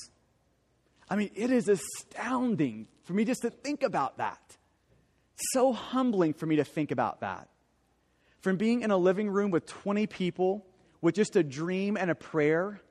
I 1.10 1.16
mean, 1.16 1.32
it 1.36 1.50
is 1.50 1.70
astounding 1.70 2.88
for 3.04 3.14
me 3.14 3.26
just 3.26 3.42
to 3.42 3.50
think 3.50 3.84
about 3.84 4.18
that 4.18 4.58
so 5.54 5.74
humbling 5.74 6.34
for 6.34 6.46
me 6.46 6.58
to 6.58 6.64
think 6.64 6.92
about 6.92 7.22
that. 7.22 7.50
From 8.42 8.58
being 8.58 8.82
in 8.82 8.92
a 8.92 8.98
living 8.98 9.30
room 9.30 9.52
with 9.52 9.66
20 9.66 10.08
people 10.08 10.66
with 11.02 11.16
just 11.16 11.36
a 11.36 11.44
dream 11.44 11.98
and 11.98 12.12
a 12.12 12.16
prayer 12.16 12.82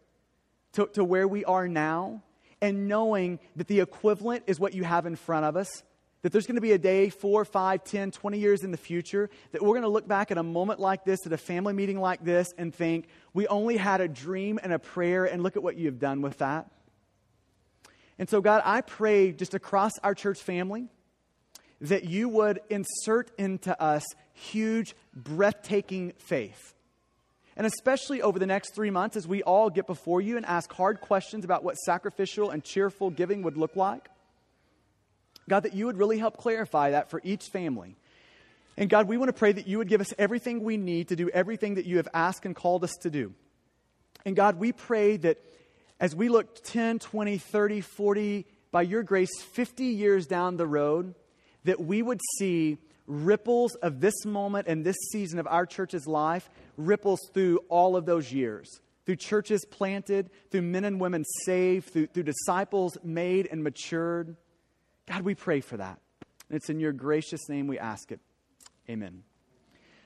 to, 0.72 0.86
to 0.94 1.04
where 1.04 1.26
we 1.28 1.44
are 1.44 1.68
now, 1.68 2.22
and 2.60 2.88
knowing 2.88 3.38
that 3.56 3.68
the 3.68 3.80
equivalent 3.80 4.44
is 4.46 4.58
what 4.58 4.74
you 4.74 4.82
have 4.82 5.06
in 5.06 5.16
front 5.16 5.44
of 5.44 5.56
us. 5.56 5.82
That 6.22 6.32
there's 6.32 6.46
going 6.46 6.56
to 6.56 6.60
be 6.60 6.72
a 6.72 6.78
day, 6.78 7.10
four, 7.10 7.44
five, 7.44 7.84
ten, 7.84 8.10
twenty 8.10 8.38
years 8.38 8.64
in 8.64 8.72
the 8.72 8.76
future, 8.76 9.30
that 9.52 9.62
we're 9.62 9.74
going 9.74 9.82
to 9.82 9.88
look 9.88 10.08
back 10.08 10.30
at 10.30 10.38
a 10.38 10.42
moment 10.42 10.80
like 10.80 11.04
this, 11.04 11.24
at 11.24 11.32
a 11.32 11.38
family 11.38 11.72
meeting 11.72 12.00
like 12.00 12.24
this, 12.24 12.48
and 12.58 12.74
think, 12.74 13.06
we 13.34 13.46
only 13.46 13.76
had 13.76 14.00
a 14.00 14.08
dream 14.08 14.58
and 14.62 14.72
a 14.72 14.78
prayer, 14.78 15.24
and 15.24 15.42
look 15.42 15.56
at 15.56 15.62
what 15.62 15.76
you 15.76 15.86
have 15.86 16.00
done 16.00 16.20
with 16.20 16.38
that. 16.38 16.70
And 18.18 18.28
so, 18.28 18.40
God, 18.40 18.62
I 18.64 18.80
pray 18.80 19.30
just 19.30 19.54
across 19.54 19.92
our 20.02 20.14
church 20.14 20.40
family 20.40 20.88
that 21.80 22.02
you 22.02 22.28
would 22.28 22.58
insert 22.68 23.30
into 23.38 23.80
us 23.80 24.04
huge, 24.32 24.96
breathtaking 25.14 26.14
faith. 26.18 26.74
And 27.56 27.64
especially 27.64 28.22
over 28.22 28.40
the 28.40 28.46
next 28.46 28.74
three 28.74 28.90
months, 28.90 29.16
as 29.16 29.28
we 29.28 29.44
all 29.44 29.70
get 29.70 29.86
before 29.86 30.20
you 30.20 30.36
and 30.36 30.44
ask 30.46 30.72
hard 30.72 31.00
questions 31.00 31.44
about 31.44 31.62
what 31.62 31.76
sacrificial 31.76 32.50
and 32.50 32.64
cheerful 32.64 33.10
giving 33.10 33.42
would 33.42 33.56
look 33.56 33.76
like, 33.76 34.08
God, 35.48 35.64
that 35.64 35.74
you 35.74 35.86
would 35.86 35.98
really 35.98 36.18
help 36.18 36.36
clarify 36.36 36.90
that 36.90 37.10
for 37.10 37.20
each 37.24 37.46
family. 37.46 37.96
And 38.76 38.88
God, 38.88 39.08
we 39.08 39.16
want 39.18 39.28
to 39.28 39.32
pray 39.32 39.50
that 39.52 39.66
you 39.66 39.78
would 39.78 39.88
give 39.88 40.00
us 40.00 40.14
everything 40.18 40.62
we 40.62 40.76
need 40.76 41.08
to 41.08 41.16
do 41.16 41.28
everything 41.30 41.74
that 41.74 41.84
you 41.84 41.96
have 41.96 42.08
asked 42.14 42.46
and 42.46 42.54
called 42.54 42.84
us 42.84 42.94
to 43.02 43.10
do. 43.10 43.34
And 44.24 44.36
God, 44.36 44.58
we 44.58 44.72
pray 44.72 45.16
that 45.16 45.38
as 46.00 46.14
we 46.14 46.28
look 46.28 46.62
10, 46.64 47.00
20, 47.00 47.38
30, 47.38 47.80
40, 47.80 48.46
by 48.70 48.82
your 48.82 49.02
grace, 49.02 49.30
50 49.52 49.84
years 49.84 50.26
down 50.26 50.56
the 50.56 50.66
road, 50.66 51.14
that 51.64 51.80
we 51.80 52.02
would 52.02 52.20
see 52.38 52.78
ripples 53.06 53.74
of 53.76 54.00
this 54.00 54.24
moment 54.24 54.68
and 54.68 54.84
this 54.84 54.96
season 55.10 55.38
of 55.38 55.46
our 55.46 55.66
church's 55.66 56.06
life, 56.06 56.48
ripples 56.76 57.20
through 57.34 57.58
all 57.68 57.96
of 57.96 58.06
those 58.06 58.32
years. 58.32 58.80
Through 59.06 59.16
churches 59.16 59.64
planted, 59.64 60.30
through 60.50 60.62
men 60.62 60.84
and 60.84 61.00
women 61.00 61.24
saved, 61.44 61.90
through, 61.90 62.08
through 62.08 62.24
disciples 62.24 62.98
made 63.02 63.48
and 63.50 63.64
matured. 63.64 64.36
God, 65.08 65.22
we 65.22 65.34
pray 65.34 65.60
for 65.60 65.76
that. 65.76 65.98
And 66.48 66.56
it's 66.56 66.70
in 66.70 66.80
your 66.80 66.92
gracious 66.92 67.48
name 67.48 67.66
we 67.66 67.78
ask 67.78 68.12
it. 68.12 68.20
Amen. 68.88 69.22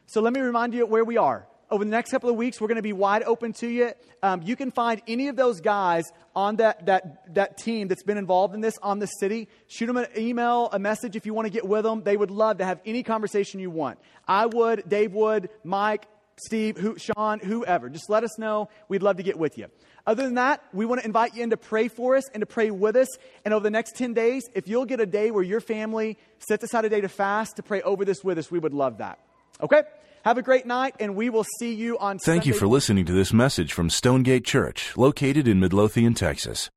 So 0.07 0.21
let 0.21 0.33
me 0.33 0.41
remind 0.41 0.75
you 0.75 0.87
where 0.87 1.05
we 1.05 1.17
are 1.17 1.47
over 1.73 1.85
the 1.87 1.91
next 1.91 2.11
couple 2.11 2.29
of 2.29 2.37
weeks, 2.37 2.61
we're 2.61 2.69
going 2.69 2.77
to 2.77 2.83
be 2.83 2.93
wide 2.93 3.23
open 3.23 3.55
to 3.55 3.67
you. 3.67 3.93
Um, 4.23 4.43
you 4.43 4.57
can 4.57 4.71
find 4.71 5.01
any 5.09 5.29
of 5.29 5.37
those 5.37 5.63
guys 5.63 6.13
on 6.37 6.57
that, 6.57 6.85
that, 6.85 7.35
that 7.35 7.57
team 7.57 7.89
that's 7.89 8.03
been 8.03 8.19
involved 8.19 8.55
in 8.55 8.61
this 8.61 8.77
on 8.83 8.99
the 8.99 9.07
city. 9.07 9.49
Shoot 9.69 9.87
them 9.87 9.97
an 9.97 10.07
email, 10.15 10.69
a 10.71 10.79
message 10.79 11.17
if 11.17 11.25
you 11.25 11.33
want 11.33 11.47
to 11.47 11.51
get 11.51 11.67
with 11.67 11.85
them. 11.85 12.03
They 12.03 12.17
would 12.17 12.31
love 12.31 12.59
to 12.59 12.65
have 12.67 12.81
any 12.85 13.03
conversation 13.03 13.59
you 13.59 13.71
want. 13.71 13.99
I 14.29 14.47
would, 14.47 14.87
Dave 14.87 15.15
would, 15.15 15.49
Mike, 15.65 16.07
Steve, 16.37 16.77
who, 16.77 16.99
Sean, 16.99 17.39
whoever. 17.39 17.89
Just 17.89 18.11
let 18.11 18.23
us 18.23 18.39
know. 18.39 18.69
We'd 18.89 19.03
love 19.03 19.17
to 19.17 19.23
get 19.23 19.39
with 19.39 19.57
you. 19.57 19.69
Other 20.07 20.25
than 20.25 20.35
that, 20.35 20.63
we 20.73 20.85
want 20.85 21.01
to 21.01 21.07
invite 21.07 21.35
you 21.35 21.43
in 21.43 21.51
to 21.51 21.57
pray 21.57 21.89
for 21.89 22.17
us 22.17 22.29
and 22.31 22.41
to 22.41 22.47
pray 22.47 22.71
with 22.71 22.97
us. 22.97 23.09
And 23.45 23.55
over 23.55 23.63
the 23.63 23.71
next 23.71 23.97
10 23.97 24.15
days, 24.15 24.43
if 24.55 24.67
you'll 24.67 24.85
get 24.85 25.01
a 25.01 25.07
day 25.07 25.31
where 25.31 25.45
your 25.45 25.61
family 25.61 26.19
sets 26.39 26.65
aside 26.65 26.85
a 26.85 26.89
day 26.89 27.01
to 27.01 27.09
fast 27.09 27.57
to 27.57 27.63
pray 27.63 27.83
over 27.83 28.05
this 28.05 28.25
with 28.25 28.39
us, 28.39 28.51
we 28.51 28.59
would 28.59 28.75
love 28.75 28.99
that. 28.99 29.21
Okay? 29.61 29.83
Have 30.25 30.39
a 30.39 30.43
great 30.43 30.67
night, 30.67 30.95
and 31.01 31.17
we 31.17 31.31
will 31.31 31.47
see 31.59 31.75
you 31.75 31.99
on 31.99 32.19
Thank 32.19 32.45
Sunday 32.45 32.49
you 32.49 32.55
for 32.55 32.69
listening 32.69 33.05
to 33.07 33.13
this 33.13 33.33
message 33.33 33.73
from 33.73 33.91
Stonegate 33.91 34.45
Church, 34.45 34.97
located 34.97 35.49
in 35.49 35.59
Midlothian, 35.59 36.15
Texas. 36.15 36.71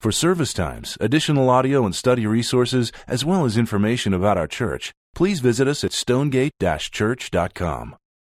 For 0.00 0.12
service 0.12 0.52
times, 0.52 0.96
additional 1.00 1.50
audio 1.50 1.84
and 1.84 1.94
study 1.94 2.26
resources, 2.26 2.92
as 3.06 3.24
well 3.24 3.44
as 3.44 3.58
information 3.58 4.14
about 4.14 4.38
our 4.38 4.46
church, 4.46 4.92
please 5.14 5.40
visit 5.40 5.66
us 5.66 5.82
at 5.82 5.92
stonegate-church.com. 5.92 7.96